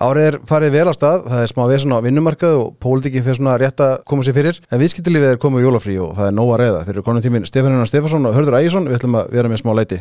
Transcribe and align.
Árið 0.00 0.26
er 0.30 0.36
farið 0.48 0.70
vel 0.72 0.88
á 0.88 0.94
stað, 0.96 1.26
það 1.28 1.42
er 1.44 1.50
smá 1.50 1.60
vesen 1.68 1.92
á 1.92 2.00
vinnumarkað 2.00 2.54
og 2.56 2.68
pólitíkinn 2.80 3.24
fyrir 3.26 3.36
svona 3.36 3.58
rétt 3.60 3.82
að 3.84 3.98
koma 4.08 4.24
sér 4.24 4.32
fyrir. 4.32 4.56
En 4.72 4.80
viðskiptilífið 4.80 5.34
er 5.34 5.40
komið 5.42 5.66
jólafrí 5.66 5.98
og 6.00 6.14
það 6.16 6.30
er 6.30 6.36
nóg 6.38 6.52
að 6.54 6.60
reyða 6.62 6.78
fyrir 6.86 7.04
konum 7.04 7.20
tímin 7.20 7.44
Stefanína 7.44 7.84
Stefansson 7.84 8.24
og 8.30 8.32
Hörður 8.38 8.56
Ægjesson 8.62 8.88
við 8.88 8.96
ætlum 8.96 9.18
að 9.20 9.28
vera 9.36 9.52
með 9.52 9.60
smá 9.60 9.74
leiti 9.76 10.00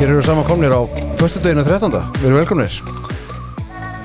Hér 0.00 0.08
eru 0.08 0.24
saman 0.24 0.48
komnir 0.48 0.72
á 0.72 0.88
förstu 1.20 1.44
deginu 1.44 1.68
13. 1.68 2.00
Við 2.22 2.30
erum 2.32 2.40
velkomnir. 2.40 2.82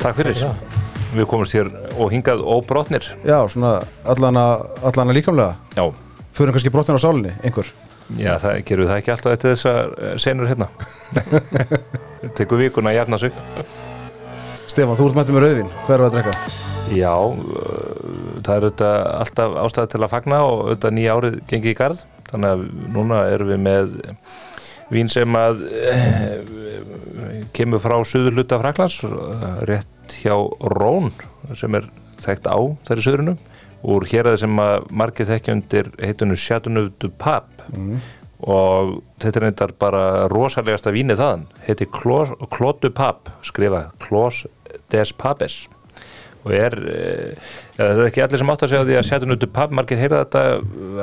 Takk 0.04 0.20
fyrir. 0.20 0.83
Við 1.14 1.30
komumst 1.30 1.54
hér 1.54 1.70
og 1.98 2.12
hingað 2.14 2.42
óbrotnir. 2.42 3.06
Já, 3.28 3.38
svona 3.52 3.80
allana, 4.10 4.46
allana 4.82 5.14
líkamlega 5.14 5.56
Já, 5.78 5.86
Fyrir 6.34 6.56
kannski 6.56 6.72
brottin 6.74 6.98
á 6.98 7.02
sálinni, 7.02 7.36
einhver 7.46 7.70
já 8.20 8.36
það 8.42 8.60
gerum 8.68 8.84
við 8.84 8.92
það 8.92 9.00
ekki 9.00 9.12
alltaf 9.14 9.36
eftir 9.36 9.54
þessar 9.54 10.18
senur 10.22 10.50
hérna. 10.50 10.68
Tekur 12.38 12.60
vikuna 12.62 12.92
að 12.92 12.98
jafna 12.98 13.20
sig. 13.22 13.38
Stefán, 14.70 14.98
þú 14.98 15.08
ert 15.10 15.18
mættu 15.20 15.36
með 15.36 15.46
rauðvin, 15.46 15.72
hvað 15.86 15.96
er 15.96 16.04
að 16.06 16.16
drekka? 16.18 16.34
Já, 16.94 17.14
uh, 17.14 18.40
það 18.44 18.56
er 18.56 18.66
þetta 18.68 18.92
alltaf 19.20 19.58
ástæði 19.64 19.92
til 19.94 20.02
að 20.02 20.14
fagna 20.14 20.42
og 20.48 20.64
þetta 20.74 20.94
nýja 20.98 21.18
árið 21.18 21.38
gengi 21.50 21.72
í 21.72 21.78
garð. 21.78 22.04
Þannig 22.32 22.56
að 22.56 22.66
núna 22.96 23.20
erum 23.30 23.52
við 23.54 23.62
með 23.62 23.96
vín 24.92 25.10
sem 25.12 25.38
að 25.38 25.64
eh, 25.70 26.38
kemur 27.56 27.82
frá 27.84 27.98
suður 28.08 28.40
hluta 28.40 28.60
Fraklands, 28.62 29.00
rétt 29.70 30.18
hjá 30.22 30.36
Rón 30.76 31.12
sem 31.56 31.76
er 31.78 31.88
þekkt 32.24 32.50
á 32.50 32.58
þeirri 32.88 33.06
suðrunum 33.06 33.40
úr 33.84 34.06
hér 34.08 34.32
sem 34.40 34.60
að 34.64 34.90
margir 34.96 35.28
þekkja 35.28 35.56
undir 35.58 35.90
heitunum 36.00 36.40
Chateauneuf 36.40 36.92
du 37.04 37.10
Pape. 37.10 37.68
Og 38.44 38.98
þetta 39.24 39.40
er 39.40 39.46
reyndar 39.46 39.72
bara 39.80 40.04
rosalegasta 40.32 40.92
vínið 40.92 41.22
þaðan. 41.22 41.46
Heiti 41.64 41.88
Clos 41.92 42.34
du 42.82 42.90
Pape 42.92 43.32
skrifa 43.44 43.86
Clos 44.04 44.44
des 44.92 45.14
Papes 45.16 45.68
og 46.44 46.52
er, 46.56 46.78
eh, 46.92 47.52
það 47.78 48.02
er 48.04 48.10
ekki 48.10 48.24
allir 48.26 48.42
sem 48.42 48.54
átt 48.54 48.66
að 48.66 48.74
segja 48.74 48.88
því 48.90 48.98
að 49.00 49.08
Chateauneuf 49.10 49.42
du 49.42 49.48
Pape 49.48 49.78
margir 49.78 50.02
heyra 50.02 50.24
þetta 50.24 50.44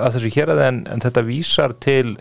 af 0.04 0.14
þessu 0.16 0.32
hér 0.36 0.54
en, 0.56 0.82
en 0.90 1.04
þetta 1.04 1.26
vísar 1.26 1.76
til 1.80 2.16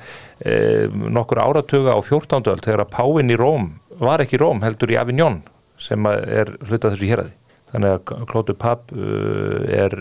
eh, 0.46 0.88
nokkur 0.90 1.44
áratuga 1.44 1.96
á 1.96 2.00
14. 2.00 2.48
öld 2.54 2.66
þegar 2.66 2.86
að 2.86 2.94
Páinn 2.96 3.34
í 3.34 3.40
Róm 3.40 3.74
var 4.00 4.24
ekki 4.24 4.40
í 4.40 4.44
Róm 4.44 4.64
heldur 4.64 4.94
í 4.94 5.00
Avignon 5.00 5.42
sem 5.80 6.08
að 6.08 6.26
er 6.42 6.56
hluta 6.68 6.94
þessu 6.94 7.12
hér 7.12 7.28
þannig 7.70 7.96
að 7.96 8.26
Klótu 8.30 8.56
Papp 8.58 8.94
uh, 8.96 9.62
er 9.70 9.94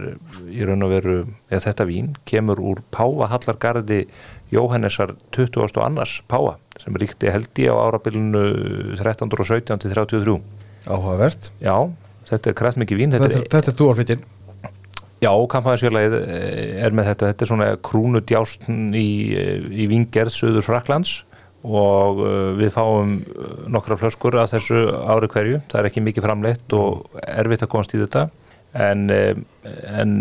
í 0.49 0.65
raun 0.67 0.87
og 0.87 0.93
veru 0.95 1.17
eða 1.51 1.67
þetta 1.69 1.87
vín 1.89 2.13
kemur 2.29 2.61
úr 2.63 2.83
Pávahallargarði 2.95 4.07
Jóhannesar 4.55 5.15
20. 5.37 5.67
og 5.67 5.83
annars 5.85 6.19
Páva 6.31 6.57
sem 6.81 6.97
ríkti 6.97 7.29
held 7.33 7.61
í 7.61 7.69
á 7.69 7.77
árabilinu 7.77 8.45
1317 8.97 9.85
til 9.85 9.93
33 9.93 10.39
Áhugavert 10.89 11.51
Já, 11.61 11.91
þetta 12.29 12.51
er 12.51 12.59
krætt 12.59 12.81
mikið 12.81 13.01
vín 13.01 13.15
Þetta, 13.15 13.45
þetta, 13.47 13.73
er 13.73 13.79
þú 13.79 13.93
alfittin 13.93 14.27
Já, 15.19 15.33
kampæðisfélagið 15.51 16.13
er 16.79 16.95
með 16.95 17.09
þetta. 17.09 17.29
Þetta 17.33 17.43
er 17.43 17.49
svona 17.51 17.69
krúnu 17.89 18.21
djástn 18.23 18.93
í, 18.95 19.09
í 19.75 19.89
vingerð 19.91 20.31
söður 20.31 20.63
Fraklands 20.63 21.17
og 21.67 22.21
uh, 22.23 22.53
við 22.55 22.71
fáum 22.77 23.17
nokkra 23.67 23.97
flöskur 23.99 24.39
af 24.39 24.53
þessu 24.53 24.85
ári 24.95 25.31
hverju. 25.33 25.59
Það 25.67 25.81
er 25.81 25.89
ekki 25.91 26.05
mikið 26.07 26.29
framleitt 26.29 26.77
og 26.79 27.19
erfitt 27.27 27.67
að 27.67 27.73
komast 27.73 27.97
í 27.99 28.03
þetta. 28.05 28.29
En, 28.79 29.09
en 29.11 30.15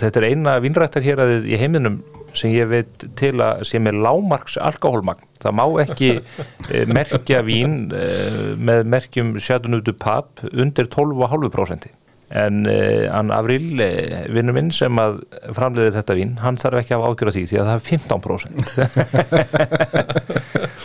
þetta 0.00 0.20
er 0.20 0.28
eina 0.30 0.58
vinnrættar 0.64 1.04
hér 1.04 1.22
að 1.24 1.48
í 1.48 1.58
heiminum 1.60 2.02
sem 2.34 2.50
ég 2.50 2.66
veit 2.70 3.04
til 3.18 3.36
að 3.42 3.62
sem 3.68 3.86
er 3.86 3.94
lámarks 3.94 4.56
alkohólmagn. 4.58 5.26
Það 5.42 5.56
má 5.60 5.64
ekki 5.84 6.10
uh, 6.18 6.80
merkja 6.90 7.44
vín 7.46 7.76
uh, 7.94 8.54
með 8.58 8.88
merkjum 8.90 9.36
Chateauneuf 9.38 9.84
du 9.86 9.92
Pape 9.94 10.50
undir 10.50 10.90
12,5% 10.90 11.92
en 12.32 12.66
uh, 12.66 13.18
Ann 13.18 13.30
Avril 13.34 13.80
uh, 13.80 13.86
vinnur 14.32 14.54
minn 14.56 14.70
sem 14.74 14.98
að 15.00 15.12
framleiði 15.56 15.92
þetta 15.98 16.14
vín 16.18 16.32
hann 16.42 16.56
þarf 16.60 16.76
ekki 16.80 16.94
að 16.96 17.06
ágjöra 17.10 17.34
því 17.36 17.42
því 17.50 17.56
að 17.60 17.66
það 17.68 17.76
er 17.76 17.84
15% 17.90 18.64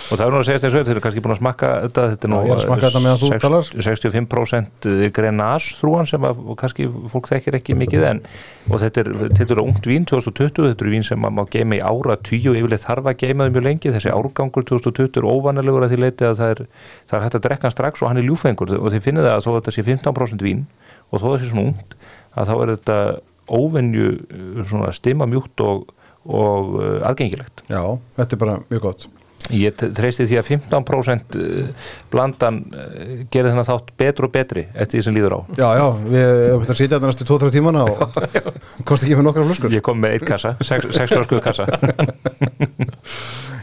og 0.09 0.16
það 0.19 0.25
er 0.25 0.31
nú 0.33 0.39
að 0.41 0.47
segja 0.50 0.61
þess 0.66 0.69
að 0.69 0.73
þau 0.83 0.94
eru 0.94 1.03
kannski 1.05 1.23
búin 1.25 1.35
að 1.35 1.41
smakka 1.41 1.67
þetta 1.88 2.01
þetta 2.13 2.25
er 2.27 2.31
nú 2.33 2.38
Já, 2.39 2.44
ég 2.44 2.50
er 2.51 2.59
að 2.59 2.67
smakka 2.67 2.88
þetta 2.89 3.03
meðan 3.05 3.22
þú 3.23 3.27
talar. 3.45 3.66
65% 3.89 4.72
grenage 5.16 5.67
þrúan 5.79 6.09
sem 6.09 6.22
að 6.29 6.35
kannski 6.59 6.83
fólk 7.13 7.25
þekkir 7.31 7.53
ekki 7.59 7.71
mikið 7.79 8.01
en 8.09 8.19
og 8.69 8.77
þetta 8.83 8.97
er, 9.01 9.09
þetta 9.39 9.56
er 9.56 9.61
ungt 9.63 9.85
vín 9.89 10.06
2020, 10.09 10.67
þetta 10.71 10.85
er 10.85 10.91
vín 10.94 11.06
sem 11.06 11.21
maður 11.21 11.38
má 11.39 11.53
geima 11.53 11.77
í 11.77 11.81
ára 11.81 12.16
10 12.17 12.51
og 12.51 12.57
yfirleitt 12.59 12.85
þarf 12.85 13.09
að 13.09 13.17
geima 13.23 13.47
þau 13.47 13.53
mjög 13.56 13.66
lengi. 13.66 13.94
Þessi 13.95 14.13
árgangur 14.13 14.66
2020 14.69 15.21
er 15.21 15.29
óvanalegur 15.29 15.85
að 15.85 15.94
því 15.94 16.01
leiti 16.03 16.27
að 16.27 16.38
það 16.39 16.53
er, 16.53 16.61
það 17.09 17.17
er 17.17 17.25
hægt 17.25 17.39
að 17.39 17.45
drekka 17.47 17.73
strax 17.73 18.03
og 18.03 18.11
hann 18.11 18.21
er 18.21 18.29
ljúfengur 18.29 18.75
og 18.77 18.94
þið 18.94 19.06
finnið 19.07 19.27
það 19.27 19.38
að 19.38 19.45
þó 19.45 19.50
að 19.51 19.59
þetta 19.59 19.75
sé 19.75 19.85
15% 19.89 20.45
vín 20.45 20.63
og 21.09 21.24
þó 21.24 21.30
sé 21.38 21.50
svona 21.50 21.70
ungt 21.72 21.96
að 22.38 22.52
þá 22.52 22.56
er 22.56 22.74
þetta 22.75 22.97
óvenju 23.50 24.09
svona 24.70 24.92
stimamjúkt 24.94 25.64
og, 25.66 25.88
og 26.30 26.75
uh, 26.78 27.08
aðgengilegt. 27.09 27.66
Já, 27.72 27.81
þetta 28.20 28.36
er 28.36 28.44
bara 28.44 28.59
mjög 28.70 28.86
gott 28.86 29.09
Ég 29.50 29.74
treysti 29.74 30.28
því 30.30 30.38
að 30.38 30.50
15% 30.52 31.36
blandan 32.14 32.59
uh, 32.69 33.14
gerir 33.34 33.50
þennan 33.50 33.66
þátt 33.66 33.94
betur 33.98 34.28
og 34.28 34.34
betri 34.36 34.68
eftir 34.75 35.00
því 35.00 35.06
sem 35.08 35.16
líður 35.16 35.36
á. 35.36 35.40
Já, 35.58 35.68
já, 35.80 35.86
við 36.03 36.25
erum 36.28 36.66
þetta 36.66 36.75
að 36.75 36.81
sitja 36.84 37.00
þetta 37.00 37.09
næstu 37.09 37.28
2-3 37.31 37.50
tímana 37.56 37.86
og 37.88 38.03
komst 38.88 39.08
ekki 39.08 39.18
með 39.18 39.25
nokkra 39.25 39.48
flöskur 39.50 39.74
Ég 39.74 39.86
kom 39.86 39.98
með 40.03 40.19
eitt 40.19 40.28
kassa, 40.30 40.53
6 40.62 40.92
flösku 41.16 41.42
kassa. 41.42 41.66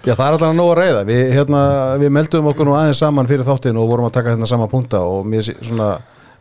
Já, 0.07 0.15
það 0.15 0.27
er 0.27 0.35
alltaf 0.37 0.53
nóg 0.55 0.73
að 0.73 0.81
reyða 0.81 1.07
við, 1.07 1.23
hérna, 1.35 1.63
við 1.99 2.13
meldum 2.15 2.51
okkur 2.53 2.69
nú 2.69 2.75
aðeins 2.79 3.01
saman 3.03 3.27
fyrir 3.31 3.47
þáttin 3.47 3.79
og 3.79 3.89
vorum 3.91 4.07
að 4.07 4.15
taka 4.15 4.35
hérna 4.35 4.47
sama 4.51 4.69
punta 4.71 5.01
og 5.03 5.27
mér 5.27 5.49
svona 5.55 5.97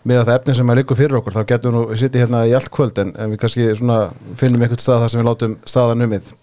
með 0.05 0.23
það 0.23 0.35
efni 0.37 0.55
sem 0.57 0.71
að 0.71 0.79
liggur 0.79 0.99
fyrir 0.99 1.19
okkur 1.19 1.35
þá 1.35 1.43
getum 1.51 1.73
við 1.73 1.77
nú 1.77 1.99
sittið 1.99 2.25
hérna 2.25 2.41
í 2.45 2.55
allt 2.57 2.71
kvöld 2.73 2.99
en, 3.01 3.13
en 3.17 3.31
við 3.33 3.41
kannski 3.41 3.69
svona 3.75 3.99
finnum 4.39 4.65
einhvern 4.65 4.81
stað 4.81 5.03
þar 5.03 5.13
sem 5.13 5.21
við 5.21 5.29
látum 5.29 5.55
staðan 5.65 6.05
umið 6.05 6.33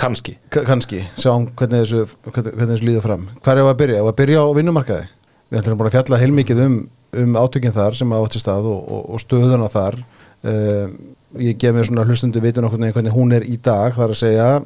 Kanski. 0.00 0.38
K 0.48 0.62
kannski, 0.64 1.02
sjáum 1.20 1.44
hvernig 1.52 1.82
þessu, 1.82 2.06
hvernig, 2.24 2.54
hvernig 2.54 2.70
þessu 2.72 2.86
líður 2.88 3.02
fram. 3.04 3.24
Hvað 3.44 3.58
er 3.58 3.66
að 3.68 3.80
byrja? 3.82 3.98
Ef 4.00 4.06
að 4.08 4.18
byrja 4.20 4.44
á 4.48 4.56
vinnumarkaði? 4.56 5.08
Við 5.50 5.60
ætlum 5.60 5.80
bara 5.80 5.90
að 5.90 5.96
fjalla 5.98 6.20
heilmikið 6.22 6.62
um, 6.64 6.76
um 7.20 7.34
átökinn 7.36 7.74
þar 7.74 7.98
sem 7.98 8.14
átt 8.16 8.38
í 8.38 8.40
stað 8.40 8.68
og, 8.70 8.78
og, 8.80 9.02
og 9.12 9.20
stöðuna 9.20 9.68
þar. 9.72 9.98
Um, 10.40 10.94
Ég 11.38 11.58
gef 11.62 11.74
mér 11.76 11.86
svona 11.86 12.02
hlustundu 12.08 12.40
vitun 12.42 12.66
okkur 12.66 12.80
hvernig 12.80 13.14
hún 13.14 13.36
er 13.36 13.44
í 13.46 13.54
dag. 13.62 13.92
Það 13.94 14.06
er 14.06 14.14
að 14.14 14.18
segja 14.18 14.46
uh, 14.56 14.64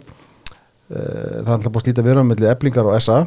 Það 0.95 1.51
er 1.51 1.57
alltaf 1.57 1.73
búið 1.75 1.83
að 1.83 1.85
slíta 1.89 2.05
vera 2.07 2.23
á 2.25 2.29
milli 2.31 2.49
eblingar 2.49 2.89
og 2.89 3.03
SA 3.05 3.19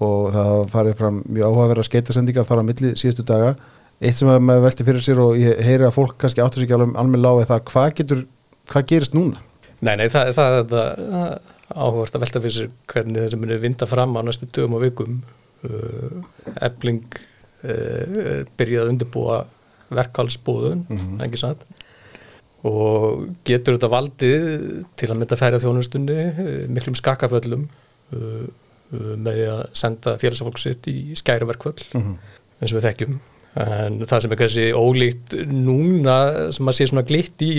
og 0.00 0.30
það 0.32 0.64
farið 0.72 0.96
fram 0.96 1.20
mjög 1.28 1.50
áhugaverða 1.52 1.84
skeitasendingar 1.86 2.48
þar 2.48 2.64
á 2.64 2.68
milli 2.70 2.94
síðustu 2.96 3.26
daga 3.28 3.52
Eitt 4.00 4.16
sem 4.16 4.28
að 4.32 4.38
maður 4.48 4.62
velti 4.64 4.84
fyrir 4.86 5.04
sér 5.04 5.18
og 5.20 5.34
ég 5.36 5.58
heyri 5.66 5.84
að 5.84 5.92
fólk 5.98 6.14
kannski 6.22 6.40
áttur 6.40 6.62
sig 6.62 6.68
ekki 6.70 6.76
alveg 6.78 6.94
alveg 7.02 7.20
lág 7.20 7.40
það 7.50 7.64
hvað 7.68 7.90
getur, 7.98 8.22
hvað 8.72 8.86
gerist 8.92 9.16
núna? 9.16 9.42
Nei, 9.84 9.94
nei, 10.00 10.06
það, 10.12 10.30
er 10.30 10.56
þetta 10.62 10.84
áhugast 11.70 12.16
að 12.16 12.24
velta 12.24 12.40
fyrir 12.44 12.54
sér 12.56 12.70
hvernig 12.92 13.26
þessi 13.26 13.40
munir 13.40 13.60
vinda 13.62 13.86
fram 13.88 14.16
á 14.16 14.20
næstu 14.24 14.48
dögum 14.56 14.78
og 14.78 14.84
vikum 14.86 15.18
uh, 15.68 16.54
Ebling 16.64 17.02
uh, 17.12 18.40
byrjaði 18.56 18.82
að 18.86 18.92
undirbúa 18.94 19.42
verkhalsbúðun, 19.90 20.84
Mhm. 20.88 21.20
ekki 21.26 21.40
satt 21.40 21.64
og 22.68 23.22
getur 23.48 23.76
þetta 23.78 23.88
valdið 23.88 24.42
til 25.00 25.08
að 25.08 25.16
mynda 25.22 25.36
færa 25.40 25.58
þjónustunni 25.62 26.16
miklum 26.68 26.96
skakaföllum 26.98 27.62
uh, 28.16 28.46
með 29.16 29.40
að 29.48 29.62
senda 29.80 30.16
félagsfólk 30.20 30.58
sitt 30.60 30.88
í 30.90 31.12
skæruverkföll 31.20 31.84
Mhm. 31.96 32.16
eins 32.60 32.72
og 32.72 32.78
við 32.80 32.88
þekkjum 32.90 33.20
en 33.58 33.96
það 34.06 34.20
sem 34.22 34.32
er 34.32 34.38
kannski 34.38 34.66
ólíkt 34.78 35.32
núna 35.50 36.16
sem 36.54 36.64
maður 36.66 36.78
sé 36.78 36.86
svona 36.90 37.02
glitt 37.08 37.42
í 37.42 37.52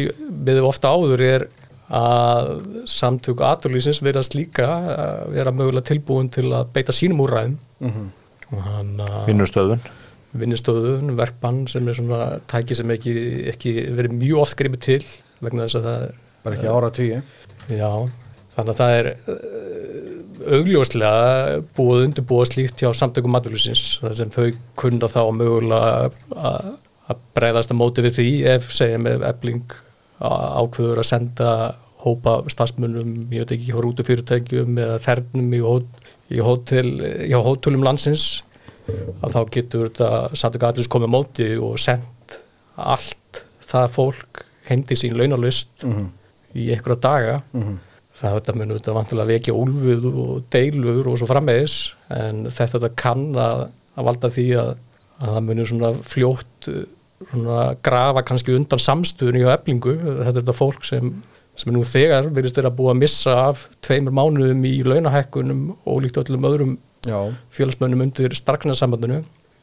við 0.47 0.61
ofta 0.63 0.93
áður 0.95 1.23
er 1.25 1.47
að 1.91 2.51
samtök 2.87 3.41
aturlýsins 3.43 3.99
verðast 4.05 4.35
líka 4.37 4.69
að 4.71 5.33
vera 5.35 5.51
mögulega 5.51 5.89
tilbúin 5.89 6.29
til 6.31 6.45
að 6.55 6.69
beita 6.77 6.95
sínum 6.95 7.19
úrræðum 7.25 7.57
Mhm. 7.81 8.05
og 8.53 8.61
hann 8.63 8.93
að 9.03 9.25
Vinnustöðun. 9.27 9.79
vinnustöðun, 10.37 11.15
verkbann 11.17 11.67
sem 11.67 11.87
er 11.89 11.93
svona 11.93 12.39
tæki 12.47 12.75
sem 12.75 12.87
ekki, 12.95 13.13
ekki 13.51 13.73
verið 13.91 14.15
mjög 14.21 14.39
oft 14.45 14.57
gripið 14.57 14.79
til 14.79 15.03
vegna 15.41 15.65
þess 15.67 15.75
að 15.81 15.83
það 15.89 16.01
er 16.07 16.13
Bara 16.43 16.55
ekki 16.55 16.71
ára 16.71 16.91
tíu 16.95 17.21
Já, 17.69 17.91
þannig 18.55 18.71
að 18.71 18.79
það 18.79 18.95
er 18.99 19.09
uh, 19.11 20.10
augljóslega 20.57 21.61
búið 21.77 22.05
undirbúið 22.07 22.51
slíkt 22.51 22.81
hjá 22.83 22.91
samtökum 22.97 23.33
matvælusins 23.35 23.99
þar 24.01 24.15
sem 24.17 24.31
þau 24.33 24.47
kunna 24.79 25.09
þá 25.11 25.21
mögulega 25.35 26.11
að 27.11 27.21
breyðast 27.35 27.71
að 27.73 27.79
móti 27.81 28.03
við 28.05 28.17
því 28.19 28.27
ef 28.55 28.69
segjum 28.75 29.07
ef 29.11 29.25
ebling 29.31 29.73
ákveður 30.21 31.01
að 31.01 31.07
senda 31.09 31.49
hópa 32.01 32.39
stafsmunum, 32.49 33.27
ég 33.33 33.43
veit 33.43 33.51
ekki, 33.55 33.67
hjá 33.69 33.81
rútufyrirtækjum 33.83 34.77
eða 34.81 34.95
þernum 35.03 35.51
í, 35.53 35.59
hót, 35.61 35.99
í 36.33 36.39
hótel, 36.41 36.87
hjá 37.29 37.37
hótelum 37.45 37.83
landsins 37.85 38.41
að 39.21 39.35
þá 39.35 39.41
getur 39.53 39.89
þetta 39.91 40.09
samtökum 40.41 40.69
aðlurs 40.71 40.89
komið 40.95 41.11
móti 41.13 41.49
og 41.61 41.77
sendt 41.81 42.39
allt 42.81 43.43
það 43.69 43.93
fólk 43.97 44.41
heimdi 44.71 44.97
sín 44.97 45.13
launalust 45.19 45.85
Mhm. 45.85 46.09
í 46.57 46.71
einhverja 46.73 47.01
daga 47.05 47.35
það 48.21 48.37
þetta 48.37 48.55
mun 48.57 48.73
þetta 48.75 48.95
vantilega 48.95 49.31
vekja 49.33 49.57
úlfuð 49.57 50.07
og 50.11 50.31
deilur 50.53 51.11
og 51.11 51.19
svo 51.19 51.27
framvegis 51.29 51.77
en 52.13 52.45
þetta 52.47 52.77
þetta 52.77 52.95
kann 53.01 53.27
að, 53.35 53.67
að 53.97 54.09
valda 54.09 54.31
því 54.31 54.47
að, 54.61 54.73
að 55.19 55.35
það 55.35 55.47
munir 55.49 55.71
svona 55.71 55.93
fljótt 56.13 56.71
uh, 56.71 56.83
svona 57.29 57.73
grafa 57.83 58.23
kannski 58.25 58.55
undan 58.55 58.81
samstöðunni 58.81 59.43
og 59.45 59.53
eflingu. 59.55 59.97
Þetta 59.99 60.31
er 60.31 60.39
þetta 60.39 60.55
fólk 60.57 60.87
sem, 60.87 61.11
sem 61.59 61.73
nú 61.73 61.83
þegar 61.87 62.29
verðist 62.33 62.57
þeirra 62.57 62.73
búið 62.77 62.93
að 62.93 63.01
missa 63.01 63.35
af 63.49 63.67
tveimur 63.85 64.15
mánuðum 64.17 64.65
í 64.67 64.73
launahækkunum 64.87 65.67
og 65.85 66.01
líkt 66.05 66.19
öllum 66.21 66.49
öðrum 66.49 66.79
Já, 67.07 67.17
félagsmönnum 67.53 68.03
undir 68.05 68.35
starknarsambandinu. 68.37 69.21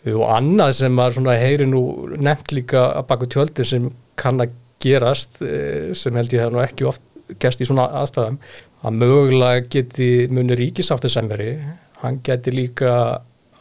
Og 0.08 0.25
annað 0.31 0.76
sem 0.78 0.96
var 0.96 1.14
svona 1.14 1.37
heyri 1.38 1.66
nú 1.69 1.82
nefnt 2.16 2.54
líka 2.54 2.88
að 2.96 3.06
baku 3.11 3.28
tjöldi 3.31 3.66
sem 3.66 3.90
kann 4.19 4.40
að 4.43 4.54
gerast 4.82 5.40
eh, 5.43 5.90
sem 5.99 6.14
held 6.14 6.32
ég 6.34 6.44
hef 6.44 6.52
nú 6.54 6.62
ekki 6.62 6.87
oft 6.87 7.02
gerst 7.40 7.62
í 7.62 7.69
svona 7.69 7.88
aðstæðum 8.00 8.38
að 8.86 8.98
mögulega 9.02 9.64
geti 9.72 10.10
muni 10.32 10.56
ríkisáttisemveri 10.58 11.50
hann 12.02 12.20
geti 12.26 12.54
líka 12.54 12.92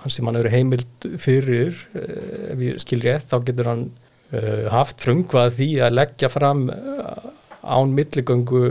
hann 0.01 0.13
sem 0.13 0.27
hann 0.29 0.39
eru 0.39 0.51
heimild 0.53 1.07
fyrir 1.19 1.73
eh, 1.97 2.53
ef 2.53 2.61
ég 2.67 2.83
skil 2.83 3.01
rétt 3.03 3.31
þá 3.31 3.39
getur 3.47 3.71
hann 3.71 3.87
uh, 3.87 4.67
haft 4.73 5.01
frumkvað 5.03 5.55
því 5.57 5.69
að 5.87 5.97
leggja 5.97 6.29
fram 6.31 6.67
uh, 6.69 7.31
án 7.67 7.91
milligöngu 7.95 8.61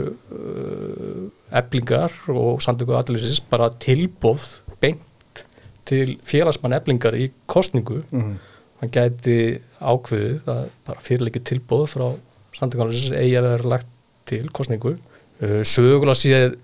eblingar 1.53 2.13
og 2.33 2.63
samtöku 2.65 2.95
aðlýsins 2.97 3.43
bara 3.51 3.69
tilbóð 3.83 4.45
beint 4.81 5.43
til 5.87 6.15
félagsmann 6.25 6.75
eblingar 6.79 7.15
í 7.19 7.27
kostningu 7.45 7.99
hann 8.09 8.93
gæti 8.93 9.59
ákveðið 9.77 10.49
að 10.49 10.63
bara 10.87 11.05
fyrirleiki 11.05 11.43
tilbóð 11.45 11.85
frá 11.93 12.07
samtöku 12.57 12.87
aðlýsins 12.87 13.13
eigi 13.19 13.37
að 13.37 13.49
vera 13.51 13.71
lagt 13.75 13.93
til 14.29 14.45
kostningu 14.55 14.93
uh, 14.95 15.61
sögulega 15.67 16.17
séð 16.19 16.55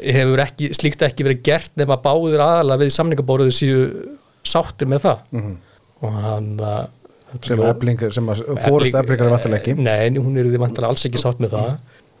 hefur 0.00 0.40
ekki, 0.40 0.70
slíkt 0.76 1.02
ekki 1.04 1.26
verið 1.26 1.42
gert 1.44 1.72
nema 1.76 1.98
báðir 2.00 2.40
aðalega 2.40 2.86
við 2.86 2.94
samningabóruðu 2.94 3.52
síðu 3.52 3.82
sáttir 4.46 4.88
með 4.88 5.02
það. 5.04 5.50
Og 6.06 6.14
hann 6.22 6.46
að 6.64 6.86
sem 7.44 7.60
eflingar, 7.68 8.12
sem 8.14 8.30
að 8.32 8.40
fórust 8.64 8.96
eflingar 8.96 9.26
er 9.26 9.34
vantilega 9.34 9.58
ekki. 9.60 9.74
Nei, 9.76 10.16
hún 10.16 10.38
er 10.40 10.48
því 10.48 10.60
vantilega 10.62 10.88
alls 10.94 11.04
ekki 11.08 11.20
sátt 11.20 11.42
með 11.42 11.56
það. 11.58 11.74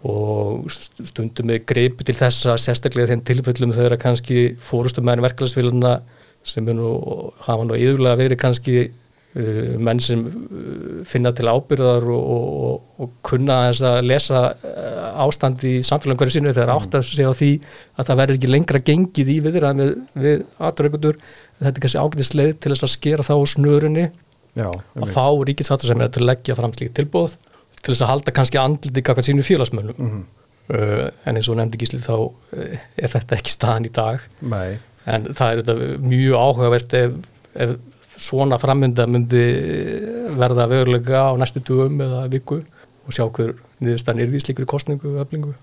Og 0.06 0.66
st- 0.74 1.06
stundum 1.08 1.48
við 1.54 1.62
greipu 1.70 2.04
til 2.04 2.14
þessa 2.18 2.58
sérstaklega 2.60 3.08
í 3.08 3.12
þeim 3.14 3.22
tilfellum 3.30 3.72
þegar 3.74 3.96
kannski 4.02 4.42
fórustum 4.60 5.06
menn 5.08 5.22
verkefælisfélagina 5.24 5.94
sem 6.46 6.68
er 6.68 6.76
nú, 6.76 6.90
hafa 7.46 7.64
nú 7.66 7.78
yðurlega 7.80 8.20
verið 8.20 8.42
kannski 8.44 8.76
uh, 8.84 8.92
menn 9.36 9.98
sem 10.00 10.22
uh, 10.24 11.00
finna 11.08 11.32
til 11.36 11.48
ábyrðar 11.50 12.06
og, 12.08 12.28
og, 12.34 12.68
og, 12.68 12.84
og 13.04 13.10
kunna 13.26 13.58
að 13.68 13.98
lesa 14.06 14.42
uh, 14.54 15.24
ástand 15.26 15.64
í 15.66 15.74
samfélagum 15.84 16.22
hverju 16.22 16.36
sinu 16.38 16.54
þegar 16.56 16.72
átt 16.72 16.94
að 16.96 17.04
segja 17.10 17.32
á 17.32 17.36
því 17.36 17.50
að 17.96 18.08
það 18.08 18.20
verður 18.22 18.38
ekki 18.38 18.52
lengra 18.52 18.80
gengið 18.86 19.32
í 19.34 19.36
viðræðum 19.44 19.82
við, 19.82 19.90
við 20.24 20.46
aðraugundur 20.68 21.18
þetta 21.58 21.72
er 21.74 21.82
kannski 21.84 22.04
ágætisleið 22.04 22.54
til 22.56 22.72
þess 22.72 22.86
að 22.86 22.94
skera 22.94 23.26
þá 23.26 23.34
úr 23.36 23.52
snörunni 23.52 24.06
Já, 24.56 24.70
að 24.72 25.12
fá 25.12 25.26
ríkisfattur 25.50 25.92
sem 25.92 26.00
er 26.00 26.14
til 26.14 26.22
að 26.24 26.30
leggja 26.30 26.56
fram 26.56 26.72
slíkt 26.72 26.96
tilbúð 26.96 27.34
til 27.82 27.92
þess 27.92 28.04
að 28.06 28.12
halda 28.14 28.34
kannski 28.38 28.60
andliti 28.62 29.04
kakvað 29.04 29.28
sínu 29.28 29.44
félagsmönnum. 29.44 29.98
Mhm. 30.00 30.22
uh, 30.72 31.10
en 31.28 31.36
eins 31.36 31.50
og 31.52 31.58
nefndi 31.60 31.82
gísli 31.82 32.00
þá 32.02 32.32
er 32.56 33.12
þetta 33.12 33.36
ekki 33.36 33.52
staðan 33.52 33.86
í 33.86 33.92
dag. 33.94 34.24
Nei, 34.40 34.78
en 35.04 35.28
það 35.28 35.52
er 35.52 35.60
þetta 35.60 36.00
mjög 36.02 36.40
áhugavert 36.40 36.96
ef, 36.98 37.20
ef 37.54 37.76
svona 38.16 38.58
framönda 38.60 39.06
myndi 39.10 39.44
verða 40.38 40.66
verulega 40.70 41.28
á 41.28 41.32
næstu 41.38 41.62
dugum 41.64 42.00
eða 42.04 42.26
viku 42.32 42.60
og 43.06 43.14
sjá 43.14 43.26
hver 43.28 43.54
niðurstaðan 43.80 44.22
er 44.24 44.30
því 44.32 44.42
slíkri 44.44 44.68
kostningu 44.68 45.14
og 45.14 45.24
öflingu. 45.24 45.54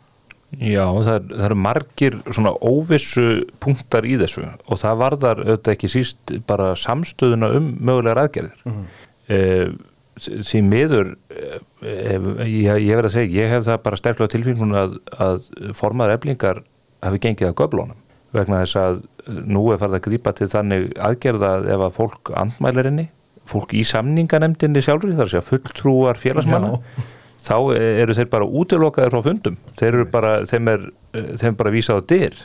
Já, 0.53 0.85
það, 0.85 1.15
er, 1.15 1.23
það 1.31 1.45
eru 1.47 1.55
margir 1.57 2.19
svona 2.29 2.51
óvissu 2.61 3.23
punktar 3.63 4.05
í 4.05 4.19
þessu 4.21 4.43
og 4.45 4.77
það 4.81 4.99
varðar 5.01 5.41
auðvitað 5.41 5.73
ekki 5.73 5.89
síst 5.89 6.35
bara 6.45 6.75
samstöðuna 6.77 7.49
um 7.57 7.71
mögulegar 7.81 8.21
aðgerðir. 8.27 8.61
Mm 8.69 9.81
því 10.21 10.61
miður 10.67 11.13
ef, 11.81 12.27
ég, 12.45 12.69
ég 12.85 12.97
verð 12.97 13.09
að 13.09 13.15
segja, 13.15 13.33
ég 13.41 13.53
hef 13.53 13.65
það 13.67 13.81
bara 13.87 13.99
sterklega 13.99 14.33
tilfengun 14.33 14.75
að, 14.77 14.95
að 15.17 15.47
formaður 15.77 16.17
eflingar 16.19 16.61
hafi 17.03 17.21
gengið 17.23 17.49
að 17.49 17.57
göflónum 17.61 17.99
vegna 18.33 18.61
þess 18.63 18.79
að 18.81 19.01
nú 19.47 19.65
er 19.71 19.81
farið 19.81 19.99
að 19.99 20.05
grípa 20.07 20.33
til 20.37 20.49
þannig 20.51 20.87
aðgerða 20.99 21.51
að 21.57 21.67
ef 21.75 21.83
að 21.87 21.97
fólk 21.97 22.31
andmælarinni, 22.43 23.07
fólk 23.49 23.75
í 23.77 23.83
samninganemdinni 23.87 24.83
sjálfur, 24.83 25.13
þar 25.19 25.31
sé 25.31 25.39
að 25.39 25.49
fulltrúar 25.51 26.19
félagsmanna 26.19 26.79
þá 27.43 27.55
eru 27.75 28.15
þeir 28.17 28.29
bara 28.31 28.47
útilokaðir 28.47 29.13
frá 29.13 29.23
fundum. 29.25 29.55
Þeir 29.79 29.89
eru 29.91 30.09
bara, 30.11 30.35
þeim 30.47 30.69
er, 30.71 30.85
þeim 31.13 31.49
er 31.51 31.57
bara 31.59 31.73
vísað 31.73 31.99
á 31.99 32.07
dyr. 32.13 32.37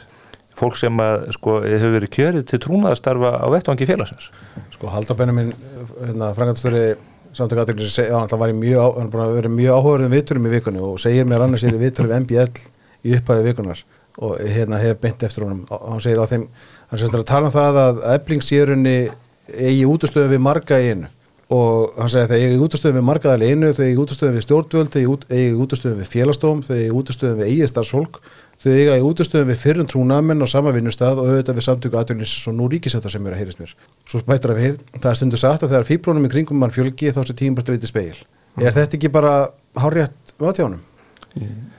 Fólk 0.58 0.75
sem 0.81 1.02
að 1.02 1.29
sko 1.37 1.61
hefur 1.62 1.94
verið 1.94 2.11
kjörið 2.17 2.49
til 2.50 2.58
trúnaðastarfa 2.64 3.31
á 3.38 3.46
vettvangi 3.55 3.87
félagsins. 3.87 4.32
Sko 4.75 4.91
Haldur 4.91 5.19
Benjamin 5.19 5.52
hérna, 6.00 6.32
frangatastöri 6.34 6.96
samtök 7.37 7.62
aðtökli 7.62 7.87
sem 7.87 8.02
segja, 8.02 8.19
hann 8.19 8.41
var 8.41 8.52
mjög, 8.56 8.99
er 9.38 9.49
mjög 9.52 9.79
áhugaverðum 9.79 10.17
viðturum 10.17 10.49
í 10.49 10.52
vikunni 10.56 10.82
og 10.82 10.99
segir 11.02 11.29
mér 11.29 11.44
annars 11.44 11.62
er 11.62 11.76
í 11.76 11.82
viðturum 11.82 12.11
við 12.11 12.25
MBL 12.25 12.64
í 13.06 13.14
upphæðu 13.20 13.46
vikunar 13.46 13.84
og 14.19 14.41
hérna 14.43 14.81
hef 14.82 14.99
beint 15.03 15.23
eftir 15.23 15.44
honum 15.47 15.62
og 15.70 15.85
hann 15.93 16.03
segir 16.03 16.19
á 16.19 16.26
þeim, 16.31 16.49
hann 16.91 17.00
segir 17.03 17.20
að 17.23 17.29
tala 17.31 17.50
um 17.50 17.55
það 17.55 17.79
að 17.85 18.00
eflingsýrunni 18.17 18.97
eigi 19.55 19.87
útastöðum 19.88 20.35
við 20.35 20.43
marga 20.44 20.81
einu 20.82 21.06
og 21.55 21.94
hann 21.97 22.11
segir 22.12 22.26
að 22.26 22.32
það 22.35 22.43
eigi 22.49 22.59
útastöðum 22.67 22.99
við 22.99 23.06
margaðal 23.09 23.47
einu 23.47 23.70
þau 23.73 23.85
eigi 23.87 24.03
útastöðum 24.03 24.35
við 24.37 24.44
stjórnvöld, 24.44 24.91
þau 24.93 24.99
eigi 25.00 25.12
út- 25.15 25.31
eigi 25.32 25.55
útastöðum 25.65 26.03
við 26.03 26.11
félastóm, 26.12 26.61
þau 26.67 26.75
eigi 26.76 26.91
útastöðum 26.99 27.38
við 27.41 27.53
eigið 27.53 27.70
starfsfólk 27.73 28.19
þau 28.59 28.73
eiga 28.75 28.99
í 28.99 29.05
útastöðum 29.06 29.53
við 29.53 29.61
fyrrum 29.62 29.88
trúnamenn 29.88 30.43
á 30.44 30.47
sama 30.50 30.75
vinnustað 30.75 31.23
og 31.23 31.31
auðvitað 31.31 31.61
við 31.61 31.67
samtöku 31.69 31.99
aðtölunis 32.00 32.35
og 32.50 32.56
nú 32.59 32.67
ríkisættar 32.73 33.15
sem 33.15 33.26
er 33.31 33.37
að 33.37 33.43
heyrist 33.44 33.62
mér. 33.62 33.73
Svo 34.11 34.20
bættir 34.26 34.50
að 34.53 34.61
við, 34.65 34.81
það 34.99 35.11
er 35.12 35.20
stundu 35.20 35.38
sagt 35.38 35.62
að 35.62 35.73
þegar 35.76 35.87
fíblónum 35.93 36.26
í 36.26 36.32
kringum 36.32 36.59
mann 36.59 36.75
fjölgi 36.75 37.15
þá 37.15 37.23
sé 37.23 37.37
streytið 37.38 37.87
speil. 37.93 38.19
Er 38.59 38.75
þetta 38.75 38.99
ekki 38.99 39.12
bara 39.15 39.35
hárjætt 39.79 40.35
vatjánum? 40.43 40.82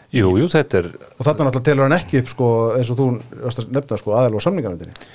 Jú, 0.09 0.29
jú, 0.41 0.45
þetta 0.49 0.79
er 0.79 0.85
Og 1.19 1.25
þarna 1.25 1.49
náttúrulega 1.49 1.65
telur 1.67 1.85
hann 1.85 1.97
ekki 1.99 2.21
upp 2.23 2.29
sko, 2.31 2.51
eins 2.79 2.89
og 2.89 2.97
þú 2.97 3.09
að 3.45 3.73
nefna 3.75 3.97
sko, 4.01 4.13
aðal 4.17 4.37
og 4.39 4.41
samningarnefndinni. 4.45 5.09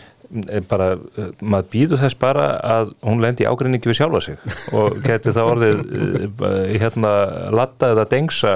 eh, 0.48 0.60
bara, 0.70 0.86
eh, 1.18 1.32
maður 1.42 1.70
býður 1.72 2.02
þess 2.04 2.18
bara 2.20 2.44
að 2.62 2.92
hún 3.02 3.22
lendi 3.24 3.48
ágrinningi 3.48 3.90
við 3.90 3.98
sjálfa 3.98 4.20
sig 4.24 4.38
og 4.72 5.00
geti 5.04 5.34
það 5.34 5.50
orðið 5.54 5.82
eh, 6.48 6.76
hérna 6.78 7.14
latta 7.54 7.90
eða 7.94 8.06
dengsa 8.12 8.54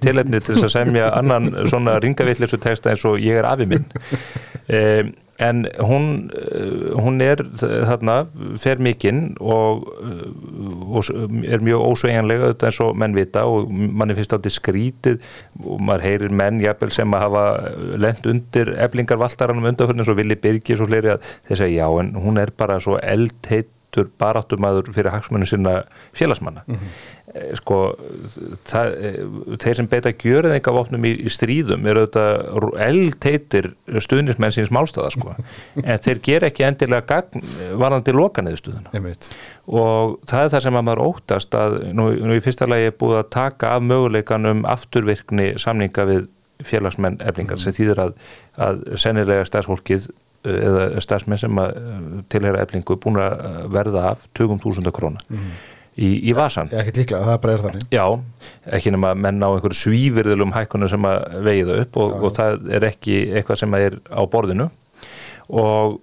tilefni 0.00 0.40
til 0.40 0.56
þess 0.56 0.70
að 0.70 0.74
semja 0.78 1.10
annan 1.18 1.52
svona 1.68 1.98
ringavillisu 2.02 2.60
texta 2.64 2.94
eins 2.94 3.04
og 3.08 3.20
ég 3.20 3.42
er 3.42 3.48
afi 3.48 3.68
minn 3.68 3.84
um, 3.84 5.12
en 5.38 5.64
hún 5.82 6.30
eh, 6.30 6.92
hún 6.94 7.20
er 7.22 7.42
þarna 7.58 8.20
fer 8.60 8.78
mikinn 8.82 9.34
og, 9.42 9.88
eh, 10.04 10.28
og 10.94 11.10
er 11.44 11.64
mjög 11.64 11.86
ósveigjanlega 11.88 12.50
auðvitað 12.50 12.68
eins 12.70 12.80
og 12.84 12.98
menn 13.02 13.16
vita 13.16 13.44
og 13.50 13.70
manni 13.70 14.14
finnst 14.14 14.36
átti 14.36 14.52
skrítið 14.54 15.18
og 15.64 15.82
maður 15.82 16.06
heyrir 16.06 16.34
menn 16.42 16.62
jafnvel 16.62 16.94
sem 16.94 17.16
að 17.16 17.26
hafa 17.26 17.44
lent 18.06 18.28
undir 18.30 18.74
eflingarvaltaranum 18.86 19.70
undanförnum 19.72 20.06
svo 20.06 20.16
Vili 20.18 20.38
Birgis 20.38 20.82
og 20.82 20.92
fleiri 20.92 21.16
að 21.16 21.30
þeir 21.48 21.62
segja 21.64 21.84
já 21.84 22.00
en 22.00 22.14
hún 22.22 22.38
er 22.40 22.52
bara 22.56 22.78
svo 22.82 22.98
eldheittur 23.02 24.10
baráttumadur 24.18 24.92
fyrir 24.94 25.14
hagsmunni 25.14 25.46
sinna 25.46 25.82
félagsmanna. 26.16 26.64
Eh, 26.68 26.78
sko 27.58 27.78
það, 28.68 28.92
eh, 28.94 29.16
þeir 29.58 29.78
sem 29.80 29.88
beita 29.90 30.12
gjörðingavopnum 30.22 31.06
í, 31.08 31.10
í 31.26 31.32
stríðum 31.32 31.86
eru 31.90 32.04
auðvitað 32.04 32.76
eldheitir 32.84 33.70
stuðnismenn 34.06 34.54
síns 34.54 34.70
málstæða 34.74 35.10
sko. 35.16 35.34
En 35.82 35.98
þeir 36.04 36.20
gera 36.22 36.50
ekki 36.50 36.66
endilega 36.66 37.02
gagn 37.08 37.42
varðandi 37.80 38.14
lokaneðustuðuna 38.14 38.94
Einmitt. 38.94 39.28
og 39.66 40.20
það 40.30 40.44
er 40.44 40.54
það 40.54 40.64
sem 40.68 40.78
að 40.78 40.86
maður 40.86 41.04
óttast 41.08 41.58
að 41.58 41.76
nú, 41.90 42.08
nú 42.22 42.38
í 42.38 42.44
fyrsta 42.44 42.70
lagi 42.70 42.92
er 42.92 42.96
búið 43.02 43.18
að 43.24 43.32
taka 43.34 43.74
af 43.74 43.84
möguleikan 43.90 44.50
um 44.52 44.64
afturvirkni 44.70 45.50
samninga 45.58 46.06
við 46.12 46.30
félagsmenn 46.64 47.18
eflingar 47.26 47.58
sem 47.58 47.74
þýðir 47.74 48.04
að, 48.06 48.16
að 48.62 48.82
sennilega 49.02 49.50
stærðsfólkið 49.50 50.06
eh, 50.46 50.58
eða 50.70 50.88
stærðsmenn 51.02 51.42
sem 51.42 51.62
að 51.66 51.78
eh, 51.82 52.00
tilheyra 52.30 52.62
eflingu 52.62 53.00
búin 53.02 53.18
að 53.26 53.64
verða 53.74 54.10
af 54.14 54.28
20.000 54.38 54.94
króna 54.94 55.26
í, 55.94 56.08
í 56.30 56.32
vasan 56.36 56.70
ekkert 56.72 57.02
líklega, 57.02 57.26
það 57.28 57.42
bara 57.44 57.56
er 57.56 57.66
þannig. 57.66 57.84
Já, 57.94 58.04
ekki 58.78 58.94
nema 58.94 59.12
að 59.14 59.20
menn 59.26 59.44
á 59.44 59.48
einhverju 59.50 59.80
svívirðulum 59.82 60.54
hækkunum 60.56 60.90
sem 60.90 61.10
að 61.10 61.36
vegi 61.46 61.68
það 61.68 61.84
upp 61.84 62.00
og, 62.02 62.16
og 62.20 62.34
það 62.38 62.72
er 62.78 62.88
ekki 62.90 63.20
eitthvað 63.34 63.62
sem 63.62 63.78
er 63.78 64.00
á 64.10 64.22
borðinu. 64.30 64.68
Og, 65.54 65.98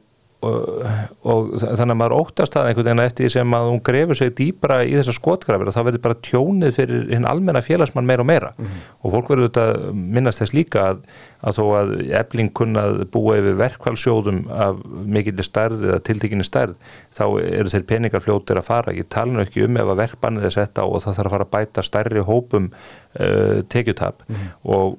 og, 0.45 0.85
og 1.25 1.49
þannig 1.59 1.95
að 1.95 1.99
maður 2.03 2.17
óttast 2.19 2.55
það 2.55 2.69
einhvern 2.69 2.89
veginn 2.89 3.03
eftir 3.03 3.33
sem 3.33 3.57
að 3.57 3.67
hún 3.71 3.81
grefur 3.89 4.19
sig 4.19 4.31
dýbra 4.37 4.81
í 4.85 4.93
þessar 4.99 5.17
skotgrafir 5.17 5.71
og 5.71 5.75
það 5.75 5.87
verður 5.89 6.05
bara 6.05 6.19
tjónið 6.29 6.77
fyrir 6.77 7.03
hinn 7.11 7.27
almenna 7.29 7.63
félagsmann 7.65 8.07
meira 8.07 8.25
og 8.25 8.29
meira. 8.29 8.53
Og 9.01 9.15
fólk 9.15 9.33
verður 9.33 9.49
þetta 9.49 9.95
minnast 9.97 10.43
þess 10.43 10.55
líka 10.55 10.87
að, 10.91 11.03
að 11.41 11.57
þó 11.57 11.63
að 11.79 11.91
ebling 12.19 12.51
kunnað 12.57 12.99
búa 13.13 13.37
yfir 13.39 13.57
verkvælsjóðum 13.59 14.41
af 14.53 14.81
mikillir 14.85 15.47
stærð 15.47 15.85
eða 15.87 16.01
tiltekinni 16.05 16.45
stærð 16.45 16.75
þá 17.17 17.23
eru 17.41 17.73
þeir 17.73 17.85
peningar 17.89 18.23
fljótir 18.23 18.61
að 18.61 18.67
fara 18.67 18.95
ég 18.95 19.09
tala 19.13 19.33
nú 19.33 19.43
ekki 19.43 19.65
um 19.65 19.79
ef 19.81 19.93
að 19.93 20.01
verkbannið 20.03 20.47
er 20.49 20.55
sett 20.57 20.81
á 20.81 20.85
og 20.85 21.01
það 21.05 21.17
þarf 21.19 21.31
að 21.31 21.35
fara 21.35 21.47
að 21.47 21.53
bæta 21.55 21.85
stærri 21.87 22.25
hópum 22.27 22.69
uh, 22.71 23.61
tekjutab 23.73 24.21
mm 24.27 24.35
-hmm. 24.35 24.53
og 24.75 24.97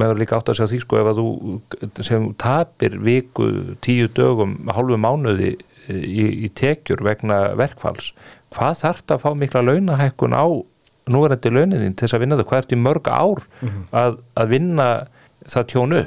með 0.00 0.18
líka 0.22 0.38
átt 0.38 0.48
að 0.48 0.60
segja 0.60 0.72
því 0.72 0.80
sko 0.84 1.00
ef 1.00 1.12
að 1.12 1.20
þú 1.20 2.02
sem 2.02 2.34
tapir 2.34 2.98
viku 2.98 3.76
tíu 3.80 4.08
dögum, 4.08 4.58
hálfu 4.68 4.96
mánuði 4.96 5.56
í, 5.88 6.46
í 6.46 6.48
tekjur 6.48 7.04
vegna 7.04 7.54
verkfalls 7.58 8.14
hvað 8.54 8.78
þarf 8.80 9.02
það 9.04 9.16
að 9.16 9.24
fá 9.24 9.30
mikla 9.34 9.62
launahækkun 9.68 10.32
á 10.32 10.46
núverandi 11.10 11.50
launininn 11.52 11.96
til 11.96 12.06
þess 12.06 12.16
að 12.16 12.22
vinna 12.24 12.38
það, 12.38 12.46
hvað 12.48 12.62
ert 12.62 12.72
í 12.72 12.80
mörg 12.80 13.08
ár 13.08 13.42
mm 13.44 13.68
-hmm. 13.68 13.84
að, 13.92 14.16
að 14.40 14.48
vinna 14.48 14.88
það 15.50 15.66
tjónu 15.72 16.04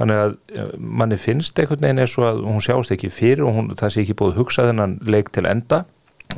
þannig 0.00 0.20
að 0.24 0.34
eh, 0.56 0.74
manni 0.78 1.18
finnst 1.20 1.58
einhvern 1.60 1.84
veginn 1.84 2.02
eins 2.04 2.16
og 2.18 2.28
að 2.30 2.42
hún 2.48 2.64
sjást 2.64 2.94
ekki 2.94 3.12
fyrir 3.12 3.44
og 3.46 3.56
hún, 3.56 3.72
það 3.78 3.94
sé 3.94 4.04
ekki 4.04 4.18
búið 4.20 4.38
hugsað 4.40 4.70
þennan 4.72 4.98
leik 5.04 5.32
til 5.34 5.46
enda 5.50 5.84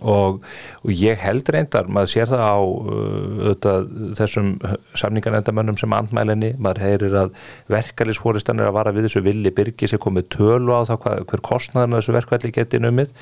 og, 0.01 0.43
og 0.83 0.91
ég 0.97 1.21
held 1.21 1.49
reyndar, 1.53 1.89
maður 1.93 2.13
sér 2.13 2.31
það 2.31 2.43
á 2.43 2.57
uh, 2.59 4.13
þessum 4.19 4.53
samninganendamönnum 4.99 5.79
sem 5.81 5.95
andmælinni, 5.97 6.53
maður 6.63 6.83
heyrir 6.87 7.17
að 7.25 7.33
verkefliðsfóristan 7.73 8.63
er 8.63 8.71
að 8.71 8.77
vara 8.79 8.95
við 8.95 9.09
þessu 9.09 9.25
villi 9.27 9.53
byrgi 9.55 9.91
sem 9.93 10.03
komið 10.03 10.29
tölu 10.37 10.75
á 10.75 10.83
það 10.91 11.03
hvað, 11.05 11.25
hver 11.33 11.45
kostnaðan 11.51 11.99
þessu 11.99 12.17
verkefli 12.17 12.55
geti 12.59 12.83
numið. 12.83 13.13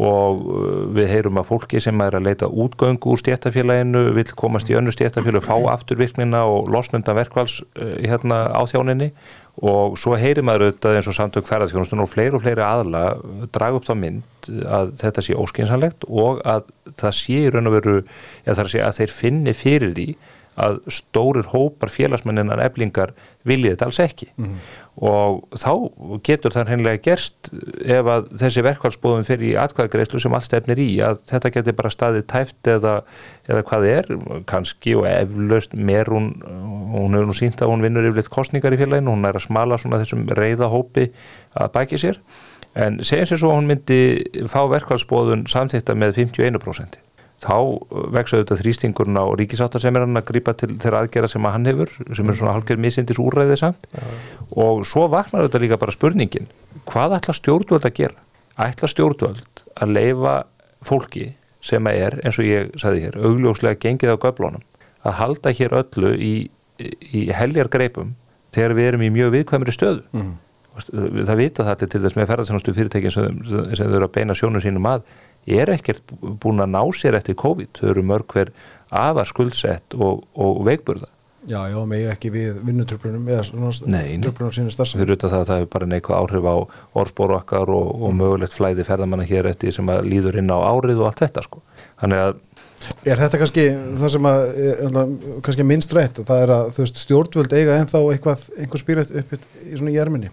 Og 0.00 0.42
uh, 0.46 0.70
við 0.96 1.12
heyrum 1.14 1.42
að 1.42 1.50
fólki 1.52 1.82
sem 1.82 2.06
er 2.06 2.18
að 2.18 2.26
leita 2.30 2.50
útgöngu 2.50 3.14
úr 3.14 3.22
stjættafélaginu 3.22 4.08
vil 4.16 4.26
komast 4.38 4.70
í 4.70 4.78
önnu 4.78 4.94
stjættafélag, 4.94 5.46
fá 5.46 5.56
afturvirknina 5.76 6.44
og 6.48 6.70
losnunda 6.72 7.16
verkvals 7.16 7.60
uh, 7.76 7.96
hérna 8.02 8.46
á 8.50 8.62
þjóninni 8.70 9.12
og 9.60 9.98
svo 10.00 10.16
heyrir 10.16 10.44
maður 10.46 10.70
auðvitað 10.70 10.96
eins 10.96 11.08
og 11.10 11.16
samtök 11.16 11.48
ferðarþjónustun 11.48 12.00
og 12.00 12.08
fleiri 12.08 12.36
og 12.36 12.44
fleiri 12.44 12.64
aðla 12.64 13.04
draga 13.52 13.76
upp 13.76 13.88
þá 13.88 13.94
mynd 14.00 14.50
að 14.64 14.92
þetta 15.02 15.24
sé 15.26 15.36
óskinsanlegt 15.36 16.06
og 16.08 16.40
að 16.48 16.70
það 17.00 17.16
sé 17.18 17.40
í 17.44 17.50
raun 17.52 17.68
og 17.68 17.76
veru, 17.76 17.96
sé 18.46 18.84
að 18.84 19.00
þeir 19.00 19.16
finni 19.16 19.56
fyrir 19.56 19.92
því 19.96 20.08
að 20.60 20.80
stórir 20.92 21.48
hópar 21.52 21.92
félagsmenninan 21.92 22.62
eblingar 22.64 23.12
viljið 23.48 23.76
þetta 23.76 23.88
alls 23.88 24.00
ekki 24.02 24.30
mm 24.32 24.44
-hmm. 24.44 24.56
Og 25.00 25.46
þá 25.56 25.72
getur 26.26 26.52
það 26.52 26.70
hreinlega 26.74 27.00
gerst 27.06 27.48
ef 27.80 28.08
að 28.12 28.26
þessi 28.42 28.64
verkvælsbóðum 28.66 29.24
fyrir 29.24 29.46
í 29.48 29.54
atkvæðagreyslu 29.62 30.20
sem 30.20 30.36
allt 30.36 30.48
stefnir 30.48 30.82
í 30.82 30.88
að 31.04 31.22
þetta 31.30 31.52
getur 31.54 31.76
bara 31.78 31.92
staðið 31.94 32.26
tæft 32.28 32.68
eða, 32.68 32.94
eða 33.48 33.64
hvað 33.70 33.86
er, 33.94 34.10
kannski 34.50 34.98
og 35.00 35.08
eflaust 35.08 35.72
meir 35.72 36.12
hún 36.12 36.28
hún 36.44 37.16
hefur 37.16 37.30
nú 37.30 37.36
sínt 37.36 37.62
að 37.62 37.72
hún 37.72 37.84
vinnur 37.84 38.08
yfirleitt 38.10 38.32
kostningar 38.32 38.76
í 38.76 38.80
félaginu, 38.80 39.14
hún 39.14 39.28
er 39.28 39.38
að 39.38 39.46
smala 39.46 39.78
svona 39.80 40.00
þessum 40.02 40.26
reyða 40.36 40.70
hópi 40.72 41.08
að 41.56 41.72
bæki 41.76 42.00
sér. 42.00 42.20
En 42.78 43.00
segjum 43.02 43.30
sér 43.30 43.40
svo 43.40 43.52
að 43.52 43.60
hún 43.60 43.70
myndi 43.70 44.00
fá 44.50 44.60
verkvælsbóðun 44.70 45.48
samþýtta 45.50 45.96
með 45.98 46.20
51% 46.20 47.00
þá 47.40 47.56
vexaðu 48.12 48.44
þetta 48.44 48.58
þrýstingurinn 48.60 49.16
á 49.20 49.24
ríkisáttar 49.40 49.82
sem 49.82 49.96
hann 49.96 50.20
að 50.20 50.26
grýpa 50.28 50.54
til 50.60 50.74
þeirra 50.74 51.04
aðgerða 51.04 51.30
sem 51.32 51.46
að 51.48 51.54
hann 51.56 51.68
hefur, 51.70 51.92
sem 52.16 52.28
er 52.28 52.36
svona 52.36 52.54
halkjör 52.58 52.80
misindis 52.84 53.20
úræðið 53.22 53.60
samt 53.62 53.86
ja. 53.94 54.08
og 54.60 54.82
svo 54.88 55.06
vaknar 55.12 55.46
þetta 55.46 55.62
líka 55.62 55.80
bara 55.80 55.94
spurningin 55.96 56.50
hvað 56.90 57.16
ætla 57.16 57.36
stjórnvöld 57.38 57.88
að 57.88 57.96
gera? 57.96 58.26
Ætla 58.60 58.90
stjórnvöld 58.92 59.64
að 59.80 59.94
leifa 59.96 60.34
fólki 60.84 61.30
sem 61.64 61.88
að 61.88 62.02
er, 62.04 62.18
eins 62.24 62.40
og 62.40 62.48
ég 62.48 62.74
sagði 62.80 63.06
hér, 63.06 63.18
augljóslega 63.20 63.80
gengið 63.80 64.14
á 64.16 64.22
göblónum 64.22 64.64
að 65.04 65.16
halda 65.20 65.52
hér 65.56 65.76
öllu 65.80 66.12
í, 66.16 66.34
í 66.80 67.26
heljar 67.36 67.72
greipum 67.72 68.14
þegar 68.54 68.76
við 68.76 68.90
erum 68.90 69.04
í 69.06 69.10
mjög 69.14 69.34
viðkvæmri 69.36 69.74
stöðu 69.74 70.04
mm. 70.12 70.30
það 71.28 71.40
vita 71.40 71.66
það 71.68 71.84
til 71.86 72.02
þess 72.04 72.18
með 72.18 72.30
ferðarsannastu 72.32 72.76
fyrirtækin 72.76 73.14
sem, 73.14 73.42
sem 73.48 73.88
þau 73.88 73.96
eru 73.96 74.08
að 74.08 74.14
beina 74.16 74.36
sjónu 74.36 74.62
sínum 74.64 74.88
að 74.90 75.04
er 75.46 75.72
ekkert 75.76 76.12
búin 76.20 76.62
að 76.62 76.74
ná 76.74 76.82
sér 76.96 77.16
eftir 77.18 77.38
COVID, 77.40 77.72
þau 77.80 77.88
eru 77.94 78.04
mörg 78.06 78.34
hver 78.34 78.52
afar 78.90 79.28
skuldsett 79.30 79.96
og, 79.96 80.26
og 80.34 80.62
veikburða. 80.66 81.08
Já, 81.48 81.62
já, 81.72 81.78
með 81.88 82.10
ekki 82.12 82.28
við 82.34 82.58
vinnutröflunum 82.68 83.28
eða 83.32 83.44
tröflunum 83.48 84.52
sínum 84.52 84.72
starfsefn. 84.74 85.00
Þau 85.00 85.04
eru 85.06 85.14
auðvitað 85.14 85.32
það 85.32 85.40
að 85.40 85.46
það 85.48 85.60
hefur 85.60 85.70
bara 85.72 85.88
neikvað 85.88 86.18
áhrif 86.20 86.48
á 86.52 86.56
orðspóru 87.00 87.36
okkar 87.38 87.72
og, 87.72 87.86
og 87.96 88.10
mm. 88.10 88.20
mögulegt 88.20 88.56
flæði 88.56 88.84
ferðamanna 88.84 89.28
hér 89.30 89.48
eftir 89.48 89.72
sem 89.72 89.88
að 89.88 90.04
líður 90.10 90.36
inn 90.42 90.52
á 90.52 90.58
árið 90.60 91.00
og 91.00 91.08
allt 91.08 91.22
þetta 91.24 91.46
sko. 91.46 91.62
Þannig 92.02 92.24
að 92.26 92.42
Er 93.04 93.20
þetta 93.20 93.38
kannski 93.40 93.64
það 94.00 94.12
sem 94.14 94.26
að 94.28 94.42
kannski 95.44 95.64
minnst 95.68 95.92
rætt, 95.96 96.20
það 96.26 96.44
er 96.44 96.52
að 96.54 96.70
þú 96.74 96.84
veist 96.84 97.00
stjórnvöld 97.02 97.52
eiga 97.52 97.76
en 97.76 97.90
þá 97.90 97.98
eitthvað 98.00 98.44
einhver 98.56 98.82
spýrið 98.82 99.10
upp 99.20 99.34
í 99.36 99.72
svona 99.74 99.92
jærminni? 99.92 100.30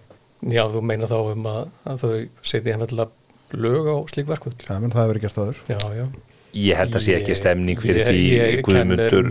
Já, 0.47 0.63
þú 0.71 0.83
meina 0.85 1.09
þá 1.09 1.17
um 1.33 1.49
að, 1.49 1.59
að 1.91 2.03
þau 2.03 2.13
setja 2.45 2.75
henni 2.75 2.87
alltaf 2.87 3.16
lög 3.55 3.87
á 3.87 3.95
slík 4.11 4.27
verkvöld 4.31 4.65
Já, 4.67 4.73
menn 4.79 4.91
það 4.91 5.03
hefur 5.03 5.13
verið 5.13 5.27
gert 5.27 5.39
aður 5.43 5.61
Já, 5.71 5.79
já. 5.95 6.07
Ég 6.57 6.79
held 6.79 6.95
að 6.95 7.03
sé 7.05 7.15
ekki 7.17 7.35
stemning 7.37 7.79
fyrir 7.81 7.99
ég, 8.01 8.07
því 8.07 8.21
ég, 8.31 8.61
Guðmundur, 8.65 9.27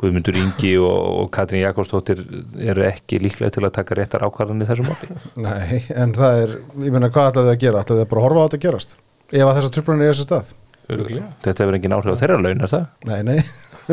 Guðmundur 0.00 0.38
Ingi 0.40 0.72
og, 0.80 1.02
og 1.20 1.28
Katrín 1.34 1.62
Jakobsdóttir 1.62 2.22
eru 2.58 2.86
ekki 2.88 3.20
líklega 3.22 3.54
til 3.54 3.62
að 3.68 3.74
taka 3.76 3.98
réttar 3.98 4.24
ákvarðan 4.26 4.64
í 4.64 4.68
þessum 4.70 4.88
móti 4.88 5.10
Nei, 5.44 5.82
en 5.94 6.16
það 6.16 6.40
er, 6.40 6.56
ég 6.88 6.96
menna 6.96 7.12
hvað 7.12 7.30
ætlaði 7.34 7.52
að 7.52 7.60
gera? 7.66 7.84
Ætlaði 7.84 8.06
að 8.06 8.10
bara 8.14 8.24
horfa 8.24 8.42
á 8.42 8.44
þetta 8.46 8.58
að 8.58 8.64
gerast? 8.66 8.96
Ef 9.30 9.44
að 9.44 9.54
þessar 9.60 9.74
tröflunni 9.76 10.08
er 10.08 10.16
þessi 10.16 10.26
stað? 10.26 10.50
Öruglega. 10.92 11.28
Þetta 11.44 11.64
hefur 11.64 11.78
engin 11.78 11.94
áhrif 11.96 12.18
á 12.18 12.20
þeirra 12.24 12.40
laun, 12.42 12.64
er 12.66 12.72
það? 12.72 12.88
Nei, 13.08 13.20
nei. 13.28 13.38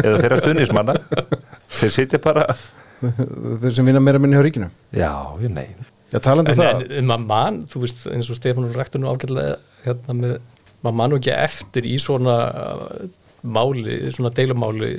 Eða 0.01 0.23
þeirra 0.23 0.41
stunismanna 0.41 0.97
Þeir 1.79 1.95
sitja 1.95 2.23
bara 2.23 2.47
Þeir 2.99 3.75
sem 3.77 3.87
vinna 3.87 4.01
meira 4.03 4.19
minni 4.19 4.39
á 4.39 4.43
ríkinu. 4.43 4.67
Já, 4.91 5.11
ég 5.39 5.53
nei 5.53 5.69
Já, 6.09 6.19
talandu 6.25 6.53
um 6.53 6.57
það. 6.57 6.83
En, 6.85 6.91
en 6.99 7.09
maður 7.09 7.27
mann, 7.29 7.61
þú 7.69 7.83
veist, 7.83 8.03
eins 8.09 8.29
og 8.31 8.39
Stefán 8.39 8.67
rektur 8.75 9.01
nú 9.01 9.11
ágætlega 9.11 9.55
hérna 9.85 10.15
með, 10.17 10.35
maður 10.81 10.97
mann 11.01 11.15
ekki 11.19 11.33
eftir 11.35 11.87
í 11.89 11.95
svona 12.01 12.35
uh, 12.49 13.07
máli, 13.43 13.97
svona 14.15 14.33
deilumáli 14.35 14.91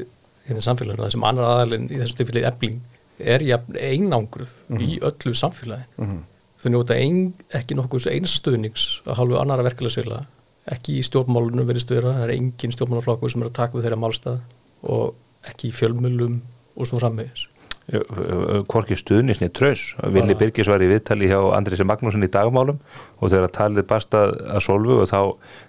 hérna 0.47 0.63
í 0.63 0.67
samfélaginu, 0.67 1.05
það 1.05 1.15
sem 1.17 1.29
annar 1.31 1.49
aðalinn 1.49 1.89
í 1.91 2.01
þessu 2.01 2.19
tilfelli 2.21 2.45
ebling 2.49 2.81
er 3.21 3.45
jafn 3.45 3.77
einangruð 3.77 4.53
mm 4.53 4.77
-hmm. 4.77 4.85
í 4.85 4.91
mhm. 4.97 5.07
öllu 5.11 5.35
samfélagi. 5.35 5.87
Mm 5.97 6.07
-hmm. 6.07 6.27
Þau 6.61 6.71
njóta 6.71 6.95
ein, 6.95 7.35
ekki 7.57 7.75
nokkuð 7.75 8.07
eins 8.13 8.37
stöðnings 8.37 8.85
að 9.07 9.17
hálfu 9.17 9.41
annara 9.41 9.65
verkefælisvila, 9.65 10.25
ekki 10.67 10.99
í 10.99 11.03
stjórnmálunum 11.03 11.67
verist 11.67 11.91
vera, 11.91 12.13
það 12.13 12.25
er 12.25 12.35
engin 12.37 12.73
stjórnmálaflokkur 12.73 13.31
sem 13.31 13.43
er 13.43 13.49
að 13.49 13.59
taka 13.59 13.77
við 13.77 13.85
þeirra 13.85 13.97
málstað 13.97 14.41
og 14.83 15.15
ekki 15.49 15.69
í 15.69 15.73
fjölmjölum 15.73 16.43
og 16.77 16.87
svo 16.87 17.01
framvegis 17.01 17.49
hvorki 18.71 18.99
stuðnisni 18.99 19.49
trös 19.51 19.91
Vili 20.15 20.37
Birgis 20.39 20.69
var 20.71 20.83
í 20.85 20.89
viðtali 20.91 21.31
hjá 21.31 21.39
Andrisi 21.57 21.87
Magnúsin 21.87 22.27
í 22.27 22.31
dagmálum 22.31 22.79
og 23.21 23.33
þegar 23.33 23.53
talið 23.57 23.89
basta 23.91 24.23
að 24.31 24.63
solvu 24.65 25.01
og 25.03 25.11
þá, 25.11 25.21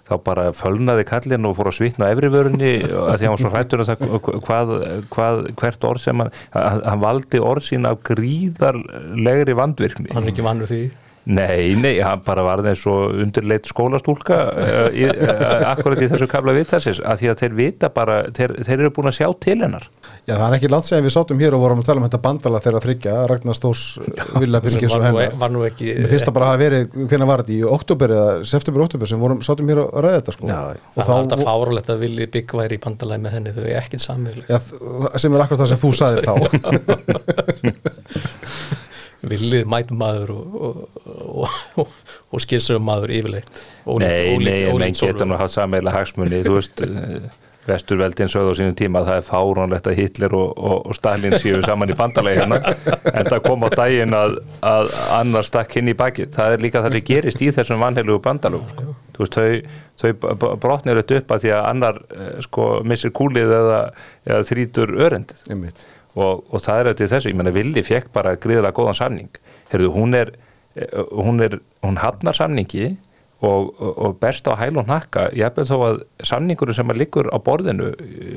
þá 0.08 0.14
bara 0.24 0.44
fölnaði 0.56 1.06
kallin 1.08 1.48
og 1.48 1.56
fór 1.58 1.72
að 1.72 1.78
svitna 1.80 2.08
á 2.08 2.12
efrivörunni 2.14 2.72
að 2.86 2.92
því 2.92 3.00
að 3.02 3.26
hann 3.26 3.34
var 3.34 3.42
svo 3.42 3.52
hrættur 3.52 3.84
að 3.84 4.06
hvað, 4.46 4.74
hvað, 5.12 5.42
hvert 5.58 5.88
orð 5.90 6.04
sem 6.06 6.22
hann 6.22 6.32
hann 6.52 7.02
valdi 7.02 7.40
orð 7.42 7.68
sín 7.68 7.88
af 7.88 8.02
gríðarlegri 8.06 9.56
vandvirkni. 9.58 10.12
Hann 10.12 10.26
er 10.26 10.34
ekki 10.34 10.44
vannur 10.46 10.70
því? 10.70 10.82
Nei, 11.22 11.76
nei, 11.78 12.00
hann 12.02 12.22
bara 12.26 12.42
var 12.42 12.64
eins 12.66 12.80
og 12.90 13.12
undirleitt 13.22 13.68
skólastúlka 13.70 14.38
uh, 14.58 14.88
uh, 14.90 15.68
akkurat 15.70 16.00
í 16.02 16.08
þessu 16.10 16.26
kafla 16.30 16.54
viðtarsins 16.56 16.98
að 16.98 17.20
því 17.20 17.30
að 17.30 17.42
þeir 17.44 17.54
vita 17.60 17.90
bara, 17.94 18.16
þeir, 18.34 18.56
þeir 18.66 18.74
eru 18.80 18.90
búin 18.96 19.10
að 19.12 19.20
sjá 19.20 19.28
til 19.44 19.60
hennar 19.60 19.86
Já, 20.22 20.36
það 20.36 20.44
er 20.46 20.54
ekki 20.54 20.68
látt 20.70 20.86
segja 20.86 21.02
við 21.02 21.10
sátum 21.16 21.40
hér 21.42 21.50
og 21.56 21.64
vorum 21.64 21.80
að 21.82 21.88
tala 21.88 21.98
um 21.98 22.04
þetta 22.06 22.20
bandala 22.22 22.60
þegar 22.62 22.76
að 22.78 22.84
tryggja 22.84 23.14
Ragnar 23.26 23.56
Stórs, 23.58 23.98
Villa 24.38 24.60
Birgis 24.62 24.94
og 24.94 25.02
hennar 25.02 25.34
var 25.40 25.50
nú 25.50 25.64
ekki 25.66 25.96
Mér 25.96 26.06
finnst 26.12 26.28
það 26.28 26.36
bara 26.36 26.46
að 26.46 26.52
hafa 26.52 26.62
verið, 26.62 26.84
hvernig 27.10 27.26
var 27.32 27.42
þetta? 27.42 27.56
Í 27.56 27.58
oktober 27.74 28.08
eða 28.14 28.28
september-oktober 28.52 29.06
sem 29.10 29.18
vorum, 29.24 29.40
sátum 29.42 29.66
hér 29.72 29.80
að 29.82 29.90
ræða 30.06 30.20
þetta 30.20 30.34
sko. 30.36 30.46
Já, 30.52 30.60
og 30.78 31.02
það 31.02 31.10
var 31.10 31.26
þetta 31.26 31.46
fáralegt 31.50 31.90
að 31.90 31.98
Vili 32.06 32.24
Bygg 32.36 32.48
væri 32.60 32.74
í 32.78 32.82
bandalagi 32.86 33.20
með 33.26 33.34
henni 33.34 33.50
þau 33.58 33.64
er 33.64 33.80
ekkit 33.82 34.02
samveg 34.06 34.38
sem 34.46 35.34
er 35.34 35.42
akkurat 35.42 35.60
það 35.64 35.72
sem 35.74 35.82
þú 35.82 35.90
saðir 35.98 36.22
þá. 36.30 36.34
Vilið 39.32 39.66
mætum 39.70 39.98
maður 40.02 40.30
og, 40.34 40.42
og, 41.02 41.46
og, 41.82 41.88
og 42.30 42.38
skissum 42.42 42.82
maður 42.86 43.10
yfirleitt. 43.18 43.50
Nei, 43.86 44.38
nei, 44.42 44.60
en 44.70 44.78
menn 44.82 44.96
geta 44.98 45.24
nú 45.26 45.34
haft 45.38 45.54
sammeila 45.54 45.90
hagsmunni, 45.94 46.38
þú 46.46 46.52
veist 46.60 46.76
vesturveldin 47.66 48.30
sögð 48.30 48.50
á 48.50 48.54
sínum 48.58 48.74
tíma 48.78 49.02
að 49.02 49.08
það 49.08 49.18
er 49.20 49.26
fáránlegt 49.28 49.88
að 49.88 49.98
Hitler 50.00 50.34
og, 50.34 50.48
og, 50.58 50.88
og 50.90 50.96
Stalin 50.98 51.36
séu 51.38 51.60
saman 51.62 51.92
í 51.92 51.96
bandalegi 51.98 52.40
hérna. 52.40 52.58
En 53.12 53.28
það 53.28 53.38
kom 53.44 53.66
á 53.66 53.68
daginn 53.70 54.16
að, 54.18 54.34
að 54.66 54.90
annar 55.18 55.46
stakk 55.46 55.76
hinn 55.78 55.92
í 55.92 55.96
bakið. 55.98 56.32
Það 56.34 56.56
er 56.56 56.64
líka 56.64 56.82
það 56.82 56.96
sem 56.96 57.06
gerist 57.12 57.44
í 57.44 57.50
þessum 57.54 57.84
vanheilugu 57.84 58.22
bandalögum 58.24 58.72
sko. 58.72 58.96
veist, 59.20 59.38
þau, 59.38 59.78
þau 60.02 60.56
brotnir 60.64 60.98
þetta 61.02 61.20
upp 61.20 61.36
að 61.36 61.44
því 61.44 61.54
að 61.54 61.68
annar 61.70 62.02
eh, 62.16 62.34
sko, 62.48 62.68
missir 62.88 63.14
kúlið 63.14 63.54
eða, 63.60 63.80
eða 64.26 64.42
þrítur 64.50 64.96
örendið. 65.06 65.46
Og, 66.12 66.42
og 66.50 66.60
það 66.60 66.80
er 66.80 66.90
þetta 66.90 67.10
þessu, 67.14 67.30
ég 67.30 67.38
menna 67.38 67.54
Vili 67.54 67.86
fekk 67.86 68.10
bara 68.12 68.34
gríðilega 68.36 68.74
góðan 68.76 68.98
samning. 68.98 69.42
Herðu, 69.70 69.94
hún 69.94 70.18
er 70.18 70.34
eh, 70.74 70.98
hún, 71.14 71.38
er, 71.46 71.60
hún 71.86 72.02
hafnar 72.02 72.36
samningi 72.36 72.96
og, 73.42 73.72
og 73.80 74.16
berst 74.22 74.46
á 74.46 74.54
hæl 74.58 74.78
og 74.80 74.86
nakka 74.90 75.26
ég 75.34 75.48
hef 75.48 75.68
þó 75.68 75.76
að 75.88 76.02
samningur 76.28 76.72
sem 76.76 76.92
að 76.92 77.00
liggur 77.02 77.28
á 77.28 77.38
borðinu 77.42 77.90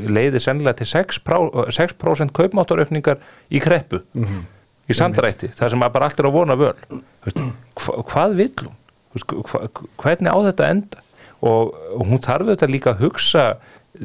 leiði 0.10 0.42
sennilega 0.42 0.82
til 0.82 0.90
6%, 0.90 1.70
6 1.78 2.34
kaupmáttaraukningar 2.34 3.22
í 3.50 3.62
kreppu 3.62 4.02
mm 4.02 4.24
-hmm. 4.24 4.42
í 4.90 4.98
samdrætti, 4.98 5.52
það 5.54 5.70
sem 5.76 5.86
að 5.86 5.94
bara 5.94 6.10
allt 6.10 6.20
er 6.20 6.26
að 6.26 6.38
vona 6.38 6.56
völ. 6.56 6.74
Hva, 7.76 8.02
hvað 8.10 8.36
vill 8.36 8.58
hún? 8.66 8.76
Hva, 9.16 9.70
hvernig 10.02 10.32
á 10.34 10.38
þetta 10.50 10.70
enda? 10.70 10.98
Og, 11.42 11.76
og 11.96 12.06
hún 12.08 12.20
þarf 12.20 12.50
þetta 12.50 12.68
líka 12.68 12.90
að 12.92 13.02
hugsa 13.06 13.58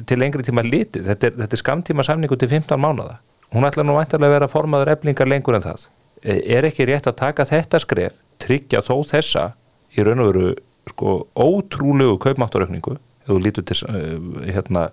til 0.07 0.19
lengri 0.19 0.43
tíma 0.43 0.63
litið. 0.63 1.07
Þetta 1.07 1.27
er, 1.27 1.33
þetta 1.33 1.57
er 1.57 1.63
skamtíma 1.65 2.03
samningu 2.05 2.37
til 2.37 2.49
15 2.49 2.79
mánada 2.79 3.19
hún 3.55 3.67
ætla 3.67 3.85
nú 3.85 3.97
vantarlega 3.99 4.31
að 4.31 4.37
vera 4.39 4.51
formaður 4.51 4.93
eflingar 4.95 5.29
lengur 5.29 5.59
en 5.59 5.65
það. 5.65 5.87
Er 6.23 6.67
ekki 6.69 6.87
rétt 6.89 7.09
að 7.09 7.19
taka 7.23 7.47
þetta 7.49 7.81
skref, 7.83 8.19
tryggja 8.43 8.83
þó 8.85 9.01
þessa 9.09 9.47
í 9.97 10.05
raun 10.05 10.23
og 10.23 10.31
veru 10.31 10.51
sko 10.93 11.23
ótrúlegu 11.39 12.19
kaupmáttaraukningu 12.23 12.99
þú 13.31 13.41
lítur 13.45 13.67
til 13.69 13.79
uh, 13.87 14.45
hérna 14.51 14.89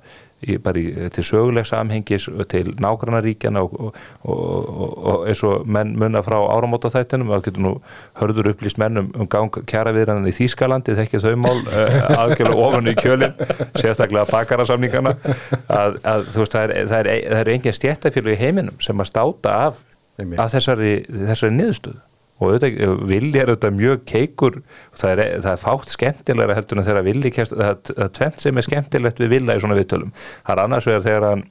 í, 0.46 0.58
bara 0.62 0.80
í, 0.80 0.92
til 1.13 1.24
sögulegs 1.25 1.72
samhengis 1.74 2.27
til 2.51 2.74
nágrannaríkjana 2.82 3.63
og, 3.66 3.74
og, 3.88 3.98
og, 4.30 4.96
og 5.12 5.25
eins 5.30 5.42
og 5.48 5.66
menn 5.66 5.96
munna 5.98 6.22
frá 6.25 6.38
áramóta 6.38 6.92
þættinum, 6.94 7.32
það 7.34 7.46
getur 7.48 7.66
nú 7.66 7.74
hörður 8.20 8.51
upplýst 8.54 8.82
mennum 8.82 9.10
um 9.18 9.30
gang 9.32 9.62
kjara 9.70 9.94
viðrannan 9.96 10.30
í 10.30 10.36
Þýskalandi, 10.38 10.98
þekkja 11.00 11.24
þau 11.25 11.36
mál 11.42 11.62
uh, 11.66 12.00
aðgjörlega 12.22 12.68
ofan 12.68 12.92
í 12.92 12.98
kjölinn 13.00 13.38
sérstaklega 13.80 14.27
bakarasamningana 14.32 15.16
að, 15.18 16.01
að 16.04 16.27
þú 16.34 16.44
veist, 16.44 16.58
það 16.58 16.66
er, 16.66 16.92
það 16.92 17.00
er, 17.00 17.13
það 17.32 17.39
er 17.42 17.54
engin 17.56 17.80
stjættafélag 17.80 18.36
í 18.36 18.42
heiminum 18.44 18.84
sem 18.84 19.01
að 19.06 19.12
státa 19.13 19.56
af, 19.68 19.82
af 20.22 20.54
þessari, 20.54 21.00
þessari 21.08 21.58
niðurstöðu 21.58 22.04
og 22.38 22.51
auðvitað, 22.51 23.06
villi 23.10 23.41
er 23.41 23.51
auðvitað 23.51 23.79
mjög 23.79 24.03
keikur. 24.10 24.60
Það 24.98 25.13
er, 25.13 25.24
það 25.46 25.53
er 25.53 25.63
fátt 25.63 25.96
skemmtilegra 25.96 26.58
heldur 26.58 26.82
en 26.82 26.88
þegar 26.89 27.08
villi 27.08 27.32
kemst, 27.34 27.56
það, 27.58 27.79
það 27.94 28.13
tvent 28.20 28.44
sem 28.44 28.60
er 28.60 28.67
skemmtilegt 28.67 29.24
við 29.24 29.34
villa 29.34 29.58
í 29.58 29.63
svona 29.63 29.79
viðtölum. 29.79 30.13
Það 30.46 30.53
er 30.53 30.63
annars 30.65 30.89
vegar 30.89 31.08
þegar 31.08 31.27
hann 31.32 31.44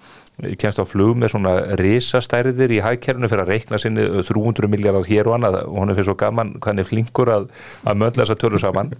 kemst 0.61 0.81
á 0.81 0.85
flug 0.85 1.17
með 1.17 1.33
svona 1.33 1.53
risastærðir 1.81 2.75
í 2.77 2.83
hækkernu 2.85 3.31
fyrir 3.33 3.47
að 3.47 3.53
reikna 3.55 3.81
sinni 3.81 4.05
300 4.21 4.69
miljardar 4.69 5.09
hér 5.09 5.31
og 5.31 5.39
annað. 5.39 5.63
Og 5.65 5.81
hann 5.81 5.93
er 5.93 5.99
fyrir 5.99 6.11
svo 6.11 6.17
gaman 6.21 6.53
hann 6.67 6.83
er 6.83 6.89
flinkur 6.89 7.33
að, 7.33 7.49
að 7.89 7.99
möndla 8.03 8.27
þessa 8.27 8.39
tölu 8.43 8.61
saman. 8.61 8.93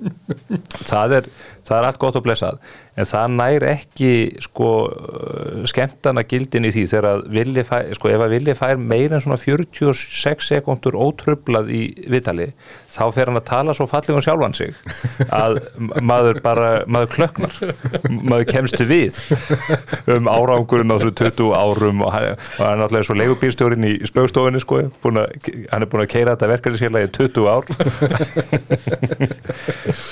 Það 0.89 1.19
er, 1.21 1.31
það 1.67 1.79
er 1.79 1.89
allt 1.91 2.01
gott 2.03 2.19
og 2.19 2.25
blessað 2.25 2.63
en 2.97 3.09
það 3.09 3.35
nær 3.37 3.67
ekki 3.69 4.13
sko 4.47 4.71
skemmtana 5.69 6.25
gildin 6.29 6.69
í 6.69 6.73
því 6.75 6.85
þegar 6.93 7.25
villi 7.33 7.65
fær, 7.67 7.91
sko 7.99 8.13
ef 8.13 8.25
að 8.25 8.35
villi 8.37 8.57
fær 8.57 8.81
meira 8.81 9.19
en 9.19 9.25
svona 9.25 9.41
46 9.41 10.49
sekundur 10.49 10.97
ótröflað 10.97 11.71
í 11.75 11.83
vitali 12.13 12.53
þá 12.97 13.05
fer 13.13 13.29
hann 13.31 13.39
að 13.41 13.47
tala 13.51 13.75
svo 13.77 13.87
fallega 13.91 14.17
um 14.17 14.25
sjálfan 14.25 14.57
sig 14.57 14.75
að 15.35 15.59
maður 16.05 16.41
bara, 16.45 16.71
maður 16.89 17.13
klöknar. 17.17 17.57
Maður 18.09 18.47
kemstu 18.51 18.87
við 18.89 19.19
um 20.13 20.31
árangurinn 20.31 20.93
á 20.93 20.97
þessu 20.97 21.13
20 21.21 21.53
árum 21.57 22.05
og 22.07 22.13
hann, 22.15 22.29
og 22.37 22.63
hann 22.63 22.73
er 22.73 22.81
náttúrulega 22.83 23.09
svo 23.09 23.19
leigubýrstjórin 23.21 23.89
í 23.89 23.95
spögstofinni 24.09 24.63
sko, 24.63 24.81
að, 24.87 25.37
hann 25.73 25.85
er 25.85 25.91
búin 25.93 26.05
að 26.07 26.13
keira 26.15 26.37
þetta 26.37 26.53
verkefnisfélagi 26.55 27.13
20 27.21 27.51
ár. 27.53 27.65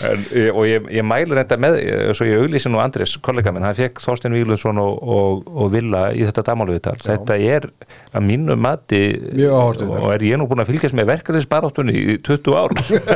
En, 0.04 0.20
og 0.52 0.64
ég, 0.68 0.84
ég 0.92 1.04
mælu 1.06 1.36
reynda 1.36 1.56
með, 1.60 1.76
svo 2.16 2.26
ég 2.28 2.40
auglísi 2.74 2.76
nú 2.76 2.82
Andris, 2.82 3.16
kollega 3.22 3.52
minn, 3.52 3.64
hann 3.64 3.76
fekk 3.76 4.02
Þorstein 4.02 4.34
Víglundsson 4.34 4.78
og, 4.78 4.98
og, 5.02 5.48
og 5.48 5.72
Villa 5.72 6.12
í 6.12 6.24
þetta 6.26 6.44
damáluviðtal 6.50 6.96
þetta 7.02 7.36
er 7.38 7.68
að 8.12 8.26
mínu 8.26 8.56
mati 8.56 9.02
og 9.46 10.10
er 10.12 10.22
ég 10.22 10.38
nú 10.38 10.48
búin 10.48 10.62
að 10.64 10.72
fylgjast 10.72 10.96
með 10.96 11.10
verkefnisbaráttunni 11.12 11.94
í 11.94 12.18
20 12.24 12.58
ár? 12.58 12.74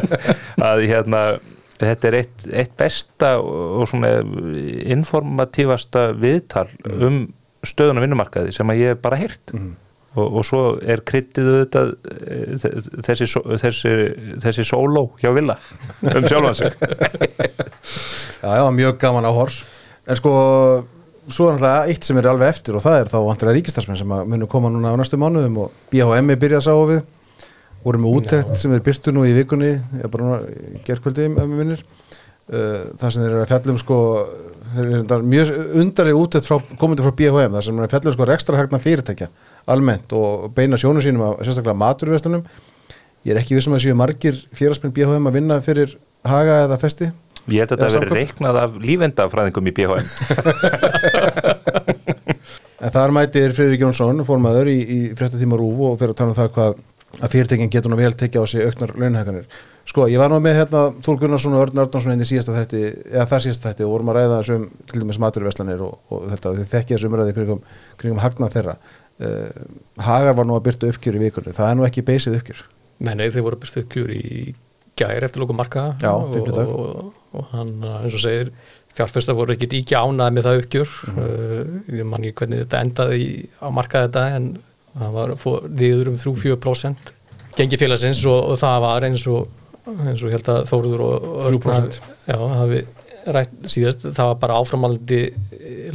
Að 0.68 0.84
hérna 0.88 1.22
þetta 1.78 2.08
er 2.08 2.16
eitt, 2.18 2.46
eitt 2.50 2.72
besta 2.78 3.36
og 3.38 3.86
svona 3.90 4.18
informativasta 4.90 6.08
viðtal 6.18 6.66
mm. 6.84 7.04
um 7.06 7.20
stöðun 7.66 8.02
á 8.02 8.04
vinnumarkaði 8.04 8.54
sem 8.54 8.70
að 8.70 8.82
ég 8.82 8.98
bara 9.02 9.18
heyrt. 9.18 9.54
Mm. 9.54 9.76
Og, 10.16 10.26
og 10.40 10.46
svo 10.46 10.62
er 10.80 11.02
kryttið 11.06 11.50
auðvitað 11.52 11.90
þessi, 13.04 13.28
þessi, 13.64 13.94
þessi 14.44 14.66
sóló 14.66 15.08
hjá 15.20 15.32
Villa 15.36 15.58
um 16.08 16.28
sjálfan 16.28 16.58
sig. 16.58 16.78
Já, 18.38 18.52
já, 18.54 18.70
mjög 18.70 18.98
gaman 19.02 19.26
á 19.26 19.34
hors. 19.34 19.64
En 20.06 20.14
sko, 20.14 20.30
svo 21.26 21.48
er 21.48 21.56
náttúrulega 21.56 21.90
eitt 21.90 22.06
sem 22.06 22.18
er 22.20 22.28
alveg 22.30 22.52
eftir 22.54 22.76
og 22.78 22.84
það 22.84 22.98
er 23.00 23.08
þá 23.10 23.16
vantilega 23.26 23.56
ríkistarsmenn 23.56 23.98
sem 23.98 24.12
að 24.14 24.28
munu 24.30 24.46
koma 24.50 24.70
núna 24.70 24.92
á 24.94 24.96
næstu 25.00 25.18
mánuðum 25.18 25.56
og 25.64 25.72
BHM 25.90 26.30
er 26.30 26.38
byrjað 26.38 26.60
að 26.60 26.68
sá 26.68 26.76
við. 26.92 27.00
Vorum 27.82 28.06
við 28.06 28.18
útætt 28.20 28.52
sem 28.60 28.76
er 28.76 28.84
byrtu 28.86 29.14
nú 29.14 29.24
í 29.26 29.34
vikunni 29.34 29.72
ég 29.74 30.12
bara 30.12 30.28
núna 30.28 30.78
gerðkvöldi 30.86 31.26
um 31.32 31.56
minnir. 31.56 31.82
Þar 32.48 33.10
sem 33.10 33.24
þeir 33.24 33.32
eru 33.32 33.42
að 33.42 33.50
fjallum 33.50 33.82
sko, 33.82 33.98
þeir 34.76 34.94
eru 35.02 35.20
mjög 35.34 35.52
undarlega 35.82 36.22
útætt 36.22 36.48
komandi 36.80 37.04
frá 37.04 37.16
BHM 37.18 37.58
þar 37.58 37.66
sem 37.66 37.74
þeir 37.74 37.82
eru 37.82 37.90
að 37.90 37.96
fjallum 37.96 38.16
sko 38.16 38.30
rekstra 38.30 38.62
hagna 38.62 38.80
fyrirtækja 38.86 39.28
almennt 39.66 40.12
og 40.16 40.52
beina 40.56 40.76
sjónu 40.80 41.00
sínum 41.04 41.26
á 41.26 41.30
sérstaklega 41.42 41.78
maturvestunum 41.78 42.42
ég 43.26 43.34
er 43.34 43.40
ekki 43.42 43.58
vissum 43.58 43.76
að 43.76 43.84
séu 43.86 43.94
margir 43.98 44.36
félagsmenn 44.56 44.94
BHM 44.94 45.30
að 45.30 45.36
vinna 45.40 45.56
fyrir 45.64 45.88
haga 46.24 46.54
eða 46.66 46.80
festi 46.80 47.06
Ég 47.48 47.64
held 47.64 47.72
að 47.72 47.78
þetta 47.80 48.00
verið 48.02 48.18
reiknað 48.18 48.56
af 48.60 48.70
lífendafræðingum 48.82 49.68
í 49.70 49.76
BHM 49.78 50.06
En 52.78 52.92
þar 52.94 53.10
mætir 53.10 53.50
Fridrik 53.56 53.82
Jónsson 53.82 54.22
formaður 54.26 54.68
í, 54.70 54.76
í 54.78 54.98
fréttatíma 55.18 55.58
Rúf 55.58 55.80
og 55.88 55.96
fyrir 55.98 56.14
að 56.14 56.20
tala 56.20 56.30
um 56.30 56.36
það 56.36 56.52
hvað 56.54 56.76
að 57.18 57.32
fyrirtekin 57.32 57.70
getur 57.72 57.90
nú 57.90 57.98
vel 57.98 58.12
tekja 58.14 58.44
á 58.44 58.46
sig 58.46 58.62
auknar 58.62 58.92
launahækanir. 58.94 59.48
Sko, 59.88 60.04
ég 60.12 60.20
var 60.20 60.30
nú 60.30 60.38
með 60.44 60.58
hérna 60.60 60.82
Þúr 61.02 61.18
Gunnarsson 61.22 61.56
og 61.56 61.64
Örn 61.64 61.80
Örnarsson 61.82 62.14
inn 62.14 62.22
í 62.22 62.28
síðasta 62.28 62.54
þætti, 62.54 62.82
eða 63.08 63.24
þar 63.30 63.44
síðasta 63.46 63.72
þætti 63.72 63.86
og 63.86 63.94
vorum 63.94 64.12
að 64.12 64.18
ræða 64.18 64.40
þessum 64.42 64.66
til 64.90 65.02
dæmis 65.02 65.20
maturverslanir 65.24 65.84
og, 65.86 65.96
og 66.12 66.26
þetta 66.34 66.52
og 66.52 66.58
þið 66.58 66.72
þekkja 66.74 66.94
þessu 66.94 67.10
umræði 67.10 67.36
kringum, 67.38 67.62
kringum 67.98 68.22
hagnað 68.22 68.54
þeirra. 68.58 68.76
Uh, 69.18 69.50
Hagar 70.06 70.36
var 70.38 70.46
nú 70.46 70.54
að 70.54 70.66
byrta 70.68 70.90
uppgjur 70.92 71.18
í 71.18 71.22
vikunni, 71.26 71.54
það 71.56 71.70
er 71.70 71.78
nú 71.78 71.86
ekki 71.88 72.06
beysið 72.06 72.38
uppgjur. 72.38 72.64
Nei, 72.98 73.14
nei, 73.14 73.28
þeir 73.34 73.46
voru 73.46 73.58
að 73.58 73.62
byrta 73.64 73.82
uppgjur 73.82 74.14
í 74.14 74.54
gæri 74.98 75.26
eftir 75.26 75.42
lóku 75.42 75.54
marka 75.54 75.92
Já, 76.02 76.12
og, 76.14 76.50
og, 76.58 77.12
og 77.34 77.52
hann, 77.52 77.76
eins 78.00 78.14
og 78.14 78.22
segir, 78.22 78.52
fjárfesta 78.94 79.34
voru 79.38 79.54
ekki 79.54 79.70
ekki 79.80 79.98
ánað 79.98 80.32
með 80.34 80.48
það 80.48 80.62
uppgjur. 80.62 80.96
Mm 81.08 81.18
-hmm. 81.18 81.84
uh, 81.90 81.98
ég 81.98 82.08
man 82.08 82.24
ekki 82.24 82.40
hvernig 82.42 82.64
þetta 82.64 82.82
endaði 82.86 83.20
í, 83.22 83.30
á 83.58 83.68
markaði 83.70 84.08
þetta 84.08 84.24
en 84.38 84.50
það 84.98 85.14
var 85.14 85.34
niður 85.68 86.12
um 86.12 86.18
3-4% 86.18 87.14
gengi 87.58 87.80
félagsins 87.80 88.22
og, 88.28 88.52
og 88.52 88.60
það 88.60 88.78
var 88.84 89.06
eins 89.08 89.26
og 89.30 89.48
eins 89.88 90.22
og 90.22 90.32
held 90.34 90.50
að 90.52 90.64
Þóruður 90.68 91.04
og 91.04 91.28
Örgnar 91.48 91.86
já, 92.28 92.36
hafi 92.36 92.80
rætt 93.28 93.54
síðast 93.68 94.04
það 94.06 94.30
var 94.30 94.40
bara 94.42 94.58
áframaldi 94.60 95.20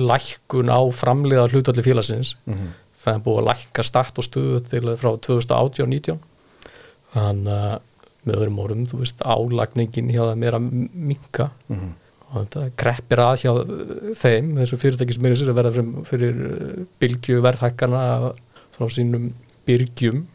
lækkun 0.01 0.71
á 0.73 0.81
framlega 0.93 1.47
hlutalli 1.49 1.85
félagsins 1.85 2.35
mm 2.45 2.53
-hmm. 2.53 2.71
Það 3.03 3.17
er 3.17 3.25
búið 3.25 3.41
að 3.41 3.49
lækka 3.49 3.87
start 3.87 4.19
og 4.21 4.27
stuðu 4.27 4.61
til 4.67 4.83
frá 4.99 5.09
2018 5.27 5.83
og 5.83 5.91
19 5.91 6.21
þannig 7.13 7.51
að 7.53 7.81
með 8.23 8.39
öðrum 8.39 8.61
orðum, 8.63 8.85
þú 8.87 9.01
veist, 9.01 9.19
álagningin 9.19 10.11
hjá 10.13 10.21
það 10.21 10.37
meira 10.39 10.59
minka 10.61 11.49
mm 11.67 11.75
-hmm. 11.75 11.91
og 12.29 12.35
þetta 12.45 12.61
kreppir 12.79 13.19
að 13.19 13.33
hjá 13.41 13.51
þeim 14.21 14.53
þessu 14.61 14.79
fyrirtæki 14.79 15.13
sem 15.13 15.25
er 15.25 15.33
að 15.33 15.57
verða 15.59 15.73
fyrir, 15.75 16.05
fyrir 16.09 16.85
bylgju 16.99 17.41
verðhækkarna 17.43 18.33
frá 18.77 18.85
sínum 18.89 19.33
byrgjum 19.67 20.25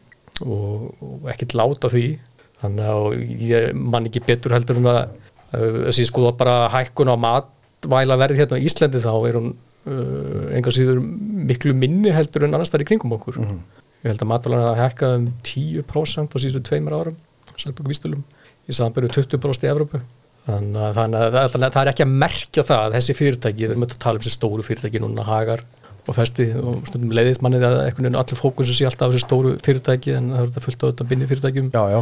og, 0.44 0.94
og 1.00 1.30
ekkert 1.32 1.54
láta 1.54 1.88
því. 1.88 2.18
Þannig 2.60 2.84
að 2.84 3.02
ég 3.40 3.74
man 3.74 4.06
ekki 4.06 4.20
betur 4.26 4.52
heldur 4.52 4.76
um 4.76 4.86
að 4.90 5.08
þessi 5.52 6.04
sko 6.04 6.32
bara 6.36 6.68
hækkun 6.68 7.08
á 7.08 7.16
matvæla 7.16 8.18
verði 8.18 8.42
hérna 8.42 8.58
á 8.58 8.64
Íslandi 8.66 9.00
þá 9.00 9.14
er 9.28 9.38
hún 9.38 9.54
uh, 9.86 10.56
enga 10.56 10.74
síður 10.74 11.00
miklu 11.02 11.74
minni 11.76 12.12
heldur 12.14 12.48
en 12.48 12.58
annars 12.58 12.72
þar 12.72 12.84
í 12.84 12.88
kringum 12.90 13.14
okkur 13.18 13.38
mm 13.38 13.46
-hmm. 13.46 13.86
ég 14.02 14.12
held 14.12 14.24
að 14.24 14.30
matvæla 14.32 14.62
hafa 14.64 14.84
hækkað 14.88 15.16
um 15.18 15.32
10% 15.44 16.34
á 16.34 16.36
síðustu 16.38 16.62
tveimur 16.68 16.98
árum 16.98 17.16
sagt 17.56 17.74
okkur 17.74 17.92
vístilum 17.92 18.24
í 18.68 18.76
samanbyrju 18.76 19.10
20% 19.16 19.66
í 19.66 19.72
Evrópu 19.72 20.00
þannig 20.48 20.82
að, 20.82 20.92
þannig 20.98 21.24
að 21.24 21.34
það, 21.36 21.72
það 21.72 21.82
er 21.82 21.90
ekki 21.92 22.06
að 22.06 22.14
merkja 22.22 22.62
það 22.64 22.84
að 22.84 22.94
þessi 22.96 23.16
fyrirtæki, 23.18 23.64
við 23.64 23.74
erum 23.74 23.84
að 23.84 23.98
tala 23.98 24.18
um 24.18 24.24
þessi 24.24 24.36
stóru 24.36 24.64
fyrirtæki 24.64 25.02
núna 25.02 25.26
hagar 25.28 25.64
og 26.08 26.16
festi 26.16 26.46
og 26.56 26.86
stundum 26.88 27.12
leiðist 27.12 27.42
mannið 27.44 27.66
að 27.68 27.78
einhvern 27.82 28.06
veginn 28.06 28.20
allir 28.20 28.40
fókusu 28.40 28.76
sé 28.76 28.86
alltaf 28.88 29.08
á 29.08 29.12
þessu 29.12 29.24
stóru 29.26 29.54
fyrirtæki 29.64 30.14
en 30.16 30.30
það 30.32 30.40
er 30.40 30.46
þetta 30.48 30.62
fullt 30.64 30.84
á 30.84 30.86
þetta 30.86 31.06
binni 31.10 31.28
fyrirtækjum 31.28 31.68
já, 31.74 31.82
já. 31.92 31.98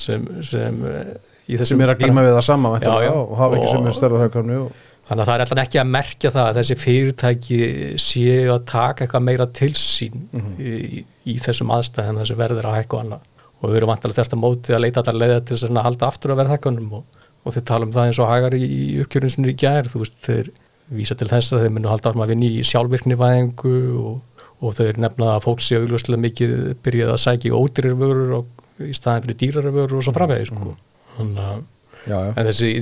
sem, 0.00 0.28
sem 0.48 0.78
eh, 0.88 1.66
sem 1.68 1.84
er 1.84 1.92
að 1.92 2.04
glíma 2.04 2.24
við 2.24 2.36
það 2.38 2.46
sama 2.46 2.72
já, 2.80 3.10
og 3.12 3.34
hafa 3.40 3.58
ekki 3.58 3.74
sem 3.74 3.90
er 3.90 3.98
störðarhagkvæmni 3.98 4.60
og... 4.62 4.86
þannig 5.10 5.24
að 5.24 5.28
það 5.28 5.34
er 5.34 5.42
alltaf 5.44 5.60
ekki 5.64 5.80
að 5.82 5.88
merkja 5.90 6.30
það 6.30 6.48
að 6.48 6.58
þessi 6.60 6.76
fyrirtæki 6.78 7.56
séu 7.98 8.52
að 8.54 8.60
taka 8.70 9.04
eitthvað 9.04 9.26
meira 9.26 9.46
til 9.58 9.72
sín 9.74 10.20
mm 10.30 10.44
-hmm. 10.44 10.60
í, 10.62 11.04
í 11.26 11.34
þessum 11.42 11.72
aðstæðin 11.74 12.20
þessu 12.22 12.38
verður 12.38 12.70
að 12.70 12.76
hækka 12.78 12.96
og 12.96 13.02
annað 13.04 13.26
og 13.60 13.68
við 13.68 13.80
erum 13.80 13.90
vantilega 13.90 14.20
þérst 14.20 14.36
að 14.36 14.42
móti 14.44 14.74
að 14.74 14.84
leita 14.84 15.02
allar 15.02 15.18
leiða 15.20 15.40
til 15.48 15.58
að 15.58 15.82
halda 15.84 16.06
aftur 16.06 16.32
að 16.32 16.40
verða 16.40 16.54
hækkanum 16.56 16.92
og, 17.00 17.04
og 17.44 17.56
þeir 17.56 17.66
tala 17.70 17.88
um 17.88 17.94
það 17.96 18.06
eins 18.06 18.20
og 18.22 18.30
hagar 18.30 18.56
í, 18.56 18.62
í 18.64 19.00
uppkjörnum 19.02 19.50
í 19.50 19.56
gær, 19.60 19.90
þú 19.90 20.04
veist, 20.04 20.16
þeir 20.24 20.52
vísa 20.90 21.16
til 21.18 21.28
þess 21.30 21.54
að 21.54 21.64
þeir 21.64 21.74
munu 21.74 21.90
halda 21.90 22.10
árum 22.10 22.24
að 22.24 22.32
vinni 22.32 22.52
í 22.56 22.62
sjálfvirknivæðingu 22.70 23.74
og, 24.00 24.46
og 24.60 24.78
þau 24.78 24.86
er 24.86 25.02
nefnað 25.04 25.34
að 25.34 25.44
fólk 25.44 25.60
sé 25.64 25.78
augljóslega 25.78 26.24
mikið 26.24 26.56
byrjað 26.84 27.12
að 27.14 27.22
sækja 27.26 27.50
í 27.50 27.58
ódýrir 27.58 27.98
vörur 28.00 28.32
og 28.40 28.86
í 28.86 28.94
staðin 28.96 29.26
fyrir 29.26 29.38
dýrar 29.42 29.70
vörur 29.74 30.00
og 30.00 30.06
svo 30.06 30.16
framvegi 30.16 30.48
sko. 30.50 30.74
þannig 31.18 31.44
að 31.44 31.60
já, 32.06 32.16
já. 32.16 32.32
þessi 32.48 32.72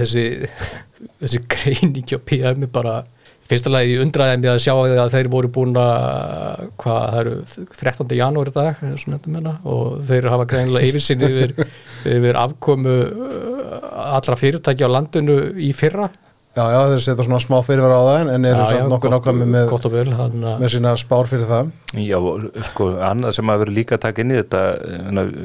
þessi, 0.00 0.26
þessi 1.22 1.42
greiningi 1.54 2.18
á 2.18 2.20
PM 2.26 2.66
er 2.66 2.72
bara 2.74 3.00
fyrsta 3.50 3.72
lagi 3.72 3.98
undraði 4.00 4.38
mér 4.40 4.54
að 4.54 4.62
sjá 4.62 4.72
að 4.76 5.12
þeir 5.14 5.30
voru 5.32 5.50
búin 5.52 5.76
að 5.80 6.70
hvað, 6.80 7.00
það 7.00 7.20
eru 7.20 7.34
13. 7.80 8.16
janúari 8.20 8.54
dag 8.54 8.82
menna, 9.26 9.56
og 9.66 10.00
þeir 10.06 10.30
hafa 10.30 10.48
greinilega 10.52 10.90
yfirsinn 10.90 11.26
yfir, 11.26 11.54
yfir 12.06 12.38
afkomu 12.38 12.96
uh, 13.10 13.86
allra 14.16 14.38
fyrirtæki 14.38 14.86
á 14.86 14.90
landinu 14.90 15.40
í 15.58 15.72
fyrra 15.76 16.10
Já, 16.50 16.64
já, 16.66 16.80
þeir 16.90 17.02
setja 17.04 17.24
svona 17.28 17.38
smá 17.38 17.60
fyrirvara 17.62 17.94
á 17.94 18.04
það 18.08 18.30
en 18.34 18.46
eru 18.50 18.62
samt 18.66 18.88
nokkuð 18.90 19.12
nákvæmi 19.14 19.44
með, 19.52 19.74
vel, 19.92 20.08
hann, 20.18 20.46
með 20.58 20.72
sína 20.74 20.96
spár 20.98 21.30
fyrir 21.30 21.46
það 21.46 21.70
Já, 22.02 22.18
sko, 22.72 22.88
annað 23.06 23.36
sem 23.36 23.52
að 23.54 23.62
vera 23.62 23.74
líka 23.76 23.98
að 23.98 24.02
taka 24.08 24.24
inn 24.24 24.34
í 24.34 24.40
þetta 24.40 24.64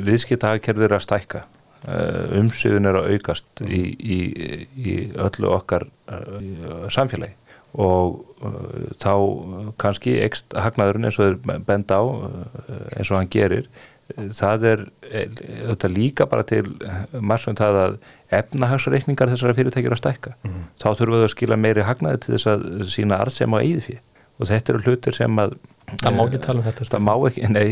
viðskiptahakerfið 0.08 0.88
er 0.88 0.98
að 0.98 1.06
stækka 1.06 1.44
uh, 1.88 2.38
umsöðun 2.40 2.90
er 2.90 3.00
að 3.00 3.10
aukast 3.16 3.64
í, 3.66 3.82
í, 3.96 4.20
í 4.76 4.96
öllu 5.22 5.52
okkar 5.56 5.88
uh, 6.10 6.88
samfélagi. 6.94 7.36
Og 7.76 8.22
uh, 8.46 8.86
þá 9.02 9.14
kannski 9.82 10.18
ekst 10.24 10.56
hagnaðurinn 10.56 11.10
eins 11.10 11.20
og 11.20 11.36
þeir 11.36 11.66
benda 11.68 12.00
á 12.00 12.04
eins 12.96 13.12
og 13.12 13.20
hann 13.20 13.32
gerir. 13.32 13.70
Það 14.16 14.66
er 14.70 14.82
þetta 15.02 15.90
líka 15.90 16.28
bara 16.30 16.46
til 16.46 16.68
margsum 17.18 17.56
það 17.58 17.80
að 17.82 17.96
efnahagsreikningar 18.38 19.32
þessara 19.32 19.56
fyrirtækjur 19.58 19.96
að 19.96 20.02
stækka. 20.04 20.34
Mm. 20.46 20.60
þá 20.78 20.90
þurfum 20.92 21.16
við 21.16 21.26
að 21.26 21.32
skila 21.34 21.58
meiri 21.58 21.86
hagnaði 21.88 22.22
til 22.22 22.36
þess 22.36 22.52
að 22.52 22.68
sína 22.94 23.18
arð 23.24 23.34
sem 23.40 23.56
á 23.58 23.58
eigið 23.58 23.88
fyrir 23.88 24.04
og 24.36 24.50
þetta 24.50 24.74
eru 24.74 24.84
hlutir 24.86 25.16
sem 25.18 25.42
að 25.42 25.56
það 25.92 26.16
má 26.18 26.24
ekki 26.26 26.42
tala 26.46 26.62
um 26.62 26.66
þetta 26.66 26.88
það 26.92 27.06
má 27.06 27.14
ekki, 27.30 27.50
nei 27.52 27.68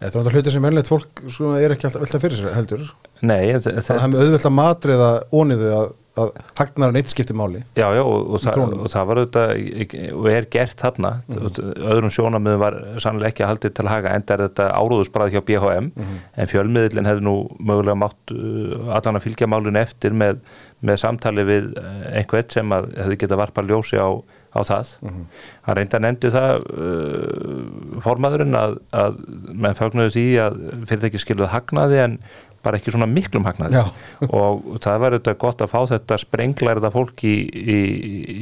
þetta 0.00 0.24
er 0.24 0.36
hlutir 0.36 0.54
sem 0.56 0.66
velnilegt 0.66 0.90
fólk 0.92 1.24
sko, 1.28 1.54
er 1.56 1.76
ekki 1.76 1.88
alltaf 1.88 2.04
veltað 2.04 2.26
fyrir 2.26 2.40
sér 2.40 2.58
heldur. 2.58 2.84
Nei, 3.20 3.40
það, 3.56 3.80
það 3.86 3.96
er 3.96 4.20
auðvitað 4.20 4.50
að 4.50 4.56
matriða 4.58 5.10
óniðu 5.36 5.72
að 5.76 5.88
að 6.18 6.30
hagnar 6.58 6.90
en 6.90 6.98
eitt 7.00 7.10
skipti 7.12 7.34
máli. 7.36 7.60
Já, 7.78 7.86
já, 7.94 8.00
og, 8.02 8.32
og, 8.34 8.42
það, 8.42 8.72
og 8.74 8.90
það 8.92 9.06
var 9.10 9.20
auðvitað 9.20 10.14
og 10.16 10.26
er 10.30 10.48
gert 10.52 10.82
þarna. 10.82 11.12
Mm. 11.28 11.60
öðrum 11.92 12.14
sjónamöðum 12.14 12.62
var 12.62 12.78
sannlega 13.02 13.30
ekki 13.30 13.44
að 13.46 13.52
haldið 13.52 13.74
til 13.76 13.84
að 13.86 13.92
haga 13.92 14.14
enda 14.18 14.36
er 14.36 14.44
þetta 14.46 14.66
áróðusbræð 14.80 15.36
hjá 15.36 15.40
BHM 15.50 15.90
mm. 15.92 16.18
en 16.42 16.50
fjölmiðlinn 16.50 17.10
hefði 17.10 17.26
nú 17.28 17.36
mögulega 17.58 18.00
mátt 18.02 18.34
uh, 18.34 18.90
allan 18.96 19.20
að 19.20 19.26
fylgja 19.28 19.50
málun 19.50 19.80
eftir 19.80 20.16
með, 20.16 20.42
með 20.82 21.00
samtali 21.04 21.46
við 21.46 21.72
uh, 21.78 21.88
einhvern 22.20 22.52
sem 22.52 22.76
að 22.76 22.90
hefði 22.98 23.20
getað 23.24 23.42
varpa 23.44 23.66
ljósi 23.70 24.02
á, 24.02 24.10
á 24.50 24.60
það. 24.66 24.92
Mm. 25.06 25.24
hann 25.66 25.76
reynda 25.78 26.00
nefndi 26.02 26.30
það 26.34 26.64
uh, 26.74 27.98
formaðurinn 28.04 28.56
að, 28.58 28.78
að 28.90 29.18
menn 29.54 29.76
fögnuðu 29.78 30.14
því 30.16 30.24
að 30.44 30.56
fyrirtæki 30.90 31.22
skiluð 31.22 31.52
hagnaði 31.54 32.00
en 32.04 32.16
bara 32.64 32.80
ekki 32.80 32.92
svona 32.92 33.08
miklum 33.08 33.46
hagnaði. 33.48 33.84
Og 34.36 34.80
það 34.82 34.98
var 35.04 35.16
auðvitað 35.16 35.38
gott 35.44 35.62
að 35.64 35.72
fá 35.72 35.80
þetta 35.94 36.18
sprenglæriða 36.20 36.90
fólk 36.92 37.24
í, 37.24 37.36
í, 37.46 37.78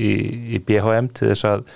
í, 0.09 0.15
í 0.57 0.63
BHM 0.65 1.13
til 1.15 1.31
þess 1.33 1.47
að, 1.53 1.69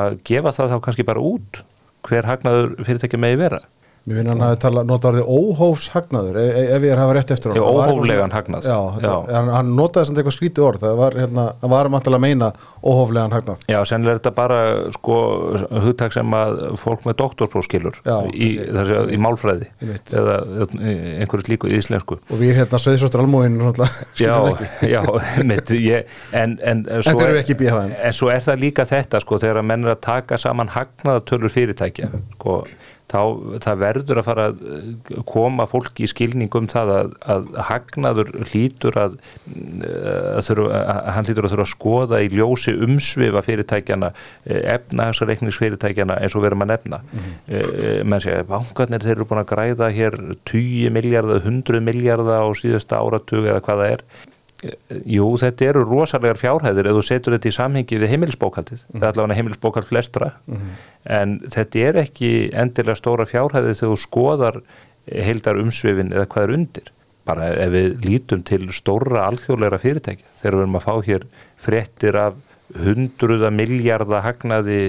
að 0.00 0.16
gefa 0.30 0.54
það 0.56 0.72
þá 0.74 0.78
kannski 0.86 1.08
bara 1.10 1.26
út 1.32 1.60
hver 2.06 2.28
hagnaður 2.30 2.72
fyrirtæki 2.86 3.20
megi 3.20 3.42
vera 3.42 3.60
Mér 4.08 4.16
finn 4.16 4.30
hann 4.32 4.40
að 4.40 4.54
tala, 4.62 4.82
nota 4.88 5.10
orðið 5.10 5.26
óhófshagnaður 5.28 6.38
e, 6.40 6.44
e, 6.48 6.60
ef 6.72 6.84
ég 6.86 6.92
er 6.94 6.96
að 6.96 7.02
hafa 7.04 7.14
rétt 7.18 7.32
eftir 7.34 7.52
hann 7.52 7.60
Óhóflegan 7.60 8.32
hagnað. 8.32 8.64
Já, 8.64 8.78
já. 9.04 9.10
Hann, 9.28 9.50
hann 9.52 9.72
notaði 9.76 10.08
samt 10.08 10.20
eitthvað 10.22 10.36
skríti 10.38 10.62
orð. 10.64 10.84
Það 10.86 10.94
var, 10.96 11.16
hérna, 11.20 11.44
var 11.74 11.90
að 12.00 12.16
meina 12.24 12.48
óhóflegan 12.80 13.36
hagnað. 13.36 13.66
Já, 13.68 13.76
sennilega 13.88 14.16
er 14.16 14.22
þetta 14.22 14.32
bara 14.38 14.60
sko, 14.96 15.18
hugtak 15.84 16.16
sem 16.16 16.36
að 16.38 16.62
fólk 16.80 17.04
með 17.04 17.18
doktorpróskilur 17.20 18.00
í, 18.32 18.48
í 19.12 19.20
málfræði 19.20 19.68
eða 20.16 20.38
einhverju 21.20 21.52
líku 21.52 21.68
í 21.68 21.76
íslensku. 21.76 22.18
Og 22.32 22.40
við 22.40 22.56
hérna 22.62 22.80
söðsóttur 22.80 23.24
almóin 23.26 23.60
Já, 24.20 24.32
já 24.94 25.02
mitt, 25.44 25.74
ég, 25.76 26.08
en, 26.36 26.56
en, 26.64 26.86
svo 27.04 27.20
er, 27.26 27.42
en 27.44 28.16
svo 28.16 28.32
er 28.32 28.40
það 28.48 28.64
líka 28.64 28.88
þetta 28.88 29.20
sko, 29.20 29.40
þegar 29.42 29.60
að 29.60 29.68
menn 29.74 29.84
er 29.84 29.94
að 29.94 30.02
taka 30.08 30.40
saman 30.40 30.72
hagnaðatölur 30.72 31.52
fyrirtækja 31.52 32.10
sko 32.38 32.62
þá 33.10 33.22
það 33.64 33.80
verður 33.80 34.20
að 34.20 34.26
fara 34.28 34.46
að 34.50 35.22
koma 35.28 35.66
fólki 35.70 36.06
í 36.06 36.10
skilningum 36.10 36.68
það 36.70 36.92
að, 36.94 37.12
að 37.34 37.48
hagnaður 37.70 38.32
hlýtur 38.50 38.98
að, 39.00 39.16
að, 39.50 40.40
þurfa, 40.46 40.80
að 40.80 41.10
hann 41.16 41.28
hlýtur 41.28 41.48
að 41.48 41.54
þurfa 41.54 41.66
að 41.66 41.72
skoða 41.74 42.22
í 42.22 42.30
ljósi 42.34 42.76
umsvifa 42.86 43.44
fyrirtækjana 43.46 44.12
efnahagsreikningsfyrirtækjana 44.76 46.20
eins 46.22 46.36
og 46.38 46.46
verðum 46.46 46.66
að 46.66 46.72
nefna 46.74 47.02
mm 47.02 47.22
-hmm. 47.22 48.10
menn 48.10 48.24
segja, 48.24 48.46
bankarnir 48.48 49.04
þeir 49.04 49.16
eru 49.16 49.28
búin 49.30 49.44
að 49.44 49.50
græða 49.54 49.90
hér 49.94 50.18
20 50.50 50.94
miljardar, 50.94 51.42
100 51.44 51.80
miljardar 51.84 52.46
á 52.46 52.48
síðasta 52.54 53.00
áratug 53.00 53.46
eða 53.46 53.64
hvaða 53.64 53.90
er 53.96 54.04
Jú, 54.60 55.26
þetta 55.40 55.68
eru 55.70 55.82
rosalega 55.88 56.36
fjárhæðir 56.36 56.90
ef 56.90 56.96
þú 56.98 57.02
setur 57.06 57.36
þetta 57.36 57.48
í 57.48 57.56
samhengi 57.56 57.98
við 58.02 58.10
heimilisbókaldið 58.12 58.82
mm. 58.82 59.00
er 59.00 59.06
allavega 59.08 59.38
heimilisbókald 59.38 59.88
flestra 59.88 60.34
mm. 60.44 60.70
en 61.16 61.36
þetta 61.54 61.84
er 61.88 61.98
ekki 62.02 62.30
endilega 62.52 62.98
stóra 62.98 63.24
fjárhæðir 63.30 63.78
þegar 63.78 63.94
þú 63.94 64.00
skoðar 64.02 64.58
heildar 65.08 65.60
umsvefin 65.62 66.12
eða 66.12 66.28
hvað 66.34 66.44
er 66.44 66.52
undir 66.58 66.90
bara 67.28 67.48
ef 67.64 67.72
við 67.72 68.04
lítum 68.04 68.42
til 68.50 68.66
stóra 68.76 69.24
alþjóðleira 69.30 69.80
fyrirtækja 69.80 70.28
þegar 70.42 70.56
við 70.56 70.64
erum 70.64 70.78
að 70.80 70.86
fá 70.86 70.94
hér 71.08 71.26
frettir 71.60 72.18
af 72.20 72.36
hundruða 72.80 73.50
miljardar 73.54 74.26
hagnaði 74.26 74.80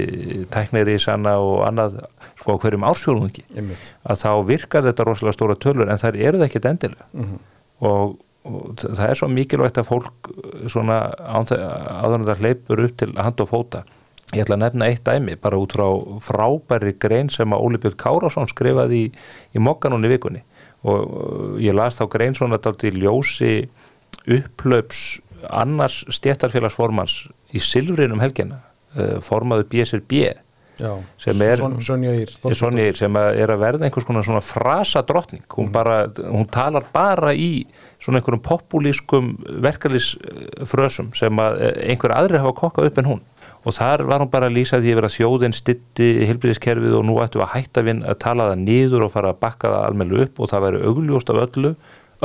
tæknir 0.53 0.91
í 0.91 0.97
sanna 1.01 1.38
og 1.41 1.63
annað 1.65 2.01
sko 2.41 2.57
hverjum 2.62 2.86
ársfjórungi 2.89 3.45
að 3.55 4.19
þá 4.21 4.31
virkar 4.49 4.86
þetta 4.86 5.07
rosalega 5.07 5.38
stóra 5.38 5.57
tölur 5.57 5.89
en 5.89 6.01
það 6.01 6.19
eru 6.19 6.41
það 6.41 6.47
ekkit 6.49 6.69
endilega 6.71 7.07
mm. 7.15 7.39
og 7.89 8.19
og 8.47 8.77
það 8.82 9.08
er 9.08 9.19
svo 9.19 9.30
mikilvægt 9.32 9.80
að 9.82 9.89
fólk 9.89 10.30
svona 10.71 10.99
áður 11.21 12.19
en 12.19 12.30
það 12.30 12.43
hleypur 12.43 12.86
upp 12.88 12.95
til 13.01 13.12
hand 13.17 13.43
og 13.43 13.51
fóta. 13.51 13.84
Ég 14.32 14.45
ætla 14.45 14.56
að 14.56 14.63
nefna 14.63 14.88
eitt 14.88 15.04
dæmi 15.06 15.36
bara 15.41 15.60
út 15.60 15.75
frá 15.75 15.88
frábæri 16.23 16.95
grein 16.99 17.30
sem 17.30 17.51
að 17.51 17.65
Óli 17.65 17.82
Björn 17.84 17.99
Kárásson 17.99 18.47
skrifaði 18.49 19.01
í, 19.06 19.10
í 19.51 19.62
mokkanunni 19.62 20.12
vikunni. 20.12 20.45
Og 20.88 21.60
ég 21.62 21.75
las 21.77 21.99
þá 21.99 22.08
grein 22.13 22.38
svona 22.38 22.58
dalt 22.63 22.86
í 22.88 22.93
ljósi 22.95 23.67
upplöps 24.25 25.19
annars 25.49 26.01
stjættarfélagsformans 26.13 27.25
í 27.56 27.62
Silvrinum 27.63 28.21
helgina 28.21 28.62
eh, 28.95 29.17
formaðu 29.23 29.67
BSRB 29.71 30.23
Já, 30.82 30.93
sem 31.21 31.41
er 31.45 31.62
Sonja 31.84 32.13
Ír 32.88 32.97
sem 32.97 33.17
er 33.19 33.54
að 33.54 33.62
verða 33.62 33.86
einhvers 33.86 34.08
konar 34.08 34.25
svona 34.25 34.41
frasa 34.45 35.04
drottning 35.06 35.43
hún, 35.51 35.67
mm. 35.69 35.73
bara, 35.75 35.97
hún 36.32 36.47
talar 36.49 36.88
bara 36.93 37.34
í 37.36 37.65
svona 38.02 38.20
einhverjum 38.20 38.44
populískum 38.46 39.36
verkefnisfrösum 39.66 41.12
sem 41.18 41.44
að 41.44 41.62
eh, 41.62 41.76
einhver 41.92 42.16
aðri 42.16 42.42
hafa 42.42 42.56
kokkað 42.64 42.90
upp 42.90 43.02
en 43.02 43.12
hún 43.12 43.22
og 43.62 43.76
þar 43.78 44.04
var 44.10 44.24
hún 44.24 44.32
bara 44.34 44.50
að 44.50 44.58
lýsa 44.58 44.80
því 44.82 44.94
að 44.94 45.00
vera 45.00 45.14
þjóðin 45.14 45.54
stitti 45.54 46.10
hilbriðiskerfið 46.26 46.98
og 46.98 47.06
nú 47.06 47.20
ættu 47.22 47.44
að 47.44 47.52
hætta 47.54 47.84
við 47.86 48.02
að 48.10 48.20
tala 48.24 48.50
það 48.50 48.64
niður 48.64 49.06
og 49.06 49.14
fara 49.14 49.34
að 49.34 49.42
bakka 49.44 49.70
það 49.70 49.86
almenna 49.90 50.24
upp 50.26 50.42
og 50.42 50.50
það 50.50 50.66
væri 50.66 50.84
augljóst 50.90 51.30
af 51.30 51.42
öllu, 51.46 51.74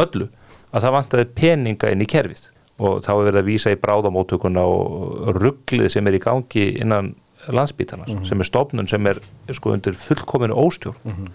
öllu 0.01 0.29
að 0.73 0.87
það 0.87 0.97
vantaði 0.97 1.29
peninga 1.37 1.93
inn 1.93 2.05
í 2.05 2.09
kerfið 2.09 2.49
og 2.77 3.05
þá 3.05 3.12
er 3.12 3.23
verið 3.29 3.41
að 3.41 3.51
vísa 3.51 3.73
í 3.73 3.79
bráðamótökuna 3.81 4.65
og 4.69 5.31
rugglið 5.37 5.91
sem 5.93 6.09
er 6.09 6.17
í 6.17 6.23
gangi 6.25 6.67
innan 6.81 7.15
landsbítalans 7.47 8.11
mm 8.11 8.19
-hmm. 8.19 8.29
sem 8.29 8.41
er 8.41 8.45
stofnun 8.45 8.89
sem 8.89 9.07
er 9.07 9.21
sko 9.53 9.73
undir 9.73 9.95
fullkominu 9.95 10.55
óstjórn 10.55 10.97
mm 11.05 11.12
-hmm. 11.12 11.31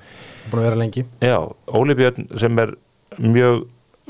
Búin 0.51 0.59
að 0.59 0.65
vera 0.65 0.75
lengi 0.75 1.05
Já, 1.21 1.53
Óli 1.67 1.93
Björn 1.95 2.37
sem 2.37 2.59
er 2.59 2.73
mjög 3.17 3.65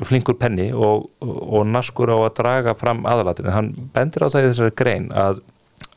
flinkur 0.08 0.38
penni 0.40 0.70
og, 0.74 1.10
og 1.22 1.66
naskur 1.70 2.12
á 2.12 2.18
að 2.18 2.36
draga 2.40 2.76
fram 2.78 3.06
aðalatin 3.10 3.52
hann 3.54 3.72
bendir 3.94 4.26
á 4.26 4.32
það 4.34 4.44
í 4.44 4.50
þessari 4.50 4.76
grein 4.82 5.08
að 5.14 5.42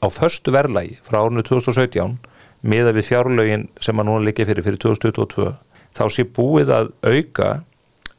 á 0.00 0.06
förstu 0.12 0.54
verðlægi 0.54 0.98
frá 1.06 1.20
árunni 1.22 1.44
2017 1.46 2.16
miða 2.64 2.94
við 2.96 3.08
fjárlögin 3.10 3.68
sem 3.80 4.00
að 4.00 4.08
núna 4.08 4.28
líka 4.28 4.46
fyrir 4.48 4.66
fyrir 4.66 4.80
2022 4.84 5.52
þá 5.94 6.04
sé 6.10 6.24
búið 6.36 6.72
að 6.74 6.90
auka 7.04 7.50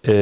e, 0.05 0.15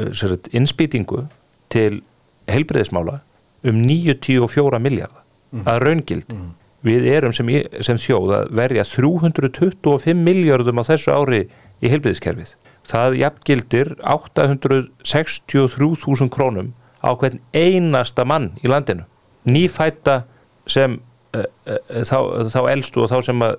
e 0.00 0.08
innspýtingu 0.56 1.26
til 1.72 2.02
helbriðismála 2.50 3.20
um 3.68 3.84
94 3.86 4.82
miljardar 4.82 5.22
mm. 5.52 5.64
að 5.68 5.84
raungild 5.86 6.34
mm 6.34 6.50
við 6.86 7.06
erum 7.14 7.34
sem, 7.34 7.48
sem 7.84 7.98
sjóð 8.00 8.34
að 8.36 8.52
verja 8.58 8.84
325 8.88 10.18
miljardum 10.18 10.82
á 10.82 10.84
þessu 10.90 11.14
ári 11.14 11.42
í 11.82 11.90
heilbíðiskerfið. 11.90 12.56
Það 12.88 13.16
jafngildir 13.20 13.88
863.000 14.02 16.28
krónum 16.34 16.68
á 17.02 17.10
hvern 17.18 17.38
einasta 17.54 18.24
mann 18.24 18.52
í 18.62 18.68
landinu. 18.70 19.02
Nýfætta 19.46 20.22
sem 20.70 21.00
uh, 21.34 21.44
uh, 21.66 21.78
þá, 22.06 22.18
þá 22.50 22.70
eldstu 22.74 23.00
og 23.04 23.10
þá 23.10 23.22
sem 23.26 23.42
uh, 23.42 23.52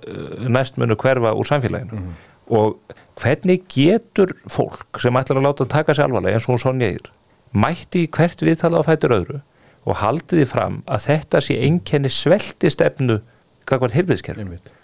næst 0.48 0.78
munu 0.80 0.96
hverfa 1.00 1.34
úr 1.36 1.46
samfélaginu. 1.48 1.92
Mm 1.92 2.00
-hmm. 2.00 2.14
Og 2.54 2.68
hvernig 3.16 3.62
getur 3.72 4.30
fólk 4.48 5.00
sem 5.02 5.16
ætlar 5.16 5.38
að 5.40 5.46
láta 5.48 5.64
að 5.64 5.70
taka 5.70 5.94
sér 5.94 6.04
alvarlega 6.08 6.34
eins 6.36 6.48
og 6.48 6.54
hún 6.56 6.64
Sonja 6.64 6.90
Ír 6.92 7.06
mætti 7.54 8.08
hvert 8.10 8.42
viðtala 8.42 8.82
á 8.82 8.88
fættur 8.88 9.14
öðru 9.14 9.42
og 9.86 10.00
haldiði 10.00 10.46
fram 10.50 10.82
að 10.90 11.06
þetta 11.08 11.42
sé 11.44 11.60
einkenni 11.62 12.10
svelti 12.10 12.72
stefnu. 12.74 13.20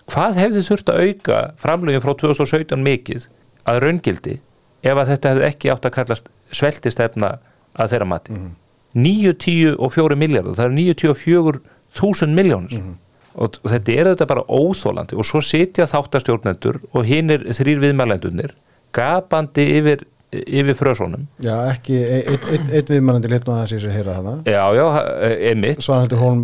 Hvað 0.09 0.37
hefði 0.39 0.61
þurft 0.63 0.91
að 0.91 1.01
auka 1.03 1.39
framlögin 1.59 2.03
frá 2.03 2.13
2017 2.15 2.83
mikið 2.83 3.27
að 3.65 3.81
raungildi 3.83 4.39
ef 4.83 4.95
að 4.95 5.11
þetta 5.13 5.33
hefði 5.33 5.47
ekki 5.49 5.71
átt 5.73 5.85
að 5.85 5.95
kallast 5.97 6.31
svelti 6.51 6.91
stefna 6.91 7.37
að 7.75 7.93
þeirra 7.93 8.09
mati? 8.09 8.33
Mm 8.33 8.39
-hmm. 8.39 8.55
9, 8.93 9.33
10 9.33 9.75
og 9.77 9.93
4 9.93 10.15
miljardar, 10.17 10.55
það 10.57 10.65
eru 10.65 10.73
94 10.73 11.59
þúsund 11.95 12.33
miljónir 12.33 12.81
og, 13.35 13.59
og 13.63 13.69
þetta 13.69 13.91
er 13.93 14.09
þetta 14.11 14.25
bara 14.29 14.45
óþólandi 14.49 15.17
og 15.19 15.25
svo 15.25 15.41
sitja 15.45 15.85
þáttastjórnendur 15.89 16.79
og 16.93 17.05
hinnir 17.05 17.45
þrýr 17.53 17.83
viðmælendurnir 17.83 18.55
gapandi 18.95 19.65
yfir, 19.77 20.05
yfir 20.29 20.75
frösónum 20.77 21.23
Já, 21.41 21.55
ekki, 21.71 21.95
einn 22.05 22.43
ein, 22.53 22.65
ein 22.77 22.89
viðmannandi 22.91 23.29
lit 23.31 23.47
nú 23.47 23.53
að 23.55 23.61
það 23.63 23.69
sé 23.71 23.79
sér 23.81 23.93
heyra 23.95 24.13
hana 24.19 24.33
já, 24.45 24.61
já, 24.77 24.83
einmitt. 25.49 25.81
Svanhildur 25.81 26.19
Hólm, 26.21 26.43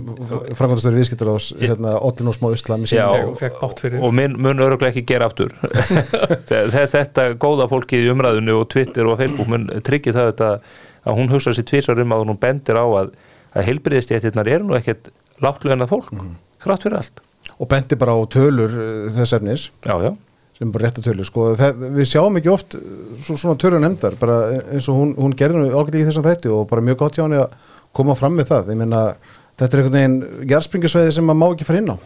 framkvæmstöður 0.58 0.98
viðskiptar 0.98 1.30
ás 1.36 1.50
hérna, 1.62 1.91
Ollin 2.02 2.32
og 2.32 2.38
smá 2.39 2.48
Íslam 2.56 2.88
Já. 2.89 3.04
og 3.28 3.36
fekk 3.38 3.60
bátt 3.62 3.84
fyrir. 3.86 4.02
og 4.02 4.15
mun, 4.17 4.38
mun 4.41 4.63
öruglega 4.65 4.89
ekki 4.95 5.04
gera 5.13 5.28
aftur. 5.30 5.54
Þe- 6.50 6.88
þetta 6.95 7.28
góða 7.41 7.67
fólki 7.69 8.02
í 8.02 8.10
umræðinu 8.13 8.58
og 8.63 8.67
Twitter 8.74 9.06
og 9.12 9.19
Facebook 9.21 9.52
mun 9.54 9.67
tryggja 9.86 10.15
það 10.17 10.32
þetta, 10.32 10.50
að 11.06 11.19
hún 11.21 11.30
hugsa 11.36 11.54
sér 11.54 11.67
tvisar 11.69 12.02
um 12.02 12.15
að 12.17 12.26
hún 12.26 12.41
bendir 12.41 12.82
á 12.82 12.86
að, 13.04 13.13
að 13.54 13.69
heilbriðistjættirnar 13.69 14.50
eru 14.58 14.65
nú 14.71 14.78
ekkert 14.80 15.12
láttlöðina 15.45 15.86
fólk, 15.89 16.10
þrátt 16.65 16.88
fyrir 16.88 16.98
allt. 17.04 17.21
Og 17.62 17.69
bendi 17.69 17.95
bara 18.02 18.15
á 18.17 18.19
tölur 18.34 18.74
uh, 18.74 19.12
þess 19.13 19.36
efnis. 19.38 19.67
Já, 19.86 19.93
já, 20.02 20.12
sem 20.55 20.71
bara 20.71 20.87
rétta 20.87 21.03
tölur 21.03 21.27
sko. 21.27 21.49
það, 21.59 21.87
við 21.97 22.09
sjáum 22.09 22.39
ekki 22.39 22.51
oft 22.53 22.77
uh, 22.79 22.83
svo, 23.19 23.37
svona 23.39 23.59
tölur 23.59 23.81
nefndar. 23.83 24.15
Bara 24.19 24.37
eins 24.63 24.89
og 24.91 24.99
hún, 25.01 25.15
hún 25.19 25.35
gerði 25.37 25.67
ágætlega 25.71 26.03
í 26.03 26.09
þessum 26.09 26.27
þætti 26.27 26.53
og 26.55 26.67
bara 26.69 26.85
mjög 26.85 27.01
gott 27.01 27.17
hjá 27.17 27.25
henni 27.25 27.41
að 27.41 27.57
koma 27.95 28.15
fram 28.19 28.37
með 28.39 28.53
það. 28.53 28.71
Ég 28.73 28.79
meina 28.79 29.01
þetta 29.59 29.71
er 29.71 29.83
einhvern 29.83 29.97
veginn 29.97 30.47
jarðspringisveiði 30.51 31.17
sem 31.17 31.27
maður 31.27 31.41
má 31.41 31.47
ekki 31.49 31.67
fara 31.67 31.83
inn 31.83 31.91
á. 31.91 31.97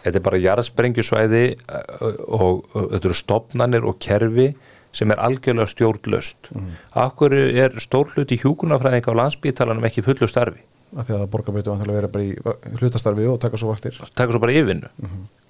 Þetta 0.00 0.16
er 0.16 0.24
bara 0.24 0.40
jarðsprengjusvæði 0.40 1.44
og, 1.68 2.20
og, 2.40 2.60
og 2.72 2.84
þetta 2.94 3.10
eru 3.10 3.18
stopnanir 3.18 3.86
og 3.86 3.98
kerfi 4.02 4.50
sem 4.96 5.12
er 5.12 5.20
algjörlega 5.22 5.70
stjórnlöst 5.70 6.48
mm. 6.50 6.70
Akkur 6.98 7.34
er 7.36 7.76
stór 7.82 8.08
hluti 8.14 8.38
hjúkunarfræðinga 8.40 9.12
á 9.14 9.20
landsbítalanum 9.20 9.86
ekki 9.86 10.02
fullu 10.02 10.26
starfi? 10.30 10.64
Af 10.96 11.06
því 11.06 11.18
að 11.20 11.28
borgarbeitu 11.30 11.70
vantilega 11.70 12.00
vera 12.00 12.10
bara 12.10 12.24
í 12.26 12.80
hlutastarfi 12.80 13.28
og 13.30 13.38
taka 13.44 13.60
svo 13.60 13.70
vaktir. 13.70 14.00
Taka 14.18 14.34
svo 14.34 14.40
bara 14.42 14.56
yfirvinnu 14.56 14.90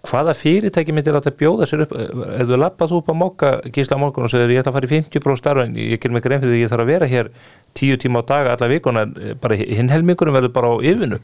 hvaða 0.08 0.34
fyrirtæki 0.38 0.94
myndir 0.96 1.14
láta 1.16 1.32
bjóða 1.34 1.68
sér 1.68 1.84
upp? 1.84 1.92
Ef 1.94 2.48
þú 2.48 2.58
lappað 2.60 2.92
þú 2.92 3.00
upp 3.02 3.10
á 3.12 3.14
móka 3.20 3.50
gísla 3.74 3.98
morgun 4.00 4.26
og 4.26 4.32
segir 4.32 4.54
ég 4.54 4.62
ætla 4.62 4.72
að 4.72 4.78
fara 4.78 4.88
í 4.88 4.92
50% 4.94 5.42
starf 5.42 5.64
en 5.66 5.76
ég 5.76 6.00
ger 6.00 6.14
mig 6.14 6.24
grein 6.24 6.40
fyrir 6.40 6.56
því 6.56 6.62
ég 6.64 6.72
þarf 6.72 6.86
að 6.86 6.92
vera 6.94 7.10
hér 7.10 7.30
tíu 7.76 8.00
tíma 8.00 8.24
á 8.24 8.28
daga 8.32 8.56
alla 8.56 8.70
vikuna 8.70 9.04
bara 9.42 9.58
hinn 9.60 9.92
helmingurum 9.92 10.36
verður 10.38 10.54
bara 10.56 10.72
á 10.72 10.76
yfirvinnu. 10.80 11.20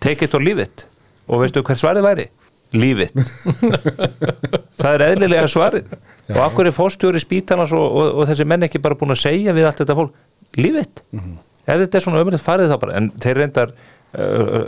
Take 0.00 0.24
it 0.24 0.34
or 0.34 0.42
leave 0.44 0.62
it. 0.62 0.86
Og 1.28 1.42
veistu 1.44 1.64
hver 1.66 1.80
svarið 1.80 2.06
væri? 2.06 2.28
leave 2.72 3.06
it. 3.06 3.12
Það 4.80 4.92
er 4.92 5.04
eðlilega 5.10 5.48
svarið. 5.50 5.90
Og 6.34 6.40
akkur 6.42 6.68
er 6.68 6.74
fórstjóri 6.74 7.20
spítalans 7.22 7.74
og, 7.76 7.84
og, 7.84 8.08
og 8.20 8.30
þessi 8.30 8.46
menn 8.48 8.66
ekki 8.66 8.80
bara 8.82 8.98
búin 8.98 9.14
að 9.14 9.22
segja 9.22 9.54
við 9.56 9.68
allt 9.68 9.82
þetta 9.82 9.98
fólk? 9.98 10.16
Leave 10.58 10.82
it. 10.82 11.02
Ef 11.66 11.82
þetta 11.82 11.98
er 11.98 12.04
svona 12.04 12.22
ömrið 12.24 12.42
farið 12.42 12.72
þá 12.72 12.78
bara. 12.82 12.96
En 12.98 13.10
þeir 13.22 13.40
reyndar 13.42 13.74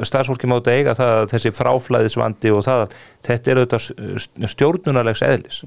starfsfólki 0.09 0.49
mátu 0.51 0.73
eiga 0.73 0.97
það 0.99 1.15
að 1.15 1.31
þessi 1.33 1.55
fráflæðisvandi 1.57 2.53
og 2.55 2.67
það 2.67 2.83
að 2.83 2.99
þetta 3.29 3.53
er 3.53 3.61
auðvitað 3.63 4.51
stjórnunarlegs 4.55 5.25
eðlis. 5.27 5.63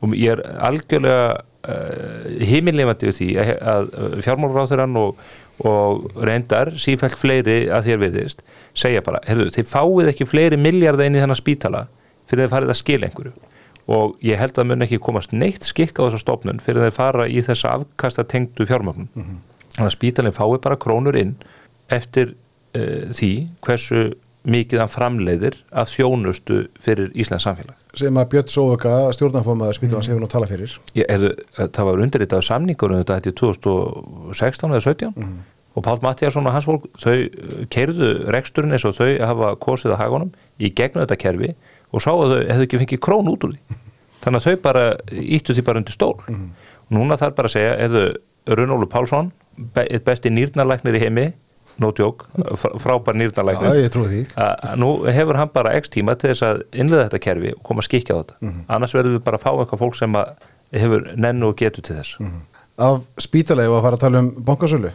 Og 0.00 0.16
ég 0.16 0.32
er 0.32 0.42
algjörlega 0.64 1.28
uh, 1.68 2.40
heimilifandi 2.48 3.10
við 3.10 3.18
því 3.18 3.28
að, 3.42 3.52
að 3.74 4.18
fjármálráþurann 4.24 4.96
og, 5.00 5.20
og 5.68 6.24
reyndar 6.24 6.72
sífælt 6.80 7.18
fleiri 7.20 7.60
að 7.68 7.90
þér 7.90 8.02
viðist 8.06 8.42
segja 8.72 9.04
bara, 9.04 9.20
heyrðu, 9.28 9.50
þið 9.58 9.68
fáið 9.68 10.12
ekki 10.14 10.28
fleiri 10.30 10.60
milljarða 10.60 11.06
inn 11.06 11.18
í 11.18 11.22
þennan 11.22 11.38
spítala 11.38 11.86
fyrir 12.30 12.46
þið 12.46 12.54
farið 12.54 12.74
að 12.74 12.80
skila 12.80 13.10
einhverju. 13.10 13.36
Og 13.90 14.18
ég 14.24 14.38
held 14.38 14.58
að 14.60 14.68
mun 14.70 14.86
ekki 14.86 15.00
komast 15.02 15.32
neitt 15.34 15.66
skikk 15.66 15.98
á 15.98 16.06
þessa 16.06 16.22
stofnun 16.22 16.60
fyrir 16.62 16.86
þið 16.86 16.96
fara 16.96 17.26
í 17.28 17.40
þessa 17.44 17.74
afkasta 17.80 18.24
tengdu 18.28 18.64
fjármögnun 18.68 19.10
þannig 19.80 19.88
að 19.88 19.96
spítalinn 19.96 20.36
fái 20.36 20.60
bara 20.62 20.78
krónur 20.80 21.18
inn 21.18 21.34
eftir 21.90 22.34
uh, 22.76 23.08
því 23.16 23.32
hversu 23.66 24.10
mikið 24.48 24.80
hann 24.80 24.90
framleiðir 24.90 25.56
af 25.76 25.90
þjónustu 25.92 26.62
fyrir 26.80 27.10
Íslands 27.12 27.44
samfélag. 27.44 27.76
Sem 27.98 28.16
að 28.16 28.28
Björn 28.32 28.52
Sóvöka, 28.52 28.92
stjórnarformaður 29.16 29.76
spítalans 29.76 30.08
hefur 30.08 30.22
nú 30.22 30.28
tala 30.32 30.48
fyrir. 30.48 30.76
Ég, 30.96 31.04
hefðu, 31.10 31.32
það 31.58 31.88
var 31.90 32.04
undirritað 32.06 32.46
samningur 32.46 32.94
um 32.94 33.02
þetta 33.02 33.18
hætti 33.18 33.34
2016 33.40 34.72
eða 34.72 34.84
17 34.86 35.26
og 35.76 35.84
Pál 35.86 36.00
Mattiasson 36.02 36.48
og 36.48 36.56
hans 36.56 36.66
fólk 36.66 36.88
þau 36.98 37.66
keirðu 37.70 38.08
reksturinn 38.34 38.74
eins 38.74 38.86
og 38.88 38.96
þau 38.96 39.10
hafa 39.22 39.52
kosið 39.62 39.94
að 39.94 40.00
hagunum 40.02 40.32
í 40.58 40.72
gegnum 40.72 41.04
þetta 41.04 41.20
kerfi 41.20 41.52
og 41.90 42.02
sá 42.02 42.10
að 42.14 42.32
þau 42.32 42.40
hefðu 42.40 42.66
ekki 42.66 42.80
fengið 42.82 43.02
krón 43.06 43.30
út 43.30 43.46
úr 43.46 43.54
því. 43.54 43.78
Þannig 44.24 44.40
að 44.40 44.48
þau 44.48 44.64
bara 44.64 44.86
íttu 45.20 45.56
því 45.56 45.66
bara 45.68 45.82
undir 45.82 45.96
stól. 45.96 46.16
Og 46.26 46.96
núna 46.96 47.20
þarf 47.20 47.36
bara 47.36 47.50
að 47.50 47.56
segja 47.58 47.76
hefðu 47.84 48.08
Runólu 48.50 48.88
Pálsson 48.90 49.30
eitt 49.76 50.04
besti 50.06 50.32
nýrnalæknir 50.32 50.96
í 50.96 51.02
heimi 51.04 51.26
no 51.80 51.90
joke, 51.96 52.26
fr- 52.60 52.76
frábær 52.82 53.16
Já, 53.16 53.20
nýrnalæknir 53.22 53.78
ég 53.80 53.90
trúi 53.94 54.08
því. 54.12 54.20
Nú 54.80 54.90
hefur 55.08 55.38
hann 55.40 55.50
bara 55.54 55.74
x 55.80 55.90
tíma 55.92 56.14
til 56.20 56.30
þess 56.32 56.44
að 56.46 56.62
innlega 56.72 57.08
þetta 57.08 57.22
kerfi 57.26 57.52
og 57.56 57.62
koma 57.66 57.82
að 57.84 57.88
skikja 57.90 58.16
á 58.16 58.20
þetta. 58.22 58.54
Annars 58.76 58.94
verðum 58.96 59.16
við 59.18 59.24
bara 59.28 59.40
að 59.40 59.44
fá 59.46 59.50
eitthvað 59.56 59.82
fólk 59.84 59.98
sem 60.00 60.18
að 60.20 60.32
hefur 60.80 61.06
nennu 61.16 61.50
og 61.50 61.56
getur 61.60 61.86
til 61.88 61.96
þess. 62.00 62.16
Af 62.80 63.02
spítalegi 63.20 63.68
og 63.72 63.78
að 63.80 63.86
fara 63.88 63.98
að 63.98 64.04
tala 64.06 64.22
um 64.24 64.30
bankasölu. 64.46 64.92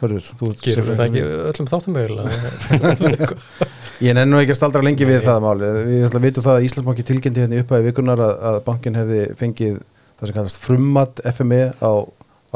Hörður, 0.00 0.26
þú 0.40 0.48
gerum 0.58 0.88
við 0.90 0.96
það 0.98 1.06
ekki 1.06 1.20
öllum 1.50 1.68
þáttum 1.70 1.98
eiginlega? 2.02 3.28
Ég 4.04 4.16
nennu 4.18 4.40
ekki 4.42 4.50
að 4.52 4.58
staldra 4.58 4.82
lengi 4.82 5.06
við 5.06 5.20
það 5.22 5.44
máli. 5.44 5.68
Við 5.86 6.06
ætla 6.08 6.18
að 6.20 6.24
vitum 6.26 6.44
það 6.44 6.56
að 6.58 6.64
Íslandsbanki 6.66 7.04
tilkynnti 7.06 7.42
hérna 7.44 7.56
í 7.58 7.62
upphæði 7.62 7.86
vikunar 7.92 8.22
að, 8.26 8.32
að 8.50 8.56
bankin 8.66 8.98
hefði 8.98 9.20
fengið 9.38 9.76
það 10.18 10.26
sem 10.30 10.36
kallast 10.38 10.58
frummat 10.64 11.22
FME 11.30 11.60
á, 11.78 11.92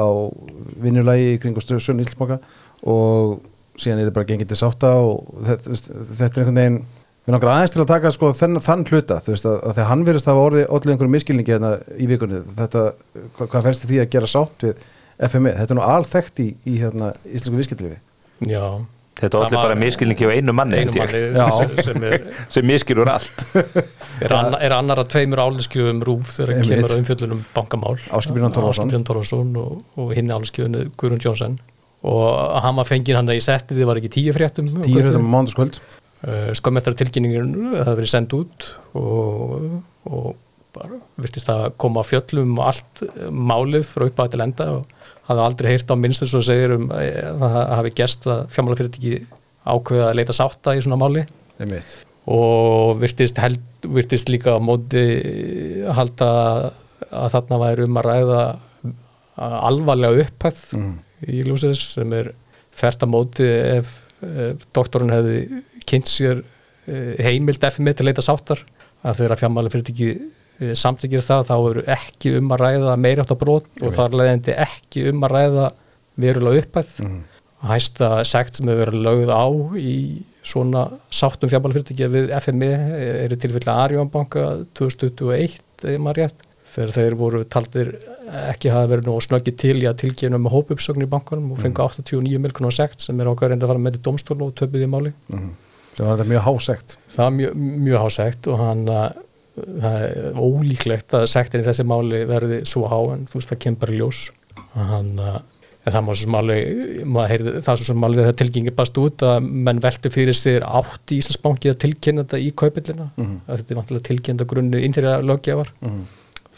á 0.02 0.06
vinnulagi 0.82 1.28
í 1.36 1.38
kringu 1.42 1.62
stöðsön 1.62 2.02
Íslandsbanka 2.02 2.40
og 2.90 3.38
síðan 3.78 4.02
er 4.02 4.08
þetta 4.08 4.18
bara 4.18 4.28
gengið 4.32 4.52
til 4.52 4.60
sátta 4.60 4.92
og 5.02 5.42
þetta, 5.46 5.78
þetta 6.18 6.28
er 6.28 6.42
einhvern 6.42 6.60
veginn 6.62 6.78
við 7.28 7.34
náttúrulega 7.34 7.56
aðeins 7.60 7.74
til 7.74 7.82
að 7.82 7.90
taka 7.92 8.12
sko 8.14 8.28
þenn, 8.36 8.60
þann 8.64 8.84
hluta 8.88 9.18
þú 9.24 9.34
veist 9.34 9.48
að, 9.48 9.56
að 9.60 9.74
þegar 9.78 9.90
hann 9.92 10.04
verðist 10.08 10.30
hafa 10.30 10.44
orðið 10.48 10.68
allir 10.68 10.94
einhverjum 10.94 11.16
miskilningi 11.16 11.54
hérna 11.54 11.72
í 11.94 12.06
vikunni. 12.08 12.44
Þetta, 12.56 12.84
hvað, 13.36 13.50
hvað 13.54 13.66
færst 13.68 13.88
því 13.88 13.98
að 14.02 14.12
gera 14.14 14.30
sátt 14.32 14.64
við 14.64 14.86
FME, 15.28 15.56
þetta 15.58 15.74
er 15.74 15.78
nú 15.80 15.84
alþekkt 15.84 16.40
í, 16.44 16.52
í 16.64 16.78
hérna, 16.80 17.10
íslensku 17.26 17.58
viskildlifi 17.58 17.98
já. 18.48 18.64
Þetta 19.18 19.34
Það 19.34 19.44
allir 19.48 19.58
bara 19.58 19.76
miskilningi 19.82 20.26
á 20.30 20.30
einu 20.30 20.52
manni 20.54 20.78
einu 20.78 20.92
manni 20.94 21.22
sem, 21.34 21.72
sem 21.82 22.04
er, 22.06 22.26
sem 22.54 22.66
miskilur 22.66 23.10
allt. 23.10 23.42
Er, 24.18 24.32
anna, 24.34 24.58
er 24.66 24.72
annar 24.74 24.98
að 24.98 25.12
tveimur 25.12 25.38
álinskjöfum 25.38 26.00
rúf 26.02 26.32
þegar 26.34 26.56
kemur 26.58 26.86
að 26.88 26.94
umfjöllunum 26.96 27.42
bankamál. 27.54 27.92
Björn 28.34 29.04
Torfason 29.06 29.52
og, 29.62 29.84
og 29.94 30.08
hinn 30.16 30.32
álinskjöfunu 30.34 30.88
Guðrún 30.98 31.22
Jónsson 31.22 31.54
og 32.06 32.58
hann 32.62 32.76
var 32.78 32.86
fengið 32.86 33.18
hann 33.18 33.32
í 33.34 33.40
settið 33.42 33.80
þið 33.80 33.88
var 33.90 34.00
ekki 34.00 34.12
tíu 34.14 34.34
fréttum 34.36 34.68
tíu 34.84 35.00
hlutum 35.02 35.26
á 35.26 35.32
mándaskvöld 35.34 35.80
uh, 35.80 36.50
skömm 36.58 36.78
eftir 36.78 36.94
að 36.94 37.00
tilkynningin 37.02 37.56
það 37.74 37.96
verið 37.96 38.12
sendt 38.12 38.36
út 38.38 38.68
og, 38.98 39.80
og 40.06 40.36
bara 40.78 41.00
virtist 41.18 41.48
að 41.52 41.64
koma 41.80 42.02
að 42.02 42.10
fjöllum 42.12 42.54
og 42.58 42.66
allt 42.70 43.02
eh, 43.06 43.28
málið 43.32 43.88
frá 43.88 44.04
uppáð 44.06 44.34
til 44.34 44.42
enda 44.44 44.66
og 44.76 44.90
hafði 45.28 45.44
aldrei 45.44 45.70
heyrt 45.72 45.92
á 45.92 45.96
minnst 45.98 46.24
eins 46.24 46.34
og 46.38 46.44
segir 46.46 46.74
um 46.76 46.90
eh, 46.94 47.24
að 47.32 47.40
það 47.44 47.72
hafi 47.72 47.94
gest 48.00 48.28
að 48.28 48.44
fjármálafyrirtæki 48.54 49.14
ákveða 49.68 50.10
að 50.10 50.20
leita 50.20 50.36
sátta 50.36 50.76
í 50.76 50.84
svona 50.84 51.00
máli. 51.00 51.24
Og 52.28 53.00
virtist, 53.00 53.40
held, 53.40 53.60
virtist 53.88 54.30
líka 54.32 54.56
á 54.56 54.60
móti 54.60 55.02
halda 55.96 56.30
að 57.08 57.34
þarna 57.34 57.60
væri 57.64 57.88
um 57.88 58.00
að 58.00 58.08
ræða 58.08 58.40
alvarlega 59.38 60.26
upphæð 60.26 60.62
í 61.26 61.42
ljósið 61.46 61.74
sem 61.80 62.14
er 62.18 62.32
fært 62.78 63.02
að 63.02 63.12
móti 63.14 63.46
ef, 63.48 63.94
ef 64.22 64.66
doktorinn 64.76 65.14
hefði 65.14 65.62
kynnt 65.88 66.10
sér 66.10 66.42
eh, 66.86 67.14
heimild 67.26 67.64
FMI 67.64 67.94
til 67.94 68.04
að 68.06 68.10
leita 68.12 68.26
sáttar 68.26 68.62
að 69.06 69.22
þeirra 69.22 69.38
fjármáli 69.40 69.72
fyrir 69.72 69.92
ekki 69.92 70.10
samtíkir 70.78 71.22
það 71.22 71.44
þá 71.46 71.56
eru 71.56 71.82
ekki 71.94 72.32
um 72.38 72.54
að 72.54 72.62
ræða 72.64 72.94
meira 72.98 73.22
átt 73.22 73.34
að 73.34 73.42
brot 73.44 73.82
og 73.82 73.92
þar 73.94 74.16
leðandi 74.18 74.56
ekki 74.58 75.04
um 75.12 75.26
að 75.26 75.34
ræða 75.36 75.66
verulega 76.18 76.64
upphæð. 76.64 76.96
Hæsta 77.68 78.08
sekt 78.26 78.58
sem 78.58 78.70
hefur 78.70 78.84
verið 78.84 79.06
lögð 79.06 79.30
á 79.34 79.46
í 79.78 79.94
svona 80.46 80.84
sáttum 81.14 81.50
fjármálafyrirtækja 81.50 82.10
við 82.10 82.34
FMI 82.38 82.68
er 82.98 83.34
í 83.34 83.38
tilfelli 83.40 83.72
Arjónbanka 83.74 84.44
2021 84.78 85.58
eða 85.84 86.02
maður 86.02 86.22
rétt 86.22 86.46
þegar 86.72 86.94
þeir 86.96 87.16
voru 87.18 87.44
taldir 87.48 87.92
ekki 88.48 88.72
hafa 88.72 88.90
verið 88.92 89.08
nógu 89.08 89.24
snöggið 89.24 89.56
til 89.62 89.76
í 89.80 89.86
að 89.88 90.00
tilkynna 90.02 90.40
með 90.42 90.54
hópuppsögn 90.56 91.04
í 91.04 91.08
bankanum 91.10 91.54
og 91.54 91.62
fengu 91.62 91.84
89 91.84 92.42
miljonar 92.44 92.74
sekt 92.74 93.04
sem 93.04 93.20
er 93.20 93.30
okkar 93.30 93.52
reynda 93.52 93.66
að 93.66 93.72
fara 93.72 93.84
með 93.84 93.98
til 93.98 94.04
domstól 94.10 94.38
og 94.44 94.54
töpuð 94.58 94.84
í 94.84 94.90
máli. 94.90 95.14
Það 95.28 96.04
var 96.04 96.18
þetta 96.18 96.30
mjög 96.32 96.44
hásegt 96.46 96.98
það 97.14 97.24
er 97.26 97.36
mjög, 97.38 97.62
mjög 97.88 98.04
hásegt 98.04 98.48
og 98.52 98.60
hann 98.62 98.84
að 98.94 99.22
það 99.58 100.02
er 100.06 100.36
ólíklegt 100.38 101.14
að 101.18 101.30
sektin 101.32 101.64
í 101.64 101.66
þessi 101.66 101.86
máli 101.88 102.24
verði 102.28 102.58
svo 102.68 102.90
há 102.90 102.98
en 103.14 103.24
þú 103.26 103.40
veist 103.40 103.52
það 103.52 103.62
kemur 103.64 103.94
ljós. 103.96 104.20
Hann 104.76 105.16
að 105.18 105.40
en 105.88 105.94
það 105.94 106.04
má 106.04 106.12
svo 106.18 107.24
heyrði 107.30 107.52
það 107.64 107.80
svo 107.80 107.86
sem 107.88 108.06
alveg 108.08 108.26
þegar 108.26 108.38
tilkynningi 108.42 108.74
bast 108.76 109.00
út 109.00 109.24
að 109.24 109.48
menn 109.66 109.80
veltu 109.82 110.12
fyrir 110.12 110.36
sér 110.36 110.66
átt 110.66 111.14
í 111.14 111.20
Íslandsbanki 111.22 111.72
að 111.72 111.80
tilkynna 111.84 112.24
þetta 112.24 112.40
í 112.42 112.50
kaupillina. 112.62 113.08
Mm. 113.16 113.36
þetta 113.46 113.74
er 113.74 113.80
vantilega 113.80 114.08
tilkynna 114.10 114.48
grunni 114.52 114.82
innfyrir 114.86 115.24
lögjafar 115.24 115.72
mm. 115.80 116.02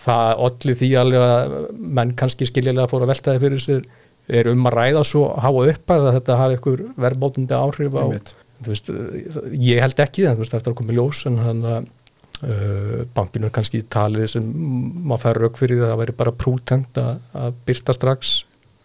Það 0.01 0.45
olli 0.47 0.77
því 0.81 0.91
alveg 1.01 1.25
að 1.27 1.57
menn 1.99 2.15
kannski 2.19 2.49
skiljilega 2.49 2.91
fóru 2.91 3.07
að 3.07 3.13
velta 3.15 3.35
það 3.35 3.47
fyrir 3.47 3.65
sér. 3.65 3.89
Er 4.31 4.51
um 4.53 4.69
að 4.69 4.77
ræða 4.77 5.01
svo 5.09 5.25
háa 5.43 5.51
upp 5.51 5.91
að 5.91 6.11
þetta 6.17 6.37
hafi 6.39 6.57
ykkur 6.59 6.83
verðbótundi 7.03 7.57
áhrif 7.57 7.97
á 7.99 8.05
veist, 8.69 8.91
ég 9.57 9.81
held 9.83 10.03
ekki 10.05 10.27
þú 10.29 10.43
veist, 10.43 10.55
eftir 10.55 10.73
að 10.75 10.79
koma 10.81 10.93
í 10.93 10.99
ljós 10.99 11.23
en 11.27 11.39
hann 11.41 11.63
að 11.65 11.89
uh, 12.45 13.01
bankinu 13.17 13.49
er 13.49 13.55
kannski 13.57 13.83
talið 13.91 14.29
sem 14.35 14.47
maður 15.01 15.23
fær 15.25 15.41
rauk 15.45 15.61
fyrir 15.61 15.83
það 15.83 15.95
að 15.95 16.03
væri 16.03 16.17
bara 16.21 16.37
prútengt 16.45 17.01
að, 17.01 17.15
að 17.33 17.57
byrta 17.69 17.97
strax 17.97 18.35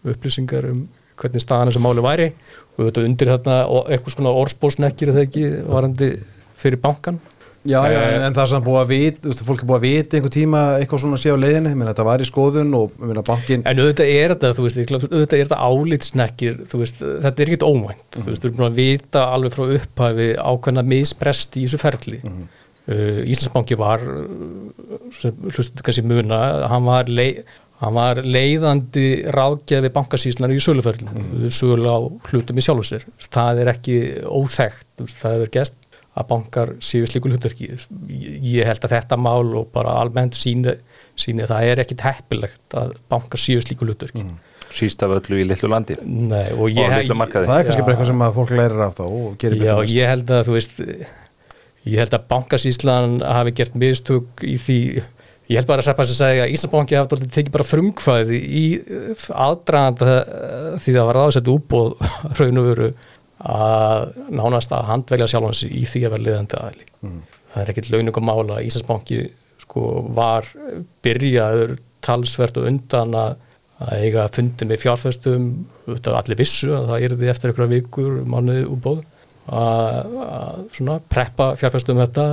upplýsingar 0.06 0.70
um 0.72 0.86
hvernig 1.20 1.44
staðan 1.44 1.70
þessu 1.70 1.84
máli 1.84 2.04
væri. 2.04 2.30
Og 2.76 2.88
þetta 2.88 3.06
undir 3.08 3.32
þarna 3.32 3.60
eitthvað 3.86 4.16
svona 4.16 4.34
orðspósnekkir 4.42 5.12
eða 5.12 5.24
ekki 5.24 5.46
varandi 5.64 6.10
fyrir 6.56 6.80
bankan 6.82 7.20
Já, 7.66 7.80
já, 7.90 8.00
en, 8.00 8.16
Eh, 8.16 8.26
en 8.26 8.34
það 8.36 8.42
er 8.42 8.50
samt 8.52 8.66
búið 8.66 8.80
að 8.80 8.90
vita, 8.92 9.32
fólk 9.46 9.62
er 9.62 9.68
búið 9.68 9.78
að 9.78 9.86
vita 9.86 10.18
einhver 10.18 10.32
tíma 10.34 10.60
eitthvað 10.78 11.02
svona 11.02 11.18
sé 11.20 11.32
á 11.34 11.38
leiðinni, 11.38 11.72
menn 11.74 11.90
þetta 11.90 12.06
var 12.06 12.22
í 12.22 12.28
skoðun 12.28 12.76
og 12.78 12.94
ég 12.94 13.10
meina 13.10 13.24
bankin, 13.26 13.64
En 13.66 13.82
auðvitað 13.82 14.12
er 14.12 14.34
þetta, 14.34 14.52
þú 14.56 14.66
veist, 14.66 14.80
auðvitað 14.94 15.38
er 15.38 15.48
þetta 15.48 15.60
álitsnekkir, 15.66 16.60
þú 16.70 16.82
veist, 16.82 17.02
þetta 17.26 17.42
er 17.42 17.50
ekkert 17.50 17.66
óvænt, 17.66 18.06
þú 18.16 18.26
veist, 18.30 18.44
þú 18.44 18.50
erum 18.50 18.60
búin 18.60 18.70
að 18.70 18.80
vita 18.80 19.26
alveg 19.34 19.56
frá 19.56 19.66
upphæfi 19.80 20.30
ákveðna 20.38 20.86
misbrest 20.94 21.58
í 21.58 21.66
þessu 21.66 21.82
ferli. 21.82 22.22
uh, 22.24 23.22
Íslandsbanki 23.26 23.78
var, 23.80 24.02
hlustu 25.50 25.82
kannski 25.82 26.06
muna, 26.06 26.42
hann 26.70 26.86
var, 26.86 27.10
lei, 27.10 27.42
hann 27.82 27.96
var 27.96 28.22
leiðandi 28.22 29.08
ráðgjafi 29.34 29.90
bankasíslan 29.92 30.54
í 30.54 30.60
söluferlinu, 30.62 31.12
mm. 31.12 31.48
sölu 31.50 31.90
á 31.90 31.98
hlutum 32.30 32.56
í 32.56 32.64
sjálfu 32.64 32.86
sér. 32.94 33.08
Það 33.26 33.64
er 33.64 33.72
ekki 33.74 33.98
veist, 34.30 35.18
það 35.18 35.36
hefur 35.36 35.52
gæst 35.58 35.82
að 36.16 36.28
bankar 36.30 36.72
séu 36.80 37.06
slíku 37.08 37.28
hlutverki. 37.28 37.68
Ég 38.08 38.64
held 38.68 38.84
að 38.86 38.94
þetta 38.96 39.18
mál 39.20 39.52
og 39.60 39.68
bara 39.74 39.98
almennt 40.00 40.36
síni, 40.38 40.72
síni 41.18 41.44
að 41.44 41.52
það 41.52 41.70
er 41.72 41.82
ekkit 41.84 42.04
heppilegt 42.06 42.76
að 42.80 42.94
bankar 43.12 43.42
séu 43.42 43.60
slíku 43.64 43.88
hlutverki. 43.88 44.24
síst 44.76 45.02
af 45.06 45.12
öllu 45.14 45.38
í 45.40 45.44
litlu 45.46 45.68
landi 45.70 45.94
Nei, 46.02 46.48
og 46.52 46.64
og 46.66 46.72
ég, 46.74 46.90
litlu 46.90 47.14
markaði 47.16 47.46
það 47.46 47.60
er 47.60 47.68
kannski 47.68 47.84
bara 47.86 47.94
eitthvað 47.94 48.08
sem 48.10 48.24
að 48.26 48.32
fólk 48.34 48.50
lærir 48.58 48.80
af 48.82 48.96
þá 48.98 49.04
og 49.06 49.36
gerir 49.38 49.60
betur 49.60 49.78
næst. 49.84 49.94
ég 49.94 50.10
held 50.10 50.32
að 50.34 50.40
þú 50.48 50.56
veist 50.56 50.80
ég 51.86 52.00
held 52.02 52.16
að 52.18 52.24
bankasíslan 52.32 53.14
hafi 53.22 53.52
gert 53.60 53.76
mistök 53.78 54.42
í 54.42 54.56
því 54.58 54.78
ég 55.46 55.60
held 55.60 55.68
bara 55.70 55.84
að 55.84 55.86
Seppast 55.86 56.16
að 56.16 56.18
segja 56.18 56.44
að 56.48 56.54
Íslandsbanki 56.56 56.98
hafi 56.98 57.12
dálítið 57.12 57.34
tekið 57.36 57.54
bara 57.54 57.68
frumkvæði 57.70 58.40
í 58.42 58.64
aðdraðanda 59.46 60.16
því 60.82 60.96
það 60.98 61.08
var 61.12 61.20
aðsett 61.22 61.52
útbóð 61.54 61.94
raun 62.40 62.60
og 62.62 62.68
veru 62.72 62.90
að 63.38 64.06
nánast 64.32 64.72
að 64.72 64.86
handvelja 64.90 65.28
sjálfan 65.28 65.58
sig 65.58 65.74
í 65.76 65.82
því 65.88 66.04
að 66.06 66.14
vera 66.14 66.26
liðandi 66.26 66.60
aðli 66.60 66.86
það 67.52 67.62
er 67.62 67.72
ekkit 67.72 67.90
launungum 67.92 68.24
mála 68.28 68.58
að 68.58 68.68
Íslandsbanki 68.70 69.18
sko 69.64 69.82
var 70.16 70.48
byrjaður 71.04 71.76
talsvert 72.06 72.56
og 72.60 72.70
undan 72.70 73.16
að 73.16 73.34
að 73.82 74.06
eiga 74.06 74.24
fundi 74.32 74.68
með 74.68 74.82
fjárfæstum 74.86 75.48
allir 75.86 76.38
vissu 76.38 76.72
að 76.72 76.90
það 76.90 77.06
yrði 77.08 77.30
eftir 77.32 77.52
einhverja 77.52 77.72
vikur, 77.74 78.18
mánuði 78.24 78.64
útbóð 78.72 79.02
að, 79.52 80.14
að 80.26 80.62
svona 80.78 80.98
preppa 81.12 81.50
fjárfæstum 81.60 82.00
þetta, 82.00 82.26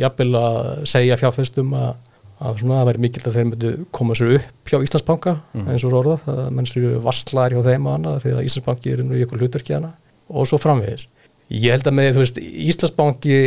jafnvel 0.00 0.30
að 0.38 0.60
segja 0.90 1.18
fjárfæstum 1.20 1.74
að, 1.80 1.90
að 2.38 2.62
svona 2.62 2.78
það 2.78 2.88
væri 2.90 3.04
mikill 3.04 3.24
að 3.24 3.38
þeir 3.38 3.50
myndu 3.50 3.74
koma 3.98 4.18
sér 4.18 4.36
upp 4.38 4.70
hjá 4.70 4.78
Íslandsbanka 4.86 5.34
eins 5.64 5.86
og 5.88 5.98
orða, 5.98 6.16
það 6.28 6.46
menn 6.54 6.70
sér 6.70 6.96
vasslar 7.02 7.56
hjá 7.56 7.62
þeim 7.66 7.90
og 7.90 7.98
annað 7.98 8.22
því 8.24 8.36
að 8.36 8.48
Íslandsbanki 8.50 8.94
er 8.94 9.04
nú 9.04 9.18
í 9.18 9.26
ykkur 9.26 9.42
hlutverki 9.42 9.76
hana 9.76 9.92
og 10.28 10.48
svo 10.48 10.60
framvegis. 10.62 11.08
Ég 11.52 11.74
held 11.74 11.88
að 11.88 11.96
með, 11.98 12.10
þú 12.16 12.22
veist, 12.22 12.40
Íslandsbanki 12.40 13.38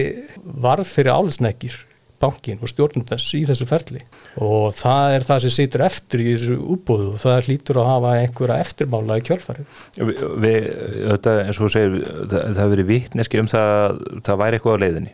varð 0.63 0.89
fyrir 0.89 1.15
álsnekkir 1.15 1.77
bankin 2.21 2.61
og 2.61 2.69
stjórnum 2.71 3.05
þess 3.05 3.33
í 3.37 3.43
þessu 3.45 3.67
ferli. 3.69 4.01
Og 4.41 4.73
það 4.77 5.15
er 5.17 5.25
það 5.27 5.43
sem 5.43 5.53
situr 5.53 5.83
eftir 5.85 6.23
í 6.23 6.31
þessu 6.31 6.57
útbúðu 6.75 7.11
og 7.13 7.21
það 7.21 7.49
hlýtur 7.49 7.81
að 7.81 7.89
hafa 7.91 8.13
einhverja 8.21 8.57
eftirmála 8.65 9.19
í 9.19 9.25
kjölfarið. 9.27 9.75
við, 9.99 10.23
við, 10.45 10.67
þetta, 11.11 11.35
eins 11.43 11.59
og 11.59 11.67
þú 11.67 11.71
segir 11.75 11.95
það, 11.99 12.39
það 12.39 12.61
hefur 12.63 12.73
verið 12.73 12.89
vittneski 12.93 13.41
um 13.41 13.51
það 13.53 14.01
það 14.29 14.41
væri 14.43 14.59
eitthvað 14.59 14.77
á 14.77 14.83
leiðinni 14.85 15.13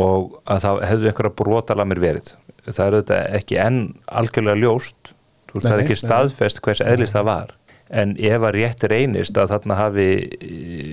og 0.00 0.34
að 0.44 0.64
það 0.66 0.82
hefðu 0.90 1.10
einhverja 1.10 1.36
brotalamir 1.42 2.02
verið. 2.02 2.34
Það 2.66 2.84
er 2.86 2.98
þetta 2.98 3.22
ekki 3.40 3.62
enn 3.62 3.80
algjörlega 4.20 4.62
ljóst 4.64 5.14
þú 5.50 5.58
veist, 5.58 5.66
það 5.66 5.76
er 5.76 5.84
ekki 5.84 5.98
staðfest 5.98 6.62
hvers 6.64 6.82
eðlis 6.84 7.14
það 7.14 7.30
var 7.30 7.54
en 7.90 8.14
ef 8.18 8.44
að 8.46 8.54
rétt 8.54 8.84
reynist 8.90 9.38
að 9.38 9.54
þarna 9.54 9.78
hafi 9.78 10.08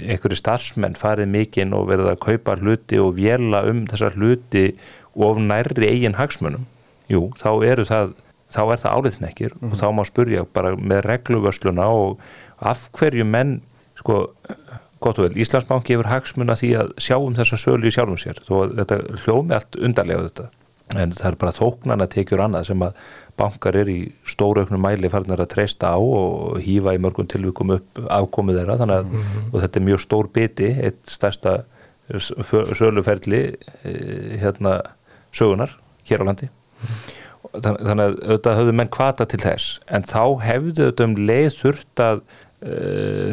einhverju 0.09 0.39
starfsmenn 0.39 0.97
farið 0.97 1.29
mikinn 1.33 1.75
og 1.77 1.91
verið 1.91 2.11
að 2.13 2.23
kaupa 2.25 2.57
hluti 2.57 2.97
og 3.01 3.15
vjela 3.19 3.63
um 3.69 3.85
þessar 3.89 4.17
hluti 4.17 4.71
of 5.13 5.37
nærri 5.41 5.91
eigin 5.91 6.17
hagsmunum 6.17 6.65
jú, 7.11 7.29
þá 7.37 7.51
eru 7.67 7.85
það 7.87 8.15
þá 8.53 8.61
er 8.63 8.81
það 8.81 8.97
áliðsnekkir 8.97 9.55
og 9.59 9.77
þá 9.79 9.87
má 9.93 10.03
spurja 10.07 10.45
bara 10.55 10.75
með 10.79 11.03
regluvörsluna 11.09 11.87
og 11.93 12.21
af 12.63 12.87
hverju 12.97 13.25
menn 13.27 13.57
sko, 13.99 14.23
gott 15.03 15.19
og 15.19 15.27
vel, 15.27 15.39
Íslandsbanki 15.43 15.95
hefur 15.95 16.09
hagsmuna 16.09 16.55
því 16.57 16.71
að 16.81 16.93
sjá 17.03 17.17
um 17.19 17.35
þessa 17.37 17.59
sölu 17.61 17.89
í 17.89 17.93
sjálfum 17.93 18.21
sér 18.21 18.39
þó 18.47 18.69
þetta 18.79 19.01
hljómi 19.25 19.57
allt 19.57 19.77
undarlega 19.83 20.29
þetta 20.29 20.47
en 20.95 21.11
það 21.11 21.25
er 21.31 21.35
bara 21.41 21.51
þóknana 21.57 22.07
tekjur 22.07 22.39
annað 22.45 22.67
sem 22.69 22.83
að 22.85 22.99
bankar 23.37 23.75
er 23.77 23.89
í 23.91 23.97
stórauknum 24.25 24.81
mæli 24.81 25.09
farnar 25.11 25.41
að 25.43 25.49
treysta 25.51 25.91
á 25.93 25.99
og 25.99 26.61
hýfa 26.63 26.93
í 26.95 27.01
mörgum 27.03 27.27
tilvikum 27.29 27.73
upp 27.75 27.99
afkomið 28.07 28.61
þeirra. 28.61 28.77
Þannig 28.79 29.01
að 29.01 29.51
og 29.51 29.57
þetta 29.65 29.79
er 29.81 29.85
mjög 29.89 30.01
stór 30.05 30.29
biti 30.33 30.69
eitt 30.87 31.03
stærsta 31.11 31.57
söluferli 32.77 33.41
eh, 33.83 34.39
hérna 34.41 34.77
sögunar 35.35 35.75
hér 36.07 36.23
á 36.23 36.27
landi. 36.29 36.49
Þann- 37.57 37.79
þannig 37.83 38.03
að 38.03 38.17
auðvitað 38.27 38.57
höfðu 38.59 38.73
menn 38.79 38.89
kvata 38.91 39.25
til 39.29 39.39
þess 39.43 39.79
en 39.87 40.03
þá 40.07 40.23
hefðu 40.43 40.87
auðvitað 40.87 41.05
um 41.07 41.15
leið 41.29 41.49
þurft 41.61 42.01
að 42.03 42.21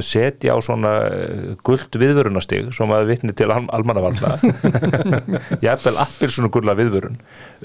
setja 0.04 0.52
á 0.52 0.58
svona 0.60 0.90
uh, 1.08 1.54
gullt 1.64 1.96
viðvörunastig 1.96 2.68
sem 2.76 2.90
að 2.92 3.06
vitni 3.08 3.32
til 3.32 3.48
al 3.48 3.62
almannavalda 3.72 4.34
jafnvel 5.64 5.96
appil 6.02 6.28
svona 6.28 6.50
gulla 6.52 6.74
viðvörun 6.76 7.16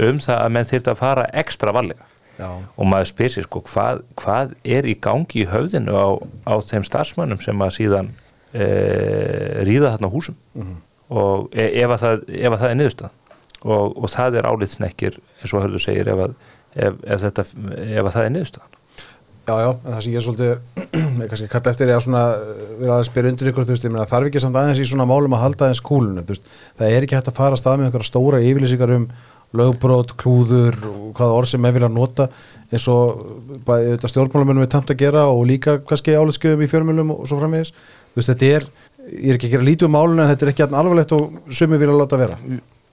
um 0.05 0.21
það 0.23 0.39
að 0.39 0.53
menn 0.55 0.69
þyrfti 0.69 0.93
að 0.93 1.01
fara 1.01 1.27
ekstra 1.41 1.75
varlega. 1.75 2.07
Já. 2.39 2.47
og 2.79 2.87
maður 2.87 3.09
spyr 3.09 3.31
sér 3.33 3.45
sko 3.49 3.59
hvað, 3.67 4.05
hvað 4.15 4.53
er 4.63 4.85
í 4.87 4.93
gangi 5.03 5.41
í 5.41 5.47
höfðinu 5.51 5.91
á, 5.91 6.07
á 6.47 6.53
þeim 6.63 6.85
starfsmönnum 6.87 7.41
sem 7.43 7.65
að 7.65 7.73
síðan 7.75 8.13
e, 8.55 8.67
ríða 9.67 9.91
þarna 9.97 10.11
húsum? 10.13 10.37
Og 11.11 11.49
e, 11.51 11.65
ef, 11.81 11.91
að 11.97 12.05
það, 12.05 12.23
ef 12.39 12.53
að 12.53 12.61
það 12.61 12.69
er 12.69 12.79
niðurstað 12.79 13.35
og, 13.65 13.99
og 13.99 14.07
það 14.13 14.39
er 14.39 14.47
álitsnekkir 14.53 15.19
eins 15.19 15.51
og 15.51 15.65
hörðu 15.65 15.83
segir 15.83 16.13
ef 16.13 16.23
að, 16.29 16.37
ef, 16.79 17.03
ef 17.03 17.25
þetta, 17.25 17.47
ef 17.89 18.05
að 18.05 18.13
það 18.15 18.23
er 18.23 18.33
niðurstað 18.37 18.78
Já, 19.49 19.53
já, 19.63 19.69
en 19.73 19.95
það 19.95 20.03
sem 20.05 20.13
ég 20.13 20.19
er 20.19 20.25
svolítið 20.27 20.53
kannski 21.31 21.49
kalla 21.49 21.73
eftir 21.73 21.89
er 21.89 21.95
að 21.97 22.05
svona 22.05 22.21
uh, 22.35 22.61
vera 22.83 22.99
að 22.99 23.07
spyrja 23.09 23.33
undir 23.33 23.49
ykkur, 23.51 23.65
þú 23.65 23.73
veist, 23.73 23.87
ég 23.87 23.93
meina 23.95 24.05
þarf 24.09 24.29
ekki 24.29 24.43
samt 24.43 24.59
aðeins 24.61 24.83
í 24.83 24.87
svona 24.91 25.09
málum 25.09 25.35
að 25.35 25.43
halda 25.45 25.67
aðeins 25.67 25.83
kúlunum, 25.89 26.27
þú 26.27 26.35
veist, 26.35 26.53
það 26.77 26.95
er 26.95 27.07
ekki 27.07 27.17
hægt 27.17 27.31
að 27.31 27.39
fara 27.39 27.57
að 27.57 27.61
stað 27.63 27.79
með 27.79 27.89
einhverja 27.89 28.09
stóra 28.11 28.41
yfirlýsingar 28.45 28.95
um 28.99 29.07
lögbrót, 29.59 30.13
klúður 30.21 30.75
og 30.85 31.05
hvaða 31.17 31.37
orð 31.39 31.49
sem 31.49 31.65
er 31.65 31.73
vilja 31.73 31.89
nota 31.89 32.27
eins 32.69 32.85
og 32.91 33.23
þetta 33.65 34.11
stjórnmálamennum 34.11 34.61
er 34.67 34.69
tamt 34.69 34.91
að 34.93 34.99
gera 35.01 35.23
og 35.33 35.41
líka 35.49 35.79
kannski 35.81 36.13
álitskjöfum 36.13 36.61
í 36.61 36.69
fjörmjölum 36.69 37.15
og 37.15 37.23
svo 37.25 37.39
framvegis, 37.41 37.71
þú 38.13 38.21
veist, 38.21 38.29
þetta 38.29 38.51
er 38.59 38.67
ég 39.09 39.31
er 39.31 39.39
ekki 39.39 39.49
að 39.49 39.55
gera 39.55 39.65
lítið 39.65 39.89
um 39.89 39.95
málunum 39.97 40.23
en 40.23 40.29
þetta 40.29 40.45
er 40.45 40.51
ekki 40.53 40.67
alvarlegt 40.69 41.15
og 41.17 41.55
sumi 41.55 41.79
vilja 41.81 41.97
láta 41.97 42.19
vera. 42.19 42.37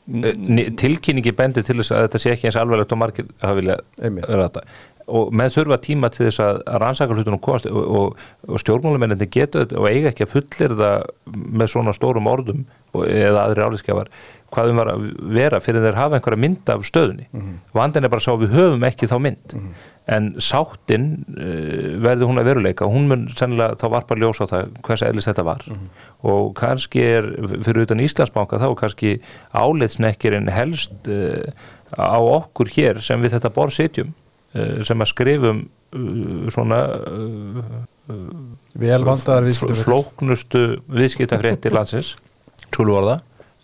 Ni- 0.06 0.68
tilkynningi 0.78 1.32
bendir 1.36 1.66
til 1.66 1.80
þess 1.80 1.92
að 1.92 2.04
þetta 2.06 2.20
sé 2.22 2.32
ekki 2.32 2.48
eins 2.48 2.58
alvarlegt 2.60 2.94
og 2.94 3.00
margir 3.02 3.26
hafa 3.42 3.58
vilja 3.58 3.78
Einmitt. 4.00 4.28
Og 5.06 5.34
menn 5.36 5.52
þurfa 5.54 5.78
tíma 5.82 6.10
til 6.10 6.26
þess 6.26 6.42
að, 6.42 6.62
að 6.66 6.80
rannsaka 6.82 7.14
hlutunum 7.14 7.42
komast 7.42 7.68
og, 7.70 7.82
og, 7.98 8.24
og 8.48 8.62
stjórnmálamenninni 8.62 9.28
getur 9.30 9.62
þetta 9.62 9.78
og 9.78 9.90
eiga 9.90 10.10
ekki 10.10 10.26
að 10.26 10.32
fullir 10.32 10.74
það 10.80 11.04
með 11.62 11.70
svona 11.72 11.94
stórum 11.94 12.30
orðum 12.30 12.64
eða 13.06 13.44
aðri 13.44 13.66
áliðskjafar 13.66 14.10
hvað 14.54 14.70
um 14.70 14.80
var 14.80 14.90
að 14.92 15.04
vera 15.36 15.60
fyrir 15.62 15.84
þeir 15.84 15.98
hafa 15.98 16.18
einhverja 16.18 16.40
mynd 16.40 16.72
af 16.72 16.86
stöðunni. 16.86 17.26
Mhm. 17.32 17.54
vandin 17.74 18.06
er 18.06 18.12
bara 18.12 18.22
að 18.22 18.26
sá 18.28 18.40
við 18.40 18.54
höfum 18.56 18.86
ekki 18.86 19.08
þá 19.10 19.16
mynd. 19.20 19.54
En 20.06 20.28
sáttin 20.38 21.06
uh, 21.34 21.96
verður 22.02 22.30
hún 22.30 22.38
að 22.38 22.46
veruleika. 22.52 22.86
Hún 22.86 23.08
mun 23.10 23.24
sennilega 23.34 23.74
þá 23.80 23.86
varpa 23.90 24.14
ljós 24.14 24.38
á 24.38 24.46
það 24.46 24.68
hvers 24.86 25.02
eðlis 25.02 25.26
þetta 25.26 25.46
var. 25.46 25.64
Mhm. 25.66 25.88
og 26.26 26.54
kannski 26.58 27.02
er 27.02 27.26
fyrir 27.62 27.84
utan 27.84 28.00
Íslandsbanka 28.00 28.58
þá 28.58 28.70
kannski 28.78 29.20
álitsnekkirinn 29.52 30.48
helst 30.50 31.06
uh, 31.06 31.42
á 31.94 32.18
okkur 32.18 32.70
hér 32.72 33.02
sem 33.02 33.20
við 33.22 33.36
þetta 33.36 33.52
borð 33.54 33.76
sitjum 33.76 34.14
sem 34.86 35.04
að 35.04 35.10
skrifum 35.12 35.62
uh, 35.66 36.50
svona 36.54 36.80
við 38.76 38.92
flóknustu 39.82 40.66
viðskiptafréttir 40.86 41.74
landsins 41.74 42.14
skulum 42.70 43.00
orða 43.00 43.16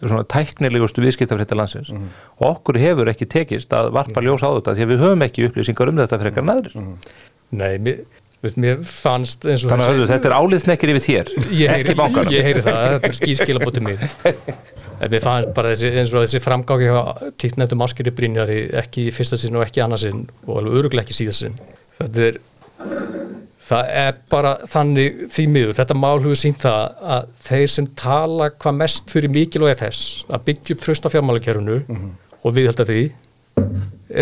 svona 0.02 0.24
tæknilegustu 0.26 1.02
viðskiptafréttir 1.04 1.58
landsins. 1.58 1.92
Og 2.40 2.48
okkur 2.48 2.78
hefur 2.82 3.10
ekki 3.12 3.28
tekist 3.30 3.72
að 3.76 3.92
varpa 3.94 4.22
ljós 4.24 4.42
á 4.42 4.50
þetta 4.50 4.74
því 4.74 4.86
að 4.86 4.90
við 4.92 5.04
höfum 5.04 5.24
ekki 5.28 5.46
upplýsingar 5.46 5.92
um 5.92 6.02
þetta 6.02 6.18
fyrir 6.18 6.32
eitthvað 6.32 6.48
næður 6.48 6.74
Nei, 7.52 7.76
mér, 7.84 8.00
veist, 8.42 8.58
mér 8.58 8.80
fannst 8.88 9.46
eins 9.46 9.62
og 9.62 9.70
þannig 9.70 9.84
að 9.84 9.92
hörðu, 9.92 10.08
þetta 10.10 10.30
er 10.30 10.36
áliðsnekkir 10.40 10.92
yfir 10.94 11.04
þér 11.06 11.32
ég 11.52 11.74
heyri, 11.74 11.82
ekki 11.84 11.98
bankanum. 11.98 12.32
ég 12.34 12.48
heyri 12.48 12.64
það, 12.64 12.80
þetta 12.96 13.10
er 13.10 13.18
skískilabótið 13.20 13.86
mín 13.86 14.06
mér 15.10 15.24
fannst 15.24 15.52
bara 15.56 15.72
þessi, 15.72 15.90
eins 15.98 16.12
og 16.14 16.22
þessi 16.22 16.42
framgáki 16.44 16.90
tíknættum 17.42 17.82
áskeri 17.82 18.14
Brynjari 18.14 18.60
ekki 18.82 19.08
í 19.08 19.14
fyrsta 19.14 19.38
sinn 19.40 19.58
og 19.58 19.66
ekki 19.66 19.82
annarsinn 19.82 20.26
og 20.46 20.60
alveg 20.60 20.78
öruglega 20.82 21.06
ekki 21.06 21.16
síðast 21.18 21.46
sinn. 21.46 21.56
Þetta 21.98 22.26
er 22.28 22.40
það 23.72 23.90
er 24.02 24.20
bara 24.30 24.52
þannig 24.68 25.24
því 25.32 25.46
miður, 25.54 25.76
þetta 25.78 25.96
mál 25.98 26.18
hefur 26.20 26.38
sínt 26.38 26.62
það 26.62 27.08
að 27.16 27.32
þeir 27.46 27.72
sem 27.74 27.88
tala 27.98 28.50
hvað 28.52 28.78
mest 28.80 29.12
fyrir 29.14 29.32
mikilvægi 29.32 29.80
þess 29.84 30.22
að 30.28 30.46
byggja 30.48 30.76
upp 30.76 30.84
tröst 30.84 31.06
á 31.06 31.12
fjármálakerfinu 31.14 31.78
og 32.42 32.56
við 32.56 32.70
held 32.70 32.82
að 32.84 32.92
því 32.92 33.02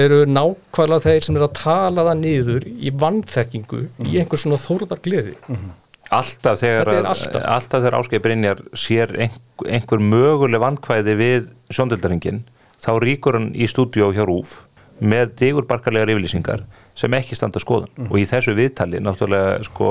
eru 0.02 0.18
nákvæmlega 0.28 1.06
þeir 1.06 1.26
sem 1.26 1.38
er 1.38 1.46
að 1.46 1.54
tala 1.58 2.06
það 2.10 2.20
niður 2.20 2.66
í 2.70 2.92
vannþekkingu 3.02 3.80
í 4.06 4.18
einhvers 4.20 4.44
svona 4.44 4.60
þórðar 4.60 5.02
gleði 5.06 5.36
alltaf 6.10 6.58
þegar, 6.60 6.90
alltaf. 7.04 7.44
alltaf 7.44 7.84
þegar 7.84 7.98
Ásgeir 8.00 8.24
Brynjar 8.24 8.64
sér 8.74 9.14
einhver, 9.14 9.68
einhver 9.70 10.02
möguleg 10.02 10.62
vankvæði 10.62 11.14
við 11.20 11.52
sjóndöldaringin 11.70 12.42
þá 12.80 12.92
ríkur 13.04 13.38
hann 13.38 13.50
í 13.54 13.68
stúdíó 13.70 14.10
hjá 14.14 14.24
Rúf 14.26 14.60
með 15.00 15.34
digurbarkalegar 15.40 16.12
yfirlýsingar 16.12 16.66
sem 16.98 17.14
ekki 17.16 17.38
standa 17.38 17.62
skoðan 17.62 18.10
og 18.10 18.18
í 18.20 18.26
þessu 18.28 18.56
viðtali 18.58 19.00
náttúrulega 19.00 19.62
sko 19.68 19.90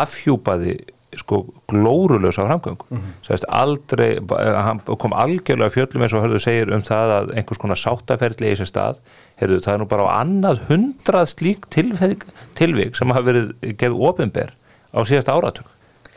afhjúpaði 0.00 0.78
sko 1.14 1.44
glórulösa 1.70 2.42
framgöng 2.46 2.80
mm 2.88 2.98
-hmm. 2.98 3.44
aldrei, 3.48 4.18
hann 4.66 4.80
kom 4.98 5.12
algjörlega 5.12 5.70
fjöllum 5.70 6.02
eins 6.02 6.12
og 6.12 6.24
hörðu 6.24 6.40
segir 6.40 6.72
um 6.74 6.82
það 6.82 7.12
að 7.18 7.36
einhvers 7.36 7.58
konar 7.58 7.78
sáttaferðli 7.78 8.50
í 8.50 8.56
sér 8.56 8.66
stað 8.66 8.98
heyrðu, 9.36 9.60
það 9.60 9.74
er 9.74 9.78
nú 9.78 9.86
bara 9.86 10.02
á 10.10 10.14
annað 10.22 10.60
hundrað 10.68 11.26
slík 11.26 11.70
tilvik, 11.70 12.26
tilvik 12.54 12.96
sem 12.96 13.08
hafa 13.08 13.22
verið 13.22 13.76
gerð 13.78 14.00
ofinber 14.00 14.50
á 14.94 15.00
síðast 15.06 15.30
áratug. 15.32 15.70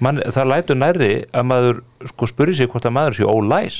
Man, 0.03 0.21
það 0.21 0.49
lætur 0.51 0.77
nærri 0.77 1.11
að 1.33 1.47
maður 1.49 1.79
sko 2.11 2.29
spurði 2.29 2.59
sig 2.59 2.69
hvort 2.69 2.85
að 2.85 2.97
maður 2.99 3.17
sé 3.17 3.25
ólæs 3.25 3.77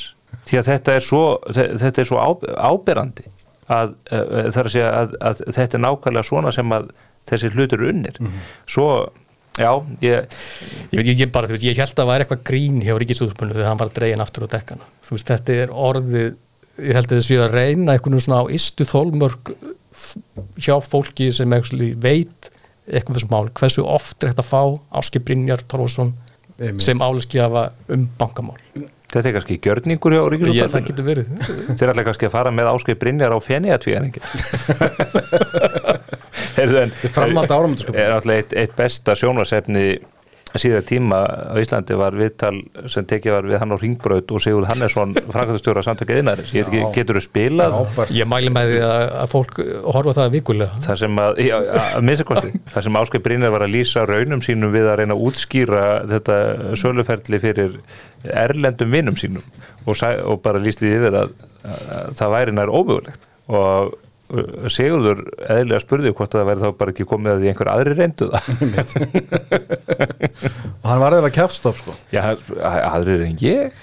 því 0.48 0.58
að 0.58 0.70
þetta 0.72 0.96
er 0.98 1.04
svo, 1.06 1.22
þetta 1.54 2.02
er 2.02 2.08
svo 2.08 2.24
áberandi 2.58 3.28
að, 3.70 3.94
að, 4.10 4.58
að, 4.58 4.74
að, 4.88 5.14
að 5.30 5.42
þetta 5.54 5.78
er 5.78 5.84
nákvæmlega 5.84 6.26
svona 6.26 6.52
sem 6.54 6.74
að 6.74 6.90
þessi 7.28 7.52
hlutur 7.54 7.84
er 7.84 7.92
unnir. 7.92 8.20
Svo, 8.66 8.88
já, 9.60 9.70
ég 10.02 10.36
Ég, 10.88 11.04
ég, 11.04 11.14
ég, 11.20 11.30
bara, 11.30 11.46
þú 11.46 11.54
veist, 11.54 11.68
ég 11.68 11.78
held 11.78 11.92
að 11.92 12.00
það 12.00 12.10
væri 12.10 12.24
eitthvað 12.24 12.44
grín 12.50 12.82
hjá 12.82 12.94
ríkisúðspunni 12.98 13.54
þegar 13.54 13.70
hann 13.70 13.80
var 13.82 13.90
dregin 13.94 14.24
aftur 14.24 14.48
á 14.48 14.54
dekkana. 14.56 14.86
Þú 15.04 15.16
veist, 15.16 15.30
þetta 15.30 15.58
er 15.62 15.74
orðið 15.86 16.28
ég 16.78 16.94
held 16.94 17.10
að 17.10 17.18
þessu 17.18 17.40
að 17.42 17.56
reyna 17.56 17.94
einhvern 17.94 18.22
svona 18.22 18.42
á 18.42 18.52
istu 18.54 18.86
þólmörk 18.88 19.50
hjá 20.62 20.76
fólki 20.84 21.30
sem 21.34 21.54
veit 21.98 22.50
eitthvað 22.88 23.14
um 23.14 23.18
þessu 23.18 23.30
mál, 23.32 23.48
hversu 23.60 23.84
oft 23.86 24.22
er 24.22 24.32
þetta 24.32 24.44
að 24.44 24.50
fá 24.52 24.62
Áski 25.00 25.22
Brynjar 25.24 25.64
Einmitt. 26.58 26.84
sem 26.84 26.98
áleskiðafa 27.02 27.68
um 27.94 28.06
bankamál? 28.18 28.58
Þetta 29.08 29.28
er 29.30 29.34
kannski 29.38 29.56
gjörningur 29.64 30.12
hjá 30.12 30.20
ég, 30.52 30.66
það 30.68 30.88
getur 30.90 31.06
verið. 31.06 31.28
Þeir 31.70 31.84
er 31.86 31.92
alltaf 31.94 32.08
kannski 32.10 32.28
að 32.28 32.34
fara 32.34 32.50
með 32.52 32.66
áskei 32.74 32.96
Brynjar 33.00 33.32
á 33.32 33.38
fenniatvíðaringin 33.40 34.24
framhald 37.14 37.54
áramöndaskap. 37.54 37.96
er 37.96 38.12
alltaf 38.18 38.34
eitt, 38.34 38.52
eitt 38.52 38.74
besta 38.76 39.14
sjónarsefni 39.16 39.86
síðan 40.56 40.84
tíma 40.88 41.18
á 41.28 41.54
Íslandi 41.60 41.96
var 41.98 42.14
viðtal 42.16 42.54
sem 42.88 43.04
tekið 43.08 43.34
var 43.34 43.48
við 43.50 43.58
hann 43.60 43.74
á 43.74 43.76
Ringbraut 43.82 44.32
og 44.32 44.40
Sigurð 44.40 44.70
Hannesson 44.70 45.12
framkvæmstjóra 45.28 45.82
samtökið 45.84 46.22
innæðis 46.22 46.54
ég 46.56 46.64
veit 46.64 46.70
ekki, 46.72 46.80
Já. 46.80 46.88
getur 46.96 47.18
þú 47.18 47.22
spilað 47.26 47.76
Frábært. 47.76 48.14
ég 48.16 48.30
mæli 48.32 48.52
með 48.54 48.72
því 48.72 48.80
að, 48.88 49.04
að 49.22 49.32
fólk 49.34 49.60
horfa 49.84 50.14
á 50.14 50.18
það 50.18 50.32
vikulega 50.38 50.80
það 50.86 51.00
sem 51.02 51.20
að, 51.24 51.42
já, 51.44 51.56
að 51.84 52.08
minnstakosti 52.08 52.52
það 52.72 52.86
sem 52.88 52.98
Áskei 53.02 53.22
Brynjar 53.28 53.54
var 53.58 53.66
að 53.68 53.74
lýsa 53.76 54.06
raunum 54.08 54.44
sínum 54.48 54.72
við 54.74 54.88
að 54.88 54.98
reyna 55.02 55.18
að 55.18 55.24
útskýra 55.28 55.84
þetta 56.14 56.38
söluferli 56.80 57.42
fyrir 57.44 57.78
erlendum 58.24 58.92
vinnum 58.96 59.20
sínum 59.20 59.44
og, 59.84 59.94
sæ, 60.00 60.14
og 60.24 60.40
bara 60.44 60.60
lýsti 60.64 60.88
því 60.88 60.96
yfir 60.98 61.20
að, 61.24 61.36
að 61.68 62.12
það 62.18 62.34
væri 62.38 62.56
nær 62.56 62.72
ómögulegt 62.72 63.28
og 63.48 63.96
Sigurður 64.68 65.22
eðlilega 65.48 65.80
spurði 65.80 66.10
hvort 66.12 66.34
að 66.34 66.42
það 66.42 66.48
væri 66.50 66.60
þá 66.64 66.72
bara 66.82 66.92
ekki 66.92 67.06
komið 67.08 67.32
að 67.32 67.38
því 67.44 67.50
einhver 67.52 67.70
aðri 67.72 67.94
reyndu 67.96 68.26
það. 68.32 68.42
Og 70.82 70.88
hann 70.90 71.00
var 71.02 71.16
eða 71.18 71.30
kjafstopp 71.34 71.78
sko. 71.80 71.94
Já, 72.12 72.22
aðrir 72.92 73.24
en 73.28 73.38
ég. 73.42 73.78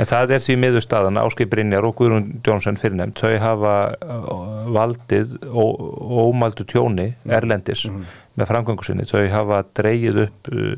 En 0.00 0.08
það 0.08 0.32
er 0.36 0.42
því 0.44 0.56
miður 0.62 0.84
staðan. 0.84 1.20
Áskei 1.20 1.46
Brynjar 1.50 1.84
og 1.86 1.94
Guðrún 1.98 2.30
Jónsson 2.46 2.78
fyrirnefnd 2.80 3.20
þau 3.20 3.34
hafa 3.42 3.74
uh, 4.00 4.64
valdið 4.72 5.34
ó- 5.52 5.78
ómældu 6.24 6.64
tjóni 6.70 7.10
erlendis 7.28 7.84
með 8.38 8.48
framgöngu 8.50 8.86
sinni. 8.86 9.06
Þau 9.08 9.26
hafa 9.34 9.62
dreigið 9.76 10.22
upp 10.26 10.50
uh, 10.54 10.74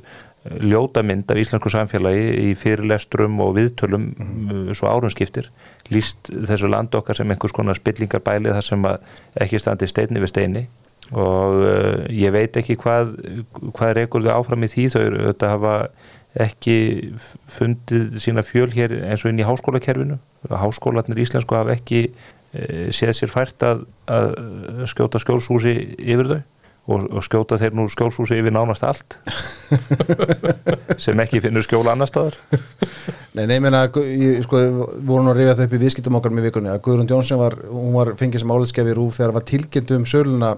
ljóta 0.66 1.04
mynd 1.06 1.30
af 1.30 1.38
íslensku 1.38 1.70
samfélagi 1.70 2.50
í 2.50 2.54
fyrirlestrum 2.58 3.36
og 3.44 3.54
viðtölum 3.60 4.08
uh, 4.12 4.72
svo 4.74 4.90
árum 4.90 5.12
skiptir 5.14 5.52
líst 5.90 6.30
þessu 6.30 6.70
land 6.70 6.94
okkar 6.94 7.18
sem 7.18 7.30
einhvers 7.32 7.54
konar 7.56 7.78
spillingar 7.78 8.22
bælið 8.24 8.56
þar 8.58 8.68
sem 8.68 8.88
ekki 9.42 9.60
standi 9.62 9.88
steinni 9.90 10.22
við 10.22 10.32
steini. 10.32 10.64
Og 11.12 11.58
uh, 11.66 12.04
ég 12.14 12.32
veit 12.32 12.56
ekki 12.56 12.78
hvað 12.80 13.16
hvað 13.74 13.96
reykur 13.98 14.24
þau 14.24 14.36
áfram 14.38 14.64
í 14.64 14.70
því. 14.72 14.88
Þau 14.94 15.00
auðvitað 15.02 15.54
hafa 15.56 15.74
ekki 16.40 16.76
fundið 17.50 18.20
sína 18.22 18.44
fjöl 18.46 18.70
hér 18.72 18.94
eins 19.02 19.24
og 19.24 19.32
inn 19.32 19.42
í 19.42 19.48
háskólakerfinu. 19.48 20.16
Háskólanir 20.48 21.20
íslensku 21.20 21.58
hafa 21.58 21.74
ekki 21.76 22.06
e, 22.08 22.88
séð 22.94 23.12
sér 23.18 23.32
fært 23.32 23.66
að, 23.68 23.84
að 24.08 24.32
skjóta 24.88 25.20
skjólshúsi 25.20 25.74
yfir 25.98 26.30
þau 26.30 26.40
og, 26.90 27.04
og 27.14 27.22
skjóta 27.26 27.58
þeir 27.60 27.76
nú 27.78 27.84
skjólshúsi 27.92 28.38
yfir 28.40 28.54
nánast 28.54 28.82
allt. 28.86 29.18
Sem 31.02 31.20
ekki 31.22 31.40
finnur 31.44 31.64
skjóla 31.66 31.94
annar 31.94 32.10
staðar. 32.10 32.36
Nei, 33.32 33.46
nei, 33.48 33.58
gu- 33.94 34.02
ég, 34.04 34.42
sko, 34.44 34.60
voru 35.06 35.22
nú 35.24 35.32
að 35.32 35.38
rifja 35.40 35.54
það 35.56 35.68
upp 35.68 35.76
í 35.78 35.82
viðskiptum 35.86 36.18
okkar 36.18 36.34
með 36.36 36.48
vikunni 36.50 36.72
að 36.72 36.82
Guðrún 36.84 37.08
Jónsson 37.08 37.40
var, 37.40 37.56
var 37.94 38.12
fengið 38.20 38.42
sem 38.44 38.52
áliðskefi 38.52 38.96
rúf 38.98 39.16
þegar 39.16 39.30
það 39.32 39.38
var 39.38 39.46
tilkynnt 39.52 39.94
um 39.96 40.04
söluna 40.10 40.50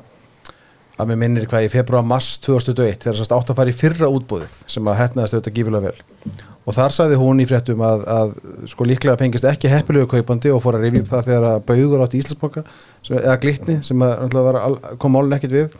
að 0.94 1.10
mér 1.10 1.20
minnir 1.20 1.46
hvað 1.50 1.66
í 1.66 1.70
februar 1.72 2.04
mars 2.06 2.36
2021 2.44 3.00
þegar 3.02 3.20
það 3.20 3.36
átt 3.36 3.52
að 3.52 3.60
fara 3.60 3.72
í 3.72 3.76
fyrra 3.76 4.10
útbóðið 4.14 4.58
sem 4.70 4.90
að 4.90 4.98
hefnaðist 5.00 5.36
auðvitað 5.36 5.56
gífilega 5.58 5.88
vel. 5.88 6.42
Og 6.64 6.76
þar 6.76 6.94
sagði 6.96 7.16
hún 7.20 7.42
í 7.42 7.46
fréttum 7.48 7.82
að, 7.84 8.04
að 8.08 8.34
sko 8.70 8.86
líklega 8.88 9.18
fengist 9.20 9.46
ekki 9.48 9.72
heppilegu 9.72 10.08
kaupandi 10.14 10.52
og 10.54 10.62
fór 10.64 10.78
að 10.78 11.00
upp 11.02 11.10
það 11.10 11.26
þegar 11.28 11.48
að 11.50 11.64
baugur 11.68 12.04
átt 12.04 12.14
í 12.14 12.20
Íslandsbanka 12.22 12.62
sem, 13.04 13.16
eða 13.18 13.38
glitni 13.42 13.78
sem 13.84 14.04
að, 14.06 14.78
kom 15.02 15.16
málun 15.16 15.36
ekkit 15.36 15.56
við. 15.58 15.74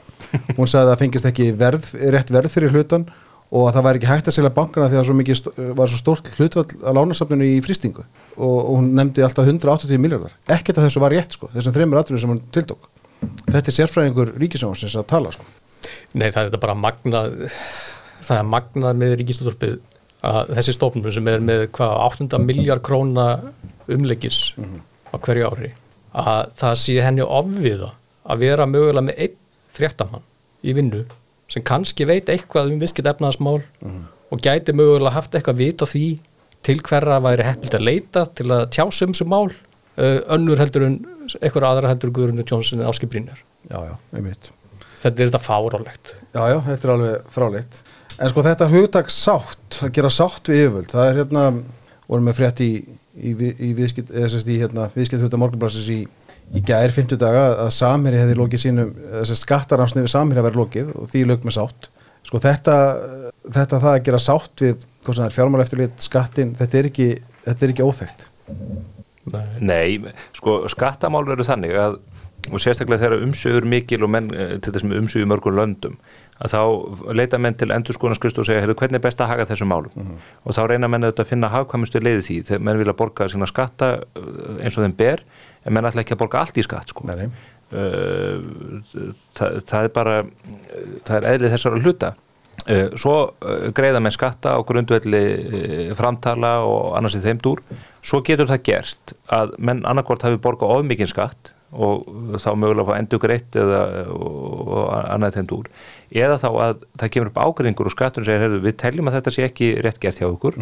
Hún 0.58 0.68
sagði 0.68 0.82
að 0.82 0.90
það 0.90 1.04
fengist 1.04 1.30
ekki 1.30 1.52
verð, 1.62 1.88
rétt 2.12 2.34
verð 2.34 2.52
fyrir 2.52 2.74
hlutan 2.74 3.06
og 3.54 3.68
að 3.68 3.76
það 3.76 3.86
væri 3.86 4.00
ekki 4.00 4.10
hægt 4.10 4.28
að 4.28 4.36
selja 4.38 4.52
bankana 4.56 4.90
því 4.90 4.98
að 4.98 5.06
svo 5.06 5.16
mikið 5.18 5.48
var 5.78 5.90
svo 5.90 6.00
stórt 6.00 6.30
hlutvall 6.38 6.66
að 6.80 6.98
lánasafninu 6.98 7.46
í 7.46 7.60
frýstingu 7.62 8.02
og, 8.02 8.56
og 8.56 8.72
hún 8.72 8.90
nefndi 8.98 9.22
alltaf 9.22 9.46
180 9.46 10.00
miljardar 10.02 10.34
ekkert 10.56 10.80
að 10.80 10.88
þessu 10.88 11.02
var 11.04 11.14
rétt 11.14 11.36
sko, 11.36 11.50
þessum 11.52 11.76
þreymur 11.76 12.00
aðrunum 12.00 12.22
sem 12.24 12.32
hún 12.34 12.42
tiltók 12.54 12.88
þetta 13.48 13.70
er 13.70 13.76
sérfræðingur 13.78 14.32
ríkisjónsins 14.40 14.96
að 15.00 15.08
tala 15.12 15.32
sko. 15.34 15.46
Nei, 16.14 16.28
það 16.30 16.40
er 16.40 16.48
þetta 16.48 16.62
bara 16.62 16.76
magnað 16.78 17.36
það 18.24 18.38
er 18.38 18.48
magnað 18.48 19.00
með 19.00 19.16
ríkistúðarpið 19.20 19.74
að 20.24 20.52
þessi 20.56 20.74
stofnum 20.76 21.12
sem 21.12 21.28
er 21.28 21.42
með 21.44 21.66
hvað 21.76 21.94
800 22.06 22.46
miljard 22.48 22.84
króna 22.86 23.26
umleggis 23.92 24.54
á 25.12 25.16
hverju 25.20 25.50
ári 25.50 25.72
að 26.14 26.54
það 26.60 26.78
sé 26.80 26.94
henni 27.04 27.26
ofviða 27.26 27.90
að 28.24 28.44
vera 28.46 28.66
mögulega 28.70 29.08
með 29.10 29.20
einn 29.26 29.36
fréttamann 29.74 30.24
í 30.64 30.72
vinnu 30.76 31.02
sem 31.52 31.64
kannski 31.66 32.06
veit 32.08 32.30
eitthvað 32.32 32.70
um 32.72 32.80
viðskipt 32.80 33.10
efnaðasmál 33.10 33.58
og 34.32 34.40
gæti 34.40 34.72
mögulega 34.72 35.12
haft 35.18 35.34
eitthvað 35.36 35.60
vit 35.60 35.84
á 35.84 35.86
því 35.90 36.06
til 36.64 36.78
hverra 36.80 37.20
væri 37.20 37.44
heppilt 37.44 37.76
að 37.76 37.84
leita 37.90 38.24
til 38.38 38.48
að 38.54 38.70
tjása 38.72 39.04
um 39.04 39.14
sem 39.14 39.28
mál 39.28 39.52
önnur 39.96 40.58
heldur 40.58 40.88
en 40.88 40.98
eitthvað 41.40 41.68
aðra 41.70 41.92
heldur 41.92 42.10
en 42.10 42.18
Guðrunu 42.18 42.44
Jónsson 42.48 42.82
en 42.82 42.90
Áski 42.90 43.08
Brynjar. 43.10 43.40
Þetta 45.04 45.14
er 45.14 45.28
þetta 45.28 45.42
fárálegt 45.44 46.14
já, 46.34 46.42
já, 46.50 46.58
þetta 46.66 46.86
er 46.86 46.92
alveg 46.94 47.30
fráleitt. 47.34 47.80
En 48.14 48.30
sko 48.30 48.44
þetta 48.46 48.68
hugtak 48.70 49.10
sátt 49.12 49.80
að 49.82 49.94
gera 49.96 50.10
sátt 50.12 50.50
við 50.50 50.64
yfirvöld, 50.64 50.90
það 50.92 51.08
er 51.08 51.18
hérna 51.20 51.46
vorum 52.06 52.28
með 52.28 52.38
frétt 52.38 52.62
í, 52.62 52.70
í, 53.16 53.32
í 53.34 53.72
viðskipt 53.76 54.12
hérna, 54.14 54.88
viðskipt 54.94 55.24
hluta 55.24 55.40
morgunblassins 55.40 55.90
í, 55.90 56.00
í 56.54 56.62
gær 56.66 56.94
50 56.94 57.20
daga 57.20 57.44
að 57.64 57.72
Samherji 57.74 58.22
hefði 58.22 58.38
lokið 58.38 58.64
sínum, 58.64 58.94
þess 59.18 59.34
að 59.34 59.42
skattaransni 59.42 60.04
við 60.04 60.14
Samherji 60.14 60.42
að 60.42 60.48
vera 60.50 60.62
lokið 60.62 60.94
og 60.94 61.12
því 61.12 61.26
lög 61.30 61.46
með 61.48 61.58
sátt. 61.58 61.90
Sko 62.24 62.40
þetta, 62.40 62.76
þetta 63.44 63.80
það 63.82 63.92
að 63.92 64.02
gera 64.08 64.22
sátt 64.22 64.64
við, 64.64 64.86
fjármál 65.34 65.64
eftirlit 65.64 66.04
skattin, 66.04 66.54
þetta 66.58 66.80
er 66.80 66.90
ekki, 66.92 67.08
þetta 67.44 67.66
er 67.66 67.74
ekki 67.74 67.88
óþekkt 67.88 68.28
Nei. 69.32 69.44
Nei, 69.60 70.14
sko 70.36 70.64
skattamál 70.72 71.24
eru 71.32 71.46
þannig 71.46 71.78
að 71.80 72.00
og 72.52 72.60
sérstaklega 72.60 73.00
þegar 73.00 73.22
umsögur 73.24 73.66
mikil 73.68 74.04
og 74.04 74.12
menn 74.12 74.28
eh, 74.36 74.56
til 74.60 74.74
þess 74.74 74.84
með 74.84 75.00
umsögur 75.00 75.30
mörgum 75.30 75.56
löndum 75.56 75.96
að 76.42 76.52
þá 76.52 77.14
leita 77.14 77.38
menn 77.38 77.54
til 77.56 77.70
endurskoðanarskrist 77.72 78.40
og 78.42 78.48
segja, 78.48 78.64
heyrðu, 78.64 78.74
hvernig 78.80 78.98
er 78.98 79.04
best 79.04 79.22
að 79.22 79.30
haga 79.30 79.46
þessum 79.48 79.70
málum 79.70 80.14
og 80.42 80.56
þá 80.56 80.60
reyna 80.68 80.90
menn 80.90 81.06
auðvitað 81.06 81.24
að 81.24 81.30
finna 81.30 81.50
hagkvæmustu 81.52 82.02
leiði 82.02 82.24
því 82.26 82.38
þegar 82.50 82.64
menn 82.68 82.80
vilja 82.82 82.96
borga 82.98 83.28
sína 83.32 83.48
skatta 83.48 83.90
eh, 84.02 84.28
eins 84.60 84.76
og 84.76 84.84
þeim 84.84 84.96
ber 84.98 85.24
en 85.64 85.76
menn 85.76 85.88
ætla 85.88 86.04
ekki 86.04 86.16
að 86.16 86.22
borga 86.24 86.42
allt 86.44 86.60
í 86.60 86.66
skatt 86.66 86.92
sko. 86.92 87.06
Nei, 87.08 87.30
uh, 87.72 88.36
það, 89.38 89.62
það 89.64 89.86
er 89.86 89.94
bara 89.94 90.16
það 91.06 91.14
er 91.16 91.28
eðlið 91.30 91.54
þessara 91.54 91.80
hluta 91.80 92.10
uh, 92.12 92.33
svo 92.96 93.16
uh, 93.28 93.66
greiða 93.76 94.00
menn 94.00 94.14
skatta 94.14 94.54
á 94.56 94.58
grundvelli 94.64 95.24
uh, 95.24 95.90
framtala 95.98 96.56
og 96.64 96.94
annars 96.98 97.18
í 97.18 97.24
þeim 97.24 97.42
dúr. 97.44 97.60
Svo 98.04 98.22
getur 98.24 98.48
það 98.48 98.64
gerst 98.68 99.14
að 99.32 99.52
menn 99.58 99.84
annarkvort 99.88 100.24
hafi 100.24 100.40
borgað 100.40 100.72
of 100.78 100.88
mikinn 100.88 101.10
skatt 101.10 101.52
og 101.74 102.06
þá 102.38 102.50
mögulega 102.54 102.86
fá 102.86 102.98
endur 103.00 103.18
greitt 103.18 103.56
eða 103.58 103.80
annað 105.10 105.38
þeim 105.40 105.48
dúr. 105.50 105.70
Eða 106.14 106.36
þá 106.38 106.48
að 106.52 106.84
það 107.00 107.12
kemur 107.16 107.30
upp 107.32 107.40
ágreiningur 107.42 107.90
og 107.90 107.94
skatturinn 107.96 108.28
segir, 108.28 108.44
heyrðu, 108.44 108.60
við 108.62 108.76
teljum 108.78 109.10
að 109.10 109.16
þetta 109.18 109.32
sé 109.34 109.46
ekki 109.48 109.70
rétt 109.82 109.98
gert 110.02 110.20
hjá 110.22 110.28
okkur 110.28 110.60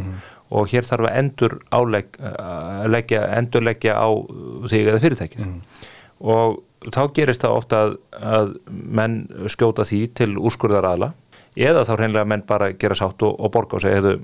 og 0.53 0.73
hér 0.73 0.89
þarf 0.89 1.11
að 1.11 1.19
endur 1.21 1.59
álegg, 1.69 2.17
að 2.17 2.89
leggja, 2.95 3.27
endur 3.37 3.67
leggja 3.67 3.99
á 4.01 4.09
þig 4.73 4.89
eða 4.89 5.03
fyrirtækið. 5.05 5.53
Og 6.23 6.63
þá 6.89 7.03
gerist 7.19 7.45
það 7.45 7.59
ofta 7.61 7.83
að, 7.85 7.95
að 8.33 8.55
menn 8.71 9.19
skjóta 9.53 9.85
því 9.85 10.01
til 10.17 10.33
úrskurðar 10.41 10.89
aðla 10.95 11.13
eða 11.57 11.85
þá 11.87 11.97
hreinlega 11.97 12.29
menn 12.29 12.45
bara 12.49 12.71
gera 12.79 12.97
sátt 12.99 13.23
og, 13.27 13.35
og 13.37 13.53
borga 13.53 13.77
og 13.77 13.85
segja, 13.85 14.01
heyrðu, 14.01 14.15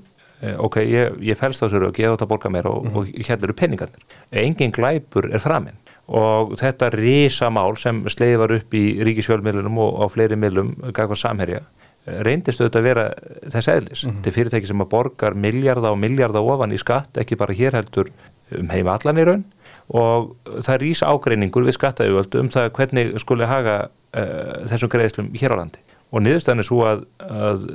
eh, 0.41 0.55
ok, 0.57 0.79
ég, 0.85 1.19
ég 1.29 1.39
fælst 1.39 1.63
þessu 1.63 1.81
rauk, 1.83 1.99
ég 1.99 2.13
átt 2.13 2.25
að 2.25 2.31
borga 2.31 2.51
meira 2.53 2.71
og, 2.73 2.87
og 2.95 3.09
hérna 3.13 3.47
eru 3.47 3.57
peningarnir. 3.57 4.05
Engin 4.43 4.73
glæpur 4.75 5.29
er 5.29 5.43
framinn. 5.43 5.77
Og 6.09 6.55
þetta 6.57 6.89
risamál 6.95 7.75
sem 7.77 8.01
sleiði 8.09 8.39
var 8.41 8.53
upp 8.55 8.73
í 8.73 8.85
ríkisfjölmiðlunum 9.05 9.77
og 9.83 9.99
á 10.01 10.05
fleiri 10.09 10.39
miðlum 10.41 10.71
gagvað 10.87 11.21
samherja 11.21 11.61
eh, 11.61 12.23
reyndist 12.25 12.63
auðvitað 12.63 12.81
að 12.81 12.89
vera 12.89 13.05
þess 13.45 13.71
eðlis. 13.75 14.03
Þetta 14.07 14.31
er 14.31 14.37
fyrirtæki 14.39 14.71
sem 14.71 14.83
að 14.85 14.91
borgar 14.95 15.37
miljarda 15.37 15.93
og 15.93 16.01
miljarda 16.01 16.41
ofan 16.41 16.73
í 16.73 16.81
skatt, 16.81 17.21
ekki 17.21 17.37
bara 17.37 17.53
hér 17.53 17.77
heldur 17.77 18.09
um 18.57 18.73
heim 18.73 18.89
allan 18.89 19.21
í 19.21 19.27
raun. 19.29 19.45
Og 19.89 20.33
það 20.65 20.81
rís 20.83 20.99
ágreiningur 21.05 21.65
við 21.65 21.77
skattaugöldu 21.77 22.41
um 22.43 22.49
það 22.53 22.73
hvernig 22.77 23.15
skuli 23.21 23.45
haga 23.49 23.77
uh, 23.89 24.65
þessum 24.69 24.91
greiðslum 24.93 25.31
hér 25.33 25.55
á 25.57 25.59
landi 25.61 25.81
og 26.09 26.23
niðurstæðan 26.25 26.63
er 26.63 26.67
svo 26.67 26.79
að, 26.87 27.03
að, 27.25 27.67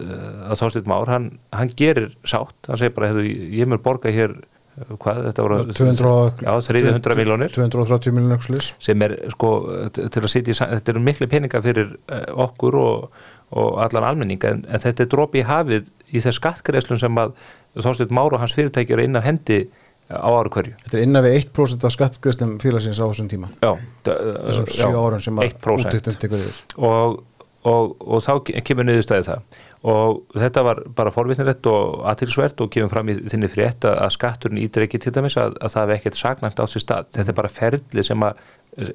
að 0.48 0.58
Þorsteinn 0.62 0.90
Már, 0.90 1.12
hann, 1.12 1.28
hann 1.54 1.70
gerir 1.78 2.10
sátt, 2.26 2.56
hann 2.68 2.80
segir 2.80 2.96
bara, 2.96 3.12
hefðu, 3.12 3.28
ég 3.60 3.70
mér 3.70 3.82
borga 3.84 4.12
hér 4.14 4.34
uh, 4.34 4.96
hvað, 5.02 5.20
þetta 5.28 5.46
voru 5.46 5.60
200, 5.70 6.42
já, 6.46 6.50
300 6.70 7.20
miljónir 7.20 7.54
230 7.54 8.16
miljónir 8.16 8.72
sem 8.72 9.06
er 9.06 9.16
sko 9.36 9.52
til 9.94 10.24
að 10.24 10.32
sitja 10.32 10.56
í, 10.56 10.58
þetta 10.58 10.94
eru 10.94 11.04
miklu 11.06 11.30
peninga 11.30 11.62
fyrir 11.64 11.94
uh, 11.94 12.26
okkur 12.48 12.80
og, 12.80 13.22
og 13.54 13.78
allan 13.84 14.08
almenning. 14.08 14.42
En, 14.48 14.64
en 14.66 14.82
þetta 14.82 15.04
er 15.04 15.12
dropi 15.12 15.44
í 15.44 15.46
hafið 15.46 15.92
í 16.10 16.22
þess 16.24 16.40
skattgreiðslum 16.40 17.00
sem 17.00 17.22
að 17.22 17.36
Þorsteinn 17.74 18.14
Már 18.14 18.34
og 18.34 18.42
hans 18.42 18.54
fyrirtæki 18.54 18.94
eru 18.94 19.06
inn 19.06 19.18
af 19.18 19.26
hendi 19.26 19.64
á 20.10 20.28
ára 20.28 20.50
hverju. 20.52 20.74
Þetta 20.84 20.98
er 20.98 21.06
innan 21.06 21.24
við 21.24 21.36
1% 21.40 21.86
af 21.88 21.94
skattgreðslum 21.94 22.56
félagsins 22.62 23.00
á 23.00 23.06
þessum 23.06 23.30
tíma. 23.30 23.50
Já, 23.62 23.72
þessum 24.04 24.68
7 24.68 24.90
árum 25.00 25.22
sem 25.24 25.40
að 25.40 25.48
1% 25.48 25.88
úttektin 25.88 26.18
tekur 26.20 26.42
yfir. 26.44 26.60
Og, 26.76 27.16
og, 27.64 27.94
og 28.00 28.24
þá 28.24 28.32
ke- 28.46 28.64
kemur 28.66 28.86
niðurstæði 28.88 29.28
það. 29.28 29.62
Og 29.84 30.22
þetta 30.40 30.62
var 30.64 30.80
bara 30.96 31.12
forvitnilegt 31.12 31.66
og 31.68 32.04
aðtilsvert 32.08 32.60
og 32.64 32.70
kemur 32.72 32.92
fram 32.92 33.10
í 33.12 33.18
þinni 33.28 33.50
frétt 33.52 33.84
að, 33.84 33.98
að 34.06 34.14
skatturinn 34.16 34.62
ídreiki 34.62 35.00
til 35.00 35.12
dæmis 35.12 35.36
að, 35.40 35.58
að 35.60 35.74
það 35.74 35.90
hef 35.90 35.98
ekkert 35.98 36.20
sagnæmt 36.20 36.62
á 36.62 36.64
sér 36.72 36.84
stað. 36.84 37.10
Þetta 37.18 37.34
er 37.34 37.38
bara 37.40 37.52
ferli 37.52 38.04
sem 38.06 38.24
að 38.24 38.40
uh, 38.80 38.94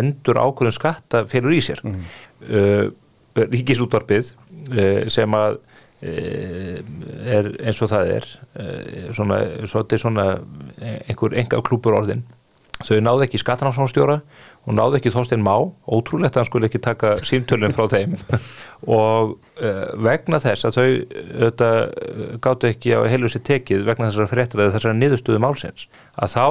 endur 0.00 0.42
ákvörðun 0.42 0.74
skatta 0.78 1.22
felur 1.30 1.54
í 1.54 1.60
sér. 1.62 1.82
Mm. 1.86 2.02
uh, 2.50 3.46
ríkisútvarpið 3.54 4.34
uh, 4.34 5.06
sem 5.12 5.38
að 5.38 5.60
uh, 6.02 6.76
er 7.38 7.52
eins 7.62 7.78
og 7.84 7.92
það 7.94 8.14
er 8.18 8.30
svona, 9.14 9.38
svona, 9.70 9.98
svona 10.02 10.26
einhver 10.82 11.38
enga 11.38 11.62
klúpur 11.62 11.94
orðin 11.94 12.24
þau 12.82 12.98
náðu 12.98 13.28
ekki 13.28 13.38
skattanámsstjóra 13.38 14.18
og 14.62 14.76
náðu 14.76 14.98
ekki 15.00 15.10
Þorstein 15.10 15.42
Má. 15.42 15.54
Ótrúlegt 15.90 16.36
að 16.36 16.42
hann 16.44 16.48
skulle 16.50 16.68
ekki 16.68 16.80
taka 16.82 17.16
símtölun 17.26 17.74
frá 17.74 17.88
þeim. 17.90 18.12
Og 18.92 19.36
uh, 19.62 19.90
vegna 20.02 20.40
þess 20.42 20.66
að 20.66 20.76
þau 20.76 20.84
auðvitað 20.86 22.38
gáttu 22.42 22.68
ekki 22.70 22.94
á 22.98 23.00
heilu 23.06 23.30
sér 23.30 23.44
tekið 23.46 23.84
vegna 23.86 24.08
þessara 24.08 24.30
fréttir 24.30 24.62
eða 24.62 24.72
þessara 24.74 24.96
niðurstöðu 24.98 25.42
málsins 25.42 25.84
að 26.18 26.32
þá 26.34 26.46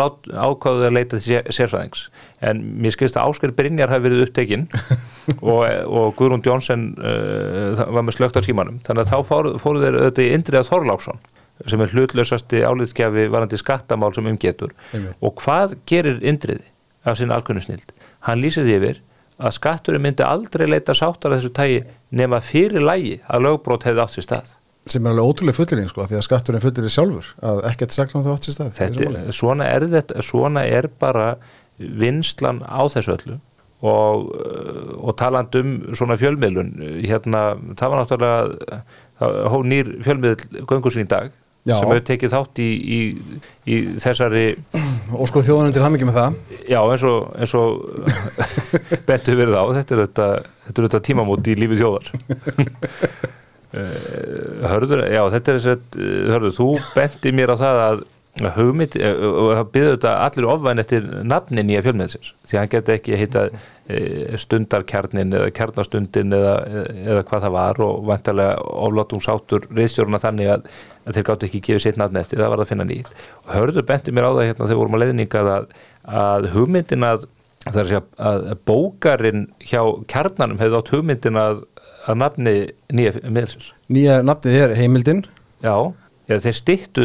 lát, 0.00 0.16
ákváðu 0.32 0.86
að 0.88 0.94
leita 0.96 1.20
sér- 1.20 1.50
sérfræðings. 1.52 2.06
En 2.40 2.62
mér 2.80 2.96
skilst 2.96 3.18
að 3.20 3.28
Ásker 3.34 3.52
Brynjar 3.56 3.92
hafi 3.92 4.06
verið 4.08 4.24
upptekinn 4.26 4.64
og, 5.52 5.60
og 5.92 6.16
Guðrún 6.16 6.44
Jónsson 6.44 6.86
uh, 6.96 7.84
var 7.84 8.06
með 8.08 8.16
slögt 8.16 8.40
á 8.40 8.42
símanum. 8.48 8.80
Þannig 8.88 9.04
að 9.04 9.12
þá 9.12 9.28
fóru, 9.28 9.54
fóru 9.60 9.84
þeir 9.84 10.00
auðvitað 10.00 10.24
í 10.24 10.32
Indriða 10.38 10.64
Þorláksson 10.70 11.20
sem 11.66 11.80
er 11.82 11.90
hlutlausasti 11.92 12.60
álitskjafi 12.64 13.28
varandi 13.34 13.58
skattamál 13.60 14.12
sem 14.14 14.26
umgetur 14.30 14.70
Einmitt. 14.94 15.16
og 15.26 15.40
hvað 15.42 15.74
gerir 15.90 16.20
Indriði 16.22 16.64
af 17.04 17.18
sinni 17.18 17.34
alkunnu 17.34 17.62
snild? 17.64 17.92
Hann 18.26 18.42
lýsir 18.42 18.66
því 18.66 18.76
yfir 18.78 19.02
að 19.38 19.54
skatturinn 19.54 20.02
myndi 20.02 20.24
aldrei 20.26 20.66
leita 20.66 20.94
sáttar 20.96 21.32
að 21.32 21.42
þessu 21.42 21.52
tægi 21.54 21.82
nema 22.18 22.40
fyrir 22.42 22.82
lægi 22.82 23.18
að 23.30 23.44
lögbrot 23.46 23.86
hefði 23.86 24.04
átt 24.04 24.16
sér 24.16 24.26
stað. 24.26 24.54
sem 24.88 25.04
er 25.04 25.12
alveg 25.12 25.28
ótrúlega 25.28 25.56
fullinning 25.58 25.90
sko 25.90 26.06
því 26.08 26.16
að 26.16 26.24
skatturinn 26.24 26.62
fullir 26.64 26.92
sjálfur 26.92 27.26
að 27.44 27.58
ekkert 27.70 27.92
sagna 27.92 28.22
það 28.24 28.32
átt 28.34 28.46
sér 28.46 28.54
stað 28.54 28.70
Þetta, 28.78 29.24
svona, 29.36 29.66
er 29.68 29.84
þetta, 29.92 30.22
svona 30.24 30.62
er 30.64 30.88
bara 30.88 31.26
vinslan 31.78 32.62
á 32.64 32.82
þessu 32.88 33.12
öllu 33.18 33.36
og, 33.84 34.30
uh, 34.32 34.94
og 34.96 35.12
taland 35.20 35.54
um 35.60 35.74
svona 35.94 36.16
fjölmiðlun 36.18 36.72
hérna, 37.04 37.42
það 37.76 37.92
var 37.92 38.00
náttúrulega 38.00 38.80
hóf 39.52 39.68
nýr 39.68 39.92
fjölmiðl 40.06 40.64
göngur 40.64 40.94
sín 40.94 41.06
í 41.06 41.12
dag 41.12 41.30
Já. 41.68 41.76
sem 41.76 41.90
hefur 41.92 42.04
tekið 42.08 42.34
þátt 42.34 42.60
í, 42.64 42.68
í, 42.98 43.00
í 43.68 43.80
þessari 44.00 44.44
og 45.14 45.28
sko 45.30 45.42
þjóðunum 45.44 45.74
til 45.76 45.84
hamingi 45.84 46.08
með 46.08 46.20
það 46.20 46.38
Já, 46.68 46.78
eins 46.82 47.04
og, 47.08 47.32
eins 47.38 47.54
og 47.56 47.82
bentu 49.08 49.36
verið 49.38 49.56
á, 49.56 49.64
þetta 49.78 49.96
er 49.96 50.04
þetta, 50.04 50.28
þetta, 50.68 50.76
er 50.76 50.88
þetta 50.88 51.02
tímamót 51.08 51.48
í 51.48 51.58
lífi 51.58 51.82
þjóðar. 51.82 52.12
Eh, 53.68 54.62
Hörður, 54.64 55.02
já, 55.12 55.20
þetta 55.28 55.50
er 55.52 55.58
þess 55.58 55.70
að, 55.74 55.96
hörður, 56.32 56.52
þú 56.56 56.68
benti 56.96 57.32
mér 57.36 57.50
á 57.52 57.56
það 57.60 57.80
að 57.82 57.98
hugmynd, 58.54 58.94
eh, 58.96 59.18
og 59.28 59.50
það 59.58 59.72
byrðu 59.74 59.90
þetta 59.90 60.12
allir 60.24 60.46
ofvæn 60.48 60.80
eftir 60.80 61.10
nafni 61.28 61.64
nýja 61.68 61.82
fjölmiðsins, 61.84 62.30
því 62.48 62.56
að 62.56 62.62
hann 62.62 62.72
geti 62.72 62.94
ekki 62.94 63.18
heita 63.20 63.42
stundarkjarnin 64.40 65.32
eða 65.32 65.52
kjarnastundin 65.56 66.34
eða, 66.36 66.54
eða 67.08 67.22
hvað 67.28 67.44
það 67.46 67.54
var 67.54 67.78
og 67.86 68.02
vantarlega 68.08 68.56
oflátum 68.88 69.22
sátur 69.24 69.64
reisjóruna 69.72 70.20
þannig 70.20 70.50
að, 70.52 70.66
að 71.08 71.16
þeir 71.16 71.26
gáttu 71.30 71.48
ekki 71.48 71.60
gefið 71.68 71.82
sitt 71.86 71.98
nafni 72.00 72.20
eftir, 72.20 72.40
það 72.42 72.52
var 72.52 72.62
að 72.64 72.70
finna 72.72 72.86
nýtt. 72.88 73.10
Og 73.46 73.54
hörður 73.56 73.86
benti 73.88 74.12
mér 74.14 74.28
á 74.28 74.32
það 74.36 74.46
hérna 74.50 74.66
þegar 74.68 74.80
vorum 74.82 74.96
að 74.98 75.02
leiðningað 75.04 75.50
að, 75.54 75.68
að 76.22 76.48
hugmyndin 76.54 77.06
að 77.08 77.24
það 77.68 77.78
er 77.78 77.80
að 77.82 77.88
segja 77.92 78.02
að 78.30 78.44
bókarinn 78.70 79.46
hjá 79.68 79.80
kjarnanum 80.12 80.60
hefði 80.62 80.78
átt 80.82 80.92
hugmyndin 80.94 81.40
að, 81.40 81.62
að 82.08 82.20
nafni 82.22 82.54
nýja 82.96 83.14
miðlsins. 83.28 83.72
nýja 83.92 84.20
nafnið 84.24 84.60
er 84.62 84.76
heimildin 84.78 85.24
Já, 85.64 85.74
já 86.30 86.36
þeir 86.44 86.56
stýttu 86.60 87.04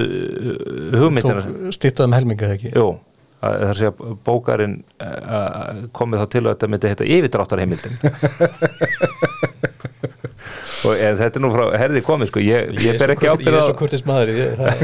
hugmyndina. 0.93 1.43
stýttuðum 1.73 2.13
helminga 2.15 2.45
þegar 2.51 2.59
ekki 2.59 2.71
Jú, 2.77 2.85
að, 3.41 3.49
það 3.49 3.63
er 3.63 3.71
að 3.73 3.79
segja 3.81 4.15
bókarinn 4.29 4.77
uh, 5.03 5.81
komið 5.97 6.21
þá 6.23 6.27
til 6.35 6.43
að 6.43 6.51
þetta 6.53 6.71
myndi 6.75 6.91
heita 6.93 7.09
yfirdráttarheimildin. 7.17 7.95
og 10.83 10.99
en 11.07 11.17
þetta 11.19 11.39
er 11.39 11.43
nú 11.45 11.51
frá 11.53 11.63
herði 11.79 12.01
komið 12.05 12.31
sko, 12.31 12.43
ég, 12.43 12.73
ég 12.83 12.99
ber 13.01 13.13
ekki 13.15 13.27
Ég 13.29 13.37
ábyrð 13.37 13.59
er 13.59 13.65
svo 13.67 13.77
kurtis 13.79 14.03
maður 14.07 14.33
ég, 14.35 14.59
það, 14.59 14.75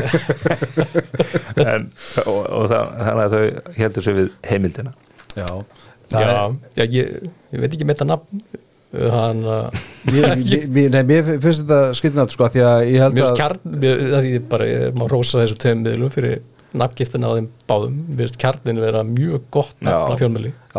en, 1.74 1.90
og, 2.26 2.40
og 2.46 2.66
það, 2.72 2.96
þannig 3.04 3.24
að 3.26 3.36
þau 3.36 3.76
heldur 3.82 4.08
sér 4.08 4.18
við 4.20 4.32
heimildina. 4.50 4.96
já, 5.36 5.48
það 6.14 6.26
já, 6.26 6.32
er, 6.32 6.58
já 6.80 6.84
ég, 6.98 7.30
ég 7.54 7.64
veit 7.64 7.72
ekki 7.74 7.88
með 7.88 8.00
þetta 8.00 8.10
nafn 8.14 8.44
hann 8.90 9.44
að 9.46 9.82
mér, 10.10 10.32
mér, 10.40 10.64
mér, 10.74 10.94
nei, 10.96 11.04
mér 11.12 11.28
finnst 11.44 11.62
þetta 11.66 11.82
skrifnafn 11.98 12.34
sko 12.34 12.48
því 12.54 12.64
að 12.66 12.86
ég 12.90 13.04
held 13.04 13.18
Mér 13.18 13.26
finnst 13.26 13.36
að 13.36 13.42
kjarn, 13.44 13.76
mér, 13.84 14.06
það 14.14 14.24
því 14.26 14.40
bara 14.54 14.70
ég 14.70 14.98
má 14.98 15.04
rósa 15.12 15.44
þessu 15.44 15.60
tveim 15.62 15.84
miðlum 15.86 16.14
fyrir 16.14 16.40
nafngiftina 16.78 17.30
á 17.30 17.34
þeim 17.38 17.48
báðum, 17.70 17.96
finnst 18.20 18.38
kjarnin 18.42 18.80
vera 18.84 19.02
mjög 19.08 19.42
gott 19.52 19.76
nafn 19.82 19.90
já, 19.90 19.96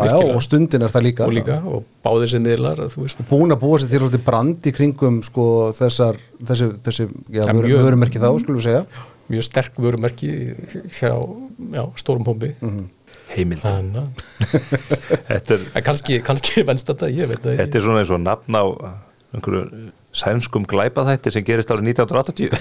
já, 0.07 0.15
og 0.35 0.41
stundin 0.45 0.85
er 0.87 0.93
það 0.93 1.03
líka, 1.09 1.25
og 1.27 1.33
líka, 1.35 1.57
og 1.67 1.83
báðir 2.05 2.31
sem 2.31 2.43
veist, 3.03 3.23
búin 3.29 3.51
að 3.51 3.59
búa 3.65 3.79
sér 3.81 3.89
til 3.91 3.99
svolítið 4.03 4.23
brand 4.29 4.69
í 4.71 4.73
kringum 4.77 5.21
sko 5.27 5.45
þessar 5.75 6.19
þessi, 6.47 6.69
þessi 6.87 7.07
já, 7.29 7.43
Það 7.43 7.53
vör, 7.59 7.67
mjög- 7.67 7.83
vörumerki 7.89 8.21
þá 8.23 8.29
skulum 8.39 8.61
við 8.61 8.67
segja. 8.69 8.85
Mjög 9.31 9.43
sterk 9.47 9.77
vörumerki 9.79 10.31
hjá 10.99 11.11
já, 11.75 11.83
stórum 11.99 12.25
hómbi 12.27 12.53
Mhm. 12.61 12.89
Heimild. 13.31 13.61
að 13.63 14.07
Þetta 15.29 15.53
er, 15.55 15.61
en 15.75 15.83
kannski, 15.85 16.17
kannski 16.25 16.63
venst 16.67 16.87
þetta, 16.89 17.07
ég 17.11 17.29
veit 17.31 17.39
það 17.43 17.57
þetta 17.61 17.79
er 17.79 17.85
svona 17.85 18.01
eins 18.03 18.11
og 18.11 18.19
nafn 18.25 18.57
á 18.59 18.63
einhverju 19.35 19.91
sænskum 20.11 20.65
glæpaþætti 20.67 21.31
sem 21.31 21.43
gerist 21.47 21.69
árið 21.71 21.85
1980. 21.93 22.51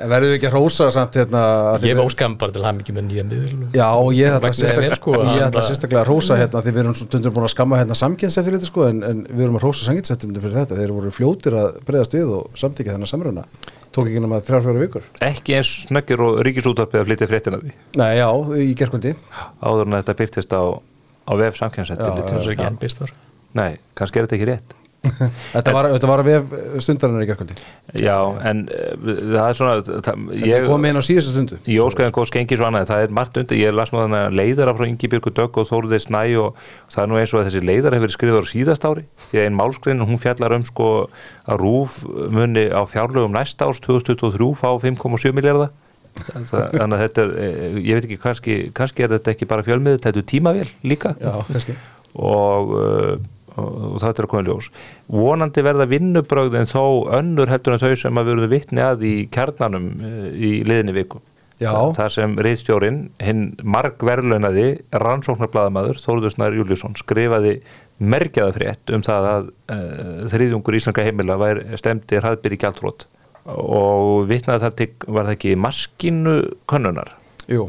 en 0.00 0.08
verðum 0.08 0.30
við 0.30 0.36
ekki 0.38 0.48
að 0.48 0.54
rósa 0.54 0.86
samt 0.94 1.16
hérna 1.20 1.40
ég 1.76 1.82
þið- 1.82 1.90
hef 1.92 2.00
óskam 2.06 2.36
bara 2.40 2.54
til 2.54 2.62
hann 2.64 2.78
ekki 2.80 2.94
með 2.96 3.04
nýja 3.10 3.24
miðl 3.28 3.66
Já, 3.76 3.88
og 4.00 4.10
ég 4.16 4.32
ætla 4.36 4.50
sérstaklega, 4.56 4.96
sko, 4.96 5.10
að- 5.20 5.58
sérstaklega 5.68 6.00
að 6.04 6.08
rósa 6.08 6.38
hérna 6.40 6.62
því 6.64 6.70
við 6.72 6.80
erum 6.84 6.96
svona 6.96 7.10
stundur 7.10 7.34
búin 7.36 7.46
að 7.48 7.52
skamma 7.54 7.80
hérna 7.82 7.96
samkynnseftirliti 8.00 8.70
sko 8.70 8.80
en, 8.88 8.98
en 9.10 9.18
við 9.28 9.44
erum 9.44 9.58
að 9.60 9.64
rósa 9.66 9.82
samkynnseftirliti 9.90 10.40
fyrir 10.46 10.56
þetta. 10.62 10.78
Þeir 10.80 10.94
voru 10.96 11.12
fljótir 11.14 11.52
að 11.60 11.68
breyðast 11.84 12.16
við 12.16 12.32
og 12.38 12.42
samtíkja 12.64 12.94
þennan 12.96 13.12
samruna. 13.12 13.44
Tók 13.90 14.06
ekki 14.08 14.20
nema 14.24 14.38
þrjár 14.46 14.62
fjóra 14.64 14.80
vikur. 14.84 15.06
Ekki 15.26 15.56
eins 15.58 15.70
snöggir 15.88 16.20
og 16.24 16.40
ríkisútvarpið 16.46 17.00
að 17.02 17.08
flytja 17.10 17.28
fréttina 17.30 17.58
því. 17.60 17.72
Nei, 17.98 18.12
já, 18.20 18.28
þetta 19.98 20.14
Nei, 23.58 23.72
kannski 23.98 24.22
er 24.22 24.28
þetta 24.28 24.38
ekki 24.38 24.48
rétt. 24.52 24.76
Þetta 25.54 25.72
var, 25.72 25.86
þetta 25.94 26.08
var 26.10 26.20
að 26.20 26.26
við 26.28 26.56
stundarinnar 26.84 27.24
í 27.24 27.28
gerkvöldi 27.30 27.54
Já, 28.04 28.16
en 28.50 28.58
uh, 28.68 28.90
það 29.00 29.46
er 29.46 29.56
svona 29.56 29.76
það, 29.78 29.88
Þetta 29.94 30.44
ég, 30.44 30.66
kom 30.68 30.86
inn 30.90 31.00
á 31.00 31.02
síðustu 31.06 31.32
stundu. 31.32 31.58
Í 31.64 31.78
óskæðan 31.80 32.14
góðs 32.18 32.32
gengi 32.34 32.58
svo 32.58 32.68
annað, 32.68 32.90
það 32.90 33.04
er 33.06 33.14
margt 33.16 33.40
undir, 33.40 33.60
ég 33.62 33.74
las 33.74 33.94
nú 33.94 34.02
þannig 34.02 34.26
að 34.26 34.36
leiðara 34.36 34.76
frá 34.76 34.86
Ingi 34.90 35.10
Björgu 35.14 35.32
Dögg 35.38 35.60
og 35.62 35.68
Þóruði 35.70 36.02
Snæ 36.04 36.20
og 36.42 36.60
það 36.92 37.02
er 37.02 37.10
nú 37.10 37.20
eins 37.20 37.32
og 37.32 37.40
að 37.40 37.48
þessi 37.48 37.64
leiðara 37.64 37.96
hefur 37.96 38.06
verið 38.06 38.16
skrifað 38.18 38.44
á 38.44 38.52
síðast 38.52 38.86
ári, 38.90 39.06
því 39.30 39.40
að 39.40 39.48
einn 39.48 39.58
málskrein 39.58 40.04
hún 40.04 40.20
fjallar 40.20 40.56
um 40.58 40.66
sko 40.68 40.90
að 41.48 41.64
rúf 41.64 42.00
muni 42.36 42.68
á 42.68 42.82
fjárlögum 42.84 43.32
næsta 43.34 43.70
árs 43.70 43.80
2023 43.88 44.52
fá 44.60 44.68
5,7 44.84 45.32
miljardar 45.32 45.72
þannig 46.18 46.96
að 46.96 47.02
þetta 47.04 47.22
er, 47.22 47.34
eh, 47.40 47.80
ég 47.86 47.96
veit 47.96 48.06
ekki 48.06 48.20
kannski, 48.20 48.56
kannski 48.76 49.04
er 49.06 49.14
þetta 49.14 49.32
ekki 49.32 49.48
bara 49.48 49.64
fjölmið 49.64 50.00
þetta 50.04 50.20
er 50.20 50.28
tímavél 50.28 50.68
líka. 50.84 51.14
Já, 51.20 51.32
og, 52.18 52.72
uh, 52.74 53.16
og, 53.56 53.98
það 54.02 54.12
er 54.12 54.26
að 54.26 54.30
koma 54.32 54.46
ljós. 54.46 54.70
Vonandi 55.10 55.64
verða 55.66 55.88
vinnubrögðin 55.90 56.70
þó 56.70 56.84
önnur 57.18 57.50
heldur 57.52 57.76
en 57.76 57.82
þau 57.82 57.96
sem 57.98 58.20
að 58.20 58.32
verður 58.32 58.52
vitni 58.54 58.84
að 58.84 59.04
í 59.08 59.14
kjarnanum 59.32 59.90
uh, 59.98 60.30
í 60.34 60.52
liðinni 60.68 60.96
viku. 60.96 61.22
Já. 61.60 61.74
Þa, 61.74 61.92
þar 61.98 62.12
sem 62.14 62.34
reyðstjórin 62.40 63.00
hinn 63.20 63.46
margverlunaði 63.60 64.68
rannsóknarbladamaður 64.96 66.00
Þóruðursnar 66.00 66.56
Júliusson 66.56 66.96
skrifaði 66.96 67.58
merkjaða 68.00 68.54
frétt 68.56 68.92
um 68.96 69.04
það 69.04 69.26
að 69.28 69.50
uh, 69.74 70.28
þriðjungur 70.32 70.78
íslenska 70.78 71.04
heimila 71.04 71.36
var 71.40 71.60
stemdi 71.80 72.20
hraðbyr 72.20 72.56
í 72.56 72.60
gjaldrótt 72.62 73.04
og 73.50 74.26
vitnaði 74.28 74.64
það 74.64 74.76
til, 74.78 74.88
var 75.06 75.28
það 75.28 75.36
ekki 75.36 75.52
maskinu 75.58 76.34
könnunar? 76.70 77.14
Jú, 77.50 77.68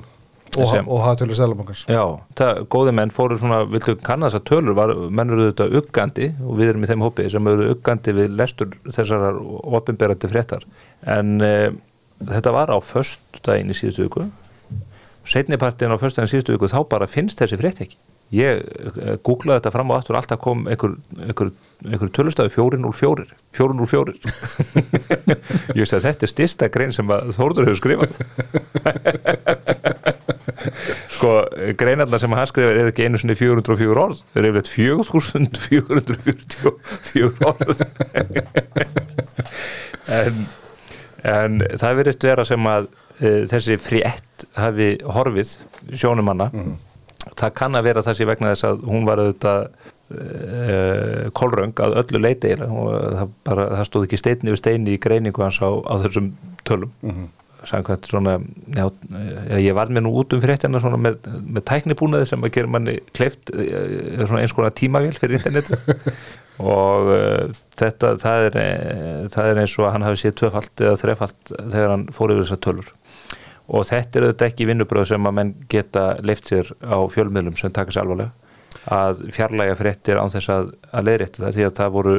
og, 0.57 0.73
og 0.87 0.99
hafðtölu 1.05 1.35
Sælabankars 1.37 1.85
Já, 1.87 2.03
það, 2.37 2.61
góði 2.73 2.93
menn 2.97 3.13
fóru 3.13 3.37
svona, 3.39 3.61
viltu 3.71 3.95
kanna 4.03 4.29
þessar 4.29 4.43
tölur, 4.49 4.75
var, 4.77 4.93
menn 5.13 5.31
eru 5.31 5.47
þetta 5.51 5.67
uggandi 5.79 6.27
og 6.43 6.59
við 6.59 6.73
erum 6.73 6.85
í 6.85 6.89
þeim 6.91 7.05
hópi 7.05 7.27
sem 7.31 7.49
eru 7.51 7.69
uggandi 7.75 8.15
við 8.17 8.35
lestur 8.35 8.75
þessar 8.89 9.39
opinberandi 9.79 10.31
fréttar. 10.31 10.67
En 11.07 11.39
e, 11.45 11.55
þetta 12.19 12.55
var 12.55 12.73
á 12.73 12.77
föstudaginn 12.83 13.71
í 13.71 13.77
síðustu 13.77 14.07
viku. 14.07 14.27
Setnipartin 15.27 15.93
á 15.93 16.01
föstudaginn 16.01 16.29
í 16.29 16.33
síðustu 16.35 16.57
viku 16.57 16.71
þá 16.71 16.81
bara 16.91 17.09
finnst 17.09 17.39
þessi 17.41 17.59
frétt 17.61 17.83
ekki. 17.85 17.99
Ég 18.31 18.61
e, 18.63 19.17
googlaði 19.27 19.59
þetta 19.59 19.73
fram 19.75 19.91
og 19.91 19.99
aftur 19.99 20.15
alltaf 20.19 20.39
kom 20.43 20.63
einhver, 20.71 20.95
einhver, 21.19 21.51
einhver 21.83 22.11
tölustafið 22.15 22.55
404 22.55 23.25
404 23.57 24.15
ég 25.75 25.81
veist 25.81 25.97
að 25.97 26.05
þetta 26.05 26.27
er 26.27 26.31
styrsta 26.31 26.71
grein 26.71 26.95
sem 26.95 27.11
að 27.11 27.33
Þórður 27.35 27.67
hefur 27.67 27.81
skrifað 27.81 28.11
sko, 31.21 31.31
greinarnar 31.77 32.19
sem 32.21 32.33
hann 32.33 32.49
skrifar 32.49 32.77
er 32.81 32.87
ekki 32.89 33.05
einu 33.05 33.17
sinni 33.21 33.35
404 33.37 34.01
orð 34.01 34.17
þeir 34.33 34.45
eru 34.49 34.57
eitthvað 34.61 34.73
4444 34.73 37.45
orð. 37.51 37.77
En, 40.11 40.33
en 41.23 41.61
það 41.79 41.97
verðist 41.99 42.23
vera 42.25 42.43
sem 42.43 42.65
að 42.67 42.87
e, 43.21 43.45
þessi 43.47 43.77
frétt 43.79 44.43
hafi 44.57 44.97
horfið 45.05 45.49
sjónumanna 45.93 46.49
það 47.37 47.53
kann 47.57 47.77
að 47.77 47.87
vera 47.89 48.03
þessi 48.05 48.27
vegna 48.27 48.53
þess 48.53 48.67
að 48.69 48.85
hún 48.89 49.05
var 49.07 49.21
auðvitað 49.21 49.59
uh, 50.11 51.27
kolröng 51.37 51.83
að 51.85 51.97
öllu 52.01 52.23
leiti 52.23 52.53
og 52.57 52.89
það, 52.95 53.35
bara, 53.47 53.67
það 53.77 53.85
stóð 53.89 54.07
ekki 54.07 54.21
steinni 54.21 54.53
við 54.53 54.61
steini 54.61 54.95
í 54.95 55.01
greiningu 55.01 55.45
hans 55.45 55.61
á, 55.61 55.69
á 55.69 55.93
þessum 56.05 56.31
tölum. 56.67 56.91
Mm 57.05 57.13
-hmm. 57.13 57.29
Samkvæmt 57.67 58.07
svona 58.09 58.37
já, 58.73 58.85
ég 59.61 59.75
var 59.77 59.91
með 59.93 60.05
nú 60.07 60.13
út 60.21 60.33
um 60.35 60.41
fréttina 60.43 60.81
svona 60.81 60.99
með, 61.01 61.19
með 61.45 61.65
tæknibúnaði 61.69 62.29
sem 62.31 62.45
að 62.45 62.55
gera 62.57 62.71
manni 62.73 62.95
kleift 63.13 63.51
uh, 63.53 64.23
svona 64.25 64.41
eins 64.41 64.55
konar 64.57 64.73
tímavél 64.77 65.13
fyrir 65.19 65.37
internetu 65.39 65.77
og 66.75 67.11
uh, 67.13 67.61
þetta 67.79 68.15
það 68.21 68.47
er, 68.49 68.57
það 69.33 69.51
er 69.51 69.61
eins 69.63 69.77
og 69.77 69.87
að 69.87 69.95
hann 69.95 70.07
hafi 70.07 70.21
séð 70.23 70.35
tvöfalt 70.41 70.83
eða 70.85 70.99
þrefalt 71.03 71.53
þegar 71.61 71.95
hann 71.95 72.09
fór 72.13 72.35
yfir 72.35 72.45
þessar 72.45 72.61
tölur. 72.65 72.91
Og 73.71 73.87
þetta 73.87 74.19
er 74.19 74.27
auðvitað 74.27 74.49
ekki 74.49 74.67
vinnubröð 74.67 75.09
sem 75.13 75.27
að 75.27 75.35
menn 75.37 75.51
geta 75.71 76.05
leift 76.27 76.49
sér 76.51 76.71
á 76.83 76.97
fjölmiðlum 77.13 77.57
sem 77.59 77.73
taka 77.73 77.93
sér 77.93 78.03
alvarlega. 78.03 78.33
Að 78.91 79.21
fjarlæga 79.35 79.77
fréttir 79.79 80.19
án 80.19 80.31
þess 80.33 80.51
að, 80.51 80.71
að 80.91 81.07
leiðrétta 81.07 81.43
það 81.43 81.57
því 81.57 81.65
að 81.67 81.75
það 81.77 81.93
voru 81.95 82.15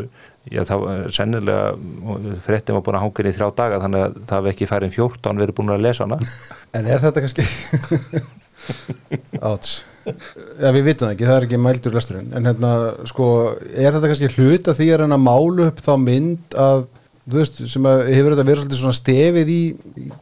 já, 0.51 0.63
það, 0.67 0.85
var 0.85 1.15
sennilega 1.15 2.37
fréttin 2.43 2.77
var 2.77 2.85
búin 2.87 2.99
að 2.99 3.05
hanga 3.05 3.23
inn 3.23 3.31
í 3.31 3.35
þrjá 3.37 3.49
daga 3.59 3.81
þannig 3.85 4.05
að 4.07 4.17
það 4.27 4.39
hefði 4.39 4.53
ekki 4.55 4.71
færið 4.71 4.97
14 4.99 5.43
verið 5.43 5.59
búin 5.59 5.75
að 5.75 5.85
lesa 5.87 6.07
hana. 6.07 6.19
En 6.77 6.89
er 6.89 7.03
þetta 7.03 7.25
kannski? 7.25 7.47
Áts. 9.53 9.83
Já, 10.03 10.71
við 10.75 10.89
vitum 10.89 11.07
það 11.07 11.13
ekki, 11.15 11.29
það 11.29 11.37
er 11.37 11.47
ekki 11.47 11.61
mældur 11.63 11.95
lesturinn. 11.95 12.33
En 12.35 12.49
hérna, 12.49 12.73
sko, 13.11 13.29
er 13.71 13.95
þetta 13.95 14.11
kannski 14.11 14.33
hlut 14.37 14.71
að 14.71 14.81
því 14.81 14.89
að 14.91 15.01
reyna 15.03 15.19
að 15.19 15.25
málu 15.29 15.67
upp 15.69 15.83
þá 15.85 15.93
mynd 16.03 16.57
að, 16.59 16.85
þú 17.23 17.39
veist, 17.39 17.61
sem 17.71 17.89
að 17.91 18.05
hefur 18.11 18.35
þetta 18.35 18.47
verið 18.49 18.63
svolítið 18.65 18.81
svona 18.81 18.99
stefið 18.99 19.53
í, 19.53 19.61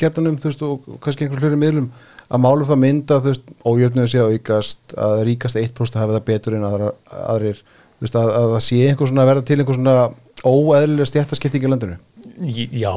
gertanum, 0.00 0.36
þú 0.40 0.50
veist, 0.50 0.64
og 0.66 1.00
kannski 1.04 1.26
einhver 1.26 1.44
hluri 1.46 1.60
miðlum 1.60 1.88
að 2.30 2.42
málu 2.44 2.66
upp 2.66 2.72
þá 2.72 2.82
mynd 2.84 3.14
að, 3.14 3.24
þú 3.24 3.32
veist, 3.32 3.52
ójöfnuðu 3.64 4.12
sé 4.12 4.20
að 4.20 4.34
aukast, 4.36 4.96
að 5.06 5.22
ríkast 5.30 5.60
1% 5.60 6.00
hafi 6.02 6.16
það 6.18 6.28
betur 6.28 6.58
en 6.58 6.68
aðra, 6.68 6.92
aðrir 7.24 7.64
veist, 8.00 8.16
að, 8.16 8.32
að 8.36 8.48
það 8.54 8.64
sé 8.66 8.80
einhver 8.88 9.10
svona 9.10 9.26
verða 9.28 9.46
til 9.48 9.58
einhver 9.60 9.78
svona 9.78 9.96
óeðlilega 10.40 11.10
stjættaskipting 11.10 11.66
í 11.66 11.72
landinu? 11.72 11.98
Já, 12.40 12.94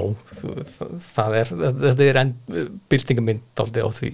það 1.15 1.39
er, 1.39 1.49
þetta 1.83 2.05
er 2.05 2.19
enn 2.21 2.35
byltingamind 2.91 3.63
aldrei 3.63 3.83
á 3.83 3.91
því. 3.91 4.11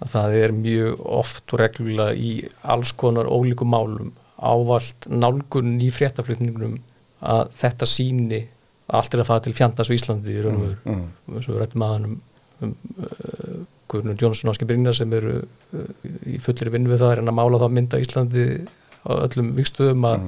Að 0.00 0.14
það 0.14 0.36
er 0.40 0.54
mjög 0.56 1.02
oft 1.20 1.52
og 1.54 1.60
reglulega 1.60 2.16
í 2.16 2.32
alls 2.74 2.94
konar 2.98 3.28
ólíkum 3.30 3.70
málum 3.70 4.14
ávalt 4.40 5.06
nálgun 5.12 5.76
í 5.84 5.90
fréttaflutningunum 5.92 6.78
að 7.20 7.50
þetta 7.60 7.88
síni 7.88 8.40
að 8.88 8.96
allt 9.00 9.14
er 9.14 9.22
að 9.22 9.28
fara 9.28 9.44
til 9.44 9.54
fjandans 9.56 9.90
á 9.92 9.96
Íslandi 9.96 10.34
í 10.34 10.44
raun 10.44 10.56
og 10.56 10.64
veru, 10.64 10.94
eins 11.36 11.48
og 11.48 11.54
við 11.54 11.60
rættum 11.60 11.84
aðan 11.86 12.06
um, 12.08 12.16
um 12.64 12.72
uh, 13.04 13.58
Guðrun 13.90 14.18
Jónsson 14.18 14.48
og 14.48 14.54
Áskei 14.54 14.68
Brynjar 14.70 14.96
sem 14.96 15.12
eru 15.18 15.36
uh, 15.42 16.08
í 16.26 16.40
fullir 16.42 16.72
vinnu 16.72 16.90
við 16.90 17.04
það 17.04 17.14
er 17.14 17.22
en 17.22 17.32
að 17.32 17.38
mála 17.38 17.60
það 17.60 17.76
mynda 17.76 18.00
Íslandi 18.02 18.46
á 19.06 19.10
öllum 19.24 19.54
vikstöðum 19.56 20.06
að, 20.08 20.26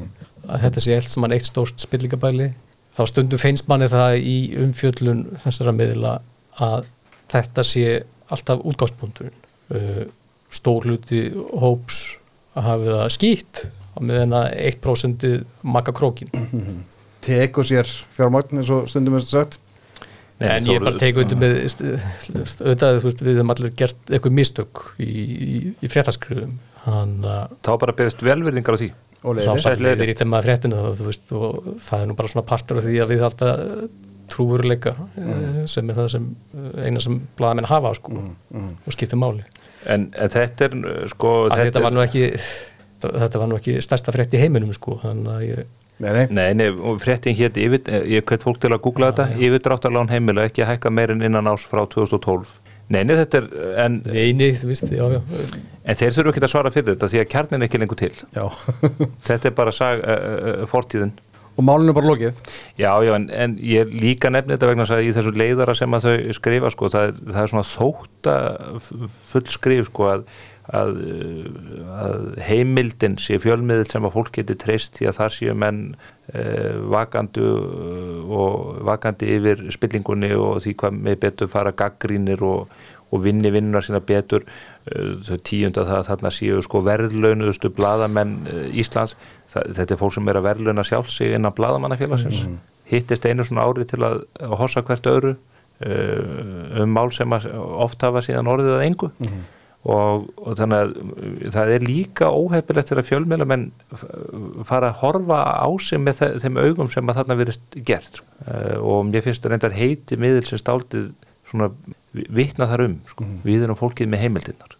að 0.48 0.64
þetta 0.66 0.84
sé 0.84 0.96
allt 0.96 1.12
saman 1.12 1.36
eitt 1.36 1.48
stórt 1.48 1.82
spillingabæli. 1.82 2.52
Þá 2.96 3.02
stundum 3.08 3.40
finnst 3.40 3.68
manni 3.70 3.88
það 3.92 4.18
í 4.20 4.36
umfjöllun 4.60 5.22
þessara 5.44 5.74
miðla 5.76 6.16
að 6.62 6.88
þetta 7.32 7.64
sé 7.64 7.86
alltaf 8.32 8.64
útgáspunkturinn 8.68 9.38
uh, 9.72 10.02
stór 10.52 10.88
hluti 10.88 11.26
hóps 11.32 12.02
að 12.52 12.66
hafa 12.68 12.96
það 12.98 13.12
skýtt 13.16 13.62
meðan 14.00 14.34
að 14.36 14.48
1% 14.70 15.26
makka 15.68 15.92
krókin 15.96 16.32
teku 17.24 17.64
sér 17.66 17.88
fjármagn 18.16 18.60
eins 18.60 18.70
og 18.72 18.88
stundum 18.90 19.18
er 19.18 19.24
sagt 19.24 19.58
Nei, 20.42 20.50
en 20.58 20.68
ég 20.68 20.78
er 20.78 20.84
bara 20.84 21.00
tekið 21.00 21.24
undir 21.24 21.40
með 21.40 21.56
auðvitað, 21.62 22.98
þú 22.98 23.08
veist, 23.08 23.24
við 23.24 23.38
hefum 23.38 23.54
allir 23.54 23.74
gert 23.78 24.12
eitthvað 24.12 24.36
mistök 24.38 24.84
í, 24.98 25.08
í, 25.08 25.56
í 25.78 25.90
fréttaskriðum 25.92 26.54
þá 26.82 27.72
bara 27.78 27.96
byrjast 27.98 28.24
velverðingar 28.26 28.78
á 28.78 28.80
því. 28.82 28.92
Og 29.22 29.38
leiðir 29.38 30.10
í 30.10 30.16
þeim 30.18 30.34
að 30.34 30.48
fréttina 30.48 30.80
og 30.82 31.02
það 31.84 32.00
er 32.00 32.08
nú 32.10 32.16
bara 32.18 32.32
svona 32.32 32.46
partur 32.48 32.80
af 32.80 32.88
því 32.88 32.96
að 33.04 33.12
við 33.12 33.26
alltaf 33.28 33.60
trúveruleika 34.32 34.94
mm. 34.96 35.66
sem 35.70 35.90
er 35.90 35.98
það 35.98 36.10
sem 36.14 36.28
eh, 36.56 36.86
eina 36.86 37.02
sem 37.02 37.18
blaðamenn 37.38 37.68
hafa 37.70 37.92
sko, 37.98 38.16
og 38.56 38.96
skiptir 38.96 39.20
máli. 39.20 39.44
En, 39.90 40.08
en 40.14 40.32
þetta 40.32 40.68
er 40.68 41.08
sko 41.12 41.32
að 41.50 41.66
þetta 41.66 41.82
var 41.84 41.94
nú 41.94 42.02
ekki 42.04 42.28
þetta 43.02 43.40
var 43.42 43.50
nú 43.50 43.58
ekki 43.58 43.78
stærsta 43.82 44.14
frétt 44.14 44.34
í 44.36 44.40
heiminum 44.40 44.72
sko, 44.76 44.98
þannig 45.02 45.32
að 45.34 45.46
ég 45.48 45.70
Nei, 46.02 46.10
nei, 46.16 46.24
Nei, 46.34 46.48
nei, 46.58 46.68
og 46.72 46.98
fréttin 47.02 47.36
hétt 47.38 47.60
yfir, 47.62 47.84
ég 48.10 48.26
hvet 48.26 48.42
fólk 48.42 48.58
til 48.62 48.72
að 48.74 48.82
googla 48.82 49.12
þetta, 49.12 49.28
yfirdráttarlán 49.38 50.10
heimila 50.10 50.48
ekki 50.48 50.64
að 50.64 50.74
hækka 50.74 50.90
meirinn 50.90 51.22
innan 51.22 51.50
ás 51.52 51.62
frá 51.68 51.84
2012 51.86 52.58
Nei, 52.92 53.02
nei, 53.08 53.14
þetta 53.16 53.40
er, 53.40 53.44
en, 53.86 53.98
eini, 54.10 54.50
þú 54.58 54.68
veist, 54.68 54.90
já, 54.92 55.04
já. 55.14 55.20
En 55.82 55.98
þeir 55.98 56.14
þurfu 56.16 56.32
ekki 56.32 56.42
að 56.42 56.50
svara 56.52 56.72
fyrir 56.74 56.92
þetta 56.92 57.08
því 57.08 57.20
að 57.22 57.28
kjarnin 57.32 57.62
er 57.62 57.68
ekki 57.68 57.80
lengur 57.80 57.98
til. 57.98 58.12
Já. 58.34 58.44
Þetta 59.28 59.48
er 59.48 59.54
bara 59.56 59.72
sag, 59.74 60.02
uh, 60.02 60.34
uh, 60.52 60.64
fortíðin. 60.68 61.14
Og 61.52 61.64
málinu 61.66 61.92
er 61.92 61.96
bara 61.96 62.08
lokið? 62.08 62.38
Já, 62.80 62.90
já, 63.04 63.12
en, 63.16 63.26
en 63.32 63.56
ég 63.60 63.90
líka 63.92 64.30
nefni 64.32 64.54
þetta 64.54 64.70
vegna 64.70 64.86
að 64.88 65.02
í 65.04 65.10
þessu 65.12 65.32
leiðara 65.36 65.74
sem 65.76 65.96
að 65.96 66.06
þau 66.06 66.36
skrifa 66.38 66.70
sko, 66.72 66.88
það, 66.92 67.18
það 67.28 67.40
er 67.42 67.50
svona 67.52 67.66
þótta 67.68 68.36
full 69.32 69.44
skrif 69.52 69.90
sko 69.90 70.08
að, 70.14 70.22
að, 70.72 70.96
að 71.92 72.24
heimildin 72.46 73.18
sé 73.20 73.38
fjölmiðil 73.42 73.88
sem 73.90 74.08
að 74.08 74.16
fólk 74.16 74.32
geti 74.38 74.56
treyst 74.60 74.96
því 74.98 75.10
að 75.10 75.18
þar 75.18 75.36
séu 75.36 75.54
menn 75.58 75.82
uh, 75.92 76.80
vakandi 76.94 77.44
uh, 77.44 78.32
og 78.42 78.80
vakandi 78.88 79.30
yfir 79.36 79.66
spillingunni 79.74 80.32
og 80.38 80.62
því 80.64 80.74
hvað 80.80 80.98
með 80.98 81.20
betur 81.26 81.52
fara 81.52 81.74
gaggrínir 81.76 82.42
og, 82.46 82.72
og 83.12 83.24
vinni 83.26 83.52
vinnuna 83.52 83.84
sína 83.84 84.00
betur 84.00 84.46
uh, 84.48 85.14
þau 85.28 85.38
tíunda 85.44 85.86
það 85.86 86.00
að 86.00 86.10
þarna 86.10 86.34
séu 86.38 86.64
sko 86.64 86.82
verðlaunuðustu 86.88 87.72
bladamenn 87.76 88.36
uh, 88.48 88.66
Íslands. 88.72 89.16
Það, 89.52 89.72
þetta 89.78 89.96
er 89.96 90.02
fólk 90.04 90.16
sem 90.16 90.28
er 90.32 90.40
að 90.40 90.50
verðlauna 90.50 90.88
sjálf 90.88 91.10
sig 91.12 91.34
innan 91.36 91.56
bladamannafélagsins 91.56 92.44
hittist 92.92 93.26
einu 93.26 93.44
svona 93.46 93.64
ári 93.68 93.86
til 93.88 94.02
að, 94.04 94.22
að 94.40 94.54
hossa 94.60 94.82
hvert 94.84 95.08
öðru 95.08 95.32
uh, 95.34 96.82
um 96.82 96.92
mál 96.92 97.10
sem 97.14 97.32
oft 97.32 98.04
hafa 98.04 98.24
síðan 98.24 98.50
orðið 98.52 98.78
að 98.78 98.86
engu 98.88 99.10
og, 99.82 100.28
og 100.38 100.58
þannig 100.60 100.82
að 100.82 100.92
það 101.56 101.72
er 101.74 101.86
líka 101.86 102.28
óhefilegt 102.30 102.92
til 102.92 102.98
að 103.00 103.08
fjölmjölamenn 103.08 103.64
fara 104.68 104.92
að 104.92 105.00
horfa 105.00 105.40
á 105.58 105.68
sig 105.82 105.98
með 106.02 106.20
þe 106.20 106.28
þeim 106.44 106.60
augum 106.62 106.92
sem 106.92 107.10
að 107.10 107.18
þarna 107.18 107.38
verist 107.40 107.78
gert 107.88 108.22
uh, 108.46 108.78
og 108.78 109.10
mér 109.10 109.26
finnst 109.26 109.42
það 109.42 109.56
reyndar 109.56 109.74
heiti 109.74 110.20
miðil 110.22 110.44
sem 110.46 110.62
stáldið 110.62 111.10
svona 111.50 111.72
vitna 112.12 112.68
þar 112.70 112.86
um 112.86 112.96
sko. 113.10 113.26
Mhm. 113.26 113.42
við 113.48 113.66
erum 113.66 113.80
fólkið 113.80 114.12
með 114.12 114.24
heimildinnar 114.26 114.78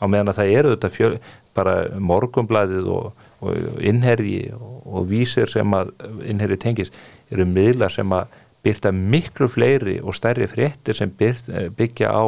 á 0.00 0.04
meðan 0.08 0.32
að 0.32 0.38
það 0.40 0.52
eru 0.56 0.74
þetta 0.74 0.92
fjöl, 0.94 1.14
bara 1.54 1.74
morgumblæðið 1.98 2.86
og, 2.94 3.24
og 3.44 3.80
innherji 3.84 4.52
og, 4.56 4.76
og 4.86 5.08
vísir 5.10 5.50
sem 5.52 5.74
að 5.76 5.90
innherji 6.24 6.60
tengist 6.62 6.96
eru 7.30 7.44
miðlar 7.44 7.92
sem 7.92 8.14
að 8.14 8.30
byrta 8.64 8.92
miklu 8.92 9.48
fleiri 9.48 9.98
og 10.04 10.14
stærri 10.16 10.46
fréttir 10.50 10.96
sem 10.96 11.10
byrt, 11.16 11.48
byggja 11.76 12.12
á 12.12 12.24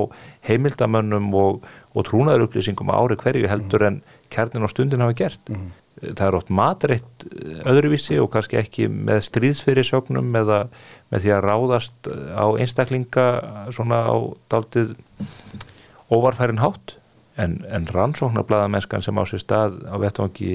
heimildamönnum 0.48 1.28
og, 1.36 1.66
og 1.93 2.07
trúnaðarupplýsingum 2.09 2.93
á 2.93 2.97
ári 2.97 3.18
hverju 3.20 3.51
heldur 3.51 3.86
en 3.88 4.01
kjarnin 4.32 4.66
og 4.66 4.72
stundin 4.72 5.05
hafa 5.05 5.16
gert. 5.18 5.53
Það 6.03 6.24
er 6.26 6.38
ótt 6.38 6.51
matreitt 6.51 7.26
öðruvísi 7.68 8.16
og 8.22 8.30
kannski 8.32 8.59
ekki 8.59 8.88
með 8.90 9.20
stríðsfyrirsögnum 9.28 10.32
eða 10.40 10.64
með 11.12 11.26
því 11.26 11.34
að 11.36 11.45
ráðast 11.47 12.11
á 12.32 12.47
einstaklinga 12.57 13.26
svona 13.76 14.01
á 14.09 14.16
daldið 14.53 14.97
óvarfærin 16.11 16.62
hátt. 16.62 16.97
En, 17.40 17.62
en 17.64 17.86
rannsóknarblæðamennskan 17.88 19.01
sem 19.01 19.16
á 19.16 19.24
sér 19.24 19.40
stað 19.40 19.78
á 19.88 19.97
vettvangi 19.97 20.51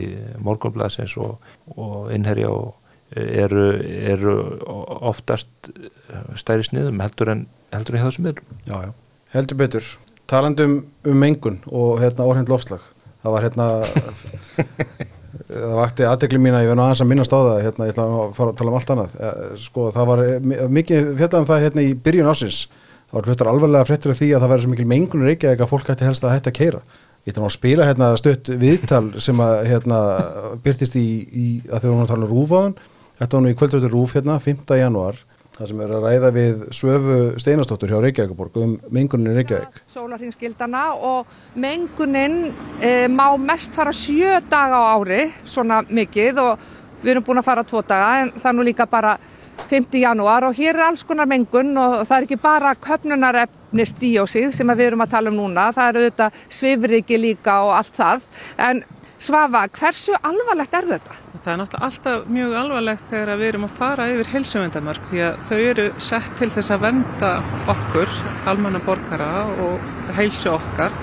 morgunblæðsins 0.45 1.15
og, 1.17 1.39
og 1.73 2.11
innherja 2.13 2.51
og 2.53 2.75
eru, 3.17 3.71
eru 4.13 4.35
oftast 5.09 5.71
stæri 6.37 6.67
sniðum 6.67 7.01
heldur 7.01 7.33
en 7.33 7.47
heldur 7.73 7.97
en 7.97 8.03
hjá 8.03 8.09
þessum 8.11 8.27
miðlum. 8.27 8.59
Já, 8.67 8.77
já, 8.85 8.91
heldur 9.33 9.59
betur 9.63 9.89
talandum 10.29 10.79
um 11.07 11.21
mengun 11.21 11.61
og 11.67 12.01
hérna 12.01 12.27
orðhind 12.27 12.51
lofslag 12.51 12.83
það 13.23 13.35
var 13.35 13.47
hérna 13.47 13.67
það 15.47 15.77
vakti 15.77 16.07
aðtekli 16.07 16.39
mín 16.41 16.55
að 16.57 16.65
ég 16.65 16.71
verði 16.71 16.83
aðeins 16.83 17.03
að 17.03 17.09
minnast 17.11 17.33
á 17.33 17.39
það 17.39 17.61
hérna, 17.65 17.87
ég 17.87 17.93
ætla 17.93 18.05
að 18.07 18.35
fara 18.35 18.51
að 18.51 18.59
tala 18.59 18.71
um 18.71 18.77
allt 18.77 18.91
annað. 18.93 19.15
Eh, 19.21 19.41
sko, 19.61 19.87
það 19.95 20.09
var 20.11 20.23
eh, 20.25 20.37
mikið 20.77 21.09
fjallaðum 21.21 21.49
það 21.51 21.63
hérna 21.65 21.85
í 21.85 21.93
byrjun 22.07 22.31
ásins 22.31 22.61
það 23.07 23.17
var 23.19 23.29
hlutar 23.29 23.51
alvarlega 23.51 23.87
fréttir 23.87 24.13
af 24.13 24.19
því 24.19 24.29
að 24.33 24.43
það 24.43 24.53
væri 24.53 24.65
svo 24.65 24.71
mikil 24.73 24.87
mengun 24.91 25.27
reykja 25.27 25.53
að 25.55 25.69
fólk 25.71 25.91
hætti 25.91 26.07
helst 26.07 26.25
að 26.27 26.33
hætta 26.35 26.51
að 26.51 26.57
keira 26.57 26.81
ég 27.27 27.33
ætla 27.33 27.47
að 27.47 27.55
spila 27.55 27.87
hérna 27.87 28.09
stutt 28.19 28.51
viðtal 28.59 29.05
sem 29.23 29.41
að 29.43 29.55
hérna 29.69 30.01
byrtist 30.63 30.97
í, 30.99 31.07
í 31.27 31.47
að 31.71 31.85
þau 31.85 31.89
voru 31.89 32.03
að 32.03 32.11
tala 32.11 32.27
um 32.27 32.33
rúfaðan 32.33 32.75
þetta 33.21 33.37
var 33.37 33.43
nú 33.45 33.51
í 33.51 33.57
kvöldröður 33.61 33.95
rúf 33.95 34.15
hérna 34.17 34.37
5. 34.43 34.75
janúar 34.81 35.21
það 35.57 35.71
sem 35.71 35.79
er 35.81 35.93
að 35.97 36.03
ræða 36.05 36.29
við 36.35 36.65
Svöfu 36.75 37.15
Steinastóttur 37.41 37.89
hjá 37.89 38.01
Reykjavíkuborg 38.03 38.59
um 38.61 38.73
mengunin 38.93 39.31
í 39.31 39.37
Reykjavík 39.39 39.79
sólarhingsgildana 39.93 40.83
og 41.09 41.31
mengunin 41.57 42.51
e, 42.77 42.91
má 43.09 43.31
mest 43.41 43.73
fara 43.73 43.93
sjö 43.95 44.37
daga 44.51 44.77
á 44.77 44.93
ári, 44.97 45.31
svona 45.49 45.81
mikið 45.89 46.43
og 46.43 46.67
við 47.01 47.15
erum 47.15 47.25
búin 47.25 47.41
að 47.41 47.49
fara 47.49 47.65
tvo 47.65 47.81
daga 47.81 48.11
en 48.21 48.35
það 48.37 48.51
er 48.51 48.57
nú 48.59 48.67
líka 48.67 48.87
bara 48.91 49.17
5. 49.67 49.97
janúar 49.97 50.45
og 50.45 50.53
hér 50.55 50.75
er 50.75 50.83
alls 50.91 51.03
konar 51.03 51.27
mengun 51.29 51.73
og 51.81 52.03
það 52.05 52.17
er 52.17 52.27
ekki 52.27 52.37
bara 52.43 52.75
köpnunarefnis 52.77 53.95
díósið 53.97 54.53
sem 54.53 54.75
við 54.75 54.91
erum 54.91 55.03
að 55.07 55.15
tala 55.15 55.33
um 55.33 55.41
núna, 55.41 55.71
það 55.73 55.89
eru 55.89 56.03
auðvitað 56.03 56.37
svifriki 56.59 57.17
líka 57.17 57.57
og 57.65 57.73
allt 57.79 57.97
það 57.97 58.29
en 58.67 58.83
Svafa, 59.17 59.63
hversu 59.73 60.13
alvarlegt 60.21 60.75
er 60.77 60.85
þetta? 60.91 61.15
Það 61.41 61.47
er 61.49 61.55
náttúrulega 61.57 61.87
alltaf 61.87 62.25
mjög 62.29 62.51
alvarlegt 62.59 63.07
þegar 63.09 63.39
við 63.39 63.47
erum 63.47 63.63
að 63.65 63.77
fara 63.79 64.05
yfir 64.11 64.29
heilsuvendamörk 64.33 65.07
því 65.09 65.23
að 65.25 65.39
þau 65.47 65.57
eru 65.57 65.85
sett 66.09 66.35
til 66.37 66.49
þess 66.53 66.73
að 66.75 66.83
venda 66.85 67.31
okkur, 67.73 68.13
almanna 68.51 68.81
borgara 68.85 69.29
og 69.65 70.13
heilsu 70.19 70.51
okkar. 70.53 70.93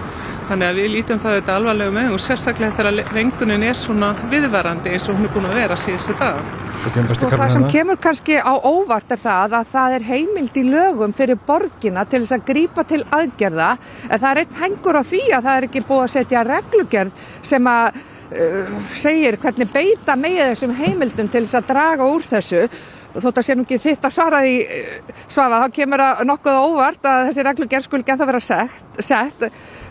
Þannig 0.45 0.69
að 0.69 0.79
við 0.79 0.91
lítum 0.93 1.21
það 1.23 1.35
þetta 1.39 1.55
alvarlega 1.57 1.93
með 1.95 2.11
og 2.13 2.21
sérstaklega 2.21 2.77
þegar 2.77 3.13
vengunin 3.17 3.63
er 3.65 3.79
svona 3.81 4.11
viðvarandi 4.29 4.91
eins 4.93 5.07
og 5.09 5.17
hún 5.17 5.25
er 5.25 5.33
búin 5.33 5.47
að 5.49 5.55
vera 5.57 5.77
síðustu 5.81 6.17
dag. 6.21 6.41
Svo 6.83 6.91
kemur 6.93 7.13
besti 7.13 7.25
Og 7.25 7.31
það 7.33 7.41
karlinn 7.41 7.55
sem 7.55 7.71
kemur 7.73 8.01
kannski 8.05 8.35
á 8.37 8.53
óvart 8.61 9.15
er 9.15 9.21
það 9.23 9.55
að 9.61 9.71
það 9.73 9.95
er 9.97 10.03
heimild 10.11 10.59
í 10.61 10.65
lögum 10.69 11.15
fyrir 11.17 11.39
borgina 11.47 12.05
til 12.05 12.21
þess 12.25 12.37
að 12.37 12.45
grípa 12.51 12.85
til 12.91 13.01
aðgerða. 13.09 13.71
En 14.11 14.21
það 14.21 14.31
er 14.31 14.41
einn 14.43 14.59
hengur 14.61 14.99
á 15.01 15.03
því 15.05 15.23
að 15.31 15.47
það 15.47 15.57
er 15.57 15.67
ekki 15.69 15.85
búið 15.89 16.03
að 16.05 16.13
setja 16.17 16.43
reglugerð 16.49 17.23
sem 17.53 17.71
að 17.73 17.87
uh, 17.95 18.75
segir 19.01 19.39
hvernig 19.41 19.73
beita 19.73 20.19
megið 20.21 20.51
þessum 20.51 20.75
heimildum 20.83 21.31
til 21.33 21.47
þess 21.47 21.61
að 21.63 21.71
draga 21.73 22.11
úr 22.11 22.29
þessu. 22.35 22.67
Og 23.15 23.23
þótt 23.23 23.39
að 23.41 23.47
sé 23.47 23.55
nú 23.55 23.63
ekki 23.65 23.79
þitt 23.79 24.05
að 24.05 24.17
svara 24.19 24.43
því 24.45 24.57
uh, 24.61 25.17
svafa 25.31 25.63
þá 25.63 25.79
kemur 25.79 26.05
það 26.05 26.23
nokkuð 26.29 26.61
á 26.61 26.63
óvart 26.69 27.09
að 27.09 27.31
þessi 27.31 27.47
reglugerð 27.49 27.89
skul 27.89 28.05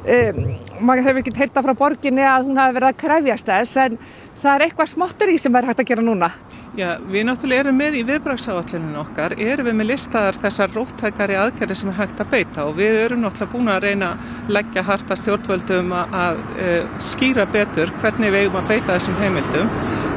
Um, 0.04 0.40
maður 0.84 1.06
hefur 1.06 1.20
ekki 1.22 1.32
heyrta 1.38 1.62
frá 1.64 1.72
borginni 1.80 2.24
að 2.28 2.50
hún 2.50 2.58
hafi 2.60 2.76
verið 2.76 2.90
að 2.90 2.98
krefjast 3.00 3.46
þess 3.48 3.78
en 3.80 3.94
það 4.42 4.50
er 4.54 4.64
eitthvað 4.66 4.90
smottur 4.92 5.30
í 5.32 5.38
sem 5.40 5.56
er 5.56 5.68
hægt 5.70 5.80
að 5.80 5.88
gera 5.94 6.04
núna 6.04 6.28
Já, 6.74 6.96
við 7.06 7.28
náttúrulega 7.28 7.68
erum 7.68 7.76
með 7.78 8.00
í 8.00 8.04
viðbragsáallinu 8.08 8.96
okkar, 9.04 9.36
erum 9.38 9.68
við 9.70 9.76
með 9.78 9.88
listaðar 9.92 10.40
þessar 10.42 10.72
róttækari 10.74 11.36
aðgerði 11.38 11.78
sem 11.78 11.92
er 11.92 12.00
hægt 12.00 12.24
að 12.24 12.32
beita 12.32 12.66
og 12.66 12.80
við 12.80 12.98
erum 13.04 13.22
náttúrulega 13.22 13.54
búin 13.54 13.70
að 13.70 13.84
reyna 13.86 14.10
að 14.16 14.54
leggja 14.58 14.86
harta 14.88 15.18
stjórnvöldum 15.22 15.94
að, 16.00 16.16
að, 16.24 16.42
að 16.66 16.96
skýra 17.12 17.46
betur 17.54 17.94
hvernig 18.02 18.34
við 18.34 18.48
eigum 18.48 18.64
að 18.64 18.72
beita 18.74 18.96
þessum 18.96 19.22
heimildum 19.22 19.70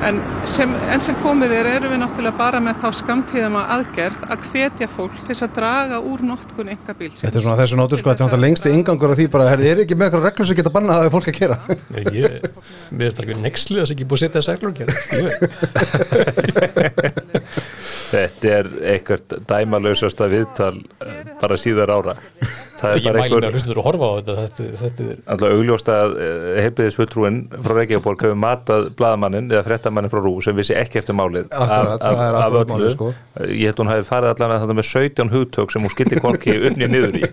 en 0.04 0.18
sem, 0.48 0.72
en 0.92 1.00
sem 1.02 1.16
komið 1.22 1.52
er 1.56 1.66
erum 1.70 1.92
við 1.92 2.00
náttúrulega 2.02 2.38
bara 2.38 2.58
með 2.62 2.74
þá 2.82 2.88
skamtíðama 3.00 3.62
aðgerð 3.76 4.18
að 4.32 4.38
hvetja 4.50 4.88
fólk 4.92 5.14
til 5.20 5.28
þess 5.30 5.44
að 5.46 5.54
draga 5.56 5.96
úr 6.04 6.20
notkun 6.26 6.70
enga 6.72 6.92
bíl. 6.98 7.12
Þetta 7.16 7.38
er 7.40 7.44
svona 7.44 7.58
þessu 7.60 7.76
nótur 7.80 7.98
sko, 8.00 8.08
þetta 8.10 8.22
er 8.22 8.28
náttúrulega 8.28 8.46
lengsti 8.46 8.68
ingangur 8.76 9.12
af 9.12 9.18
því 9.20 9.26
bara, 9.32 9.44
er 9.56 9.82
ekki 9.84 9.96
með 9.96 10.06
eitthvað 10.08 10.26
reglur 10.28 10.46
sem 10.50 10.58
geta 10.60 10.74
bannað 10.74 10.96
að 11.06 11.12
fólk 11.16 11.28
að 11.32 11.38
kera? 11.38 11.56
Ég, 12.16 12.24
mér 12.92 13.04
finnst 13.08 13.20
alveg 13.24 13.36
nexlu 13.42 13.76
þess 13.80 13.90
að 13.90 13.94
ekki 13.96 14.08
búið 14.10 14.20
að 14.20 14.22
setja 14.26 14.40
þess 14.40 14.50
Þetta 18.06 18.52
er 18.52 18.68
eitthvað 18.92 19.34
dæmalösasta 19.50 20.28
viðtal 20.30 20.76
eh, 21.02 21.32
bara 21.40 21.58
síðar 21.58 21.90
ára. 21.90 22.14
Það 22.76 22.92
er 22.92 23.00
Ég 23.00 23.06
bara 23.06 23.16
mæli 23.16 23.16
með 23.16 23.16
að 23.16 23.24
einhver, 23.24 23.56
hlustundur 23.56 23.80
að 23.80 23.86
horfa 23.88 24.06
á 24.06 24.12
þetta 24.16 24.34
þetta, 24.38 24.66
þetta 24.82 25.06
er 25.06 25.20
alltaf 25.32 25.54
augljóst 25.56 25.90
að 25.92 26.16
heilbriðisfulltrúin 26.60 27.38
frá 27.64 27.74
Reykjavík 27.78 28.24
hefur 28.26 28.40
matað 28.42 28.88
bladamannin 28.98 29.50
eða 29.50 29.64
frettamannin 29.66 30.12
frá 30.12 30.20
Rú 30.22 30.34
sem 30.44 30.58
vissi 30.60 30.76
ekki 30.76 31.00
eftir 31.00 31.16
málið 31.16 31.48
Akkurat, 31.50 32.04
það 32.04 32.24
er 32.26 32.40
akkurat 32.42 32.74
málið, 32.74 32.90
sko. 32.94 33.12
Ég 33.48 33.70
held 33.70 33.80
hún 33.80 33.92
hafi 33.94 34.08
farið 34.10 34.34
allan 34.34 34.56
að 34.56 34.66
þetta 34.66 34.78
með 34.80 34.90
17 34.92 35.32
hugtök 35.36 35.72
sem 35.72 35.86
hún 35.86 35.94
skildi 35.94 36.20
korki 36.20 36.58
unnið 36.70 36.92
niður 36.96 37.22
í 37.22 37.30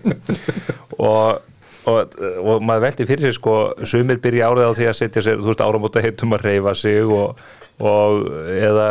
og 0.98 1.50
Og, 1.84 2.14
og 2.40 2.62
maður 2.64 2.86
veldi 2.86 3.04
fyrir 3.04 3.26
sig 3.26 3.34
sko 3.36 3.54
sumir 3.84 4.16
byrja 4.24 4.46
árið 4.48 4.70
á 4.72 4.76
því 4.78 4.86
að 4.88 4.94
setja 5.02 5.22
sér 5.26 5.42
þú 5.42 5.50
veist 5.50 5.60
áramóta 5.60 6.00
heitum 6.00 6.32
að 6.32 6.46
reyfa 6.46 6.72
sig 6.80 7.10
og, 7.12 7.42
og 7.82 8.28
eða 8.54 8.88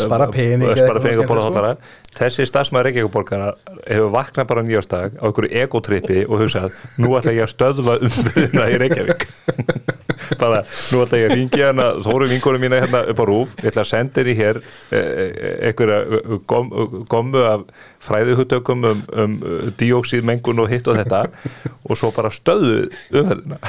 Spara 0.00 0.28
pening 0.32 0.70
eða 0.70 0.86
spara 0.86 1.02
pening 1.04 1.28
hóttara 1.28 1.72
þessi 2.16 2.46
stafsmæður 2.48 2.86
Reykjavíkuborgara 2.88 3.50
hefur 3.86 4.12
vaknað 4.14 4.48
bara 4.48 4.64
nýjastag 4.64 5.18
á 5.20 5.24
einhverju 5.28 5.52
egotrippi 5.62 6.22
og 6.28 6.40
hugsað 6.40 6.76
nú 7.00 7.12
ætla 7.18 7.34
ég 7.36 7.44
að 7.44 7.52
stöðva 7.52 7.98
umfyrirna 8.04 8.68
í 8.72 8.78
Reykjavík. 8.82 9.26
Bara 10.40 10.62
nú 10.64 11.02
ætla 11.04 11.18
ég 11.20 11.28
að 11.28 11.34
ringja 11.36 11.68
hana 11.70 11.86
þóru 12.04 12.28
vingunum 12.30 12.62
mína 12.64 12.78
hérna 12.80 13.02
upp 13.12 13.20
á 13.20 13.24
rúf 13.28 13.54
ég 13.60 13.68
ætla 13.72 13.84
að 13.84 13.90
senda 13.90 14.22
henni 14.22 14.34
hér 14.38 14.60
eh, 14.96 15.68
einhverja 15.68 16.22
gom, 16.48 16.70
gommu 17.12 17.42
af 17.48 17.64
fræðuhuttökum 18.06 18.86
um, 18.88 19.02
um 19.12 19.36
dióksíðmengun 19.80 20.62
og 20.64 20.72
hitt 20.72 20.88
og 20.88 20.98
þetta 21.02 21.24
og 21.84 22.00
svo 22.00 22.12
bara 22.16 22.32
stöðu 22.32 22.86
umfyrirna 23.12 23.60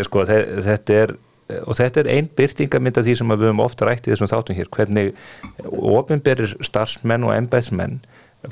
sko, 0.08 0.24
þe- 0.28 0.44
þetta 0.66 1.00
er 1.04 1.16
og 1.64 1.76
þetta 1.78 2.02
er 2.02 2.10
ein 2.12 2.30
byrtingamynd 2.36 3.00
af 3.00 3.06
því 3.06 3.14
sem 3.18 3.32
við 3.32 3.46
höfum 3.48 3.62
ofta 3.64 3.88
rætt 3.88 4.08
í 4.08 4.12
þessum 4.12 4.30
þáttum 4.30 4.58
hér 4.58 4.72
hvernig 4.74 5.14
ofinberir 5.68 6.56
starfsmenn 6.66 7.24
og 7.24 7.34
embæðsmenn 7.36 8.00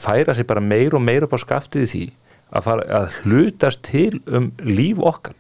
færa 0.01 0.35
sig 0.35 0.47
bara 0.47 0.61
meir 0.61 0.95
og 0.97 1.05
meir 1.05 1.27
upp 1.27 1.37
á 1.37 1.39
skaftið 1.43 1.91
því 1.91 2.05
að, 2.51 2.65
fara, 2.67 2.87
að 3.01 3.21
hlutast 3.23 3.83
til 3.87 4.21
um 4.27 4.51
líf 4.63 4.99
okkar. 5.03 5.37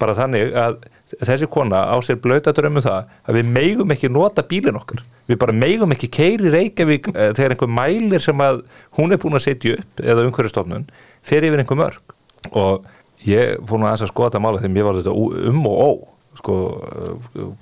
Bara 0.00 0.16
þannig 0.16 0.54
að 0.56 0.78
þessi 1.22 1.46
kona 1.52 1.84
á 1.86 1.96
sér 2.02 2.18
blöta 2.18 2.52
drömmu 2.56 2.82
það 2.82 3.12
að 3.28 3.38
við 3.38 3.52
megum 3.54 3.94
ekki 3.94 4.10
nota 4.10 4.42
bílinn 4.42 4.78
okkar. 4.78 5.04
Við 5.28 5.38
bara 5.38 5.54
megum 5.54 5.94
ekki 5.94 6.10
keiri 6.10 6.50
Reykjavík 6.50 7.12
eh, 7.14 7.30
þegar 7.36 7.54
einhver 7.54 7.70
mælir 7.70 8.24
sem 8.24 8.42
að 8.42 8.64
hún 8.98 9.14
er 9.14 9.20
búin 9.22 9.38
að 9.38 9.46
setja 9.46 9.78
upp 9.78 10.02
eða 10.02 10.26
umhverjastofnun 10.26 10.88
fer 11.22 11.46
yfir 11.46 11.62
einhver 11.62 11.78
mörg. 11.78 12.16
Og 12.52 12.86
ég 13.26 13.62
fór 13.66 13.80
nú 13.80 13.88
aðeins 13.88 14.06
að 14.06 14.12
skoða 14.12 14.32
þetta 14.32 14.44
mála 14.44 14.62
þegar 14.62 14.74
mér 14.74 14.88
var 14.88 15.00
þetta 15.00 15.16
um 15.52 15.66
og 15.70 15.78
ó 15.78 15.90
sko, 16.38 16.58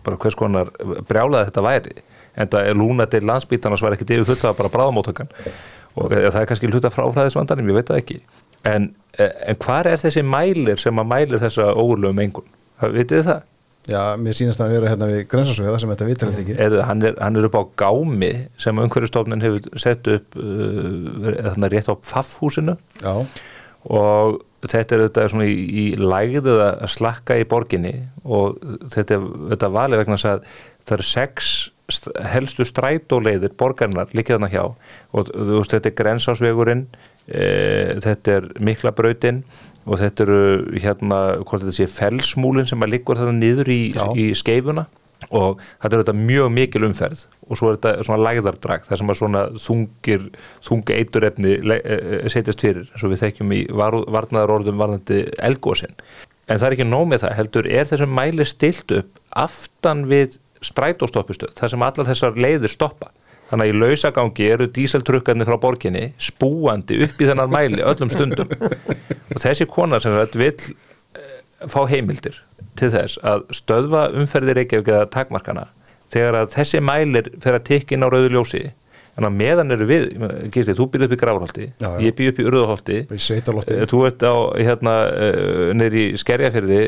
bara 0.07 0.19
hvers 0.23 0.39
konar 0.39 0.73
brjálaði 1.09 1.51
þetta 1.51 1.65
væri. 1.65 1.97
En 2.35 2.51
það 2.51 2.69
er 2.69 2.79
lúna 2.79 3.07
til 3.11 3.23
landsbítarnas 3.29 3.83
var 3.85 3.95
ekkert 3.95 4.17
yfir 4.17 4.35
hluta 4.35 4.55
bara 4.59 4.73
bráðamóttakan 4.73 5.31
og 5.95 6.11
það 6.11 6.41
er 6.41 6.49
kannski 6.51 6.71
hluta 6.71 6.91
fráfræðisvandanum, 6.91 7.69
ég 7.71 7.79
veit 7.79 7.91
það 7.93 8.01
ekki. 8.03 8.21
En, 8.67 8.89
en 9.23 9.59
hvar 9.63 9.87
er 9.87 10.01
þessi 10.03 10.25
mælir 10.27 10.81
sem 10.83 10.99
að 10.99 11.11
mælir 11.13 11.43
þessa 11.43 11.69
ógurlegu 11.79 12.17
mengun? 12.17 12.49
Vitið 12.83 13.21
þið 13.21 13.29
það? 13.29 13.43
Já, 13.85 14.01
mér 14.17 14.37
sýnast 14.37 14.57
það 14.57 14.71
að 14.71 14.75
vera 14.79 14.91
hérna 14.95 15.07
við 15.11 15.19
grensasögða 15.29 15.81
sem 15.83 15.91
þetta 15.93 16.07
vitur 16.09 16.31
þetta 16.31 16.43
ekki. 16.43 16.55
Er, 16.65 16.77
hann, 16.89 17.03
er, 17.05 17.19
hann 17.21 17.37
er 17.37 17.49
upp 17.51 17.59
á 17.61 17.63
gámi 17.83 18.31
sem 18.61 18.81
umhverjastofnin 18.81 19.45
hefur 19.45 19.81
sett 19.81 20.09
upp 20.09 20.39
uh, 20.41 21.35
þarna 21.45 21.71
rétt 21.73 21.91
á 21.93 21.95
Pfaffhúsinu. 22.01 22.79
Og 23.93 24.39
þetta 24.65 25.03
er 25.05 25.29
svona 25.29 25.45
í, 25.51 25.59
í 25.69 25.85
lægðið 26.01 26.63
að 26.65 26.87
slakka 26.95 27.37
í 27.37 27.45
borginni 27.49 27.93
og 28.25 28.59
þetta 28.95 29.19
auðvitað 29.21 29.75
valið 29.79 30.03
vegna 30.03 30.17
þess 30.19 30.31
að 30.33 30.45
það 30.85 30.97
eru 30.99 31.07
sex 31.11 31.51
st- 31.93 32.15
helstu 32.33 32.65
strætóleiðir 32.69 33.53
borgarinnar 33.61 34.13
líkið 34.17 34.39
þarna 34.39 34.53
hjá. 34.53 34.65
Og 35.13 35.31
þú 35.33 35.59
veist 35.61 35.77
þetta 35.77 35.91
er 35.93 35.97
grensásvegurinn 36.01 36.87
e, 37.29 37.47
þetta 38.05 38.37
er 38.39 38.51
miklabrautin 38.65 39.43
og 39.85 40.01
þetta 40.01 40.25
eru 40.25 40.41
hérna 40.81 41.19
hvort 41.45 41.61
þetta 41.65 41.77
sé 41.77 41.89
felsmúlin 41.93 42.69
sem 42.69 42.81
að 42.85 42.95
liggur 42.97 43.21
þarna 43.21 43.37
niður 43.37 43.69
í, 43.73 43.81
í 44.17 44.31
skeifuna. 44.37 44.87
Og 45.33 45.61
þetta 45.81 45.95
er 45.97 46.03
þetta 46.03 46.17
mjög 46.19 46.51
mikil 46.53 46.85
umferð. 46.89 47.23
Og 47.49 47.57
svo 47.61 47.71
er 47.71 47.77
þetta 47.79 48.05
svona 48.05 48.25
lægðardrag 48.27 48.85
þar 48.89 49.01
sem 49.01 49.13
að 49.13 49.19
svona 49.21 49.43
þungir 49.61 50.27
þunga 50.65 50.97
eiturefni 51.01 51.55
le- 51.65 51.81
eh, 51.85 52.05
eh, 52.25 52.29
setjast 52.33 52.61
fyrir 52.65 52.89
eins 52.91 53.05
og 53.05 53.13
við 53.13 53.23
þekkjum 53.27 53.53
í 53.57 53.61
var, 53.77 53.97
varnaðarorðum 54.17 54.81
varnandi 54.81 55.23
elgósin 55.45 55.93
en 56.47 56.61
það 56.61 56.67
er 56.69 56.77
ekki 56.77 56.87
nóg 56.89 57.11
með 57.11 57.25
það 57.25 57.37
heldur 57.39 57.69
er 57.73 57.91
þessum 57.91 58.17
mæli 58.19 58.47
stilt 58.49 58.95
upp 58.95 59.21
aftan 59.45 60.05
við 60.09 60.39
strætóstoppistöð 60.65 61.55
þar 61.59 61.73
sem 61.73 61.85
allar 61.87 62.09
þessar 62.09 62.41
leiðir 62.41 62.73
stoppa. 62.73 63.11
Þannig 63.51 63.67
að 63.67 63.71
í 63.71 63.81
lausagangi 63.83 64.47
eru 64.55 64.67
díseltrukkarnir 64.73 65.49
frá 65.49 65.59
borginni 65.61 66.05
spúandi 66.23 66.97
upp 67.05 67.21
í 67.21 67.29
þennan 67.29 67.53
mæli 67.53 67.85
öllum 67.85 68.13
stundum. 68.13 68.51
Og 69.35 69.41
þessi 69.43 69.69
konar 69.69 70.03
sem 70.03 70.15
þetta 70.17 70.41
vill 70.41 70.71
eh, 71.21 71.35
fá 71.69 71.83
heimildir 71.91 72.41
til 72.79 72.91
þess 72.95 73.21
að 73.23 73.45
stöðva 73.55 74.07
umferðir 74.17 74.59
Reykjavík 74.61 74.91
eða 74.95 75.11
takmarkana. 75.13 75.69
Þegar 76.13 76.41
að 76.41 76.55
þessi 76.57 76.81
mælir 76.85 77.31
fer 77.43 77.59
að 77.59 77.67
tikka 77.69 77.97
inn 77.97 78.07
á 78.07 78.09
rauðu 78.09 78.33
ljósi 78.33 78.65
en 79.15 79.29
að 79.29 79.37
meðan 79.39 79.75
eru 79.77 79.87
við, 79.89 80.07
Gísli, 80.55 80.75
þú 80.75 80.89
býr 80.93 81.07
upp 81.07 81.15
í 81.15 81.21
já. 81.83 81.91
ég 82.03 82.17
býr 82.19 82.33
upp 82.33 82.41
í 82.43 82.49
í 83.15 83.21
sveitalofti 83.23 83.79
þú 83.91 84.01
ert 84.09 84.27
á 84.27 84.35
hérna 84.59 84.97
neyri 85.79 86.09
í 86.11 86.19
Skerjafyrði 86.19 86.81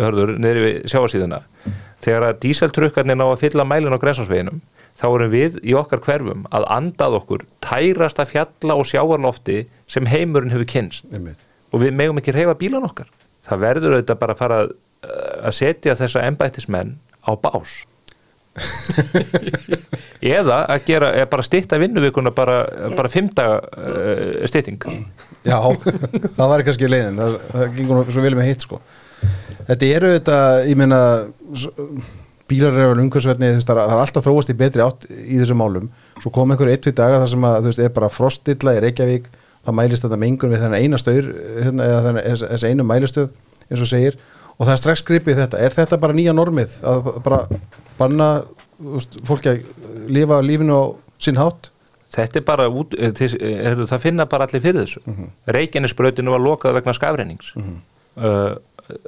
hörður, 0.00 0.34
neyri 0.42 0.66
við 0.66 0.90
sjáarsíðuna 0.90 1.40
þegar 2.00 2.28
að 2.30 2.42
díseltrukkarnir 2.46 3.20
ná 3.20 3.26
að 3.28 3.40
fylla 3.44 3.68
mælin 3.68 3.94
á 3.94 4.02
grensásveginum 4.02 4.60
þá 5.00 5.06
erum 5.08 5.32
við 5.32 5.58
í 5.64 5.74
okkar 5.78 6.02
hverfum 6.04 6.46
að 6.52 6.66
andað 6.76 7.16
okkur 7.20 7.44
tærasta 7.64 8.26
fjalla 8.28 8.76
og 8.76 8.88
sjáarlofti 8.88 9.62
sem 9.90 10.08
heimurinn 10.10 10.52
hefur 10.54 10.68
kynst 10.68 11.08
Einmitt. 11.14 11.46
og 11.72 11.84
við 11.84 11.94
megum 11.96 12.20
ekki 12.20 12.34
reyfa 12.36 12.56
bílan 12.58 12.86
okkar. 12.88 13.08
Það 13.46 13.62
verður 13.64 13.96
auðvitað 13.96 14.20
bara 14.20 14.36
að 14.36 14.42
fara 14.42 14.58
að, 14.64 14.74
að 15.48 15.56
setja 15.56 15.96
þessa 15.98 16.26
embættismenn 16.28 16.96
á 17.24 17.32
bás 17.40 17.80
eða 20.38 20.58
að 20.74 20.86
gera 20.88 21.10
eða 21.16 21.28
bara 21.32 21.46
stytta 21.46 21.78
vinnuvikuna 21.80 22.32
bara, 22.36 22.62
bara 22.96 23.10
fimmta 23.12 23.46
uh, 23.60 24.40
stytting. 24.50 24.80
Já, 25.46 25.58
það 26.36 26.46
var 26.52 26.64
kannski 26.66 26.90
leiðin. 26.90 27.20
Það, 27.20 27.36
það 27.54 27.76
gengur 27.78 28.00
nokkuð 28.00 28.16
svo 28.16 28.24
vel 28.26 28.36
með 28.38 28.50
hitt 28.50 28.66
sko. 28.66 28.80
Þetta 29.70 29.92
eru 29.96 30.14
þetta, 30.16 30.38
ég 30.66 30.80
meina 30.80 31.00
bílar 32.50 32.74
eru 32.74 32.88
alveg 32.90 33.04
umhverfisverðni 33.04 33.52
það 33.62 33.84
er 33.84 34.00
alltaf 34.00 34.24
þróast 34.26 34.50
í 34.50 34.56
betri 34.58 34.82
átt 34.82 35.06
í 35.10 35.38
þessum 35.38 35.60
málum. 35.62 35.86
Svo 36.18 36.32
kom 36.34 36.50
einhverju 36.50 36.74
eitt 36.74 36.88
við 36.90 36.96
dagar 36.98 37.22
þar 37.22 37.32
sem 37.34 37.46
að 37.46 37.60
þú 37.60 37.70
veist, 37.70 37.82
er 37.86 37.94
bara 37.94 38.10
frostilla 38.12 38.74
í 38.74 38.82
Reykjavík 38.86 39.28
það 39.60 39.76
mælist 39.76 40.06
þetta 40.06 40.18
mengun 40.18 40.52
við 40.54 40.62
þennan 40.64 40.82
eina 40.82 40.98
staur 41.00 41.26
hérna, 41.60 41.86
eða 41.86 42.14
þess- 42.16 42.64
einu 42.66 42.86
mælistöð 42.88 43.30
eins 43.70 43.84
og 43.84 43.90
segir 43.90 44.16
og 44.60 44.68
það 44.68 44.72
er 44.74 44.80
strax 44.82 45.02
gripið 45.08 45.42
þetta. 45.44 45.60
Er 45.64 45.76
þetta 45.76 45.98
bara 46.00 46.16
nýja 46.16 46.36
normið 46.36 46.78
að 46.86 47.10
bara 47.24 47.42
banna 47.98 48.30
veist, 48.78 49.16
fólki 49.28 49.54
að 49.54 49.62
lifa 50.12 50.40
lífinu 50.44 50.76
á 50.76 50.84
sinn 51.20 51.40
hátt? 51.40 51.72
Þetta 52.10 52.40
er 52.40 52.44
bara 52.44 52.66
út, 52.68 52.94
eh, 52.98 53.12
er, 53.14 53.84
það 53.86 54.02
finna 54.02 54.26
bara 54.28 54.44
allir 54.44 54.60
fyrir 54.60 54.82
þessu. 54.82 55.00
Mm 55.06 55.14
-hmm. 55.14 55.28
Reykjanesbrautinu 55.56 56.30
var 56.34 56.42
lokað 56.42 56.74
vegna 56.80 56.92
skafrennings. 56.92 57.52
Uh, 58.20 58.56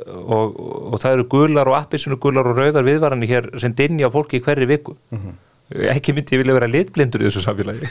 og, 0.06 0.58
og 0.92 1.00
það 1.02 1.12
eru 1.16 1.24
gular 1.28 1.68
og 1.68 1.76
appisinu 1.76 2.16
gular 2.16 2.46
og 2.46 2.56
rauðar 2.56 2.86
viðvarani 2.86 3.26
hér 3.26 3.48
sem 3.58 3.74
dinja 3.74 4.10
fólki 4.10 4.38
í 4.38 4.44
hverri 4.44 4.68
viku 4.70 4.94
ekki 5.92 6.14
myndi 6.16 6.36
ég 6.36 6.42
vilja 6.42 6.56
vera 6.56 6.68
litblindur 6.70 7.22
í 7.22 7.28
þessu 7.28 7.42
samfélagi. 7.44 7.88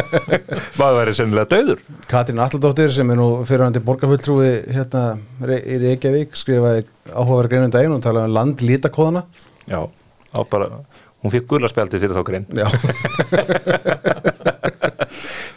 Maður 0.80 0.98
væri 1.00 1.14
sennilega 1.16 1.50
döður 1.50 1.82
Katrín 2.10 2.40
Alladóttir 2.42 2.92
sem 2.94 3.12
er 3.12 3.18
nú 3.20 3.28
fyrirhandi 3.48 3.82
borgarfulltrúi 3.84 4.50
hérna 4.72 5.04
í 5.60 5.78
Reykjavík 5.82 6.36
skrifaði 6.38 6.86
áhugaverð 7.12 7.52
greinum 7.52 7.74
daginn 7.74 7.96
og 7.96 8.02
talaði 8.04 8.30
um 8.30 8.36
landlítakóðana 8.38 9.24
já, 9.70 9.80
á 9.86 10.40
bara 10.50 10.70
hún 11.20 11.34
fikk 11.34 11.48
gularspjaldi 11.50 12.00
fyrir 12.00 12.16
þá 12.16 12.24
grein. 12.26 12.46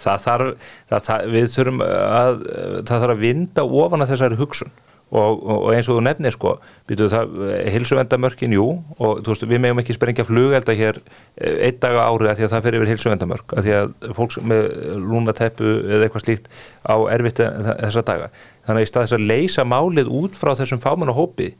Það 0.03 0.17
þarf, 0.19 0.47
það, 0.91 1.03
það, 1.05 1.21
við 1.31 1.45
þurfum 1.53 1.81
að 1.83 2.41
það 2.89 2.89
þarf 2.89 3.13
að 3.13 3.21
vinda 3.21 3.63
ofan 3.63 4.03
að 4.03 4.09
þessari 4.11 4.39
hugsun 4.41 4.73
og, 5.13 5.43
og, 5.45 5.67
eins 5.73 5.87
og 5.89 5.99
þú 5.99 6.03
nefnir 6.07 6.33
sko 6.33 6.53
hilsuvendamörkin 6.89 8.55
jú 8.55 8.65
og 8.97 9.21
veist, 9.27 9.45
við 9.45 9.61
megum 9.61 9.81
ekki 9.83 9.95
sprengja 9.97 10.25
flugelda 10.25 10.73
hér 10.77 10.97
eh, 11.37 11.67
einn 11.67 11.77
dag 11.83 11.99
á 12.01 12.09
árið 12.09 12.31
að 12.31 12.39
því 12.39 12.47
að 12.47 12.53
það 12.53 12.63
fer 12.65 12.77
yfir 12.79 12.91
hilsuvendamörk 12.93 13.53
að 13.57 13.67
því 13.67 13.75
að 13.77 13.93
fólk 14.17 14.37
með 14.51 14.63
lúnateppu 15.03 15.75
eða 15.83 16.07
eitthvað 16.07 16.25
slíkt 16.25 16.49
á 16.81 16.95
erfitt 17.13 17.43
þessa 17.43 18.05
daga. 18.07 18.31
Þannig 18.65 18.81
að 18.81 18.87
í 18.87 18.89
stað 18.89 19.05
þess 19.05 19.17
að 19.19 19.27
leysa 19.29 19.67
málið 19.67 20.09
út 20.21 20.39
frá 20.39 20.53
þessum 20.57 20.81
fámanna 20.81 21.15
hópi 21.15 21.53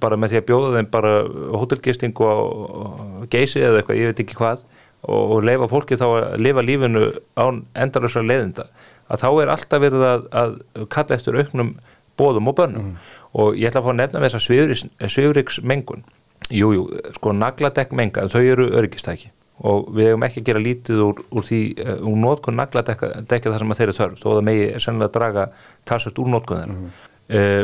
bara 0.00 0.16
með 0.16 0.32
því 0.32 0.40
að 0.40 0.46
bjóða 0.48 0.72
þeim 0.78 0.90
bara 0.92 1.12
hótelgisting 1.60 2.24
og, 2.24 3.26
geysi 3.32 3.60
eða 3.60 3.82
eitthvað, 3.82 4.00
ég 4.00 4.12
veit 4.12 4.22
ekki 4.24 4.38
hvað 4.38 4.62
og, 5.04 5.34
og 5.36 5.44
leifa 5.44 5.68
fólki 5.68 5.98
þá 6.00 6.06
að 6.08 6.38
lifa 6.46 6.64
lífinu 6.64 7.10
án 7.36 7.60
endalusra 7.76 8.24
leiðinda 8.24 8.70
að 9.06 9.22
þá 9.22 9.28
er 9.42 9.52
alltaf 9.52 9.82
verið 9.84 10.06
að, 10.06 10.24
að 10.32 10.56
kalla 10.94 11.18
eftir 11.18 11.36
auknum 11.38 11.74
bóðum 12.18 12.50
og 12.50 12.58
bönnum. 12.58 12.92
Og 13.36 13.56
ég 13.58 13.68
ætla 13.68 13.82
að 13.82 13.88
fá 13.88 13.92
að 13.92 13.98
nefna 14.00 14.22
með 14.22 14.36
þessa 14.36 15.12
svifriksmengun 15.12 16.04
jújú, 16.52 16.86
sko 17.16 17.32
nagladekk 17.34 17.94
menga 17.96 18.26
þau 18.30 18.42
eru 18.42 18.68
öryggistæki 18.78 19.32
og 19.66 19.88
við 19.96 20.10
hefum 20.10 20.24
ekki 20.26 20.42
að 20.42 20.48
gera 20.50 20.60
lítið 20.60 20.98
úr, 21.00 21.20
úr 21.32 21.44
því 21.46 21.60
uh, 21.80 21.94
úr 22.04 22.18
nótkun 22.20 22.58
nagladekka 22.60 23.12
þar 23.24 23.62
sem 23.62 23.72
að 23.72 23.78
þeirra 23.80 23.96
þörf 23.96 24.18
þó 24.20 24.26
það 24.28 24.42
megi 24.50 24.66
sennilega 24.84 25.14
draga 25.14 25.46
talsvægt 25.88 26.20
úr 26.20 26.28
nótkun 26.32 26.60
þeirra. 26.60 26.90
Uh, 27.32 27.62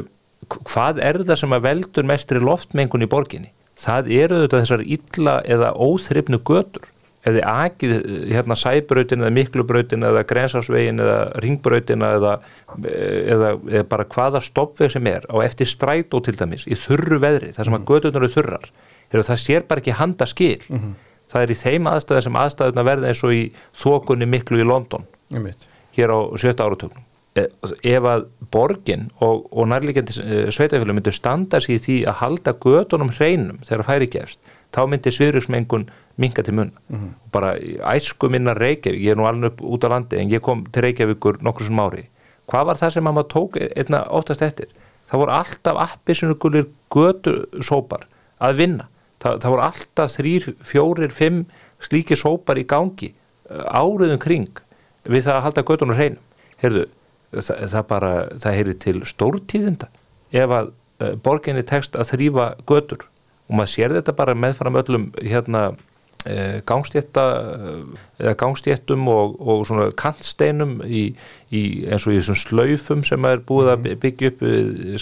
hvað 0.73 1.03
er 1.05 1.21
það 1.23 1.41
sem 1.43 1.55
að 1.55 1.67
veldur 1.67 2.09
mestri 2.09 2.41
loftmengun 2.43 3.05
í 3.05 3.11
borginni? 3.13 3.53
Það 3.83 4.09
eru 4.23 4.41
þetta 4.45 4.63
þessar 4.63 4.87
illa 4.97 5.37
eða 5.45 5.75
óþrifnu 5.77 6.41
götur 6.49 6.89
eða 7.29 7.57
akið 7.69 7.93
hérna 8.33 8.57
sæbrautin 8.59 9.23
eða 9.23 9.35
miklubrautin 9.37 10.07
eða 10.09 10.25
grensásvegin 10.27 11.03
eða 11.03 11.19
ringbrautin 11.45 12.03
eða, 12.03 12.33
eða, 12.83 13.53
eða 13.71 13.85
bara 13.91 14.09
hvaða 14.11 14.43
stoppveg 14.43 14.91
sem 14.95 15.07
er 15.13 15.29
á 15.31 15.37
eftir 15.45 15.71
strætó 15.71 16.23
til 16.25 16.35
dæmis 16.39 16.67
í 16.67 16.79
þurru 16.79 17.21
veðri 17.23 17.53
þar 17.55 17.71
sem 17.71 17.79
að 17.79 17.87
götunar 17.93 18.25
eru 18.25 18.35
þurrar 18.35 18.73
Heru, 19.13 19.25
það 19.29 19.41
sér 19.43 19.65
bara 19.69 19.83
ekki 19.83 19.95
handa 19.99 20.29
skil. 20.29 20.61
Það 21.33 21.43
er 21.45 21.53
í 21.53 21.57
þeim 21.61 21.89
aðstæðum 21.89 22.25
sem 22.27 22.37
aðstæðuna 22.43 22.85
verða 22.89 23.09
eins 23.11 23.23
og 23.25 23.35
í 23.37 23.43
þokunni 23.77 24.29
miklu 24.29 24.61
í 24.61 24.67
London. 24.69 25.05
Einmitt. 25.33 25.67
Hér 25.97 26.13
á 26.13 26.19
sjötta 26.41 26.69
áratögnum 26.69 27.09
ef 27.33 28.05
að 28.05 28.27
borgin 28.53 29.07
og, 29.25 29.47
og 29.49 29.69
nærlegjandi 29.71 30.53
sveitafélum 30.53 30.99
myndu 30.99 31.15
standa 31.17 31.63
sig 31.65 31.79
í 31.79 31.81
því 31.81 31.95
að 32.11 32.19
halda 32.19 32.53
götunum 32.61 33.13
hreinum 33.17 33.63
þegar 33.65 33.87
færi 33.87 34.09
gefst, 34.13 34.37
þá 34.69 34.83
myndi 34.93 35.13
sviðruksmengun 35.17 35.87
minga 36.17 36.43
til 36.43 36.55
munna 36.55 36.73
mm 36.89 36.97
-hmm. 36.97 37.31
bara 37.33 37.57
æsku 37.95 38.29
minna 38.29 38.55
Reykjavík, 38.55 39.01
ég 39.01 39.11
er 39.11 39.17
nú 39.17 39.27
alveg 39.27 39.61
út 39.61 39.85
á 39.85 39.89
landi 39.89 40.17
en 40.17 40.31
ég 40.31 40.41
kom 40.41 40.67
til 40.67 40.83
Reykjavíkur 40.83 41.43
nokkur 41.43 41.67
sem 41.67 41.79
ári. 41.79 42.07
Hvað 42.47 42.67
var 42.67 42.77
það 42.77 42.91
sem 42.91 43.05
maður 43.05 43.29
tók 43.29 43.57
einna 43.77 44.07
óttast 44.11 44.43
eftir? 44.43 44.67
Það 45.09 45.19
voru 45.19 45.31
alltaf 45.31 45.77
appisungulir 45.77 46.67
götu 46.91 47.45
sópar 47.61 48.07
að 48.41 48.57
vinna, 48.57 48.89
það, 49.21 49.41
það 49.41 49.51
voru 49.51 49.63
alltaf 49.63 50.11
þrýr, 50.17 50.55
fjórir, 50.63 51.11
fimm 51.11 51.47
slíki 51.81 52.17
sópar 52.17 52.59
í 52.59 52.65
gangi 52.65 53.15
áriðum 53.51 54.19
kring 54.19 54.61
við 55.05 55.25
það 55.27 55.37
að 55.37 55.43
halda 55.43 55.63
götunum 55.63 55.97
hreinum. 55.97 56.19
Heyrðu 56.63 56.87
það, 57.41 57.65
það 57.73 57.87
bara, 57.89 58.13
það 58.39 58.59
heyri 58.59 58.75
til 58.75 58.99
stórtíðinda 59.09 59.89
ef 60.33 60.55
að 60.59 60.71
uh, 61.03 61.15
borginni 61.25 61.65
tekst 61.67 61.97
að 61.97 62.13
þrýfa 62.13 62.49
götur. 62.69 63.07
Og 63.49 63.59
maður 63.59 63.73
sér 63.75 63.97
þetta 63.99 64.15
bara 64.17 64.37
meðfram 64.39 64.79
öllum 64.81 65.09
hérna 65.21 65.73
gangstéttum 68.39 69.09
og, 69.11 69.35
og 69.41 69.65
svona 69.67 69.89
kantsteinum 69.99 70.79
í, 70.87 71.09
í 71.51 71.63
eins 71.89 72.07
og 72.07 72.15
í 72.15 72.21
þessum 72.21 72.39
slaufum 72.39 73.03
sem 73.07 73.27
er 73.27 73.43
búið 73.47 73.73
að 73.73 73.89
byggja 74.05 74.31
upp 74.33 74.45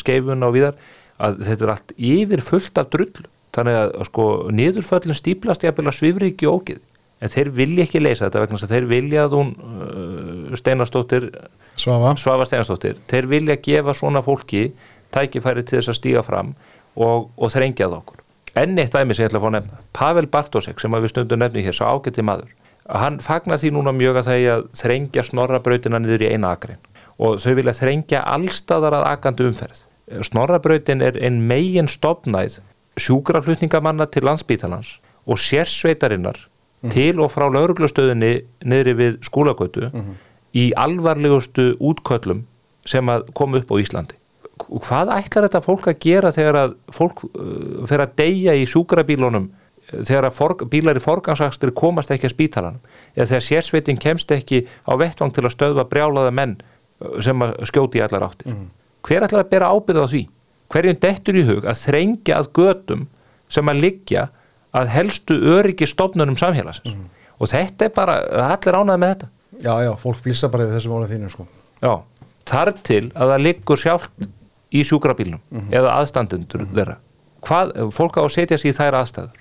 skeifun 0.01 0.47
og 0.47 0.55
viðar 0.57 0.81
að 1.21 1.43
þetta 1.49 1.66
er 1.66 1.73
allt 1.75 1.93
yfir 1.97 2.41
fullt 2.45 2.81
af 2.81 2.89
drull 2.95 3.27
þannig 3.55 3.81
að 3.81 3.97
sko 4.09 4.27
niðurföllin 4.55 5.18
stíplast 5.18 5.66
jafnvel 5.66 5.91
að 5.91 5.99
svifri 5.99 6.31
ekki 6.33 6.49
ógið. 6.49 6.81
En 7.21 7.33
þeir 7.33 7.51
vilja 7.53 7.85
ekki 7.85 8.01
leysa 8.01 8.29
þetta 8.29 8.45
vegna 8.45 8.71
þeir 8.71 8.87
vilja 8.89 9.25
að 9.27 9.35
hún 9.37 9.51
uh, 9.59 10.55
Steinarstóttir 10.57 11.27
Svafa. 11.77 12.14
Svafa 12.21 12.47
Steinarstóttir, 12.49 12.97
þeir 13.11 13.29
vilja 13.29 13.59
gefa 13.61 13.95
svona 13.97 14.23
fólki 14.25 14.71
tækifæri 15.12 15.66
til 15.66 15.81
þess 15.81 15.93
að 15.93 15.99
stíga 15.99 16.25
fram 16.25 16.55
og, 16.97 17.29
og 17.37 17.53
þrengjað 17.53 17.99
okkur 17.99 18.20
enn 18.59 18.79
eitt 18.79 18.95
dæmi 18.95 19.15
sem 19.15 19.27
ég 19.27 19.31
ætla 19.31 19.41
að 19.41 19.45
fá 19.45 19.51
að 19.51 19.57
nefna 19.59 19.85
Pavel 19.97 20.27
Bartosek 20.27 20.81
sem 20.81 20.97
við 20.97 21.13
stundum 21.13 21.43
nefni 21.43 21.65
hér, 21.67 21.77
svo 21.77 21.87
ágætti 21.87 22.25
maður 22.27 22.51
hann 22.91 23.21
fagnar 23.23 23.61
því 23.61 23.71
núna 23.75 23.93
mjög 23.95 24.21
að 24.21 24.29
það 24.29 24.41
er 24.41 24.55
að 24.55 24.65
þrengja 24.81 25.25
snorrabrautina 25.29 26.01
niður 26.03 26.25
í 26.27 26.31
eina 26.35 26.55
akrein 26.57 26.81
og 27.21 27.41
þau 27.43 27.53
vilja 27.59 27.77
þrengja 27.77 28.23
allstaðar 28.35 28.97
að 28.97 29.07
akandi 29.11 29.47
umferð. 29.51 29.83
Snorrabrautin 30.27 31.05
er 31.05 31.19
ein 31.21 31.43
megin 31.47 31.89
stopnæð 31.91 32.59
sjúkraflutningamanna 33.01 34.09
til 34.11 34.25
landsbítalans 34.27 34.97
og 35.29 35.39
sérsveitarinnar 35.39 36.41
til 36.91 37.21
og 37.21 37.31
frá 37.35 37.47
lauruglustöðinni 37.53 38.33
niðri 38.65 38.97
við 38.97 39.19
skólagötu 39.29 39.91
í 40.57 40.71
alvarlegustu 40.81 41.75
útköllum 41.77 42.47
sem 42.89 43.13
að 43.13 43.29
koma 43.37 43.61
upp 43.61 43.71
á 43.71 43.77
Íslandi. 43.79 44.17
Hvað 44.69 45.13
ætlar 45.17 45.47
þetta 45.47 45.63
fólk 45.65 45.89
að 45.91 45.99
gera 46.05 46.33
þegar 46.35 46.59
að 46.61 46.75
fólk 46.95 47.25
uh, 47.29 47.87
fer 47.91 48.05
að 48.05 48.17
deyja 48.21 48.57
í 48.59 48.67
sjúkrabílunum 48.71 49.47
uh, 49.51 50.03
þegar 50.03 50.29
að 50.29 50.37
for, 50.37 50.57
bílar 50.73 51.01
í 51.01 51.05
forgangsakstri 51.05 51.75
komast 51.77 52.13
ekki 52.15 52.29
að 52.29 52.35
spítalanum 52.35 52.83
eða 53.15 53.31
þegar 53.33 53.47
sérsveitin 53.47 54.01
kemst 54.01 54.35
ekki 54.35 54.65
á 54.87 54.93
vettvang 55.01 55.33
til 55.37 55.47
að 55.47 55.55
stöðva 55.57 55.87
brjálaða 55.91 56.35
menn 56.37 56.59
uh, 56.61 57.17
sem 57.25 57.47
að 57.47 57.57
skjóti 57.71 58.01
í 58.01 58.05
allar 58.05 58.29
áttir. 58.31 58.59
Hver 59.07 59.27
ætlar 59.27 59.47
að 59.47 59.55
bera 59.55 59.73
ábyrða 59.73 60.05
á 60.05 60.13
því? 60.13 60.27
Hverjum 60.71 61.01
dettur 61.03 61.39
í 61.41 61.47
hug 61.49 61.65
að 61.67 61.81
þrengja 61.81 62.37
að 62.37 62.53
götum 62.61 63.09
sem 63.51 63.71
að 63.73 63.81
liggja 63.83 64.29
að 64.77 64.93
helstu 64.95 65.39
öryggi 65.57 65.89
stofnunum 65.91 66.37
samhélagsins 66.39 67.09
og 67.41 67.49
þetta 67.51 67.89
er 67.89 67.95
bara, 67.95 68.19
allir 68.53 68.77
ánaði 68.77 69.01
með 69.01 69.15
þetta. 69.15 69.29
Já, 69.65 69.73
já, 69.85 69.91
fólk 69.99 70.21
flýsa 70.21 70.51
bara 70.53 70.67
við 70.69 70.77
þessum 70.77 70.95
orðin 70.99 71.11
þínu 71.15 71.31
sko. 71.33 71.47
Já, 71.81 71.95
þar 72.49 72.71
til 72.87 73.03
að 73.17 73.33
það 73.33 73.43
liggur 73.47 73.81
sjálft 73.81 74.29
í 74.71 74.83
sjúkrabílnum 74.87 75.71
eða 75.71 75.97
aðstandendur 76.01 76.66
þeirra. 76.71 76.99
Hvað, 77.47 77.73
fólk 77.97 78.21
á 78.21 78.23
að 78.23 78.35
setja 78.37 78.59
sig 78.61 78.75
í 78.75 78.77
þær 78.77 79.01
aðstæður. 79.01 79.39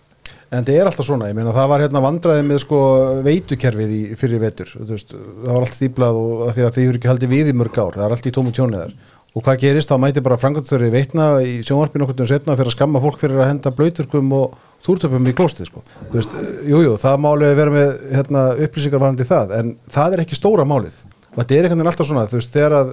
En 0.50 0.64
þetta 0.64 0.78
er 0.82 0.88
alltaf 0.90 1.06
svona, 1.06 1.28
ég 1.30 1.36
meina 1.38 1.54
það 1.54 1.68
var 1.70 1.84
hérna 1.84 2.02
vandraði 2.02 2.44
með 2.48 2.62
sko 2.64 2.80
veitukerfið 3.26 3.92
í 3.94 4.00
fyrir 4.18 4.42
vetur, 4.42 4.72
veist, 4.90 5.12
það 5.14 5.52
var 5.52 5.66
allt 5.66 5.76
stíplað 5.78 6.18
og 6.18 6.50
því 6.56 6.64
að 6.66 6.74
þið 6.78 6.88
eru 6.88 7.00
ekki 7.00 7.12
haldið 7.12 7.34
við 7.36 7.52
í 7.52 7.56
mörg 7.60 7.78
ár, 7.78 7.98
það 8.00 8.06
er 8.08 8.16
allt 8.16 8.30
í 8.30 8.34
tómu 8.34 8.54
tjóniðar. 8.58 8.96
Og 9.38 9.46
hvað 9.46 9.60
gerist, 9.62 9.92
þá 9.92 10.02
mæti 10.02 10.24
bara 10.26 10.40
frangatöri 10.42 10.90
veitna 10.90 11.28
í 11.46 11.60
sjónvarpinu 11.62 12.08
okkur 12.08 12.24
um 12.26 12.30
setna 12.32 12.56
fyrir 12.58 12.72
að 12.72 12.78
skamma 12.80 13.02
fólk 13.04 13.20
fyrir 13.22 13.38
að 13.44 13.52
henda 13.52 13.72
blöyturkum 13.78 14.34
og 14.40 14.56
túrtöpum 14.88 15.30
í 15.30 15.36
klóstið 15.38 15.70
sko. 15.70 15.84
Þú 16.10 16.18
veist, 16.18 16.34
jújú, 16.66 16.82
jú, 16.88 16.96
það 17.04 17.22
máli 17.28 17.46
að 17.46 17.60
vera 17.62 17.76
með 17.76 17.92
hérna, 18.16 18.48
upplýsingar 18.66 19.04
varandi 19.06 19.30
það, 19.30 19.54
en 19.60 19.72
það 19.94 20.16
er 20.18 20.24
ekki 20.26 20.40
stóra 20.40 20.66
málið. 20.66 20.98
Og 21.40 21.46
þetta 21.46 21.56
er 21.56 21.66
einhvern 21.70 21.80
veginn 21.80 21.90
alltaf 21.94 22.08
svona, 22.10 22.26
þú 22.28 22.36
veist, 22.36 22.50
þegar 22.52 22.74
að 22.76 22.90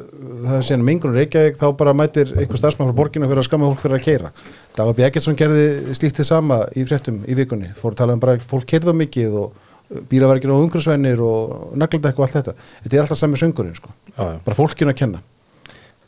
það 0.46 0.56
er 0.56 0.66
síðan 0.68 0.82
mingunum 0.86 1.16
Reykjavík, 1.18 1.56
þá 1.58 1.64
bara 1.80 1.94
mætir 1.98 2.28
einhver 2.36 2.60
starfsmann 2.60 2.92
frá 2.92 2.98
borginu 3.00 3.26
fyrir 3.26 3.42
að 3.42 3.46
skamma 3.48 3.70
fólk 3.72 3.82
fyrir 3.82 3.96
að 3.96 4.04
keira. 4.04 4.30
Það 4.76 4.90
var 4.90 4.98
Bjæketsson 5.00 5.38
gerði 5.40 5.64
slíkt 5.98 6.20
þið 6.20 6.28
sama 6.28 6.60
í 6.78 6.84
fréttum 6.86 7.16
í 7.26 7.34
vikunni, 7.34 7.72
fór 7.74 7.96
að 7.96 8.04
tala 8.04 8.14
um 8.14 8.22
bara 8.22 8.36
fólk 8.46 8.68
keirða 8.70 8.94
mikið 8.94 9.34
og 9.42 9.66
bílaverkinu 10.12 10.54
og 10.54 10.68
umhverfsvennir 10.68 11.24
og 11.26 11.74
nagladekk 11.82 12.22
og 12.22 12.28
allt 12.28 12.38
þetta. 12.38 12.56
Þetta 12.86 12.96
er 12.96 13.02
alltaf 13.02 13.22
sami 13.24 13.42
söngurinn, 13.42 13.74
sko. 13.80 13.90
Já, 14.12 14.22
já. 14.22 14.38
Bara 14.46 14.60
fólkinu 14.62 14.94
að 14.94 14.98
kenna. 15.02 15.26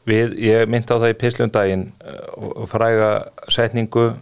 Við, 0.07 0.39
ég 0.47 0.71
myndi 0.71 0.95
á 0.95 0.97
það 0.97 1.11
í 1.11 1.21
pislum 1.21 1.53
daginn 1.53 1.89
og 2.39 2.67
fræga 2.71 3.13
setningu 3.51 4.13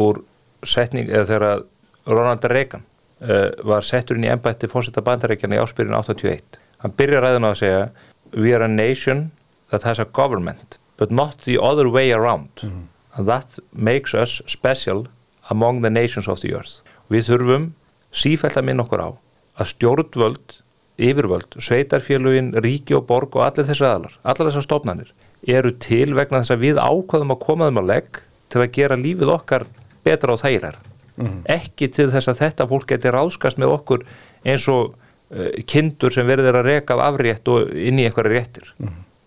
úr 0.00 0.24
setning, 0.64 1.12
eða 1.12 1.28
þegar 1.28 1.66
Ronald 2.08 2.48
Reagan 2.50 2.88
uh, 3.20 3.50
var 3.68 3.84
settur 3.84 4.16
inn 4.16 4.26
í 4.26 4.32
embætti 4.32 4.70
fórsetta 4.70 5.04
bandarækjana 5.04 5.58
í 5.58 5.62
áspyrjun 5.62 6.00
81. 6.00 6.64
Hann 6.82 6.94
byrjar 6.96 7.24
ræðin 7.24 7.46
á 7.46 7.50
að 7.52 7.60
segja 7.62 7.82
We 8.36 8.52
are 8.52 8.64
a 8.64 8.68
nation 8.68 9.30
that 9.70 9.84
has 9.84 9.98
a 9.98 10.04
government 10.04 10.78
but 10.96 11.10
not 11.10 11.42
the 11.44 11.58
other 11.60 11.88
way 11.88 12.12
around. 12.12 12.50
And 13.16 13.26
that 13.28 13.58
makes 13.72 14.14
us 14.14 14.42
special 14.46 15.06
among 15.50 15.82
the 15.82 15.90
nations 15.90 16.28
of 16.28 16.40
the 16.40 16.54
earth. 16.54 16.82
Við 17.08 17.30
þurfum 17.30 17.66
sífælt 18.12 18.58
að 18.58 18.66
minna 18.68 18.84
okkur 18.84 19.02
á 19.04 19.10
að 19.56 19.70
stjórnvöld, 19.72 20.56
yfirvöld, 21.00 21.56
sveitarfélugin, 21.60 22.52
ríki 22.64 22.96
og 22.96 23.06
borg 23.08 23.36
og 23.36 23.46
allir 23.46 23.68
þessi 23.68 23.84
aðalar, 23.84 24.16
allar 24.24 24.50
þessar 24.50 24.66
stofnanir 24.66 25.12
eru 25.46 25.72
til 25.80 26.14
vegna 26.16 26.42
þess 26.42 26.56
að 26.56 26.64
við 26.64 26.80
ákvaðum 26.80 27.32
að 27.36 27.42
koma 27.44 27.68
þeim 27.68 27.80
á 27.80 27.84
legg 27.92 28.20
til 28.52 28.62
að 28.62 28.72
gera 28.76 28.98
lífið 29.00 29.32
okkar 29.36 29.66
betra 30.06 30.34
og 30.34 30.42
þægirar 30.42 30.78
ekki 31.48 31.88
til 31.96 32.10
þess 32.12 32.28
að 32.28 32.40
þetta 32.42 32.66
fólk 32.68 32.88
geti 32.90 33.12
ráskast 33.12 33.60
með 33.60 33.72
okkur 33.78 34.02
eins 34.44 34.66
og 34.68 34.96
kindur 35.66 36.14
sem 36.14 36.26
verður 36.28 36.60
að 36.60 36.68
reka 36.70 36.94
af 36.94 37.02
afrétt 37.08 37.48
og 37.50 37.72
inn 37.74 37.98
í 37.98 38.06
einhverja 38.06 38.36
réttir 38.36 38.68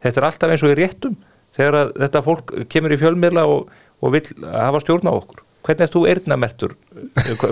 þetta 0.03 0.21
er 0.21 0.27
alltaf 0.29 0.53
eins 0.53 0.63
og 0.63 0.71
í 0.71 0.79
réttum 0.79 1.17
þegar 1.57 1.91
þetta 1.97 2.23
fólk 2.23 2.53
kemur 2.71 2.95
í 2.95 2.99
fjölmiðla 3.01 3.45
og, 3.51 3.69
og 3.99 4.15
vil 4.15 4.23
hafa 4.47 4.79
stjórn 4.83 5.11
á 5.11 5.13
okkur 5.13 5.43
hvernig 5.67 5.85
ert 5.85 5.95
þú 5.95 6.05
eirnamertur 6.07 6.75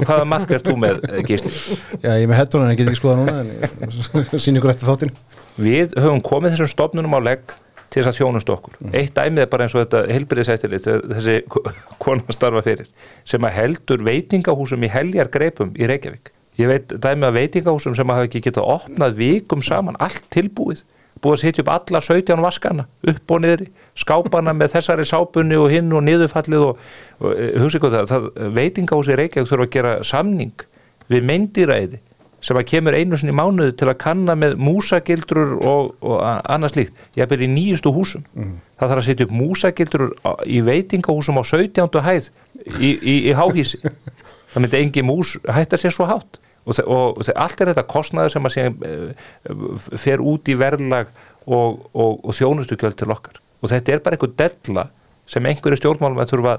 hvaða 0.08 0.26
mark 0.32 0.52
ert 0.56 0.68
þú 0.68 0.78
með 0.80 1.04
eh, 1.10 1.22
gísli 1.28 1.52
Já, 1.52 2.14
ég 2.16 2.24
er 2.24 2.32
með 2.32 2.40
hettunan, 2.40 2.72
ég 2.72 2.80
get 2.80 2.92
ekki 2.92 3.02
skoða 3.02 3.20
núna, 3.20 3.42
en 3.44 3.52
ég 3.52 4.40
sín 4.44 4.60
ykkur 4.60 4.72
eftir 4.74 4.88
þáttinn. 4.88 5.16
við 5.60 5.98
höfum 6.00 6.24
komið 6.24 6.56
þessum 6.56 6.72
stofnunum 6.72 7.18
á 7.20 7.22
legg 7.28 7.58
til 7.88 8.02
þess 8.02 8.12
að 8.12 8.18
þjónust 8.20 8.50
okkur. 8.52 8.80
Eitt 8.92 9.14
dæmið 9.16 9.44
er 9.46 9.52
bara 9.52 9.68
eins 9.68 9.76
og 9.76 9.86
þetta 9.86 10.02
heilbyrðisættilit, 10.12 10.88
þessi 11.14 11.36
konan 12.04 12.36
starfa 12.36 12.64
fyrir, 12.66 12.90
sem 13.28 13.48
að 13.48 13.56
heldur 13.62 14.04
veitingahúsum 14.08 14.84
í 14.84 14.92
heljar 14.92 15.32
greipum 15.32 15.72
í 15.80 15.88
Reykjavík. 15.88 16.34
Ég 16.58 16.70
veit 16.72 16.94
dæmið 16.94 17.28
að 17.28 17.36
veitingahúsum 17.38 17.96
sem 17.98 18.10
hafa 18.14 18.26
ekki 18.26 18.42
getað 18.48 18.70
opnað 18.74 19.20
vikum 19.20 19.62
saman, 19.66 19.98
allt 20.02 20.26
tilbúið, 20.34 20.82
búið 21.22 21.36
að 21.36 21.44
setja 21.44 21.64
upp 21.64 21.70
alla 21.74 22.02
17 22.02 22.42
vaskana, 22.42 22.88
upp 23.14 23.34
og 23.34 23.44
niðri, 23.44 23.70
skápana 23.98 24.54
með 24.58 24.74
þessari 24.78 25.06
sápunni 25.06 25.58
og 25.58 25.70
hinn 25.74 25.94
og 25.94 26.06
niðurfallið 26.06 26.66
og, 26.66 26.82
og 27.22 27.38
hugsa 27.62 27.80
ykkur 27.80 27.94
það, 27.94 28.12
það 28.12 28.28
veitingahúsi 28.58 29.14
í 29.14 29.20
Reykjavík 29.22 29.52
þurfa 29.52 29.68
að 29.68 29.74
gera 29.78 29.96
samning 30.06 30.68
við 31.12 31.28
meindýræði 31.30 32.02
sem 32.44 32.58
að 32.60 32.68
kemur 32.70 32.96
einu 32.96 33.18
sinni 33.18 33.34
mánuði 33.36 33.74
til 33.80 33.90
að 33.90 33.98
kanna 34.02 34.36
með 34.38 34.58
músagildrur 34.62 35.56
og, 35.58 35.94
og 36.06 36.20
annað 36.24 36.74
slíkt. 36.76 37.06
Ég 37.18 37.34
er 37.34 37.44
í 37.44 37.50
nýjustu 37.50 37.92
húsum. 37.94 38.26
Það 38.78 38.92
þarf 38.92 39.02
að 39.02 39.08
setja 39.08 39.28
upp 39.28 39.34
músagildrur 39.34 40.14
í 40.46 40.60
veitingahúsum 40.66 41.40
á 41.42 41.44
17. 41.50 42.02
hæð 42.06 42.30
í, 42.78 42.92
í, 42.94 43.16
í 43.32 43.34
háhísi. 43.38 43.82
Það 44.54 44.64
myndi 44.64 44.82
engi 44.84 45.06
mús 45.06 45.34
hætta 45.50 45.80
sér 45.82 45.96
svo 45.96 46.08
hátt. 46.10 46.40
Og, 46.68 46.80
og, 46.84 47.20
og 47.22 47.30
allt 47.34 47.62
er 47.64 47.72
þetta 47.72 47.88
kostnaður 47.88 48.34
sem 48.34 48.48
að 48.50 48.56
síðan 48.56 48.78
uh, 48.84 49.92
fer 49.96 50.24
út 50.24 50.50
í 50.52 50.58
verðlag 50.60 51.12
og, 51.48 51.86
og, 51.94 52.18
og 52.28 52.36
þjónustugjöld 52.36 52.98
til 53.00 53.12
okkar. 53.14 53.40
Og 53.64 53.72
þetta 53.72 53.94
er 53.94 54.04
bara 54.04 54.18
einhver 54.18 54.36
della 54.38 54.90
sem 55.28 55.48
einhverju 55.48 55.80
stjórnmálum 55.80 56.20
að 56.24 56.34
þurfa 56.34 56.58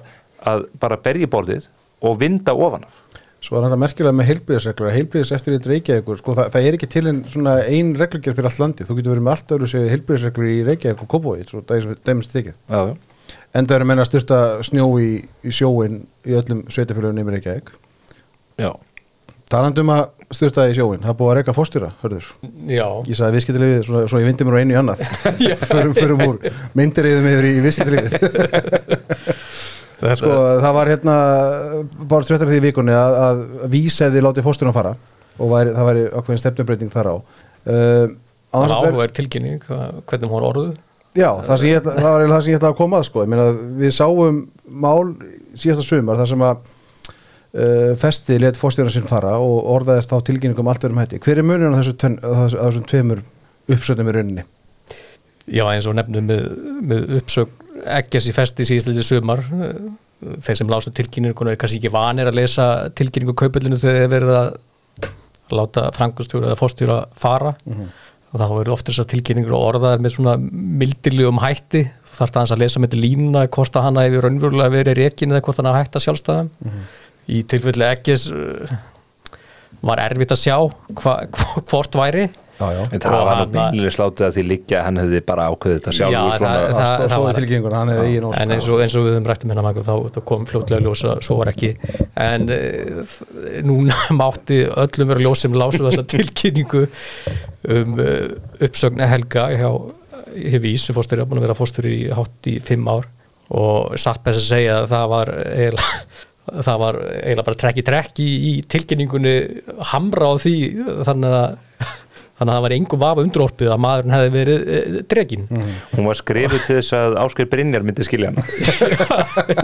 að 0.48 0.64
bara 0.80 0.98
berja 1.02 1.28
í 1.28 1.30
borðið 1.30 1.68
og 2.04 2.18
vinda 2.20 2.54
ofan 2.54 2.86
af. 2.88 3.02
Svo 3.38 3.54
er 3.54 3.68
þetta 3.68 3.78
merkilega 3.78 4.16
með 4.18 4.26
heilbríðisreglur, 4.32 4.90
heilbríðis 4.90 5.30
eftir 5.36 5.54
í 5.54 5.58
Reykjavíkur, 5.62 6.18
sko 6.18 6.34
það, 6.34 6.48
það 6.56 6.64
er 6.66 6.76
ekki 6.76 6.88
til 6.90 7.12
svona 7.30 7.52
ein 7.70 7.92
reglugjör 7.98 8.34
fyrir 8.34 8.48
allt 8.50 8.62
landi, 8.64 8.86
þú 8.86 8.96
getur 8.98 9.12
verið 9.14 9.26
með 9.28 9.34
allt 9.36 9.54
öðru 9.54 9.68
sér 9.70 9.86
heilbríðisreglur 9.92 10.48
í 10.50 10.56
Reykjavík 10.66 11.04
og 11.04 11.10
Kópói, 11.12 11.44
svo 11.46 11.62
dæmis 11.62 12.32
tekið. 12.32 12.56
Já, 12.66 12.80
já. 12.90 13.36
En 13.54 13.68
það 13.68 13.76
eru 13.76 13.88
menna 13.88 14.04
að 14.04 14.10
styrta 14.10 14.40
snjó 14.66 14.88
í, 14.98 15.12
í 15.46 15.54
sjóin 15.54 16.00
í 16.26 16.34
öllum 16.40 16.64
sveitafélagum 16.66 17.20
nefnir 17.20 17.38
Reykjavík. 17.38 17.70
Já. 18.58 18.72
Talandum 19.48 19.90
að 19.94 20.02
styrta 20.36 20.66
í 20.68 20.74
sjóin, 20.76 21.00
það 21.00 21.14
búið 21.18 21.30
að 21.32 21.36
reyka 21.38 21.54
fórstjóra, 21.56 21.88
hörður. 22.02 22.26
Já, 22.68 22.84
Ég 23.08 23.16
sagði 23.16 23.38
viðskiptilífið, 23.38 23.78
svo, 23.86 24.02
svo 24.12 24.20
ég 24.20 24.28
vindi 24.28 24.44
mér 24.44 24.56
á 24.56 24.60
einu 24.60 24.74
í 24.74 24.78
annað. 24.82 25.04
förum, 25.70 25.94
förum 25.96 26.24
úr, 26.26 26.40
myndiriðum 26.76 27.28
yfir 27.30 27.48
í 27.48 27.52
viðskiptilífið. 27.64 28.12
sko, 30.20 30.34
það 30.60 30.76
var 30.76 30.92
hérna 30.92 31.14
bara 32.10 32.28
stjórnar 32.28 32.52
því 32.52 32.60
vikunni 32.66 32.96
að, 32.96 33.16
að 33.24 33.40
vísæði 33.72 34.24
láti 34.26 34.44
fórstjóran 34.44 34.76
fara 34.76 34.92
og 35.38 35.54
væri, 35.54 35.72
það 35.78 35.88
væri 35.92 36.04
ákveðin 36.12 36.42
stefnumbreyting 36.44 36.92
þar 36.92 37.08
á. 37.08 37.16
Uh, 37.16 38.04
það 38.52 38.58
án 38.58 38.68
var 38.68 38.76
áhugaður 38.76 39.16
tilkynning 39.16 39.64
hvernig 39.64 40.30
hún 40.32 40.46
orðuð 40.52 40.76
Já, 41.16 41.30
það, 41.46 41.62
ég, 41.66 41.86
það 41.86 42.04
var 42.04 42.24
það 42.28 42.42
sem 42.42 42.52
ég 42.52 42.58
ætlaði 42.58 42.72
að 42.72 42.78
koma 42.78 42.98
að 43.00 43.06
sko. 43.08 43.22
Ég 43.24 43.30
meina, 43.32 43.46
við 43.80 43.94
sáum 43.96 44.42
mál 44.68 45.14
síðasta 45.58 45.86
sumar 45.86 46.20
þar 46.20 46.30
sem 46.30 46.44
að 46.44 46.60
uh, 47.54 47.94
festi 48.00 48.38
let 48.42 48.58
fórstjóran 48.60 48.92
sinn 48.92 49.06
fara 49.08 49.36
og 49.40 49.68
orðaðist 49.78 50.12
þá 50.12 50.18
tilkynningum 50.28 50.68
allt 50.70 50.84
verðum 50.84 51.00
hætti. 51.02 51.20
Hver 51.24 51.40
er 51.42 51.46
muninn 51.48 51.72
á 51.74 51.78
þessu 51.80 51.94
á 51.96 52.30
þessu- 52.44 52.60
á 52.60 52.64
þessum 52.68 52.88
tveimur 52.90 53.22
uppsöndum 53.68 54.08
í 54.10 54.16
rauninni? 54.18 54.44
Já, 55.48 55.64
eins 55.72 55.86
og 55.88 55.94
nefnum 55.96 56.26
með, 56.28 56.42
með 56.84 57.06
uppsögn 57.22 57.54
ekkert 57.98 58.26
í 58.28 58.34
festi 58.36 58.64
síðstlítið 58.68 59.06
sumar 59.06 59.40
eh, 59.54 59.78
þeir 60.44 60.56
sem 60.58 60.68
lásu 60.72 60.90
tilkynninguna 60.92 61.52
er 61.54 61.60
kannski 61.60 61.78
ekki 61.78 61.92
vanir 61.94 62.26
að 62.28 62.40
lesa 62.40 62.64
tilkynningu 62.98 63.36
kaupillinu 63.38 63.78
þegar 63.78 64.00
þeir 64.02 64.12
verið 64.16 64.34
að 64.34 64.48
láta 65.54 65.86
frangustjóra 65.96 66.50
eða 66.50 66.58
fórstjóra 66.60 66.96
fara. 67.16 67.54
Og 68.28 68.36
þá 68.36 68.44
verður 68.50 68.74
oft 68.74 68.88
þessar 68.90 69.06
tilkynningur 69.08 69.54
og 69.56 69.62
orðaðar 69.70 70.02
með 70.04 70.12
svona 70.18 70.34
mildilegum 70.42 71.38
hætti. 71.40 71.86
Þú 72.10 72.18
þarft 72.18 72.36
aðeins 72.36 72.52
að 72.52 72.60
lesa 72.64 72.82
með 72.84 72.96
línuna 73.00 73.46
hvort 73.48 73.78
að 73.78 73.86
hann 73.86 74.00
að 77.28 77.34
í 77.36 77.42
tilfelli 77.52 77.88
ekkis 77.92 78.28
var 79.84 80.00
erfitt 80.02 80.32
að 80.34 80.40
sjá 80.42 80.56
hva, 80.58 81.16
hva, 81.28 81.64
hvort 81.70 81.98
væri 81.98 82.28
Já, 82.58 82.72
já. 82.74 82.80
En 82.90 82.98
það 82.98 83.12
var 83.14 83.28
nú 83.28 83.34
hann- 83.38 83.50
beinlega 83.54 83.90
slátið 83.94 84.24
að 84.26 84.32
því 84.34 84.42
liggja 84.48 84.78
að 84.80 84.84
hann 84.88 84.96
hefði 84.98 85.18
bara 85.28 85.44
ákveðið 85.52 85.76
þetta 85.78 85.92
sjálfur 85.94 86.16
Já, 86.16 86.38
svona, 86.40 86.54
það- 86.58 86.72
Það, 86.74 87.02
það 87.12 87.20
var- 87.22 87.36
ósk. 88.28 88.40
en 88.42 88.50
eins 88.56 88.66
og, 88.66 88.80
eins 88.82 88.96
og 88.98 89.04
við 89.04 89.12
höfum 89.14 89.28
rættum 89.30 89.52
hérna 89.52 89.62
þá, 89.86 89.94
þá 90.16 90.18
kom 90.30 90.46
fljótlega 90.50 90.82
ljós 90.82 91.04
að 91.06 91.20
svo 91.22 91.36
var 91.38 91.50
ekki 91.52 91.70
en 92.16 92.48
e, 92.50 92.58
núna 93.62 93.94
mátti 94.20 94.58
öllum 94.74 95.12
vera 95.12 95.22
ljós 95.22 95.44
sem 95.46 95.54
lásu 95.54 95.84
þessa 95.86 96.04
tilkynningu 96.16 96.82
um 97.78 97.94
e, 98.02 98.10
uppsögn 98.66 99.06
Helga 99.06 99.46
hjá 99.54 99.70
í 100.34 100.58
vís 100.58 100.82
sem 100.88 100.98
fórstur, 100.98 101.22
búin 101.30 101.38
að 101.38 101.46
vera 101.46 101.54
fórstur 101.62 101.86
í 101.86 102.10
hátt 102.10 102.50
í 102.50 102.58
fimm 102.58 102.90
ár 102.90 103.06
og 103.54 103.94
satt 103.96 104.24
best 104.26 104.42
að 104.42 104.50
segja 104.50 104.80
að 104.82 104.90
það 104.90 105.06
var 105.14 105.30
eiginlega 105.46 106.02
það 106.56 106.82
var 106.82 107.00
eiginlega 107.04 107.46
bara 107.48 107.60
trekk 107.62 107.80
í 107.80 107.86
trekk 107.86 108.20
í, 108.24 108.28
í 108.50 108.52
tilkynningunni 108.74 109.34
hamra 109.92 110.32
á 110.32 110.34
því 110.42 110.56
þannig 111.08 111.38
að 111.38 111.58
þannig 112.38 112.52
að 112.52 112.56
það 112.56 112.64
var 112.64 112.74
engum 112.76 113.00
vafa 113.02 113.22
undrópið 113.26 113.72
að 113.72 113.80
maðurinn 113.82 114.14
hefði 114.14 114.30
verið 114.34 114.68
e, 114.70 115.02
dregin 115.10 115.46
Hún 115.50 116.06
var 116.06 116.18
skrifuð 116.18 116.60
til 116.66 116.76
þess 116.78 116.94
að 116.94 117.16
Ásker 117.24 117.48
Brynjar 117.50 117.86
myndi 117.86 118.06
skilja 118.06 118.30
hana. 118.30 118.44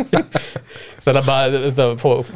Þannig 1.04 1.20
að 1.20 1.28
maður 1.28 1.66
það 1.76 1.94
fór, 2.00 2.32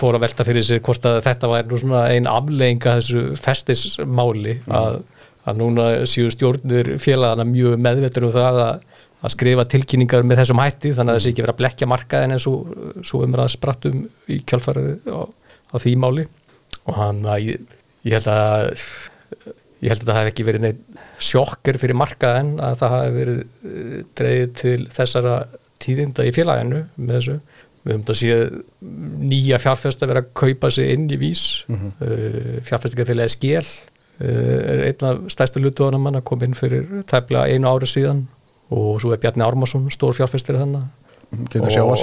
fór 0.00 0.16
að 0.16 0.22
velta 0.24 0.46
fyrir 0.48 0.66
sér 0.66 0.82
hvort 0.84 1.06
að 1.06 1.20
þetta 1.26 1.52
var 1.52 1.68
nú 1.68 1.78
svona 1.78 2.06
ein 2.14 2.28
afleðinga 2.30 2.96
þessu 2.98 3.24
festismáli 3.38 4.56
að, 4.72 5.02
að 5.44 5.60
núna 5.60 5.88
séu 6.08 6.32
stjórnir 6.34 6.94
félagana 7.02 7.46
mjög 7.46 7.76
meðvetur 7.84 8.26
um 8.26 8.34
það 8.34 8.62
að, 8.64 8.86
að 9.18 9.34
skrifa 9.34 9.66
tilkynningar 9.66 10.26
með 10.26 10.42
þessum 10.42 10.62
hætti 10.62 10.94
þannig 10.94 11.14
að 11.14 11.18
þessi 11.18 11.30
ekki 11.32 11.44
vera 11.44 11.54
að 11.54 11.60
blekja 11.60 11.90
markaðin 11.90 12.34
eins 12.36 12.46
og 12.50 13.04
svo 13.06 13.22
umræða 13.26 13.54
sprattum 13.54 14.04
í 14.30 14.40
kjálfarið 14.46 15.08
á, 15.10 15.20
á 15.26 15.76
því 15.82 15.94
máli. 15.98 16.26
Og 16.88 16.98
hann 16.98 17.24
að 17.26 17.46
ég, 17.48 17.78
ég 18.06 18.18
held 18.18 18.30
að 18.32 18.68
ég 19.82 19.92
held 19.92 20.02
að 20.02 20.10
það 20.10 20.20
hef 20.20 20.32
ekki 20.32 20.46
verið 20.46 20.64
neitt 20.64 21.00
sjokker 21.22 21.78
fyrir 21.82 21.98
markaðin 21.98 22.54
að 22.62 22.80
það 22.82 22.96
hef 22.98 23.16
verið 23.18 23.40
eh, 23.42 23.98
dreigð 24.18 24.54
til 24.62 24.78
þessara 24.94 25.34
tíðinda 25.82 26.26
í 26.26 26.32
félaginu 26.34 26.84
með 26.96 27.14
þessu. 27.18 27.36
Við 27.82 27.92
höfum 27.92 28.00
þetta 28.02 28.18
séð 28.20 28.56
nýja 29.28 29.60
fjárfesta 29.62 30.08
vera 30.10 30.24
að 30.24 30.32
kaupa 30.38 30.70
sig 30.74 30.90
inn 30.94 31.06
í 31.10 31.18
vís. 31.20 31.44
Mm 31.68 31.76
-hmm. 31.76 31.92
uh, 32.02 32.56
fjárfestingafélagi 32.66 33.54
uh, 33.58 33.62
er 34.22 34.82
einn 34.88 35.06
af 35.06 35.30
stærstu 35.30 35.62
lutuðanum 35.62 36.06
hann 36.06 36.18
að 36.18 36.26
koma 36.30 36.44
inn 36.44 36.58
fyrir 36.58 37.04
tæplega 37.06 37.46
einu 37.46 37.70
ári 37.70 37.86
síðan 37.86 38.26
og 38.70 39.00
svo 39.00 39.12
er 39.12 39.20
Bjarni 39.22 39.44
Ármarsson 39.44 39.88
stór 39.92 40.16
fjárfestir 40.16 40.58
þannig 40.58 40.82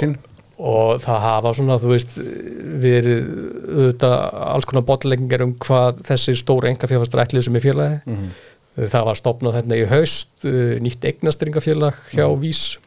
sín 0.00 0.16
og 0.56 1.02
það 1.04 1.18
hafa 1.20 1.52
svona, 1.52 1.76
þú 1.82 1.88
veist, 1.92 2.14
verið 2.80 3.24
auðvitað 3.76 4.14
alls 4.46 4.68
konar 4.68 4.86
botlengingar 4.88 5.44
um 5.44 5.54
hvað 5.60 5.98
þessi 6.08 6.36
stóra 6.40 6.70
engafjárfæstar 6.70 7.26
ætlið 7.26 7.44
sem 7.44 7.58
er 7.58 7.64
félagi 7.64 7.98
mm 8.06 8.14
-hmm. 8.16 8.86
það 8.94 9.04
var 9.08 9.16
stopnað 9.20 9.56
hérna 9.58 9.76
í 9.76 9.88
haust 9.90 10.46
nýtt 10.80 11.04
eignastringafélag 11.04 11.94
hjá 12.12 12.26
mm 12.26 12.34
-hmm. 12.34 12.40
Vís 12.40 12.78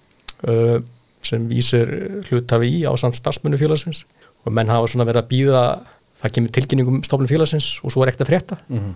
sem 1.21 1.49
vísir 1.49 1.87
hlutafi 2.29 2.67
í 2.79 2.87
á 2.87 2.95
samt 2.97 3.15
starfsmunni 3.15 3.57
félagsins 3.57 4.05
og 4.45 4.53
menn 4.53 4.69
hafa 4.69 4.87
svona 4.87 5.05
verið 5.05 5.23
að 5.23 5.31
býða 5.33 5.63
það 6.21 6.33
kemur 6.35 6.51
tilkynningum 6.55 7.03
stofnum 7.03 7.27
félagsins 7.27 7.79
og 7.83 7.91
svo 7.91 8.03
er 8.03 8.11
ekkert 8.11 8.27
að 8.27 8.31
frétta 8.31 8.57
mm 8.67 8.77
-hmm. 8.77 8.93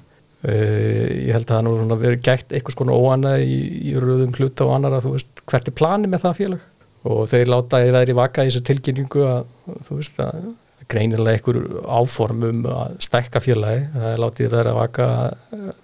Uh, 0.48 1.08
ég 1.28 1.32
held 1.36 1.48
að 1.48 1.56
það 1.56 1.66
nú 1.68 2.00
verið 2.02 2.26
gætt 2.28 2.54
eitthvað 2.54 2.78
svona 2.78 2.98
óana 2.98 3.38
í, 3.42 3.60
í 3.92 3.96
röðum 4.00 4.36
hluta 4.38 4.68
og 4.68 4.76
annar 4.78 4.98
að 4.98 5.08
þú 5.08 5.16
veist 5.18 5.44
hvert 5.50 5.70
er 5.70 5.78
planið 5.80 6.14
með 6.14 6.26
það 6.26 6.40
félag? 6.42 6.68
Og 7.04 7.24
þeir 7.28 7.50
látaði 7.52 7.96
veðri 7.98 8.14
vaka 8.16 8.44
í 8.46 8.50
þessu 8.50 8.64
tilkynningu 8.70 9.26
að 9.28 9.48
þú 9.88 9.98
veist 10.00 10.22
að 10.24 10.52
greinilega 10.92 11.38
einhver 11.38 11.60
áform 11.88 12.46
um 12.48 12.64
að 12.70 12.96
stækka 13.04 13.42
félagi, 13.44 13.84
það 13.94 14.18
látiði 14.24 14.50
veðri 14.54 14.72
að 14.72 14.80
vaka 14.80 15.08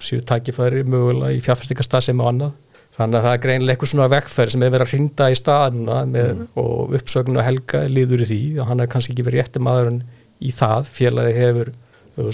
síðu 0.03 0.26
tækifæri 0.30 0.84
mögulega 0.88 1.36
í 1.36 1.43
fjárfæstingastað 1.43 2.05
sem 2.10 2.24
og 2.24 2.32
annað. 2.32 2.57
Þannig 2.99 3.20
að 3.20 3.26
það 3.26 3.36
er 3.36 3.43
greinilega 3.45 3.76
eitthvað 3.76 3.91
svona 3.93 4.10
vekkferð 4.12 4.53
sem 4.53 4.64
er 4.66 4.72
verið 4.74 4.86
að 4.86 4.93
hrinda 4.93 5.28
í 5.32 5.36
staðuna 5.39 5.99
með, 6.10 6.32
mm. 6.34 6.47
og 6.60 6.95
uppsögnu 6.99 7.39
að 7.39 7.47
helga 7.47 7.84
liður 7.88 8.24
í 8.26 8.30
því 8.32 8.39
og 8.60 8.72
hann 8.72 8.84
er 8.84 8.89
kannski 8.91 9.14
ekki 9.14 9.28
verið 9.30 9.43
rétti 9.43 9.62
maðurinn 9.64 10.01
í 10.39 10.51
það, 10.55 10.89
félagi 10.97 11.38
hefur 11.38 11.72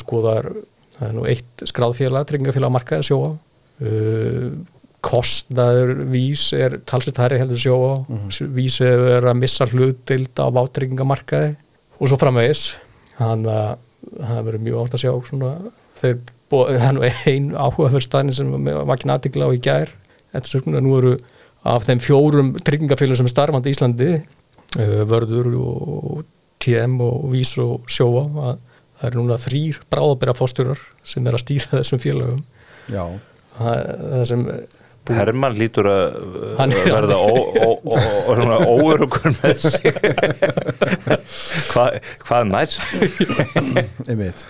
skoðar, 0.01 0.49
það 0.95 1.07
er 1.09 1.17
nú 1.17 1.25
eitt 1.29 1.65
skráðfélag, 1.71 2.27
tryggingafélag 2.29 2.73
markaði 2.75 3.09
sjóa 3.09 3.33
uh, 3.35 4.49
kostnaður 5.05 5.93
vís 6.09 6.47
er 6.57 6.79
talsett 6.89 7.19
hærri 7.21 7.37
heldur 7.41 7.59
sjó 7.61 7.75
á 7.77 7.93
mm 8.07 8.17
-hmm. 8.17 8.53
vís 8.57 8.79
er 8.81 9.25
að 9.25 9.39
missa 9.41 9.67
hlutild 9.69 10.33
á 10.41 10.47
vátryggingamarkaði 10.49 11.55
og 11.99 12.07
svo 12.09 12.17
framvegis. 12.17 12.75
Þannig 13.17 13.51
að 13.51 13.77
það 14.19 14.45
verður 14.45 14.65
mjög 14.65 14.81
átt 14.81 14.95
að 14.95 15.03
sjá 15.03 15.11
svona, 15.29 15.51
þeir 16.01 16.17
búið 16.49 16.81
einn 17.25 17.47
áhugaverðstæðin 17.55 18.33
sem 18.33 18.51
var 18.65 18.95
ekki 18.95 19.07
natikla 19.07 19.47
á 19.49 19.55
í 19.55 19.61
gær 19.61 19.89
eftir 20.33 20.49
söguna, 20.49 20.81
nú 20.81 20.97
eru 20.97 21.17
af 21.63 21.85
þeim 21.85 21.99
fjórum 21.99 22.53
tryggingafélum 22.59 23.15
sem 23.15 23.25
er 23.25 23.33
starfandi 23.33 23.71
í 23.71 23.73
Íslandi 23.73 24.09
uh, 24.79 25.01
vörður 25.09 25.47
og 25.55 26.25
TM 26.59 26.99
og 27.01 27.31
vís 27.31 27.55
og 27.61 27.85
sjóa 27.87 28.25
að 28.49 28.57
það 28.99 29.07
eru 29.09 29.21
núna 29.21 29.37
þrýr 29.41 29.81
bráðabera 29.91 30.35
fórstjórar 30.37 30.81
sem 31.07 31.27
er 31.27 31.37
að 31.37 31.45
stýra 31.45 31.79
þessum 31.79 32.01
félagum 32.03 32.43
Já. 32.91 33.05
Það, 33.57 33.77
það 34.01 34.25
sem 34.31 34.49
Herman 35.05 35.53
lítur 35.53 35.85
að 35.85 36.15
verða 36.57 37.17
óörugur 38.65 39.35
með 39.37 39.59
sig. 39.61 39.99
Hvað 41.69 41.99
hva 42.25 42.39
næst? 42.49 42.81
Einmitt 44.09 44.47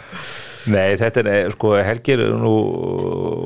Nei, 0.72 0.95
þetta 0.97 1.22
er, 1.22 1.28
eh, 1.30 1.49
sko, 1.53 1.74
Helgir 1.86 2.22
er 2.26 2.34
nú 2.39 2.53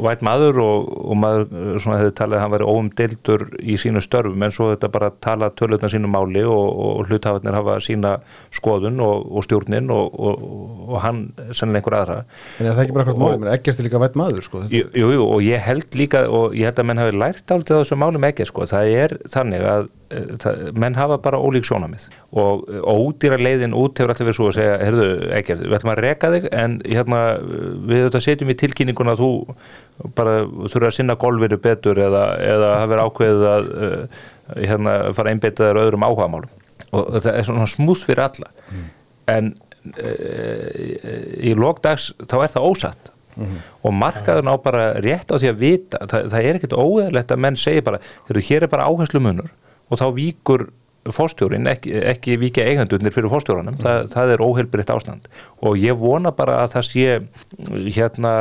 vært 0.05 0.23
maður 0.25 0.61
og, 0.63 0.89
og 1.11 1.19
maður 1.19 1.79
svona 1.83 1.99
hefði 1.99 2.13
talið 2.19 2.37
að 2.37 2.43
hann 2.43 2.53
væri 2.53 2.69
óumdeildur 2.69 3.45
í 3.59 3.75
sínu 3.81 4.03
störfum 4.03 4.45
en 4.45 4.55
svo 4.55 4.69
þetta 4.71 4.91
bara 4.93 5.11
tala 5.23 5.51
tölutna 5.51 5.91
sínu 5.91 6.11
máli 6.11 6.45
og, 6.47 6.69
og 6.85 7.09
hluthafarnir 7.09 7.57
hafa 7.57 7.77
sína 7.83 8.15
skoðun 8.55 9.01
og, 9.03 9.27
og 9.33 9.47
stjórnin 9.47 9.91
og 9.91 10.97
hann 11.03 11.25
sennilega 11.51 11.83
einhver 11.83 11.99
aðra. 11.99 12.19
En 12.59 12.69
er 12.69 12.77
það 12.77 12.83
ekki 12.85 12.97
bara 12.97 13.07
eitthvað 13.07 13.23
máli, 13.25 13.43
menn 13.43 13.53
ekkert 13.57 13.79
er 13.79 13.89
líka 13.89 14.03
vært 14.05 14.19
maður, 14.19 14.47
sko? 14.47 14.65
Jú, 14.71 14.89
jú, 14.95 15.21
og 15.27 15.45
ég 15.45 15.63
held 15.67 15.99
líka, 15.99 16.25
og 16.31 16.57
ég 16.57 16.71
held 16.71 16.83
að 16.83 16.91
menn 16.91 17.03
hafi 17.03 17.15
lært 17.19 17.55
áltið 17.55 17.79
á 17.79 17.81
þessu 17.81 17.99
málum 17.99 18.27
ekkert, 18.29 18.53
sko, 18.53 18.67
það 18.69 18.97
er 19.03 19.17
þannig 19.29 19.67
að 19.67 19.89
það, 20.09 20.61
menn 20.79 20.97
hafa 20.97 21.17
bara 21.21 21.39
ólík 21.39 21.67
sjónamið 21.67 22.07
og 22.39 22.65
ódýra 22.89 23.37
leiðin 23.39 23.75
út 23.77 23.99
hefur 23.99 24.13
alltaf 24.13 24.27
verið 24.27 24.37
svo 24.37 24.47
að 24.49 24.55
segja, 24.57 24.77
heyrðu, 24.81 25.07
ekkert, 25.37 25.63
við 25.65 25.77
ætlum 25.77 25.93
að 25.93 26.01
reka 26.05 26.31
þig 26.33 26.47
en 26.61 26.77
hérna, 27.13 27.69
við 27.89 28.03
þetta 28.05 28.21
setjum 28.25 28.51
í 28.53 28.57
tilkynninguna 28.59 29.15
að 29.15 29.23
þú 29.23 29.31
bara 30.17 30.35
þurfa 30.71 30.91
að 30.91 30.95
sinna 30.97 31.17
golfinu 31.19 31.59
betur 31.61 31.99
eða, 31.99 32.25
eða 32.43 32.73
hafa 32.77 32.91
verið 32.93 33.09
ákveðið 33.09 33.47
að 33.53 33.71
hérna, 34.59 34.97
fara 35.17 35.33
einbeitaður 35.33 35.81
öðrum 35.85 36.05
áhagamálum 36.07 36.53
og 36.89 37.09
þetta 37.17 37.33
er 37.35 37.45
svona 37.45 37.67
smúð 37.69 38.05
fyrir 38.07 38.23
alla. 38.25 38.53
Mm. 38.69 38.85
en 39.29 39.49
e, 39.93 40.13
í 41.51 41.51
lókdags 41.57 42.11
þá 42.25 42.39
er 42.43 42.53
það 42.55 42.69
ósatt. 42.71 43.11
Mm 43.39 43.59
og 43.85 43.95
markaðun 43.95 44.51
á 44.51 44.55
bara 44.59 44.85
rétt 45.03 45.31
á 45.31 45.39
því 45.39 45.51
að 45.51 45.61
vita 45.61 46.01
það, 46.03 46.25
það 46.33 46.47
er 46.47 46.59
ekkert 46.59 46.75
óeðlegt 46.75 47.33
að 47.33 47.41
menn 47.45 47.59
segja 47.59 47.85
bara 47.85 48.01
hér 48.27 48.65
er 48.65 48.71
bara 48.71 48.87
áherslu 48.89 49.21
munur 49.23 49.51
og 49.89 50.01
þá 50.01 50.05
víkur 50.17 50.67
fórstjórin, 51.15 51.67
ekki, 51.69 51.91
ekki 52.11 52.37
vikið 52.41 52.69
eigendurnir 52.71 53.13
fyrir 53.15 53.31
fórstjóranum, 53.31 53.75
mm. 53.75 53.83
það, 53.83 53.99
það 54.13 54.33
er 54.33 54.43
óheilbriðt 54.45 54.93
ástand. 54.95 55.29
Og 55.65 55.77
ég 55.81 55.97
vona 55.99 56.31
bara 56.35 56.61
að 56.63 56.73
það 56.75 56.87
sé 56.89 57.17
hérna 57.97 58.33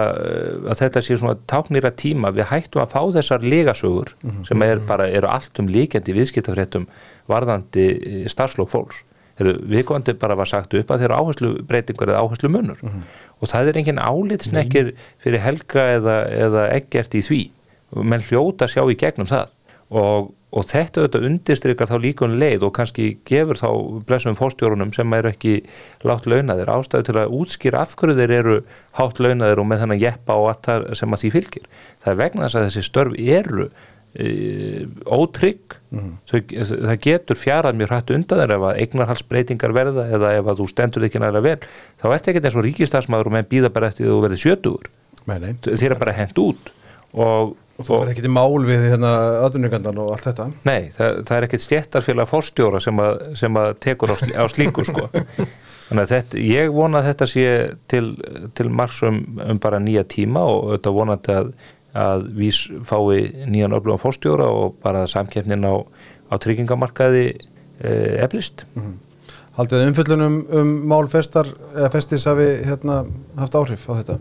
að 0.69 0.81
þetta 0.83 1.05
sé 1.05 1.19
svona 1.19 1.37
táknýra 1.51 1.93
tíma. 1.99 2.33
Við 2.37 2.51
hættum 2.53 2.85
að 2.85 2.95
fá 2.95 3.03
þessar 3.19 3.47
legasögur 3.47 4.15
mm 4.23 4.47
sem 4.49 4.63
er 4.65 4.81
bara, 4.87 5.09
eru 5.11 5.29
allt 5.29 5.59
um 5.61 5.69
líkjandi 5.69 6.15
viðskiptafréttum 6.17 6.87
varðandi 7.29 7.87
starfslokk 8.31 8.71
fólks. 8.73 9.03
Við 9.39 9.85
komandi 9.87 10.17
bara 10.19 10.35
var 10.39 10.49
sagt 10.51 10.75
upp 10.75 10.89
að 10.91 11.05
þeirra 11.05 11.19
áherslu 11.23 11.51
breytingur 11.67 12.11
eða 12.11 12.23
áherslu 12.25 12.51
munur 12.51 12.81
mm 12.83 13.03
og 13.39 13.51
það 13.51 13.71
er 13.71 13.77
engin 13.79 14.01
álitsnekkir 14.03 14.89
fyrir 15.23 15.43
helga 15.45 15.85
eða, 15.99 16.17
eða 16.47 16.65
ekkert 16.75 17.13
í 17.15 17.23
því. 17.23 17.43
Menn 18.03 18.25
hljóta 18.27 18.67
sjá 18.67 18.83
í 18.91 18.97
gegnum 18.99 19.29
það. 19.31 19.53
Og 19.95 20.33
og 20.49 20.65
þetta 20.65 21.03
auðvitað 21.03 21.27
undirstrykar 21.29 21.91
þá 21.91 21.97
líkun 22.01 22.33
um 22.33 22.41
leið 22.41 22.65
og 22.65 22.73
kannski 22.79 23.09
gefur 23.29 23.59
þá 23.61 23.69
blessum 24.09 24.39
fórstjórunum 24.39 24.95
sem 24.97 25.13
eru 25.19 25.29
ekki 25.33 25.59
látt 26.09 26.29
launaðir 26.31 26.73
ástæðu 26.73 27.09
til 27.09 27.17
að 27.21 27.35
útskýra 27.37 27.83
af 27.85 27.93
hverju 28.01 28.17
þeir 28.17 28.35
eru 28.39 28.57
hátt 28.97 29.21
launaðir 29.21 29.61
og 29.61 29.69
með 29.69 29.85
þannig 29.85 30.07
jeppa 30.07 30.39
og 30.41 30.49
allt 30.55 30.71
það 30.71 30.89
sem 31.03 31.13
að 31.13 31.23
því 31.25 31.33
fylgir. 31.37 31.69
Það 32.01 32.15
er 32.15 32.19
vegna 32.23 32.47
þess 32.47 32.61
að 32.61 32.67
þessi 32.69 32.87
störf 32.89 33.21
eru 33.37 33.69
e, 34.17 34.33
ótrygg. 35.05 35.77
Mm. 35.89 36.17
það 36.29 36.99
getur 37.05 37.41
fjarað 37.41 37.79
mjög 37.81 37.93
hrætt 37.93 38.11
undan 38.17 38.43
þeir 38.43 38.57
ef 38.57 38.65
að 38.69 38.81
eignarhalsbreytingar 38.83 39.73
verða 39.77 40.09
eða 40.17 40.35
ef 40.37 40.51
að 40.53 40.59
þú 40.63 40.73
stendur 40.73 41.09
ekki 41.09 41.23
næra 41.23 41.45
vel. 41.45 41.57
Þá 42.01 42.11
ert 42.15 42.29
ekki 42.33 42.45
eins 42.45 42.57
og 42.57 42.67
ríkistarsmaður 42.67 43.31
og 43.31 43.37
menn 43.37 43.49
býða 43.53 43.73
bara 43.73 43.93
eftir 43.93 44.09
þú 44.09 44.19
verði 44.25 44.43
sjötugur. 44.43 44.91
Þeir 45.29 45.91
eru 45.91 46.01
bara 46.01 46.17
hend 46.17 46.41
út. 46.41 46.73
Og 47.17 47.57
Og 47.79 47.87
þú 47.87 47.95
verður 47.95 48.11
ekkert 48.11 48.27
í 48.27 48.35
mál 48.35 48.65
við 48.67 48.85
hérna 48.91 49.11
aðunningandan 49.47 49.99
og 50.03 50.11
allt 50.11 50.27
þetta? 50.27 50.49
Nei, 50.67 50.91
það, 50.97 51.21
það 51.29 51.37
er 51.37 51.45
ekkert 51.47 51.65
stjættarfélag 51.65 52.27
fórstjóra 52.27 52.81
sem 52.83 53.03
að, 53.03 53.19
sem 53.39 53.59
að 53.61 53.69
tekur 53.85 54.11
á, 54.11 54.17
slí, 54.19 54.33
á 54.35 54.45
slíku 54.51 54.85
sko. 54.89 55.05
Þannig 55.89 56.03
að 56.03 56.13
þetta, 56.13 56.41
ég 56.43 56.73
vona 56.75 56.99
að 56.99 57.07
þetta 57.13 57.29
sé 57.31 57.45
til, 57.89 58.05
til 58.59 58.67
margsum 58.75 59.21
um 59.47 59.61
bara 59.63 59.79
nýja 59.81 60.03
tíma 60.11 60.43
og 60.45 60.73
auðvitað 60.73 60.97
vonandi 60.99 61.37
að, 61.37 61.53
að 62.03 62.27
við 62.41 62.59
fái 62.89 63.47
nýjan 63.47 63.77
öflugum 63.79 64.03
fórstjóra 64.03 64.49
og 64.53 64.75
bara 64.83 65.07
samkjöfnin 65.09 65.65
á, 65.65 65.79
á 66.29 66.35
tryggingamarkaði 66.43 67.29
e, 67.31 67.93
eflist. 68.27 68.67
Mm 68.75 68.83
-hmm. 68.83 68.97
Haldið 69.59 69.87
umfyllunum 69.87 70.35
um 70.51 70.75
mál 70.91 71.09
festar, 71.11 71.47
eða 71.77 71.89
festis 71.95 72.27
hafi 72.27 72.51
hérna, 72.67 73.05
haft 73.39 73.55
áhrif 73.55 73.89
á 73.91 74.03
þetta? 74.03 74.19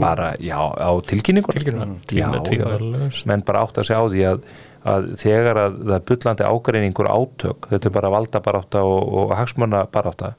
Bara, 0.00 0.30
já, 0.40 0.56
á 0.56 0.90
já, 0.96 2.30
Tvímælalaust. 2.46 3.26
menn 3.26 3.44
bara 3.46 3.62
átt 3.66 3.78
að 3.82 3.88
segja 3.88 4.00
á 4.00 4.06
því 4.08 4.24
að, 4.30 4.40
að 4.86 5.06
þegar 5.20 5.60
að 5.64 5.76
það 5.82 5.94
er 5.98 6.04
bullandi 6.10 6.48
ágreiningur 6.48 7.10
átök, 7.10 7.68
þetta 7.70 7.90
er 7.90 7.94
bara 7.98 8.12
valdabarátta 8.16 8.82
og, 8.86 9.14
og 9.20 9.34
hagsmunabarátta. 9.36 10.34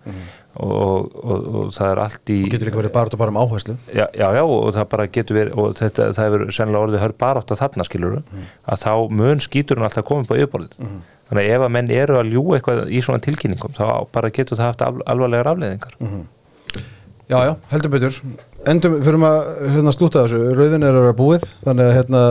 Og, 0.58 1.12
og, 1.22 1.42
og 1.54 1.66
það 1.76 1.92
er 1.92 2.00
allt 2.02 2.32
í 2.34 2.38
og 2.48 2.54
getur 2.56 2.72
ekki 2.72 2.80
verið 2.80 2.94
bara, 2.96 3.18
bara 3.22 3.30
um 3.30 3.38
áherslu? 3.44 3.76
Já, 3.94 4.08
já, 4.10 4.26
já, 4.34 4.42
og 4.42 4.72
það 4.74 4.88
bara 4.90 5.06
getur 5.14 5.38
verið 5.38 5.60
og 5.62 5.76
þetta, 5.78 6.08
það 6.18 6.26
hefur 6.26 6.46
sennilega 6.56 6.88
orðið 6.88 7.04
hörð 7.04 7.18
barátta 7.22 7.58
þarna 7.60 7.86
skilur 7.86 8.16
að 8.18 8.82
þá 8.82 8.90
mun 9.20 9.44
skíturinn 9.46 9.86
alltaf 9.86 10.08
komið 10.08 10.32
på 10.32 10.40
yfirborðið. 10.40 10.90
Þannig 11.28 11.44
að 11.44 11.54
ef 11.54 11.66
að 11.68 11.72
menn 11.76 11.92
eru 11.92 12.18
að 12.18 12.32
ljú 12.32 12.44
eitthvað 12.56 12.82
í 12.90 13.04
svona 13.04 13.22
tilkynningum 13.22 13.74
þá 13.78 13.86
bara 14.16 14.34
getur 14.34 14.58
það 14.58 14.70
haft 14.72 14.84
al 14.88 14.98
alvarlegar 15.12 15.52
afleðingar 15.52 15.96
Já, 17.28 17.42
já, 17.44 17.54
heldur 17.74 17.92
betur 17.92 18.20
Endum, 18.68 18.98
fyrir 19.06 19.20
maður 19.22 19.76
hérna, 19.76 19.94
slúta 19.96 20.24
þessu. 20.26 20.40
Rauðin 20.58 20.86
er 20.88 20.96
að 20.96 21.06
vera 21.06 21.18
búið 21.18 21.46
Þannig 21.64 21.86
að 21.86 21.94
hérna, 21.98 22.24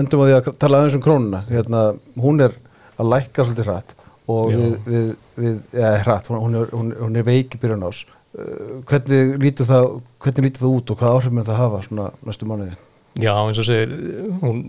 endum 0.00 0.22
á 0.22 0.24
því 0.24 0.36
að 0.36 0.50
tala 0.62 0.80
aðeins 0.80 0.98
um 0.98 1.04
krónuna. 1.04 1.40
Hérna, 1.50 1.80
Hún 2.20 2.44
er 2.46 2.54
að 3.00 3.10
lækka 3.14 3.46
svolítið 3.46 3.70
hratt 3.70 3.96
Og 4.30 4.52
við, 4.54 4.76
við, 4.86 5.08
við 5.40 5.80
ja, 5.80 5.94
hratt, 6.04 6.30
hún, 6.30 6.54
er, 6.60 6.70
hún, 6.76 6.92
hún 7.00 7.18
er 7.18 7.26
veik 7.26 7.56
í 7.56 7.62
byrjun 7.62 7.88
ás 7.88 8.04
uh, 8.04 8.76
Hvernig 8.86 9.34
lítur 9.42 9.66
það 9.66 9.88
Hvernig 10.22 10.46
lítur 10.46 10.66
það 10.66 10.76
út 10.76 10.94
og 10.94 11.00
hvað 11.00 11.16
áhrif 11.16 11.34
mun 11.34 11.48
það 11.48 11.60
hafa 11.64 11.82
svona 11.88 12.06
næstu 12.28 12.46
mánuði? 12.46 12.78
Já, 13.18 13.34
eins 13.34 13.58
og 13.58 13.66
segir, 13.66 13.96
hún 14.44 14.62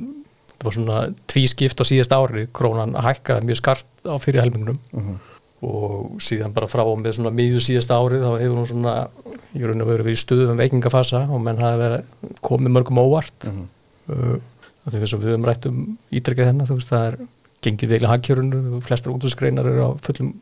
það 0.62 0.68
var 0.68 0.78
svona 0.78 1.00
tvískipt 1.32 1.82
á 1.82 1.86
síðast 1.88 2.14
ári. 2.14 2.46
Krónan 2.54 2.96
hækkaði 3.02 3.50
mjög 3.50 3.60
skart 3.60 3.88
á 4.06 4.16
fyrir 4.22 4.44
helmingnum. 4.44 4.78
Og 5.66 6.22
síðan 6.22 6.54
bara 6.54 6.70
frá 6.70 6.84
og 6.86 6.98
með 7.02 7.18
svona 7.18 7.34
miðju 7.34 7.62
síðasta 7.66 7.98
ári 7.98 8.22
þá 8.22 8.30
hefur 8.42 8.60
hún 8.60 8.70
svona, 8.70 8.96
ég 9.58 9.68
raun 9.68 9.84
að 9.84 9.92
vera 9.92 10.06
við 10.08 10.16
í 10.16 10.22
stuðum 10.22 10.62
veikingafasa 10.62 11.26
og 11.28 11.44
menn 11.44 11.60
hafi 11.62 11.82
verið 11.82 12.36
komið 12.46 12.76
mörgum 12.78 13.02
óvart. 13.02 13.48
Mm 13.48 13.58
-hmm. 13.58 14.38
uh, 14.38 14.92
þess 14.92 15.16
að 15.16 15.24
við 15.24 15.32
höfum 15.32 15.48
rætt 15.50 15.68
um 15.70 15.82
ítrekkað 16.12 16.52
hennar, 16.52 16.70
þú 16.70 16.78
veist, 16.80 16.92
það 16.92 17.08
er 17.08 17.18
gengið 17.62 17.94
veiklega 17.94 18.14
hagkjörun, 18.14 18.82
flestar 18.82 19.14
útlæðskreinar 19.14 19.68
eru 19.70 19.86
á 19.86 19.90
fullum, 20.02 20.34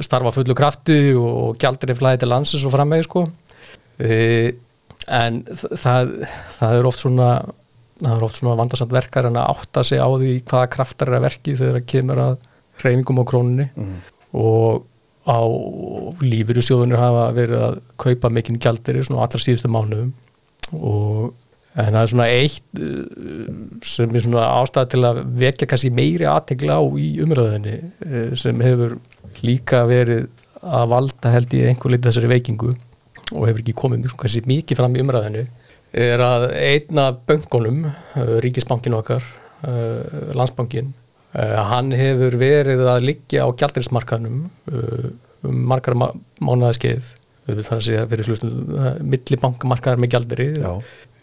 starfa 0.00 0.34
fullu 0.36 0.54
krafti 0.54 1.14
og 1.18 1.56
gjaldir 1.58 1.94
í 1.94 1.98
flæði 1.98 2.22
til 2.22 2.28
landsins 2.28 2.64
og 2.64 2.74
framvegi 2.74 3.08
sko. 3.08 3.28
Uh, 3.98 4.50
en 5.08 5.42
það, 5.48 6.12
það 6.58 6.76
er 6.78 6.86
oft 6.86 7.00
svona 7.00 7.30
það 7.98 8.12
er 8.14 8.24
oft 8.26 8.38
svona 8.38 8.58
vandarsamt 8.58 8.94
verkar 8.94 9.26
en 9.26 9.38
að 9.40 9.48
átta 9.54 9.82
sig 9.86 9.98
á 9.98 10.06
því 10.06 10.34
hvaða 10.46 10.70
kraftar 10.70 11.10
er 11.10 11.18
að 11.18 11.26
verki 11.26 11.56
þegar 11.58 11.78
það 11.78 11.88
kemur 11.92 12.20
að 12.22 12.36
hreyfingum 12.78 13.20
á 13.22 13.24
krónunni. 13.26 13.66
Og 14.38 14.84
á 15.28 15.40
lífyrirsjóðunir 16.24 17.00
hafa 17.00 17.26
verið 17.36 17.66
að 17.66 17.82
kaupa 18.00 18.30
mikinn 18.32 18.60
gjaldir 18.62 19.02
svona 19.04 19.26
allra 19.26 19.42
síðustu 19.42 19.70
mánuðum. 19.72 20.14
Og 20.72 21.34
en 21.78 21.94
það 21.94 22.00
er 22.00 22.10
svona 22.12 22.26
eitt 22.32 22.80
uh, 22.82 23.52
sem 23.86 24.14
er 24.16 24.24
svona 24.24 24.48
ástæða 24.58 24.90
til 24.94 25.04
að 25.06 25.22
vekja 25.38 25.68
kannski 25.70 25.92
meiri 25.94 26.26
aðtegla 26.28 26.80
á 26.80 26.82
í 26.98 27.08
umröðinni 27.24 27.76
uh, 27.78 28.34
sem 28.38 28.64
hefur 28.64 28.96
líka 29.44 29.84
verið 29.88 30.26
að 30.58 30.88
valda 30.90 31.32
held 31.36 31.54
í 31.54 31.64
einhver 31.68 31.94
litið 31.94 32.10
þessari 32.10 32.32
veikingu 32.32 32.72
og 32.72 33.44
hefur 33.44 33.60
ekki 33.62 33.76
komið 33.78 34.06
mjög, 34.06 34.16
kannski 34.18 34.44
mikið 34.48 34.80
fram 34.80 34.96
í 34.96 35.04
umræðinu 35.04 35.44
er 35.98 36.20
að 36.20 36.48
einn 36.58 37.00
af 37.00 37.20
böngunum, 37.28 37.84
uh, 37.88 38.38
ríkisbankin 38.44 38.96
okkar 38.98 39.34
landsbankin 40.38 40.92
hann 41.34 41.92
hefur 41.92 42.38
verið 42.40 42.86
að 42.88 43.04
liggja 43.04 43.44
á 43.44 43.48
gjaldrinsmarkanum 43.52 44.46
uh, 44.72 45.08
um 45.46 45.58
margar 45.70 45.96
ma 45.98 46.08
mánuðaskeið 46.40 47.12
er 47.48 47.60
að 47.62 47.84
segja 47.84 48.06
fyrir 48.08 48.28
hlustum 48.28 48.72
uh, 48.76 48.94
millibankamarkaðar 49.04 50.00
með. 50.02 50.56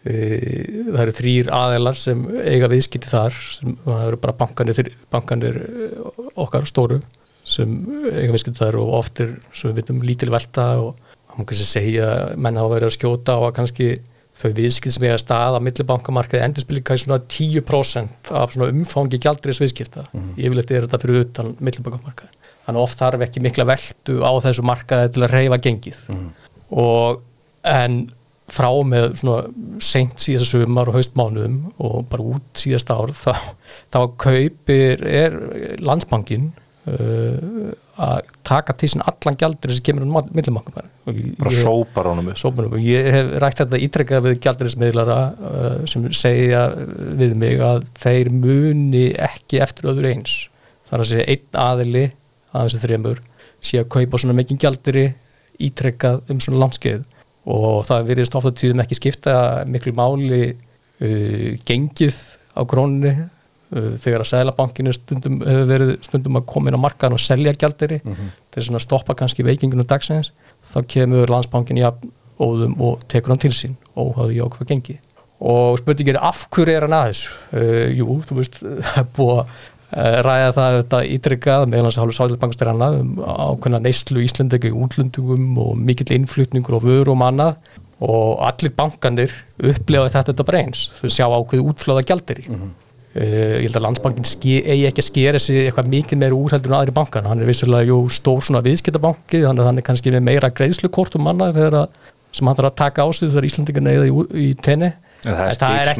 Eh, 0.05 0.83
það 0.91 0.99
eru 1.01 1.13
þrýr 1.17 1.47
aðeilar 1.49 1.97
sem 1.97 2.19
eiga 2.45 2.67
viðskipti 2.69 3.09
þar 3.09 3.37
sem 3.41 3.71
það 3.81 4.03
eru 4.03 4.19
bara 4.21 4.35
bankanir, 4.37 4.89
bankanir 5.09 5.55
eh, 5.63 5.95
okkar 6.43 6.67
stóru 6.69 6.99
sem 7.41 7.71
eiga 8.11 8.35
viðskipti 8.35 8.59
þar 8.59 8.77
og 8.83 8.91
oft 8.99 9.23
er 9.25 9.31
sem 9.49 9.71
við 9.71 9.79
vitum 9.79 10.03
lítil 10.05 10.29
velta 10.33 10.67
og 10.83 10.99
má 11.33 11.41
kannski 11.41 11.65
segja 11.65 12.11
menn 12.37 12.61
hafa 12.61 12.75
verið 12.75 12.91
að 12.91 12.95
skjóta 12.99 13.39
og 13.39 13.47
að 13.47 13.55
kannski 13.57 13.89
þau 14.35 14.49
viðskipti 14.57 14.95
sem 14.97 15.05
eiga 15.07 15.19
stað 15.21 15.57
á 15.57 15.59
millibankamarkaði 15.63 16.43
endurspilið 16.49 16.85
kannski 16.89 17.07
svona 17.07 17.21
10% 17.31 18.33
af 18.35 18.55
svona 18.55 18.71
umfangi 18.73 19.19
gjaldriðs 19.23 19.61
viðskipta 19.63 20.07
yfirleitt 20.35 20.73
er 20.75 20.87
þetta 20.87 21.01
fyrir 21.03 21.23
utan 21.23 21.53
millibankamarkaði 21.63 22.33
þannig 22.65 22.79
að 22.79 22.83
oft 22.83 23.01
þarf 23.01 23.23
ekki 23.27 23.43
mikla 23.45 23.67
veltu 23.69 24.19
á 24.25 24.31
þessu 24.43 24.65
markaði 24.65 25.13
til 25.13 25.25
að 25.25 25.33
reyfa 25.35 25.61
gengið. 25.61 25.99
Og 26.75 27.21
en 27.65 27.99
frá 28.51 28.69
með 28.85 29.15
svona 29.21 29.79
seint 29.81 30.21
síðast 30.21 30.53
sumar 30.53 30.89
og 30.91 30.99
haustmánuðum 30.99 31.57
og 31.81 32.05
bara 32.11 32.27
út 32.35 32.61
síðast 32.61 32.91
ár 32.93 33.13
þá, 33.17 33.33
þá 33.93 33.99
kaupir 34.21 35.01
er 35.09 35.37
landsbankin 35.81 36.51
uh, 36.91 37.73
að 38.05 38.31
taka 38.45 38.75
til 38.75 38.89
sín 38.91 39.03
allan 39.07 39.37
gjaldur 39.39 39.73
sem 39.73 39.85
kemur 39.85 40.05
um 40.05 40.29
millibankum 40.35 40.75
bara 40.75 41.53
sópar 41.61 42.09
honum 42.11 42.31
upp. 42.33 42.77
Ég 42.83 43.07
hef 43.15 43.31
rætt 43.43 43.61
þetta 43.61 43.81
ítrekkað 43.87 44.27
við 44.27 44.41
gjaldriðsmiðlara 44.45 45.19
uh, 45.33 45.77
sem 45.89 46.05
segja 46.15 46.65
við 47.19 47.37
mig 47.39 47.63
að 47.63 47.87
þeir 48.01 48.31
muni 48.33 49.07
ekki 49.29 49.61
eftir 49.63 49.91
öðru 49.93 50.11
eins. 50.11 50.37
Það 50.89 50.97
er 50.97 51.05
að 51.05 51.11
segja 51.13 51.27
einn 51.33 51.61
aðili 51.65 52.05
að 52.55 52.67
þessu 52.67 52.83
þremur 52.85 53.21
sé 53.65 53.81
að 53.81 53.91
kaupa 53.95 54.21
svona 54.21 54.37
mikið 54.37 54.61
gjaldri 54.65 55.05
ítrekkað 55.65 56.31
um 56.31 56.41
svona 56.43 56.65
landskeið 56.65 57.05
og 57.45 57.85
það 57.87 58.09
virðist 58.09 58.35
ofta 58.37 58.51
tíðum 58.57 58.81
ekki 58.83 58.97
skipta 58.97 59.37
miklu 59.69 59.93
máli 59.95 60.43
uh, 60.51 61.49
gengið 61.67 62.17
á 62.55 62.61
krónunni 62.67 63.15
þegar 63.73 64.21
að 64.21 64.29
Sælabankinu 64.29 64.93
stundum 64.93 65.39
hefur 65.41 65.69
verið 65.71 65.95
stundum 66.05 66.37
að 66.39 66.45
koma 66.51 66.69
inn 66.69 66.77
á 66.77 66.85
markaðan 66.85 67.17
og 67.17 67.23
selja 67.23 67.55
gjaldiri 67.57 67.97
til 68.05 68.59
þess 68.59 68.69
að 68.69 68.83
stoppa 68.85 69.15
kannski 69.17 69.45
veikingunum 69.47 69.87
dagsins 69.89 70.31
þá 70.71 70.79
kemur 70.91 71.31
landsbankin 71.33 71.81
jafn 71.81 72.13
óðum 72.41 72.75
og 72.83 73.03
tekur 73.11 73.33
hann 73.33 73.41
til 73.41 73.53
sín 73.55 73.77
óháði 73.95 74.43
á 74.43 74.47
hvað 74.51 74.71
gengi. 74.71 74.97
Og 75.45 75.79
spurningin 75.79 76.17
er 76.17 76.27
af 76.27 76.45
hverju 76.51 76.75
er 76.75 76.85
hann 76.85 76.95
aðeins 76.95 77.25
uh, 77.55 77.87
jú, 77.91 78.19
þú 78.27 78.39
veist, 78.39 78.59
það 78.89 79.01
er 79.01 79.09
búið 79.15 79.39
að 79.39 79.41
uh, 79.45 80.19
ræða 80.27 80.53
það 80.57 80.77
þetta 80.77 81.01
ítrykkað 81.15 81.65
meðal 81.71 81.87
hans 81.87 81.97
að 81.97 82.05
hálfu 82.05 82.17
sáðilbankastir 82.19 82.71
annað 82.71 82.99
um 83.01 83.11
ákveðna 83.23 83.83
neyslu 83.83 84.23
Íslandegi 84.25 84.71
útlundungum 84.75 85.59
og 85.63 85.75
mikill 85.79 86.15
innflutningur 86.15 86.79
og 86.79 86.87
vöru 86.87 87.15
og 87.15 87.27
annað. 87.27 87.59
Og 88.05 88.41
allir 88.43 88.73
bankanir 88.75 89.31
upplefa 89.55 90.11
þetta 90.11 90.33
þetta 90.33 90.47
bara 90.47 90.65
eins 90.65 90.89
þau 90.97 91.07
sjá 91.07 91.27
ákveði 91.31 91.63
útflöða 91.63 92.03
gjaldir 92.09 92.41
í 92.43 92.49
Uh, 93.15 93.61
ég 93.61 93.69
held 93.69 93.77
að 93.79 93.85
landsbankin 93.85 94.25
eigi 94.27 94.87
ekki 94.89 94.99
að 94.99 95.07
skera 95.07 95.39
sig 95.39 95.61
eitthvað 95.61 95.87
mikið 95.93 96.19
meira 96.19 96.35
úrheldur 96.35 96.73
en 96.73 96.77
aðri 96.81 96.95
bankan 96.97 97.29
hann 97.29 97.39
er 97.39 97.47
vissulega 97.47 97.87
jú 97.87 98.01
stór 98.11 98.43
svona 98.43 98.59
viðskiptabanki 98.65 99.39
þannig 99.45 99.63
að 99.63 99.69
hann 99.69 99.79
er 99.79 99.85
kannski 99.87 100.11
með 100.11 100.25
meira 100.27 100.49
greiðslukort 100.51 101.15
um 101.15 101.23
manna 101.23 101.47
þegar 101.55 101.77
að, 101.85 102.11
sem 102.35 102.49
hann 102.49 102.57
þarf 102.59 102.71
að 102.73 102.75
taka 102.81 103.05
á 103.05 103.09
sig 103.15 103.31
þegar 103.31 103.47
Íslandingar 103.47 103.85
neyða 103.85 104.09
í, 104.09 104.25
í 104.43 104.49
tenni. 104.59 104.91
En 105.23 105.39
það 105.39 105.47
er 105.47 105.59
það 105.61 105.77
er 105.79 105.93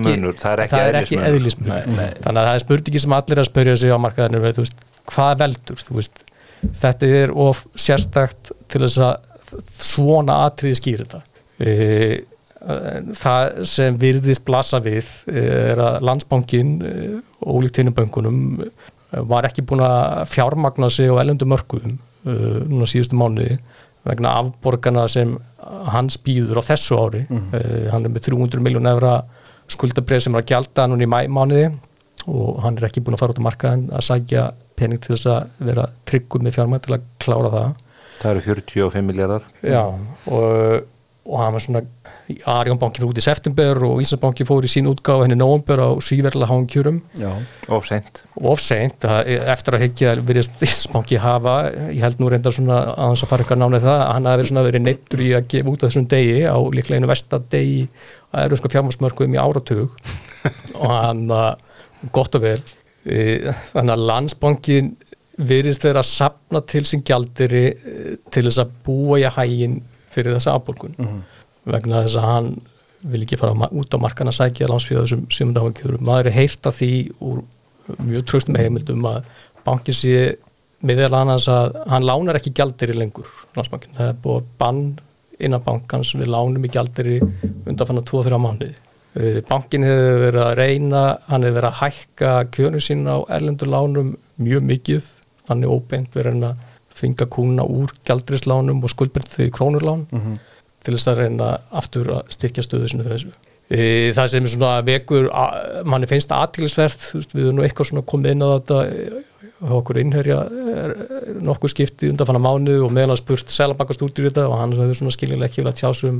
ekki 0.66 0.82
er 0.82 1.00
ekki 1.00 1.22
eðlismunur. 1.30 1.88
þannig 1.88 2.42
að 2.42 2.50
það 2.50 2.52
er 2.52 2.64
spurningi 2.66 3.04
sem 3.06 3.18
allir 3.22 3.42
að 3.42 3.50
spyrja 3.54 3.78
sig 3.80 3.96
á 3.96 3.98
markaðinu 4.04 4.44
veit, 4.44 4.60
veist, 4.60 4.86
hvað 5.14 5.40
veldur 5.46 5.88
veist, 5.96 6.22
þetta 6.84 7.16
er 7.24 7.36
of 7.48 7.64
sérstakt 7.80 8.52
til 8.68 8.84
þess 8.84 9.00
að 9.08 9.64
svona 9.80 10.42
atriði 10.50 10.82
skýr 10.82 11.06
þetta. 11.06 11.24
E, 11.64 11.72
það 12.66 13.60
sem 13.70 13.98
virðist 14.02 14.42
blasa 14.48 14.80
við 14.82 15.10
er 15.30 15.78
að 15.78 16.00
landsbankin 16.08 16.72
ólíkt 17.46 17.78
hinnum 17.78 17.94
böngunum 17.94 18.40
var 19.24 19.48
ekki 19.48 19.64
búin 19.66 19.84
að 19.86 20.26
fjármagna 20.32 20.90
sig 20.92 21.12
á 21.12 21.16
ellendu 21.22 21.48
mörkuðum 21.50 21.98
uh, 22.26 22.62
núna 22.68 22.88
síðustu 22.90 23.18
mánuði 23.20 23.58
vegna 24.06 24.36
afborgana 24.42 25.08
sem 25.10 25.34
hans 25.90 26.20
býður 26.22 26.62
á 26.62 26.64
þessu 26.68 26.98
ári. 27.00 27.24
Uh, 27.30 27.88
hann 27.94 28.06
er 28.06 28.14
með 28.14 28.30
300 28.30 28.64
miljón 28.66 28.90
evra 28.90 29.20
skuldabrið 29.72 30.26
sem 30.26 30.36
er 30.36 30.44
að 30.44 30.52
gjalda 30.52 30.88
núna 30.90 31.06
í 31.06 31.10
mæmánuði 31.10 31.70
og 32.26 32.62
hann 32.64 32.78
er 32.80 32.88
ekki 32.90 33.04
búin 33.06 33.18
að 33.18 33.24
fara 33.24 33.36
út 33.36 33.42
á 33.42 33.48
markaðin 33.48 33.88
að 33.94 34.06
sækja 34.10 34.46
pening 34.76 35.02
til 35.02 35.14
þess 35.14 35.30
að 35.32 35.66
vera 35.70 35.88
tryggur 36.10 36.44
með 36.44 36.58
fjármagn 36.58 36.86
til 36.86 36.98
að 36.98 37.08
klára 37.22 37.54
það. 37.54 37.82
Það 38.16 38.32
eru 38.32 38.44
45 38.46 39.06
miljardar 39.06 39.48
Já, 39.62 39.82
og, 40.32 40.86
og 41.26 41.40
hann 41.42 41.56
var 41.56 41.64
svona 41.64 41.82
Arjónbankin 42.50 43.06
út 43.06 43.18
í 43.18 43.24
september 43.24 43.78
og 43.86 44.00
Íslandsbanki 44.02 44.46
fór 44.48 44.66
í 44.66 44.70
sín 44.70 44.88
útgáð 44.90 45.24
henni 45.26 45.38
nóvember 45.38 45.82
á 45.82 45.90
svíverlega 46.02 46.50
háum 46.50 46.66
kjörum 46.70 47.00
Já, 47.18 47.30
of 47.70 47.86
seint. 47.86 48.22
Of 48.42 48.62
seint, 48.62 49.06
að- 49.06 49.30
eftir 49.54 49.78
að 49.78 49.84
higgja 49.86 50.14
virðist 50.26 50.62
Íslandsbanki 50.62 51.20
hafa, 51.22 51.56
ég 51.94 52.02
held 52.02 52.22
nú 52.22 52.30
reyndar 52.30 52.54
svona 52.54 52.80
að 52.94 53.02
hans 53.04 53.24
að 53.26 53.32
fara 53.34 53.44
eitthvað 53.46 53.62
nánið 53.62 53.86
það, 53.88 54.00
að 54.06 54.14
hann 54.14 54.30
hafi 54.30 54.42
verið 54.42 54.52
svona 54.52 54.66
verið 54.70 54.86
neittur 54.86 55.26
í 55.26 55.30
að 55.38 55.48
gefa 55.54 55.74
út 55.74 55.82
á 55.82 55.88
þessum 55.88 56.08
degi 56.16 56.38
á 56.46 56.58
líklega 56.78 57.00
einu 57.02 57.12
vestadegi 57.14 57.88
að 58.34 58.46
eru 58.46 58.60
sko 58.62 58.74
fjármarsmörkuðum 58.76 59.38
í 59.38 59.42
áratug. 59.42 59.98
Og 60.82 60.90
hann 60.94 61.26
að 61.30 62.12
gott 62.14 62.36
og 62.38 62.42
vel 62.46 62.60
e, 63.06 63.54
þannig 63.74 63.94
að 63.96 64.06
landsbankin 64.12 64.94
virðist 65.36 65.84
vera 65.84 66.02
að 66.04 66.10
sapna 66.12 66.62
til 66.66 66.84
sín 66.88 67.02
gjaldiri 67.06 67.66
e, 67.74 68.16
til 68.32 68.46
þess 68.48 68.62
að 68.62 68.74
búa 68.86 69.18
í 69.22 69.26
hægin 69.36 69.80
fyrir 70.16 70.38
þessa 70.38 70.56
afborgun 70.58 70.96
vegna 71.66 72.04
þess 72.06 72.20
að 72.22 72.30
hann 72.30 72.50
vil 73.06 73.22
ekki 73.26 73.38
fara 73.38 73.70
út 73.70 73.94
á 73.94 73.98
markan 74.02 74.32
að 74.32 74.40
sækja 74.40 74.70
lánsfíða 74.72 75.04
þessum 75.06 75.26
sjömundafangjörum. 75.30 76.06
Maður 76.08 76.32
er 76.32 76.38
heyrt 76.40 76.66
af 76.70 76.80
því 76.80 76.92
úr 77.22 77.44
mjög 78.02 78.26
tröstum 78.32 78.58
heimildum 78.58 79.06
að 79.06 79.28
bankin 79.66 79.98
sé 79.98 80.16
meðal 80.86 81.14
annars 81.20 81.48
að 81.50 81.76
hann 81.90 82.06
lánar 82.06 82.40
ekki 82.40 82.54
gjaldir 82.58 82.94
í 82.94 82.98
lengur 82.98 83.30
landsbankin. 83.58 83.94
Það 83.98 84.10
er 84.10 84.18
búið 84.24 84.40
að 84.42 84.50
bann 84.62 84.82
innan 85.46 85.64
bankans 85.66 86.14
við 86.16 86.32
lánum 86.32 86.66
í 86.66 86.72
gjaldir 86.72 87.12
í 87.18 87.20
undanfanna 87.68 88.04
2-3 88.08 88.40
mánuði. 88.42 88.74
Eh, 89.16 89.42
Bankin 89.48 89.86
hefur 89.88 90.22
verið 90.26 90.42
að 90.44 90.56
reyna, 90.60 91.02
hann 91.30 91.46
hefur 91.46 91.60
verið 91.62 91.70
að 91.70 91.82
hækka 91.82 92.32
kjörnum 92.56 92.84
sín 92.84 93.06
á 93.08 93.18
erlendur 93.32 93.70
lánum 93.72 94.16
mjög 94.44 94.66
mikið, 94.72 95.06
hann 95.50 95.64
er 95.64 95.72
óbeint 95.72 96.18
verið 96.18 96.44
að 96.50 96.64
þvinga 96.96 97.28
kúna 97.32 97.66
úr 97.68 97.92
gjaldrislánum 98.08 98.84
og 98.84 98.92
skuldbyrð 98.94 99.34
þau 99.36 99.50
krónurlán 99.58 100.06
til 100.86 100.94
þess 100.96 101.08
að 101.12 101.20
reyna 101.24 101.50
aftur 101.72 102.12
að 102.20 102.32
styrkja 102.36 102.64
stöðu 102.64 102.88
sinni 102.92 103.04
fyrir 103.08 103.18
þessu. 103.18 103.52
E, 103.74 104.12
það 104.14 104.28
sem 104.30 104.44
er 104.46 104.52
svona 104.54 104.74
vekur, 104.86 105.30
a- 105.34 105.82
manni 105.90 106.06
finnst 106.08 106.30
það 106.30 106.44
aðtilsvert, 106.46 107.08
við 107.34 107.48
erum 107.48 107.56
nú 107.58 107.64
eitthvað 107.66 107.90
svona 107.90 108.06
komið 108.06 108.32
inn 108.36 108.44
á 108.46 108.50
þetta 108.54 108.78
hjá 109.56 109.72
okkur 109.80 109.98
innherja 109.98 110.38
er, 110.46 110.92
er 111.32 111.40
nokkuð 111.42 111.72
skipti 111.74 112.10
undanfanna 112.12 112.42
mánuð 112.44 112.84
og 112.86 112.92
meðan 112.94 113.16
að 113.16 113.22
spurt 113.24 113.50
selabakast 113.56 114.04
út 114.06 114.20
í 114.20 114.26
þetta 114.28 114.46
og 114.52 114.58
hann 114.60 114.76
hefur 114.78 115.00
svona 115.00 115.16
skiljanlega 115.16 115.50
ekki 115.50 115.64
viljað 115.64 115.80
tjá 115.80 115.90
sig 115.96 116.10
um 116.12 116.20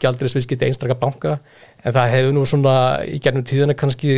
gjaldrisviðskipti 0.00 0.68
einstaka 0.68 0.96
banka 1.00 1.32
en 1.84 1.92
það 1.96 2.12
hefur 2.14 2.34
nú 2.36 2.44
svona 2.48 2.74
í 3.10 3.18
gernum 3.20 3.44
tíðina 3.48 3.76
kannski 3.76 4.16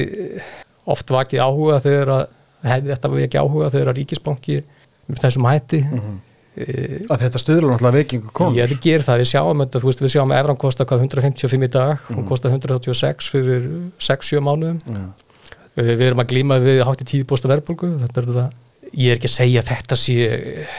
oft 0.88 1.10
vakið 1.10 1.42
áhuga 1.44 1.80
þegar 1.84 2.12
að 2.14 2.24
hefði 2.68 2.92
þetta 2.94 3.12
ekki 3.24 3.40
áhuga 3.42 3.70
þegar 3.74 3.90
að 3.92 3.98
ríkisbanki 4.02 4.60
þessum 5.16 5.48
hætti. 5.48 5.82
E, 6.58 6.64
að 7.06 7.24
þetta 7.24 7.40
stuðlar 7.40 7.76
náttúrulega 7.76 8.00
veikingu 8.00 8.48
Já, 8.56 8.64
þetta 8.66 8.78
gerir 8.82 9.04
það, 9.06 9.20
við 9.22 9.28
sjáum 9.30 9.60
þetta, 9.62 9.82
þú 9.82 9.88
veist, 9.88 10.00
við 10.02 10.14
sjáum 10.16 10.32
að 10.34 10.40
Evran 10.42 10.58
kostar 10.58 10.88
hvað 10.90 11.04
155 11.06 11.66
í 11.66 11.70
dag, 11.76 12.06
hún 12.10 12.26
kostar 12.26 12.54
186 12.56 13.28
fyrir 13.30 13.68
6-7 14.02 14.42
mánuðum. 14.42 14.80
Eh, 15.78 15.92
við 15.92 16.08
erum 16.08 16.24
að 16.24 16.32
glíma 16.32 16.58
við 16.64 16.82
hátt 16.88 17.04
í 17.04 17.08
10% 17.12 17.52
verðbólgu, 17.52 17.92
þetta 18.02 18.20
er 18.20 18.28
þetta 18.32 18.48
ég 18.92 19.12
er 19.12 19.18
ekki 19.18 19.28
að 19.28 19.34
segja 19.34 19.62
að 19.62 19.70
þetta 19.72 19.98
sé 20.00 20.16
eh, 20.28 20.78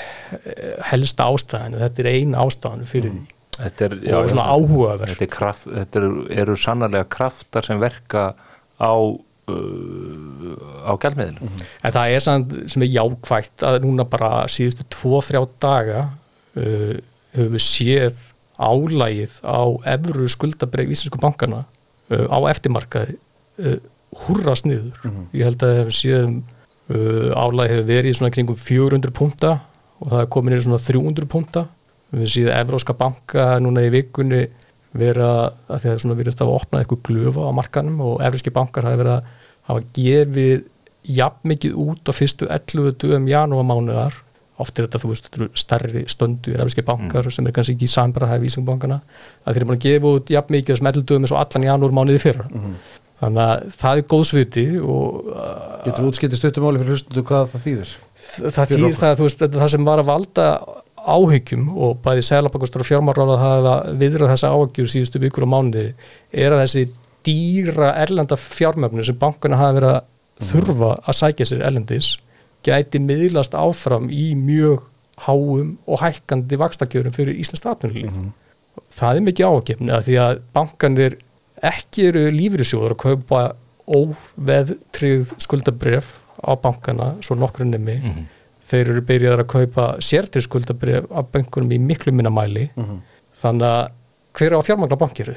helsta 0.89 1.27
ástæðan, 1.29 1.77
þetta 1.83 2.03
er 2.03 2.11
ein 2.13 2.35
ástæðan 2.37 2.89
fyrir 2.89 3.13
því. 3.13 3.23
Þetta 3.59 3.85
er, 3.85 3.95
og 4.15 4.29
svona 4.31 4.45
áhugavert. 4.55 5.11
þetta, 5.11 5.25
er 5.25 5.31
kraft, 5.33 5.65
þetta 5.67 5.99
eru, 5.99 6.11
eru 6.43 6.55
sannarlega 6.59 7.09
kraftar 7.11 7.67
sem 7.67 7.81
verka 7.81 8.29
á 8.79 8.93
á 9.49 10.93
gjaldmiðlum 11.01 11.53
en 11.83 11.93
það 11.95 12.15
er 12.15 12.23
samt 12.23 12.55
sem 12.71 12.85
er 12.85 12.93
jákvægt 12.95 13.65
að 13.65 13.79
núna 13.85 14.05
bara 14.09 14.47
síðustu 14.51 14.85
2-3 14.95 15.43
daga 15.61 16.05
uh, 16.59 16.95
höfum 17.35 17.55
við 17.55 17.65
séð 17.65 18.25
álægið 18.59 19.39
á 19.47 19.61
efru 19.95 20.27
skuldabreið 20.31 20.93
íslensku 20.95 21.21
bankana 21.21 21.63
uh, 21.63 22.27
á 22.27 22.37
eftirmarkaði 22.51 23.15
uh, 23.63 23.79
hurrast 24.25 24.65
niður. 24.67 24.97
Ég 25.37 25.45
held 25.45 25.63
að 25.63 25.75
hefur 25.79 25.95
séð 25.95 26.23
uh, 26.27 27.29
álægið 27.37 27.75
hefur 27.75 27.89
verið 27.91 28.17
svona 28.17 28.33
kringum 28.35 28.59
400 28.59 29.15
punta 29.15 29.57
og 29.99 30.13
það 30.13 30.23
er 30.23 30.31
komin 30.33 30.57
í 30.57 30.63
svona 30.65 30.81
300 30.83 31.29
punta 31.31 31.67
við 32.15 32.33
séð 32.33 32.51
Evróska 32.55 32.95
banka 32.97 33.51
núna 33.61 33.85
í 33.85 33.93
vikunni 33.93 34.47
vera 34.97 35.51
að 35.69 35.83
því 35.83 35.91
að 35.91 35.99
svona 36.01 36.17
virðist 36.17 36.39
að 36.41 36.53
opna 36.55 36.81
eitthvað 36.81 37.03
glöfa 37.05 37.45
á 37.45 37.51
markanum 37.53 37.99
og 38.01 38.23
evríski 38.25 38.53
bankar 38.53 38.87
hafa 38.87 38.97
verið 38.97 39.15
að 39.19 39.35
hafa 39.69 39.85
gefið 39.95 40.65
jafn 41.19 41.53
mikið 41.53 41.77
út 41.79 42.09
á 42.09 42.13
fyrstu 42.13 42.49
11 42.49 42.97
dögum 42.99 43.29
janúarmánuðar 43.29 44.17
oft 44.59 44.75
er 44.75 44.87
þetta, 44.87 44.99
þú 44.99 45.11
veist, 45.13 45.29
stærri 45.57 46.03
stöndu 46.11 46.53
evríski 46.57 46.83
bankar 46.85 47.29
sem 47.31 47.47
er 47.47 47.55
kannski 47.55 47.77
ekki 47.77 47.87
sambara 47.89 48.27
hæfi 48.33 48.47
vísingubankana, 48.47 48.99
að 49.45 49.55
þeir 49.55 49.61
eru 49.61 49.69
búin 49.69 49.77
að 49.77 49.85
gefa 49.85 50.11
út 50.17 50.33
jafn 50.33 50.55
mikið 50.55 50.73
þessum 50.73 50.89
11 50.91 51.05
dögum 51.07 51.27
eins 51.27 51.33
og 51.35 51.39
allan 51.39 51.67
janúarmánuði 51.69 52.21
fyrra. 52.23 52.47
Þannig 53.19 53.41
að 53.45 53.63
það 53.79 54.01
er 54.01 54.05
góðsviti 54.13 54.65
og 54.79 55.31
uh, 55.31 55.47
getur 55.85 56.09
útskiptið 56.09 56.41
stuttumáli 56.41 56.83
fyrir 56.83 56.95
hlustundu 56.95 57.23
hvað 57.27 57.49
það 57.53 57.65
þýðir? 57.65 57.95
Það 58.39 58.61
okkur. 58.75 58.99
það, 58.99 59.17
þú 59.19 59.27
veist, 59.27 59.43
það 59.55 59.73
sem 59.73 59.89
var 59.89 60.03
að 60.03 60.11
valda 60.11 60.45
áhyggjum 60.99 61.67
og 61.75 61.99
bæði 62.03 62.23
Sælabakastur 62.27 62.83
og 62.83 62.87
fjármárála 62.87 63.37
hafa 63.39 63.75
viðrað 63.99 64.33
þessa 64.33 64.51
áhyggjur 64.55 64.91
síðustu 64.93 65.21
vikur 65.23 65.47
og 65.47 65.51
mánuði 65.51 65.85
er 66.31 66.55
að 66.55 66.63
þessi 66.65 66.85
dýra 67.27 67.93
erlenda 67.99 68.37
fjármöfnu 68.39 69.05
sem 69.05 69.17
bankana 69.19 69.59
hafa 69.59 69.77
verið 69.79 69.95
að 69.95 70.49
þurfa 70.49 70.91
að 71.03 71.17
sækja 71.19 71.49
sér 71.49 71.65
erlendis 71.67 72.13
gæti 72.65 73.01
miðlast 73.03 73.55
áfram 73.55 74.07
í 74.11 74.31
mjög 74.39 74.85
háum 75.25 75.73
og 75.87 75.99
hækkandi 76.03 76.59
vakstakjörum 76.59 77.15
fyrir 77.15 77.35
Íslands 77.39 77.63
statunulíf 77.63 78.13
það 78.95 79.19
er 79.19 79.25
mikið 79.27 79.49
áhyggjum 79.49 79.91
að 79.95 80.05
því 80.07 80.17
að 80.23 80.41
bankanir 80.55 81.17
ekki 81.69 82.07
eru 82.09 82.23
lífyrirsjóður 82.31 82.95
að 82.95 83.01
kaupa 83.03 83.41
óveðtrið 83.89 85.33
skuldabref 85.41 86.11
á 86.39 86.55
bankana 86.55 87.13
svo 87.25 87.35
nokkru 87.35 87.65
nemi. 87.67 87.97
Þeir 88.69 88.91
eru 88.93 89.01
byrjaðar 89.01 89.41
að 89.43 89.49
kaupa 89.49 89.85
sértrið 90.05 90.45
skuldabref 90.45 91.07
á 91.09 91.19
bankunum 91.25 91.73
í 91.73 91.79
miklu 91.81 92.13
minna 92.13 92.29
mæli. 92.31 92.67
Þannig 93.41 93.65
að 93.65 93.89
hver 94.37 94.55
á 94.55 94.59
fjármagna 94.67 94.99
bankir 95.01 95.33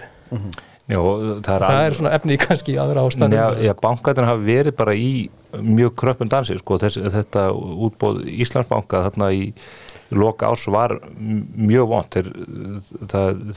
Já, 0.93 0.99
það 1.01 1.55
er, 1.55 1.65
það 1.65 1.85
er 1.85 1.97
svona 1.99 2.13
efni 2.19 2.37
kannski 2.41 2.75
í 2.75 2.81
aðra 2.83 3.07
ástæðum. 3.09 3.37
Já, 3.39 3.47
já 3.69 3.73
bankarnir 3.81 4.29
hafa 4.29 4.45
verið 4.47 4.77
bara 4.79 4.97
í 4.99 5.13
mjög 5.53 5.95
kröppum 6.01 6.31
dansi, 6.33 6.59
sko, 6.61 6.79
þess, 6.81 7.01
þetta 7.17 7.47
útbóð 7.57 8.23
Íslandsbanka 8.45 9.03
þarna 9.09 9.31
í 9.37 9.49
loka 10.13 10.51
árs 10.53 10.67
var 10.73 10.99
mjög 11.17 11.89
vont. 11.89 12.17
Þeir, 12.19 12.31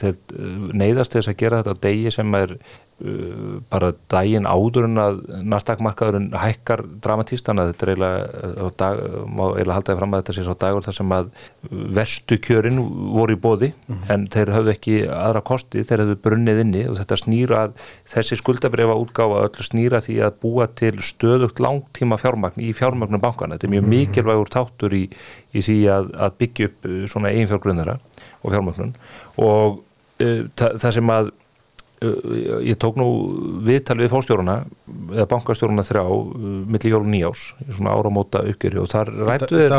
þeir 0.00 0.18
neyðast 0.72 1.16
þess 1.16 1.32
að 1.32 1.38
gera 1.42 1.60
þetta 1.60 1.76
á 1.76 1.82
degi 1.86 2.14
sem 2.14 2.38
er 2.38 2.56
bara 3.68 3.90
daginn 4.08 4.46
áður 4.48 4.86
en 4.86 5.00
að 5.00 5.18
nastakmarkaðurinn 5.44 6.30
hækkar 6.40 6.80
dramatíst, 7.04 7.44
þannig 7.44 7.66
að 7.66 7.72
þetta 7.72 7.84
er 7.84 7.90
eiginlega 7.92 8.52
á 8.56 8.66
dag, 8.80 9.02
má 9.28 9.42
eiginlega 9.50 9.76
halda 9.76 9.92
því 9.92 9.96
fram 9.98 10.16
að 10.16 10.22
þetta 10.22 10.36
sé 10.36 10.44
svo 10.46 10.54
dagur 10.62 10.86
þar 10.86 10.96
sem 10.96 11.12
að 11.12 11.28
verstu 11.98 12.40
kjörin 12.40 12.80
voru 13.12 13.36
í 13.36 13.42
bóði 13.44 13.70
en 14.08 14.26
þeir 14.32 14.54
höfðu 14.56 14.72
ekki 14.72 14.96
aðra 15.12 15.44
kosti, 15.52 15.84
þeir 15.84 16.06
höfðu 16.06 16.18
brunnið 16.24 16.64
inni 16.64 16.88
og 16.88 16.96
þetta 17.02 17.20
snýra 17.20 17.62
þessi 18.08 18.40
skuldabrefa 18.40 18.96
útgáfa 19.04 19.44
öllu 19.50 19.68
snýra 19.68 20.00
því 20.00 20.20
að 20.24 20.42
búa 20.46 20.70
til 20.80 20.96
stöðugt 21.04 21.60
langtíma 21.60 22.16
fjármagn 22.22 22.64
í 22.64 22.72
fjármagnum 22.76 23.20
bankana, 23.20 23.58
þetta 23.58 23.68
er 23.68 23.76
mjög 23.76 23.90
mikilvægur 23.92 24.54
tátur 24.56 24.96
í, 24.96 25.04
í 25.52 25.68
því 25.68 25.82
að, 25.92 26.14
að 26.16 26.38
byggja 26.40 26.72
upp 26.72 26.88
uh, 26.88 27.00
svona 27.12 27.36
eigin 27.36 27.52
fjárgrunara 27.52 28.00
og 28.40 28.54
fjármagnun 28.54 28.96
og 29.36 29.82
uh, 30.24 30.46
það, 30.56 30.80
það 30.80 30.96
sem 30.96 31.12
að 31.20 31.28
uh, 31.28 31.42
ég 32.04 32.76
tók 32.76 32.98
nú 33.00 33.06
viðtal 33.64 33.96
við 34.02 34.10
fórstjóruna 34.12 34.56
eða 35.14 35.24
bankastjóruna 35.30 35.84
þrjá 35.86 36.02
uh, 36.04 36.26
milli 36.68 36.92
jól 36.92 37.00
og 37.00 37.08
nýjás, 37.08 37.44
í 37.64 37.76
svona 37.78 37.94
áramóta 37.96 38.42
uppgjöri 38.44 38.82
og 38.82 38.90
þar 38.92 39.12
rættu 39.30 39.54
þeir. 39.54 39.70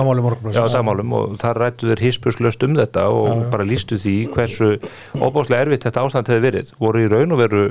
Já, 0.55 0.63
dagmálum 0.73 1.13
og 1.13 1.37
þar 1.41 1.61
rættu 1.61 1.91
þeir 1.91 2.03
hispurslaust 2.07 2.65
um 2.65 2.73
þetta 2.79 3.05
og 3.13 3.45
bara 3.53 3.67
lístu 3.67 3.99
því 4.01 4.17
hversu 4.33 4.73
óbáslega 5.21 5.67
erfitt 5.67 5.85
þetta 5.85 6.07
ástand 6.07 6.33
hefði 6.33 6.45
verið. 6.47 6.73
Voru 6.81 7.05
í 7.05 7.11
raun 7.11 7.37
og 7.37 7.41
veru 7.43 7.63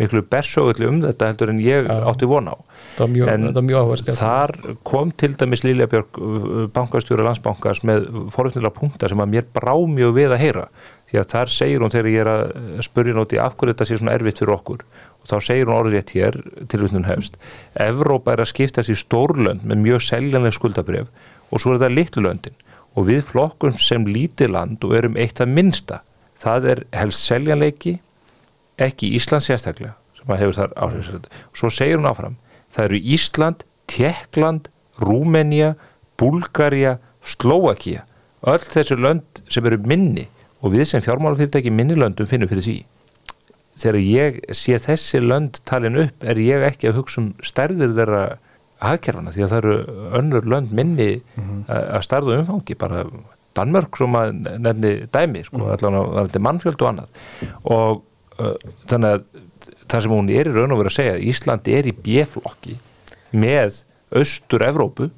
miklu 0.00 0.22
bersögulli 0.32 0.88
um 0.88 1.02
þetta 1.04 1.28
heldur 1.28 1.52
en 1.52 1.60
ég 1.60 1.88
átti 1.90 2.28
von 2.30 2.48
á. 2.48 2.56
Mjög, 3.00 3.28
en 3.28 4.16
þar 4.16 4.54
kom 4.86 5.12
til 5.12 5.34
dæmis 5.40 5.64
Lilja 5.66 5.88
Björg 5.90 6.20
bankastjóra 6.72 7.26
landsbankars 7.26 7.82
með 7.84 8.08
forutnilega 8.32 8.72
punktar 8.76 9.12
sem 9.12 9.20
að 9.20 9.34
mér 9.34 9.46
brá 9.52 9.74
mjög 9.76 10.16
við 10.16 10.34
að 10.36 10.42
heyra 10.44 10.66
því 11.10 11.20
að 11.20 11.30
þar 11.34 11.52
segir 11.52 11.82
hún 11.82 11.92
þegar 11.92 12.10
ég 12.10 12.24
er 12.24 12.30
að 12.30 12.82
spurja 12.86 13.16
nóti 13.16 13.40
af 13.42 13.56
hverju 13.58 13.74
þetta 13.74 13.88
sé 13.88 13.98
svona 13.98 14.14
erfitt 14.16 14.42
fyrir 14.42 14.54
okkur 14.54 14.84
og 15.20 15.30
þá 15.30 15.36
segir 15.44 15.66
hún 15.66 15.76
orðið 15.76 15.96
rétt 15.96 16.12
hér 16.16 16.38
tilvitnum 16.70 17.08
hefst 17.08 17.38
Evrópa 17.74 18.34
er 18.34 18.44
að 18.44 18.52
skiptast 18.52 18.92
í 18.92 18.98
stórlönd 18.98 19.66
með 19.66 19.82
mjög 19.86 20.04
seljanleg 20.06 20.56
skuldabref 20.56 21.10
og 21.50 21.62
svo 21.62 21.74
er 21.74 21.80
þetta 21.80 21.94
litlu 21.96 22.22
löndin. 22.24 22.54
Og 22.98 23.06
við 23.06 23.24
flokkum 23.28 23.74
sem 23.78 24.06
lítið 24.06 24.52
land 24.54 24.84
og 24.86 24.94
erum 24.98 25.18
eitt 25.18 25.42
að 25.42 25.52
minnsta 25.54 26.00
það 26.40 26.68
er 26.72 26.82
helst 26.96 27.26
seljanleiki 27.28 27.98
ekki 28.80 29.12
Ísland 29.18 29.44
sérstaklega 29.44 29.96
sem 30.18 30.32
að 30.32 30.42
hefur 30.42 30.58
þar 30.58 30.74
áhrifsrætt 30.86 31.28
svo 31.56 31.70
segir 31.72 32.00
hún 32.00 32.08
áfram, 32.10 32.36
það 32.72 32.86
eru 32.88 33.00
Ísland 33.16 33.64
Tjekkland, 33.90 34.68
Rúmenía 35.02 35.74
Búlgaria, 36.20 36.98
Slóakia 37.24 38.04
öll 38.48 38.64
þessi 38.64 38.96
lönd 38.96 39.42
sem 39.52 39.66
eru 39.68 39.80
minni 39.84 40.28
og 40.60 40.74
við 40.74 40.86
sem 40.90 41.04
fjármálafyrirtæki 41.04 41.72
minni 41.72 41.96
löndum 41.98 42.28
finnum 42.28 42.50
fyrir 42.50 42.66
því. 42.66 42.76
Þegar 43.80 43.98
ég 44.04 44.38
sé 44.56 44.78
þessi 44.82 45.22
lönd 45.24 45.60
talin 45.68 45.98
upp 46.02 46.24
er 46.28 46.40
ég 46.42 46.66
ekki 46.68 46.90
að 46.90 47.00
hugsa 47.00 47.22
um 47.22 47.30
stærðir 47.44 47.94
þeirra 47.96 48.22
hagkerfana 48.80 49.32
því 49.34 49.44
að 49.44 49.52
það 49.52 49.60
eru 49.60 49.76
önnur 50.20 50.48
lönd 50.48 50.72
minni 50.76 51.10
að 51.68 51.86
að 51.98 52.06
stærðu 52.08 52.38
umfangi 52.40 52.76
bara 52.80 53.04
Danmörk 53.56 53.96
sem 53.98 54.14
að 54.14 54.28
nefni 54.62 54.90
dæmi 55.10 55.40
sko, 55.42 55.64
allan 55.74 55.96
að 55.98 56.12
það 56.18 56.36
er 56.38 56.44
mannfjöld 56.46 56.82
og 56.84 56.88
annað. 56.92 57.08
Og 57.66 58.02
uh, 58.38 58.54
þannig 58.86 59.16
að 59.16 59.24
það 59.90 60.04
sem 60.04 60.14
hún 60.14 60.30
er 60.30 60.50
í 60.50 60.54
raun 60.54 60.74
og 60.74 60.80
verið 60.80 60.92
að 60.92 60.98
segja 61.00 61.16
Ísland 61.32 61.70
er 61.72 61.88
í 61.90 61.94
bjeflokki 62.06 62.76
með 63.34 63.82
austur 64.20 64.64
Evrópu 64.66 65.10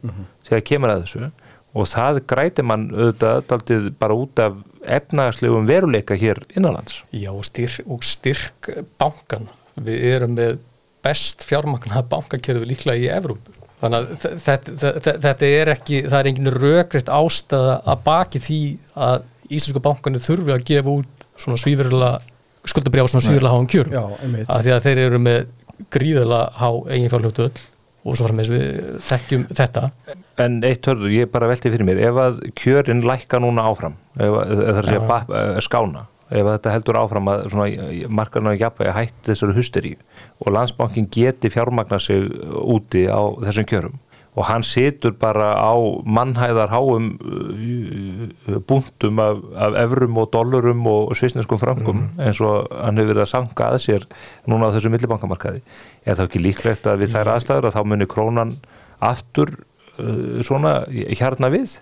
þegar 0.48 0.64
kemur 0.68 0.92
að 0.92 1.04
þessu 1.04 1.30
og 1.72 1.88
það 1.88 2.20
græti 2.28 2.64
mann 2.66 2.90
auðvitað 2.92 3.46
daldið 3.50 3.88
bara 4.00 4.18
út 4.18 4.42
af 4.42 4.58
efnagslegum 4.82 5.68
veruleika 5.68 6.16
hér 6.18 6.42
innanlands. 6.56 7.00
Já, 7.14 7.30
og 7.32 7.46
styrk, 7.48 7.86
og 7.86 8.04
styrk 8.06 8.70
bankan. 9.00 9.48
Við 9.80 10.06
erum 10.10 10.36
með 10.36 10.58
best 11.02 11.46
fjármagnað 11.48 12.08
bankakerfi 12.10 12.68
líklega 12.68 13.00
í 13.00 13.10
Evrópu. 13.14 13.56
Þannig 13.82 14.10
að 14.12 14.26
þetta, 14.44 15.46
er 15.48 15.72
ekki, 15.72 16.04
það 16.06 16.18
er 16.20 16.28
engin 16.30 16.52
rökriðt 16.54 17.08
ástæða 17.10 17.80
að 17.82 18.04
baki 18.04 18.42
því 18.42 18.60
að 19.08 19.24
Íslandsku 19.52 19.82
bankanir 19.84 20.22
þurfi 20.22 20.52
að 20.54 20.62
gefa 20.68 20.92
út 21.00 21.26
svona 21.40 21.58
svífurlega 21.60 22.12
skuldabrjá 22.70 23.08
svona 23.10 23.24
svífurlega 23.26 23.56
háum 23.56 23.66
kjörum. 23.68 23.96
Já, 23.96 24.04
einmitt. 24.22 24.46
Af 24.46 24.62
því 24.62 24.74
að 24.76 24.86
þeir 24.86 25.00
eru 25.02 25.20
með 25.22 25.40
gríðilega 25.92 26.44
há 26.60 26.68
eigin 26.92 27.10
fjárlöftu 27.10 27.48
öll 27.48 27.64
og 28.04 28.16
svo 28.18 28.26
frammeins 28.28 28.50
við 28.50 28.64
þekkjum 29.08 29.44
þetta. 29.54 29.84
En 30.42 30.60
eitt 30.66 30.86
hörður, 30.88 31.12
ég 31.14 31.30
bara 31.30 31.46
velti 31.50 31.70
fyrir 31.70 31.86
mér, 31.86 32.00
ef 32.08 32.18
að 32.18 32.40
kjörin 32.58 33.04
lækka 33.06 33.38
núna 33.42 33.68
áfram, 33.70 33.94
ef, 34.16 34.26
það 34.26 34.62
er 34.66 34.80
að 34.80 34.88
segja 34.88 35.00
Já. 35.02 35.06
ba- 35.08 35.40
eh, 35.42 35.60
skána, 35.62 36.06
ef 36.32 36.46
þetta 36.48 36.72
heldur 36.74 36.98
áfram 37.02 37.28
að 37.28 37.44
markarnar 38.08 38.56
jafnvegi 38.58 38.94
hætti 38.96 39.30
þessari 39.32 39.56
husteríu 39.58 39.98
og 40.40 40.52
landsbankin 40.56 41.06
geti 41.12 41.50
fjármagna 41.52 41.98
sig 42.00 42.24
úti 42.58 43.04
á 43.06 43.20
þessum 43.44 43.68
kjörum 43.68 43.98
og 44.32 44.46
hann 44.48 44.62
situr 44.64 45.12
bara 45.20 45.50
á 45.60 45.72
mannhæðar 46.08 46.70
háum 46.72 47.10
uh, 47.20 48.58
búntum 48.68 49.18
af, 49.20 49.40
af 49.66 49.76
evrum 49.82 50.16
og 50.22 50.30
dollurum 50.32 50.86
og 50.88 51.12
svisneskum 51.18 51.60
frangum 51.60 52.06
eins 52.16 52.40
og 52.40 52.70
hann 52.72 52.96
hefur 53.00 53.12
verið 53.12 53.24
að 53.26 53.30
sanga 53.34 53.68
að 53.74 53.80
sér 53.84 54.06
núna 54.48 54.70
á 54.70 54.74
þessu 54.76 54.92
millibankamarkaði. 54.94 55.60
Er 56.06 56.16
það 56.16 56.28
ekki 56.30 56.42
líklegt 56.46 56.88
að 56.88 57.02
við 57.04 57.12
þær 57.16 57.32
aðstæður 57.34 57.68
að 57.68 57.76
þá 57.76 57.82
muni 57.92 58.08
krónan 58.08 58.54
aftur 59.04 59.52
uh, 60.00 60.40
svona 60.46 60.78
hjarna 61.18 61.52
við? 61.52 61.76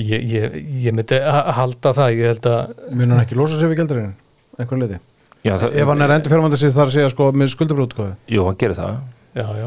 Ég, 0.00 0.22
ég, 0.30 0.52
ég 0.86 0.94
myndi 0.94 1.18
ha- 1.20 1.50
halda 1.58 1.90
það, 1.96 2.12
ég 2.14 2.28
held 2.30 2.44
að 2.46 2.74
mun 2.94 3.10
hann 3.10 3.24
ekki 3.24 3.36
losa 3.36 3.58
sig 3.58 3.68
við 3.72 3.80
gældarinn 3.82 4.12
einhver 4.60 4.78
leiti 4.78 5.00
Já, 5.42 5.54
það, 5.58 5.72
ef 5.82 5.88
hann 5.90 6.04
er 6.04 6.12
endur 6.14 6.30
fjármænda 6.34 6.58
sér 6.60 6.72
þar 6.76 6.90
að 6.90 6.94
segja 6.94 7.10
sko 7.10 7.26
með 7.34 7.48
skuldabrútkofi 7.56 8.12
Jú, 8.30 8.44
hann 8.46 8.58
gerir 8.60 8.76
það. 8.78 8.98
Já, 9.34 9.46
já. 9.58 9.66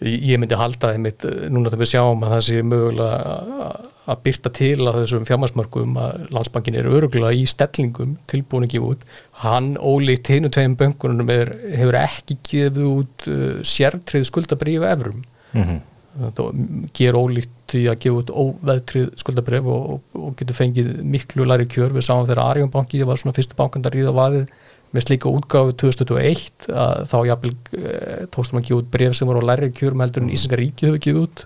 Ég 0.00 0.38
myndi 0.40 0.56
halda 0.56 0.94
einmitt 0.94 1.24
eh, 1.28 1.48
núna 1.52 1.68
þegar 1.68 1.82
við 1.82 1.90
sjáum 1.90 2.22
að 2.24 2.30
það 2.34 2.44
sé 2.46 2.60
mögulega 2.64 3.34
að- 3.66 3.88
að 4.10 4.22
byrta 4.24 4.50
til 4.56 4.78
á 4.88 4.92
þessum 4.96 5.26
fjármarsmörkum 5.28 5.98
að 6.00 6.22
landsbankin 6.34 6.78
er 6.80 6.88
öruglega 6.88 7.34
í 7.36 7.44
stellingum 7.46 8.16
tilbúin 8.32 8.64
ekki 8.66 8.80
út. 8.80 9.04
Hann 9.44 9.74
ólíkt 9.76 10.30
hinu 10.32 10.48
tveim 10.48 10.74
böngunum 10.80 11.28
er, 11.30 11.52
hefur 11.76 11.98
ekki 12.00 12.38
gefið 12.48 12.80
út 12.88 13.28
uh, 13.28 13.60
sértrið 13.62 14.24
skuldabrýfu 14.30 14.88
efrum. 14.88 15.22
mm 15.52 15.62
-hmm. 15.62 15.80
Þetta 16.20 16.44
ger 16.98 17.14
ólíkt 17.14 17.50
því 17.70 17.82
að 17.92 18.00
gefa 18.02 18.18
út 18.18 18.30
óveðtrið 18.34 19.10
skuldabrif 19.16 19.64
og, 19.64 19.90
og, 19.90 20.00
og 20.14 20.32
getur 20.36 20.56
fengið 20.58 20.88
miklu 21.06 21.44
læri 21.46 21.66
kjör. 21.70 21.92
Við 21.94 22.02
sáum 22.08 22.26
þegar 22.26 22.42
Arjón 22.50 22.70
banki 22.72 23.04
var 23.06 23.16
svona 23.16 23.36
fyrstu 23.36 23.54
bankan 23.56 23.84
að 23.84 23.94
ríða 23.94 24.12
vaðið 24.16 24.48
með 24.90 25.06
slíka 25.06 25.30
útgáfu 25.30 25.76
2021 25.84 26.68
að 26.74 27.06
þá 27.12 27.16
jafnvel 27.28 27.54
e, 27.78 27.94
tókstum 28.34 28.60
að 28.60 28.66
gefa 28.66 28.80
út 28.80 28.90
bref 28.90 29.16
sem 29.16 29.30
voru 29.30 29.42
á 29.44 29.48
læri 29.52 29.70
kjörum 29.76 30.02
heldur 30.02 30.24
en 30.24 30.32
Íslandska 30.34 30.58
ríki 30.58 30.88
hefur 30.88 31.02
gefið 31.04 31.20
út 31.24 31.44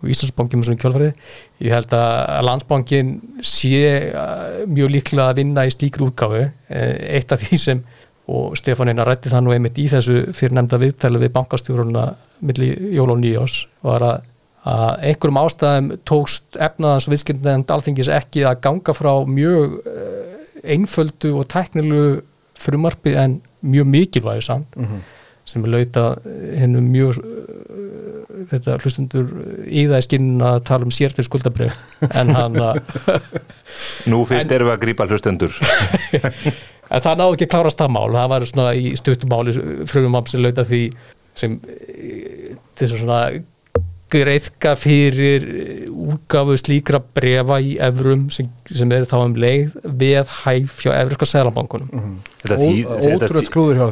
og 0.00 0.08
Íslandsbankin 0.08 0.60
með 0.60 0.68
svona 0.70 0.80
kjálfarið. 0.80 1.32
Ég 1.60 1.74
held 1.76 1.94
að 1.96 2.44
landsbankin 2.48 3.10
sé 3.44 3.80
eh, 4.08 4.62
mjög 4.64 4.94
líklega 4.94 5.26
að 5.28 5.42
vinna 5.42 5.66
í 5.68 5.74
slíkri 5.74 6.06
útgáfu. 6.06 6.46
Eh, 6.72 6.94
Eitt 7.18 7.34
af 7.36 7.42
því 7.44 7.60
sem 7.60 7.82
og 8.30 8.56
Stefán 8.58 8.90
Einar 8.92 9.08
rætti 9.10 9.30
það 9.32 9.44
nú 9.44 9.54
einmitt 9.54 9.78
í 9.80 9.88
þessu 9.90 10.28
fyrir 10.36 10.54
nefnda 10.54 10.78
viðtæli 10.80 11.20
við 11.24 11.32
bankastjóruna 11.34 12.04
milli 12.46 12.68
jól 12.94 13.10
og 13.10 13.18
nýjós 13.20 13.56
var 13.86 14.04
að, 14.06 14.28
að 14.70 15.06
einhverjum 15.10 15.40
ástæðum 15.40 15.88
tókst 16.06 16.58
efnaðans 16.68 17.08
viðskipnefnd 17.10 17.72
alþingis 17.74 18.12
ekki 18.20 18.44
að 18.46 18.60
ganga 18.68 18.94
frá 18.94 19.10
mjög 19.26 19.80
eh, 19.82 20.36
einföldu 20.76 21.34
og 21.40 21.48
tæknilu 21.50 22.04
frumarpi 22.60 23.16
en 23.18 23.40
mjög 23.60 23.90
mikilvægu 23.94 24.44
samt 24.44 24.78
sem 25.48 25.64
er 25.64 25.72
lauta 25.72 26.04
hennu 26.60 26.82
mjög 26.84 27.18
uh, 27.18 28.42
þetta 28.50 28.76
hlustundur 28.82 29.30
í 29.66 29.86
það 29.90 30.02
í 30.02 30.06
skinnun 30.06 30.44
að 30.46 30.58
tala 30.68 30.86
um 30.86 30.92
sér 30.94 31.14
til 31.16 31.26
skuldabrif 31.26 31.76
en 32.20 32.34
hann 32.36 32.60
að 32.60 32.82
Nú 34.10 34.22
fyrst 34.28 34.52
erum 34.52 34.70
við 34.70 34.74
að 34.74 34.82
grípa 34.84 35.08
hlustendur. 35.08 35.56
En 36.90 37.02
það 37.04 37.20
náðu 37.20 37.34
ekki 37.36 37.46
að 37.46 37.50
klárast 37.52 37.78
það 37.78 37.92
mál, 37.94 38.06
það 38.16 38.30
var 38.32 38.44
svona 38.50 38.70
í 38.74 38.88
stuttumáli 38.98 39.52
frumum 39.86 40.26
sem 40.26 40.40
lauta 40.42 40.64
því 40.66 40.80
sem 41.38 41.52
eh, 41.70 42.56
þess 42.74 43.04
að 43.06 43.36
greiðka 44.60 44.76
fyrir 44.76 45.44
eh, 45.48 45.90
útgáfu 45.90 46.56
slíkra 46.60 47.00
brefa 47.00 47.58
í 47.64 47.76
evrum 47.80 48.26
sem, 48.30 48.46
sem 48.68 48.90
er 48.92 49.06
þá 49.08 49.16
um 49.24 49.34
leið 49.40 49.76
við 50.00 50.28
hæf 50.44 50.82
hjá 50.84 50.92
evriska 51.00 51.26
sælabankunum. 51.28 51.88
Þetta, 52.40 52.56
Ó- 52.56 52.60
þýð, 52.60 52.90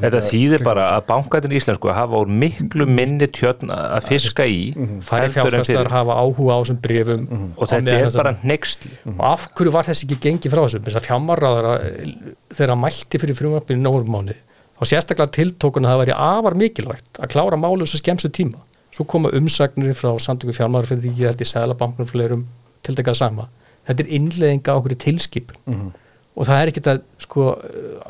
þetta, 0.03 0.21
þýðir 0.29 0.65
bara 0.65 0.87
að 0.97 1.07
bankatin 1.09 1.55
íslensku 1.59 1.93
hafa 1.93 2.21
úr 2.23 2.29
miklu 2.29 2.87
minni 2.89 3.29
tjörn 3.29 3.73
að 3.73 4.07
fiska 4.09 4.47
í 4.49 4.73
Færi 5.05 5.29
heldur 5.35 5.59
en 5.59 5.65
fjárfæstar 5.69 5.91
hafa 5.93 6.17
áhuga 6.23 6.57
á 6.57 6.59
þessum 6.63 6.81
brefum 6.85 7.27
og 7.57 7.69
þetta 7.69 7.97
er 7.99 8.11
bara 8.17 8.35
nexli 8.43 8.93
og 9.17 9.25
af 9.33 9.49
hverju 9.55 9.75
var 9.75 9.89
þessi 9.89 10.07
ekki 10.09 10.21
gengið 10.29 10.55
frá 10.55 10.63
þessu? 10.65 10.83
Þess 10.87 11.01
að 11.01 11.09
fjármarraðara 11.11 11.75
þegar 12.55 12.73
hann 12.75 12.83
mælti 12.87 13.21
fyrir 13.21 13.37
frumvarpinu 13.41 13.85
nógurum 13.85 14.15
mánu 14.17 14.37
og 14.79 14.87
sérstaklega 14.87 15.33
tiltókun 15.35 15.85
að 15.85 15.93
það 15.93 16.03
væri 16.05 16.17
afar 16.17 16.57
mikilvægt 16.57 17.21
að 17.21 17.33
klára 17.35 17.59
málu 17.61 17.85
þessu 17.85 18.01
skemstu 18.01 18.31
tíma 18.33 18.65
svo 18.95 19.05
koma 19.07 19.31
umsagnir 19.37 19.95
frá 19.95 20.11
samtöku 20.21 20.55
fjármarra 20.57 20.87
fyrir 20.89 21.03
því 21.05 21.15
ég 21.23 21.31
held 21.33 21.45
í 21.45 21.49
sælabanknum 21.53 22.09
fleirum 22.11 22.45
til 22.83 22.95
þetta 22.99 23.15
sama. 23.15 23.49
Þetta 23.89 24.05
er 24.05 24.13
innleðinga 24.19 24.75
okkur 24.79 24.95
tilskipun. 25.01 25.93
Og 26.39 26.47
það 26.47 26.61
er 26.63 26.71
ekkit 26.71 26.87
að 26.93 27.01
sko 27.25 27.49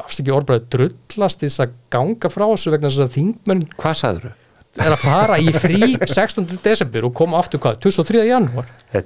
afstakki 0.05 0.33
orðbræði 0.37 0.67
drullast 0.75 1.41
þess 1.45 1.63
að 1.65 1.71
ganga 1.95 2.29
frá 2.33 2.45
þessu 2.51 2.73
vegna 2.75 2.91
þess 2.91 3.05
að 3.07 3.15
þingmenn 3.17 3.63
Hvað 3.81 3.97
sagður 4.03 4.35
er 4.79 4.93
að 4.95 5.01
fara 5.03 5.39
í 5.43 5.49
frí 5.51 5.79
16. 6.07 6.45
desember 6.63 7.07
og 7.09 7.15
koma 7.19 7.39
aftur 7.41 7.59
hvað, 7.65 7.79
23. 7.83 8.21
janúar? 8.29 8.69
Er 8.95 9.03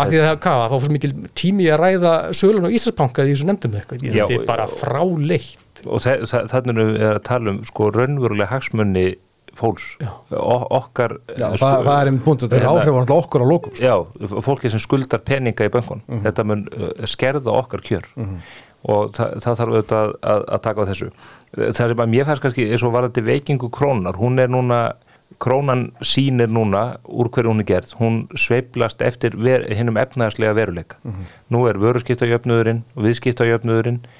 af 0.00 0.08
því 0.10 0.22
að 0.24 0.38
hvað, 0.42 0.62
það 0.62 0.72
fór 0.72 0.82
svo 0.86 0.94
mikil 0.96 1.12
tími 1.38 1.68
að 1.70 1.78
ræða 1.84 2.14
sölun 2.34 2.66
og 2.66 2.74
Íslandsbanka 2.74 3.26
í 3.28 3.34
þessu 3.34 3.46
nefndum 3.46 3.76
eitthvað, 3.78 4.02
þetta 4.08 4.38
er 4.40 4.46
bara 4.48 4.66
fráleitt. 4.66 5.84
og 5.86 6.02
þa- 6.02 6.16
þa- 6.26 6.42
þannig 6.50 6.72
erum 6.74 6.90
við 6.96 7.06
að 7.12 7.20
tala 7.28 7.50
um 7.52 7.60
sko 7.68 7.90
raunverulega 7.94 8.50
hagsmunni 8.50 9.04
fólks 9.58 9.88
okkar 10.30 11.16
Já, 11.34 11.48
sko, 11.50 11.58
það, 11.64 11.82
það 11.88 11.92
er 11.96 12.10
einmitt 12.12 12.24
punkt, 12.24 12.44
þetta 12.44 12.56
er 12.58 12.64
hérna- 12.64 12.84
áhrif 12.84 12.94
á 12.94 12.98
náttúrulega 12.98 13.24
okkur 13.24 13.44
á 13.44 13.46
lókum 13.50 13.74
sko. 13.74 13.90
Já, 13.90 14.40
fólki 14.46 14.72
sem 14.72 14.82
skuldar 14.84 15.24
peninga 15.26 15.68
í 15.68 15.74
bönkun 15.74 16.02
þetta 16.24 16.46
mun 16.46 16.64
uh, 16.70 16.88
skerða 17.10 17.58
okkar 17.58 17.84
kjör. 17.84 18.08
Og 18.88 19.10
það, 19.16 19.34
það 19.42 19.58
þarf 19.58 19.74
auðvitað 19.74 20.12
að, 20.22 20.42
að, 20.46 20.60
taka 20.62 20.84
á 20.86 20.88
þessu. 20.92 21.10
Það 21.58 21.78
sem 21.80 22.02
að 22.04 22.10
mér 22.14 22.28
fannst 22.28 22.44
kannski 22.44 22.66
er 22.70 22.78
svo 22.80 22.90
varandi 22.94 23.24
veikingu 23.26 23.70
krónar, 23.74 24.18
hún 24.20 24.38
er 24.38 24.52
núna 24.52 24.78
krónan 25.42 25.88
sýnir 26.02 26.50
núna 26.50 26.98
úr 27.04 27.28
hverju 27.30 27.52
hún 27.52 27.62
er 27.62 27.68
gerð, 27.68 27.92
hún 28.00 28.20
sveiplast 28.38 29.02
eftir 29.04 29.36
ver, 29.36 29.66
hinnum 29.74 29.98
efnaðslega 30.00 30.54
veruleika. 30.56 30.98
Nú 31.52 31.66
er 31.68 31.78
vöruskiptajöfnuðurinn 31.82 32.80
og 32.96 33.04
viðskiptajöfnuðurinn 33.06 34.00
e, 34.00 34.17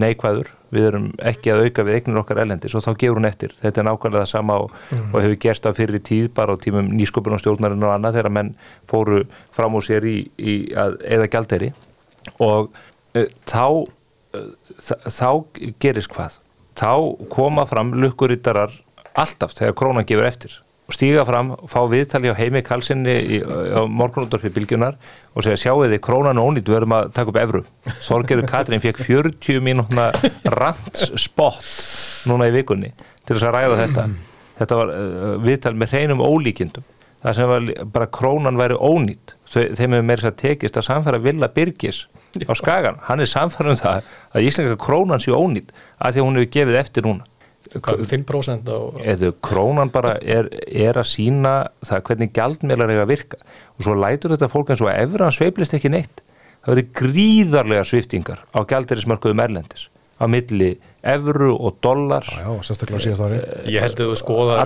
neikvæður, 0.00 0.50
við 0.74 0.86
erum 0.90 1.06
ekki 1.30 1.52
að 1.52 1.62
auka 1.66 1.84
við 1.86 1.96
eignir 1.96 2.20
okkar 2.20 2.40
elendis 2.42 2.74
og 2.76 2.84
þá 2.84 2.90
gefur 3.00 3.20
hún 3.20 3.28
eftir. 3.28 3.54
Þetta 3.60 3.80
er 3.80 3.86
nákvæmlega 3.88 4.28
sama 4.28 4.58
og, 4.64 4.74
og 4.98 5.16
hefur 5.16 5.38
gerst 5.44 5.66
á 5.66 5.72
fyrir 5.76 6.02
tíð 6.04 6.28
bara 6.36 6.54
á 6.54 6.60
tímum 6.60 6.90
nýsköpunarstjórnarinn 6.98 7.86
og 7.86 7.94
annað 7.94 8.18
þegar 8.18 8.34
menn 8.36 8.52
fóru 8.90 9.22
fram 9.56 9.78
úr 9.78 9.86
sér 9.86 10.06
í, 10.06 10.16
í 10.36 10.56
að 10.76 10.98
eða 11.16 11.30
gjalderi 11.32 11.72
og 12.44 12.70
e, 13.16 13.26
þá 13.48 13.66
e, 14.36 14.44
þá 15.08 15.30
gerist 15.82 16.12
hvað? 16.12 16.38
Þá 16.80 16.92
koma 17.32 17.66
fram 17.68 17.94
lukkurittarar 17.96 18.76
alltaf 19.18 19.56
þegar 19.56 19.78
krónan 19.78 20.08
gefur 20.08 20.28
eftir 20.28 20.60
og 20.90 20.96
stíga 20.96 21.22
fram, 21.28 21.52
fá 21.70 21.78
viðtali 21.86 22.32
á 22.32 22.34
heimi 22.34 22.64
kalsinni 22.66 23.14
í, 23.36 23.40
á 23.46 23.86
morgunúttarfi 23.86 24.50
bylgjunar 24.56 24.96
og 25.36 25.46
segja 25.46 25.60
sjáu 25.68 25.84
þið 25.84 26.00
krónan 26.02 26.40
er 26.40 26.48
ónýtt 26.50 26.66
við 26.66 26.80
verðum 26.80 26.96
að 26.96 27.12
taka 27.14 27.30
upp 27.30 27.38
evru. 27.38 27.60
Þorgerður 28.08 28.50
Katrín 28.50 28.82
fekk 28.82 29.04
40 29.06 29.62
mínútna 29.62 30.08
rants 30.56 31.12
spott 31.22 31.62
núna 32.26 32.50
í 32.50 32.56
vikunni 32.58 32.90
til 33.22 33.36
þess 33.36 33.46
að 33.46 33.54
ræða 33.56 33.78
þetta. 33.84 34.08
Þetta 34.60 34.80
var 34.80 34.90
uh, 34.92 35.36
viðtal 35.46 35.76
með 35.78 35.94
hreinum 35.94 36.24
ólíkindum 36.26 36.88
það 37.20 37.36
sem 37.36 37.50
var 37.50 37.68
bara 37.94 38.08
krónan 38.12 38.58
væri 38.58 38.76
ónýtt 38.76 39.34
þeim 39.50 39.94
hefur 39.94 40.06
meira 40.08 40.22
þess 40.22 40.30
að 40.32 40.38
tekist 40.40 40.78
að 40.80 40.86
samfæra 40.88 41.22
Villa 41.22 41.48
Byrgis 41.52 42.04
á 42.48 42.52
Skagan 42.56 43.00
hann 43.06 43.20
er 43.20 43.30
samfæra 43.30 43.74
um 43.74 43.80
það 43.80 44.08
að 44.32 44.46
íslenska 44.48 44.78
krónan 44.80 45.22
sé 45.22 45.34
ónýtt 45.34 45.74
að 45.98 46.16
því 46.16 46.22
að 46.22 46.26
hún 46.26 46.40
hefur 46.40 46.52
gefið 46.56 46.80
eftir 46.80 47.06
núna 47.06 47.28
5% 47.74 48.66
á, 48.66 48.78
eða 49.14 49.30
krónan 49.46 49.90
bara 49.94 50.16
er, 50.22 50.48
er 50.66 50.98
að 50.98 51.06
sína 51.06 51.52
það 51.86 52.02
hvernig 52.08 52.32
gjaldmiðlar 52.34 52.90
eiga 52.94 53.04
að 53.06 53.12
virka. 53.14 53.38
Og 53.78 53.86
svo 53.86 53.94
lætur 53.94 54.34
þetta 54.34 54.48
fólk 54.50 54.70
eins 54.74 54.82
og 54.82 54.90
að 54.90 55.02
efran 55.06 55.32
sveiflist 55.36 55.76
ekki 55.78 55.92
neitt. 55.94 56.22
Það 56.60 56.74
verið 56.74 56.88
gríðarlega 57.00 57.84
sviftingar 57.88 58.42
á 58.52 58.58
gjaldirismarkuðum 58.68 59.44
erlendis. 59.46 59.86
Á 60.20 60.28
milli 60.28 60.74
evru 61.00 61.54
og 61.56 61.78
dollar 61.80 62.26
Já, 62.28 62.42
já, 62.44 62.50
sérstaklega 62.68 63.00
síðast 63.06 63.22
ári. 63.24 63.38
Ég 63.72 63.80
held 63.80 64.02
að 64.02 64.10
þú 64.10 64.16
skoða 64.20 64.56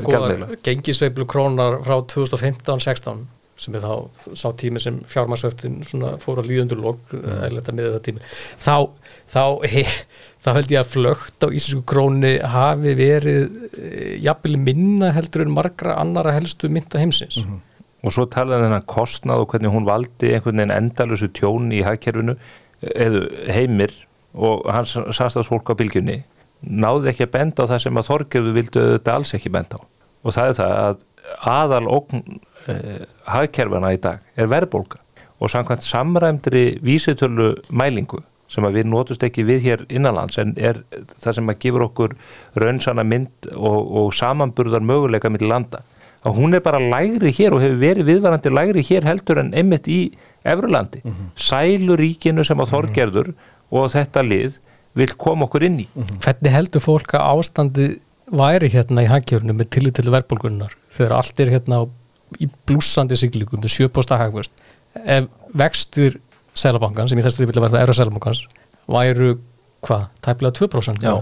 sko- 0.00 0.10
Gjaldmiðla. 0.10 0.48
gengisveiflu 0.66 1.26
krónar 1.30 1.76
frá 1.86 2.00
2015-16 2.10 3.20
sem 3.60 3.76
er 3.76 3.84
þá 3.84 4.36
sá 4.38 4.48
tími 4.56 4.80
sem 4.82 5.00
fjármarsöftin 5.10 5.80
fór 6.22 6.40
á 6.40 6.44
líðundur 6.46 6.80
lók 6.80 7.14
tími 8.06 8.22
þá, 8.60 8.88
þá, 9.30 9.44
he, 9.68 9.84
þá 10.44 10.50
held 10.56 10.74
ég 10.74 10.82
að 10.82 10.92
flögt 10.94 11.44
á 11.44 11.48
íslensku 11.48 11.84
króni 11.92 12.36
hafi 12.54 12.94
verið 12.98 13.42
e, 13.76 14.14
jafnvel 14.24 14.56
minna 14.60 15.12
heldur 15.16 15.44
en 15.44 15.54
margra 15.56 15.98
annara 16.00 16.34
helstu 16.36 16.70
mynda 16.72 17.02
heimsins. 17.02 17.40
Mm 17.40 17.50
-hmm. 17.50 17.60
og 18.02 18.16
svo 18.16 18.26
talaði 18.26 18.68
hennar 18.68 18.86
kostnað 18.88 19.44
og 19.44 19.52
hvernig 19.52 19.74
hún 19.74 19.88
valdi 19.88 20.34
einhvern 20.34 20.56
veginn 20.56 20.76
endalusu 20.76 21.28
tjón 21.28 21.72
í 21.72 21.84
hagkerfinu 21.84 22.36
eða 22.80 23.52
heimir 23.52 23.92
og 24.32 24.64
hans 24.72 24.96
sastafsfólk 25.12 25.68
á 25.68 25.74
bylgjunni 25.76 26.22
náði 26.60 27.10
ekki 27.12 27.26
að 27.26 27.34
benda 27.34 27.64
á 27.64 27.70
það 27.70 27.82
sem 27.84 28.00
að 28.00 28.08
Þorgerðu 28.08 28.52
vildu 28.56 28.84
þetta 28.94 29.14
alls 29.16 29.34
ekki 29.36 29.52
benda 29.52 29.80
á. 29.80 29.82
Og 30.20 30.34
það 30.36 30.48
er 30.48 30.56
það 30.58 30.72
að 30.80 30.98
aðal 31.50 31.86
ógn 31.88 32.24
eh, 32.68 33.06
hagkerfana 33.26 33.92
í 33.94 34.00
dag 34.00 34.20
er 34.36 34.50
verðbólka 34.50 34.98
og 35.40 35.50
samkvæmt 35.50 35.86
samræmdri 35.86 36.64
vísitölu 36.84 37.54
mælingu 37.70 38.20
sem 38.50 38.66
að 38.66 38.80
við 38.80 38.90
nótust 38.90 39.22
ekki 39.22 39.46
við 39.46 39.62
hér 39.68 39.84
innanlands 39.88 40.38
en 40.42 40.56
er 40.58 40.82
það 41.16 41.36
sem 41.38 41.52
að 41.52 41.60
gefur 41.62 41.86
okkur 41.86 42.16
raunsana 42.58 43.04
mynd 43.06 43.52
og, 43.54 43.78
og 44.02 44.12
samanburðar 44.14 44.82
möguleika 44.82 45.30
mitt 45.30 45.46
landa 45.46 45.84
að 46.26 46.36
hún 46.36 46.56
er 46.56 46.64
bara 46.64 46.80
lægri 46.82 47.32
hér 47.32 47.54
og 47.56 47.62
hefur 47.64 47.78
verið 47.80 48.10
viðvarandi 48.10 48.52
lægri 48.52 48.84
hér 48.90 49.06
heldur 49.08 49.40
en 49.40 49.54
einmitt 49.56 49.88
í 49.88 50.00
Efrulandi. 50.44 51.00
Mm 51.04 51.12
-hmm. 51.12 51.30
Sæluríkinu 51.36 52.44
sem 52.44 52.60
að 52.60 52.70
þorgerður 52.72 53.26
mm 53.28 53.34
-hmm. 53.34 53.78
og 53.78 53.90
þetta 53.90 54.22
lið 54.22 54.58
vil 54.94 55.12
koma 55.16 55.44
okkur 55.44 55.62
inn 55.62 55.80
í. 55.80 55.86
Mm 55.94 56.02
-hmm. 56.02 56.20
Hvernig 56.24 56.52
heldur 56.52 56.80
fólk 56.80 57.14
að 57.14 57.26
ástandi 57.32 57.98
væri 58.30 58.68
hérna 58.68 59.02
í 59.02 59.10
hagkjörnum 59.10 59.56
með 59.56 59.70
tillit 59.70 59.94
til 59.94 60.10
verðbólgunnar 60.10 60.72
þegar 60.96 61.12
allt 61.12 61.40
er 61.40 61.50
hérna 61.50 61.88
í 62.38 62.48
blúsandi 62.68 63.18
siglíkum 63.18 63.62
með 63.62 63.74
7% 63.78 64.20
hagvöst 64.20 64.66
ef 65.04 65.30
vextur 65.56 66.20
Sælabankan 66.60 67.08
sem 67.08 67.18
í 67.18 67.24
þessu 67.24 67.46
vilja 67.46 67.62
verða 67.62 67.82
erra 67.84 67.96
Sælabankans 67.96 68.44
væru 68.90 69.36
hvað, 69.86 70.06
tæmlega 70.24 70.56
2% 70.60 71.06
Já, 71.06 71.16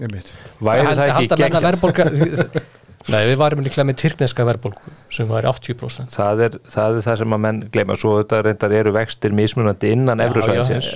ég 0.00 0.14
veit 0.14 0.34
Væri 0.60 0.94
það 0.98 1.16
ekki 1.16 1.40
gegn 1.40 2.68
Nei, 3.08 3.22
við 3.30 3.38
varum 3.40 3.62
líklega 3.64 3.86
með 3.88 3.96
tyrkneska 4.02 4.44
verðbólku 4.44 4.92
sem 5.12 5.28
var 5.30 5.46
80%. 5.48 6.12
Það 6.12 6.42
er, 6.44 6.56
það 6.68 6.98
er 6.98 7.06
það 7.06 7.16
sem 7.22 7.34
að 7.36 7.40
menn 7.46 7.60
gleyma, 7.72 7.96
svo 7.98 8.18
þetta 8.18 8.40
reyndar 8.44 8.74
eru 8.76 8.92
vextir 8.92 9.32
mismunandi 9.36 9.92
innan 9.94 10.20
efruðsvæðisins 10.26 10.90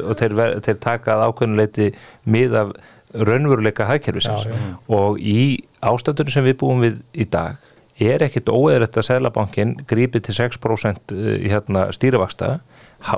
og 0.00 0.16
þeir, 0.20 0.38
þeir 0.64 0.78
takað 0.82 1.26
ákveðnuleiti 1.26 1.90
mið 2.32 2.56
af 2.62 2.72
raunveruleika 3.12 3.90
hagkerfisins. 3.90 4.48
Og 4.88 5.20
í 5.20 5.60
ástandunum 5.84 6.32
sem 6.32 6.48
við 6.48 6.56
búum 6.64 6.80
við 6.86 7.02
í 7.12 7.28
dag 7.28 7.60
er 8.08 8.22
ekkit 8.26 8.50
óeðrætt 8.52 8.96
að 8.98 9.08
Sælabankin 9.08 9.74
grípi 9.88 10.20
til 10.20 10.34
6% 10.34 11.14
eh, 11.14 11.48
hérna, 11.50 11.88
stýrivaksta 11.94 12.58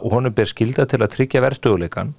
og 0.00 0.10
honum 0.14 0.32
ber 0.34 0.48
skilda 0.48 0.86
til 0.88 1.02
að 1.04 1.12
tryggja 1.16 1.42
verðstöðuleikan 1.44 2.14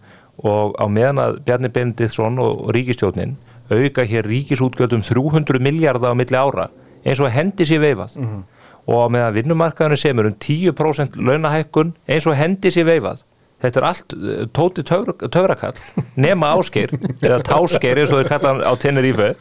og 0.45 0.75
á 0.77 0.85
meðan 0.91 1.21
að 1.21 1.37
Bjarni 1.47 1.71
Bendithsson 1.73 2.39
og 2.43 2.69
ríkistjónin 2.75 3.37
auka 3.71 4.05
hér 4.05 4.27
ríkisútgjöldum 4.29 5.01
300 5.01 5.61
miljardar 5.63 6.13
á 6.13 6.15
milli 6.17 6.37
ára 6.37 6.69
eins 7.05 7.21
og 7.21 7.31
hendi 7.33 7.65
sér 7.65 7.81
veifað. 7.81 8.17
Mm 8.17 8.25
-hmm. 8.25 8.43
og 8.85 9.11
meðan 9.11 9.33
vinnumarkaðinu 9.33 9.95
semur 9.97 10.25
um 10.25 10.35
10% 10.39 11.15
launahækkun 11.15 11.93
eins 12.07 12.27
og 12.27 12.35
hendi 12.35 12.69
sér 12.69 12.85
veifað. 12.85 13.23
Þetta 13.61 13.79
er 13.79 13.85
allt 13.85 14.13
eh, 14.13 14.45
tóti 14.53 14.83
töfrakall 15.31 15.73
nema 16.15 16.53
áskeir 16.53 16.91
eða 17.21 17.39
táskeir 17.41 17.97
eins 17.97 18.11
og 18.11 18.21
þeir 18.21 18.29
kalla 18.29 18.51
á 18.61 18.73
Tenerife 18.77 19.35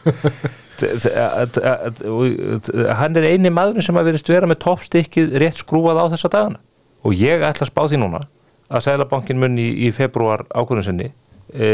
hann 2.99 3.19
er 3.19 3.27
eini 3.31 3.51
maður 3.53 3.85
sem 3.85 3.99
að 3.99 4.11
verist 4.11 4.31
vera 4.31 4.49
með 4.49 4.63
toppstykkið 4.65 5.37
rétt 5.43 5.61
skrúað 5.61 6.01
á 6.01 6.05
þessa 6.15 6.31
dagana. 6.33 6.63
Og 7.05 7.13
ég 7.17 7.45
ætla 7.45 7.67
að 7.67 7.71
spá 7.71 7.83
því 7.85 8.01
núna 8.01 8.23
að 8.69 8.87
Sælabankin 8.87 9.39
mun 9.39 9.59
í, 9.61 9.67
í 9.85 9.91
februar 9.93 10.45
ákvörðinsinni 10.49 11.11
e, 11.53 11.69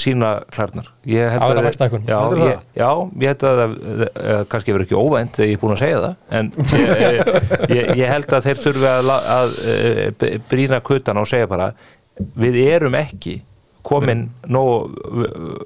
sína 0.00 0.32
klarnar 0.52 0.90
ég 1.08 1.30
held 1.32 1.44
að, 1.46 1.60
að 1.64 1.94
já, 2.06 2.18
ég, 2.36 2.64
já, 2.76 2.90
ég 3.22 3.32
held 3.32 3.46
að 3.48 3.60
það 3.60 4.44
kannski 4.52 4.74
verður 4.74 4.86
ekki 4.86 4.98
óvænt 5.00 5.38
þegar 5.38 5.50
ég 5.50 5.56
er 5.56 5.62
búin 5.62 5.76
að 5.76 5.82
segja 5.84 6.02
það 6.04 6.14
en 6.38 6.50
ég, 7.76 7.92
ég 8.02 8.12
held 8.12 8.36
að 8.36 8.48
þeir 8.48 8.62
þurfi 8.66 8.90
að, 8.90 9.12
að, 9.16 9.22
að 9.36 10.26
brína 10.50 10.82
kuttana 10.84 11.24
og 11.24 11.30
segja 11.30 11.50
bara 11.50 11.70
við 12.40 12.60
erum 12.66 12.98
ekki 13.00 13.40
komin 13.86 14.26
nóg 14.50 14.96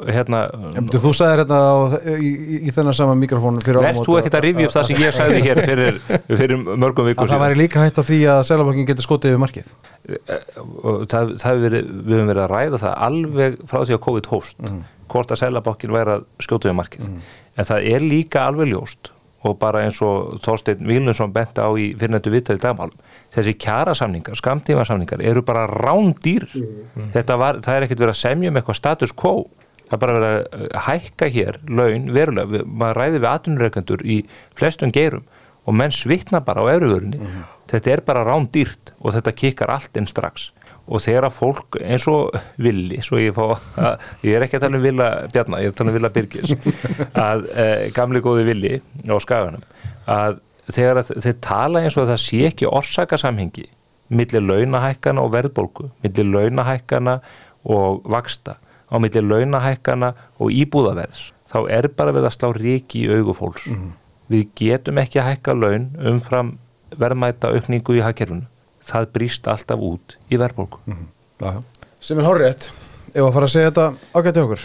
hérna 0.07 0.45
Þú, 0.91 1.01
þú 1.03 1.13
sagði 1.19 1.41
hérna 1.41 1.59
á, 1.59 1.75
í, 2.15 2.31
í, 2.61 2.73
þennan 2.75 2.97
sama 2.97 3.17
mikrofón 3.19 3.59
Verðst 3.65 4.07
þú 4.07 4.19
ekkert 4.21 4.39
að 4.39 4.47
rifja 4.47 4.69
upp 4.69 4.77
það 4.77 4.89
sem 4.91 5.03
ég 5.03 5.17
sagði 5.17 5.41
hér 5.45 5.61
fyrir, 5.69 5.99
fyrir 6.29 6.63
mörgum 6.63 7.09
vikur? 7.11 7.31
Það 7.31 7.45
væri 7.45 7.61
líka 7.65 7.83
hægt 7.83 7.99
á 7.99 8.03
því 8.07 8.21
að 8.35 8.43
Sælabankin 8.51 8.89
getur 8.91 9.09
skotið 9.09 9.35
yfir 9.35 9.43
markið 9.45 9.73
það, 10.05 11.35
það 11.41 11.65
verið, 11.65 11.91
við 12.05 12.19
höfum 12.19 12.31
verið 12.31 12.45
að 12.45 12.53
ræða 12.53 12.83
það 12.85 12.97
alveg 13.09 13.59
frá 13.71 13.81
því 13.81 13.97
að 13.97 14.05
COVID 14.07 14.31
hóst 14.35 14.61
mm. 14.61 14.81
hvort 15.15 15.35
að 15.35 15.41
Sælabankin 15.41 15.95
væri 15.95 16.19
að 16.19 16.27
skjóta 16.45 16.71
við 16.71 16.79
markið 16.83 17.09
mm. 17.09 17.27
en 17.57 17.69
það 17.71 17.91
er 17.95 18.07
líka 18.13 18.45
alveg 18.45 18.73
ljóst 18.75 19.14
og 19.45 19.59
bara 19.61 19.85
eins 19.85 20.01
og 20.05 20.39
Þorstein 20.45 20.87
Vilninsson 20.89 21.33
benta 21.35 21.67
á 21.69 21.71
í 21.77 21.91
fyrirnættu 21.99 22.33
vittæði 22.33 22.63
dagmálum 22.63 23.03
þessi 23.35 23.55
kjærasamningar, 23.59 24.39
skamtímasamningar 24.39 25.23
eru 25.25 25.43
bara 25.47 25.67
rándýr. 25.69 26.47
Mm. 26.55 27.13
var, 27.39 27.61
það 27.65 27.77
er 27.77 27.87
ekkert 27.87 28.03
verið 28.05 28.15
að 28.15 28.21
semja 28.21 28.51
um 28.51 28.59
eitthvað 28.61 28.81
status 28.81 29.15
quo. 29.15 29.37
Það 29.85 29.97
er 29.97 30.03
bara 30.05 30.17
verið 30.19 30.35
að 30.35 30.77
hækka 30.87 31.31
hér 31.35 31.59
laun 31.69 32.07
verulega, 32.15 32.63
maður 32.65 33.01
ræði 33.01 33.19
við 33.19 33.31
atvinnureikendur 33.31 34.05
í 34.05 34.19
flestum 34.57 34.93
gerum 34.95 35.27
og 35.65 35.77
menn 35.77 35.93
svitna 35.93 36.41
bara 36.45 36.65
á 36.65 36.73
efruvörunni 36.73 37.21
mm. 37.21 37.43
Þetta 37.69 37.93
er 37.93 38.03
bara 38.05 38.25
rán 38.27 38.47
dýrt 38.53 38.93
og 39.01 39.15
þetta 39.17 39.33
kikkar 39.37 39.73
allt 39.77 40.01
inn 40.01 40.09
strax 40.09 40.51
og 40.85 41.03
þegar 41.05 41.29
að 41.29 41.37
fólk 41.39 41.79
eins 41.81 42.07
og 42.11 42.35
villi 42.61 43.01
svo 43.05 43.21
ég 43.21 43.35
fá, 43.37 43.57
að, 43.81 44.05
ég 44.27 44.37
er 44.37 44.45
ekki 44.47 44.59
að 44.59 44.67
tala 44.67 44.79
um 44.79 44.85
Villa 44.85 45.09
Bjarnar, 45.33 45.63
ég 45.65 45.71
er 45.71 45.75
að 45.75 45.79
tala 45.81 45.93
um 45.93 45.97
Villa 45.99 46.11
Birgis 46.13 46.53
að 47.29 47.47
e, 47.51 47.69
gamli 47.97 48.23
góði 48.25 48.45
villi 48.51 48.75
á 49.09 49.17
skaganum, 49.25 49.65
að 50.11 50.39
þegar 50.69 51.01
að 51.01 51.15
þeir 51.25 51.41
tala 51.49 51.85
eins 51.85 51.99
og 52.01 52.11
það 52.11 52.23
sé 52.27 52.43
ekki 52.51 52.69
orsakasamhengi 52.69 53.67
millir 54.15 54.45
launahækkana 54.45 55.25
og 55.25 55.33
verðbólku, 55.33 55.89
millir 56.05 56.31
launahækkana 56.31 57.19
og 57.65 58.05
vaksta, 58.13 58.59
á 58.93 58.97
millir 59.01 59.25
launahækkana 59.25 60.13
og 60.37 60.53
íbúðaverðs 60.53 61.31
þá 61.49 61.61
er 61.73 61.89
bara 61.97 62.13
við 62.13 62.29
að 62.29 62.35
slá 62.37 62.49
ríki 62.57 63.07
í 63.07 63.13
augufólks 63.15 63.69
mm 63.73 63.93
við 64.31 64.49
getum 64.59 65.01
ekki 65.03 65.21
að 65.21 65.31
hækka 65.33 65.55
laun 65.57 65.89
umfram 66.13 66.55
verðmæta 66.95 67.53
aukningu 67.55 67.99
í 67.99 68.03
hagkerfunu. 68.05 68.47
Það 68.85 69.11
brýst 69.17 69.47
alltaf 69.49 69.81
út 69.81 70.17
í 70.29 70.41
verðbólku. 70.41 70.81
Mm 70.87 71.07
-hmm. 71.41 71.63
Sem 72.05 72.19
er 72.19 72.29
horrið 72.29 72.71
ef 73.15 73.23
að 73.23 73.33
fara 73.37 73.47
að 73.47 73.53
segja 73.53 73.71
þetta 73.71 73.85
ágætti 74.19 74.43
okkur. 74.43 74.63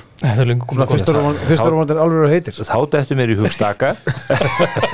Fyrstur 0.90 1.74
og 1.74 1.78
vandir 1.78 2.02
alveg 2.02 2.34
heitir. 2.34 2.58
Þá 2.66 2.80
dættu 2.96 3.18
mér 3.20 3.34
í 3.34 3.38
hugstaka. 3.38 3.94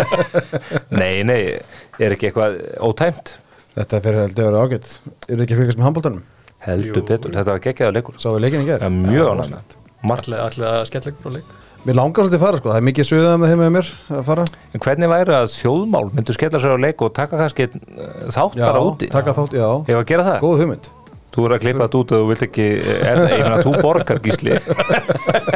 nei, 1.00 1.24
nei, 1.24 1.56
er 2.00 2.16
ekki 2.16 2.30
eitthvað 2.30 2.60
ótæmt. 2.84 3.36
Þetta 3.76 4.02
fyrir 4.04 4.22
heldur 4.26 4.44
að 4.44 4.52
vera 4.52 4.64
ágætt. 4.66 4.92
Er 5.30 5.44
ekki 5.46 5.60
fyrkast 5.60 5.80
með 5.80 5.88
handbóltanum? 5.90 6.24
Heldur 6.66 7.06
betur, 7.08 7.32
þetta 7.32 7.52
var 7.54 7.64
geggjaða 7.64 7.96
leikur. 7.96 8.20
Sáðu 8.20 8.42
leikinni 8.44 8.68
gerð? 8.68 8.90
Mjög 8.92 9.32
ánægt. 9.46 9.78
Allega 10.12 10.76
skellleikur 10.90 11.32
og 11.32 11.38
leik. 11.40 11.56
Mér 11.86 12.00
langar 12.00 12.26
svolítið 12.26 12.40
að 12.40 12.42
fara 12.42 12.58
sko, 12.58 12.70
það 12.72 12.80
er 12.80 12.86
mikið 12.88 13.06
sögðað 13.06 13.36
með 13.38 13.52
þeim 13.52 13.60
með 13.62 13.68
mér 13.76 13.90
að 14.10 14.22
fara. 14.26 14.44
En 14.74 14.82
hvernig 14.82 15.10
væri 15.12 15.34
að 15.38 15.52
þjóðmál 15.54 16.08
myndur 16.16 16.38
skella 16.38 16.62
sér 16.64 16.72
á 16.74 16.78
leik 16.82 17.04
og 17.06 17.12
taka 17.14 17.38
kannski 17.38 17.68
eh, 17.68 17.76
þátt 18.34 18.56
já, 18.58 18.64
bara 18.66 18.80
úti? 18.82 19.06
Já, 19.06 19.14
taka 19.14 19.36
þátt, 19.38 19.54
já. 19.54 19.68
Hefur 19.86 20.00
að 20.02 20.08
gera 20.10 20.26
það? 20.26 20.40
Góð 20.42 20.64
hugmynd. 20.64 20.90
Þú 21.36 21.46
er 21.46 21.54
að 21.54 21.62
klippa 21.62 21.86
þetta 21.86 22.00
út 22.00 22.14
og 22.16 22.24
þú 22.24 22.32
vilt 22.32 22.46
ekki, 22.48 22.66
eh, 22.80 23.06
er 23.06 23.22
það 23.22 23.36
einhvern 23.36 23.54
að 23.60 23.68
þú 23.68 23.74
borgar 23.86 24.22
gísli? 24.26 24.58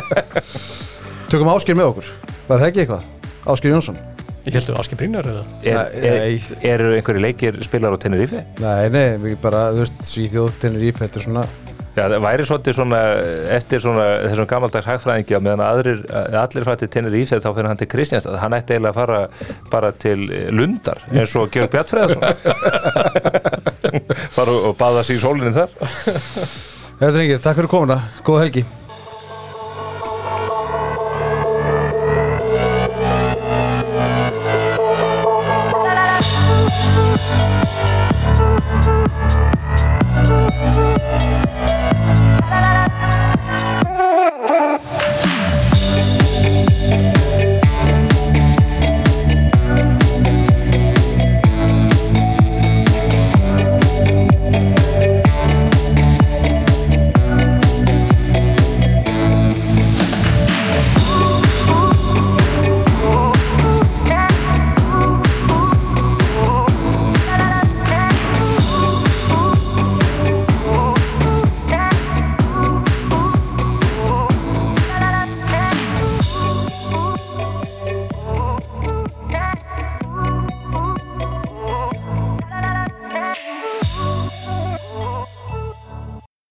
Tökum 1.34 1.50
Áskil 1.56 1.78
með 1.80 1.90
okkur, 1.96 2.12
var 2.46 2.62
það 2.62 2.68
ekki 2.68 2.84
eitthvað? 2.84 3.10
Áskil 3.50 3.74
Jónsson. 3.74 3.98
Ég 4.46 4.54
held 4.54 4.70
að 4.70 4.80
Áskil 4.84 5.00
Brynjar 5.02 5.32
eða? 5.34 5.48
Eru 5.66 6.14
er, 6.14 6.54
er 6.70 6.86
einhverju 7.00 7.26
leikir 7.26 7.58
spilar 7.66 7.98
á 7.98 8.02
Tenerife? 8.02 8.46
Nei, 8.62 8.86
nei, 8.94 9.34
bara, 9.42 9.72
þú 9.74 9.82
veist, 9.82 10.06
Svíþjóð, 10.06 10.54
Tenerife, 10.62 11.02
þetta 11.02 11.22
er 11.22 11.26
svona 11.26 11.48
Já, 12.00 12.06
það 12.08 12.24
væri 12.24 12.46
svolítið 12.48 12.78
svona 12.78 13.00
eftir 13.58 13.82
svona 13.84 14.06
þessum 14.24 14.48
gammaldags 14.50 14.88
hagfræðingi 14.88 15.36
að 15.36 15.46
meðan 15.48 15.64
aðrir, 15.66 16.00
allir 16.40 16.68
fætti 16.70 16.90
tinnir 16.94 17.18
í 17.20 17.26
þegar 17.28 17.44
þá 17.44 17.50
fyrir 17.50 17.70
hann 17.72 17.82
til 17.82 17.90
Kristjánstad, 17.92 18.40
hann 18.40 18.56
ætti 18.56 18.78
eiginlega 18.78 18.94
að 18.94 19.00
fara 19.02 19.20
bara 19.74 19.92
til 20.06 20.20
Lundar 20.56 21.04
eins 21.12 21.36
og 21.36 21.52
Georg 21.52 21.76
Bjartfræðarsson 21.76 22.24
fara 24.38 24.58
og 24.72 24.76
baða 24.80 25.04
sér 25.04 25.20
í 25.20 25.24
sólinin 25.24 25.58
þar. 25.60 25.72
Þetta 27.00 27.16
er 27.16 27.24
yngir, 27.26 27.44
takk 27.44 27.60
fyrir 27.60 27.74
komuna, 27.76 28.04
góða 28.24 28.46
helgi 28.48 28.64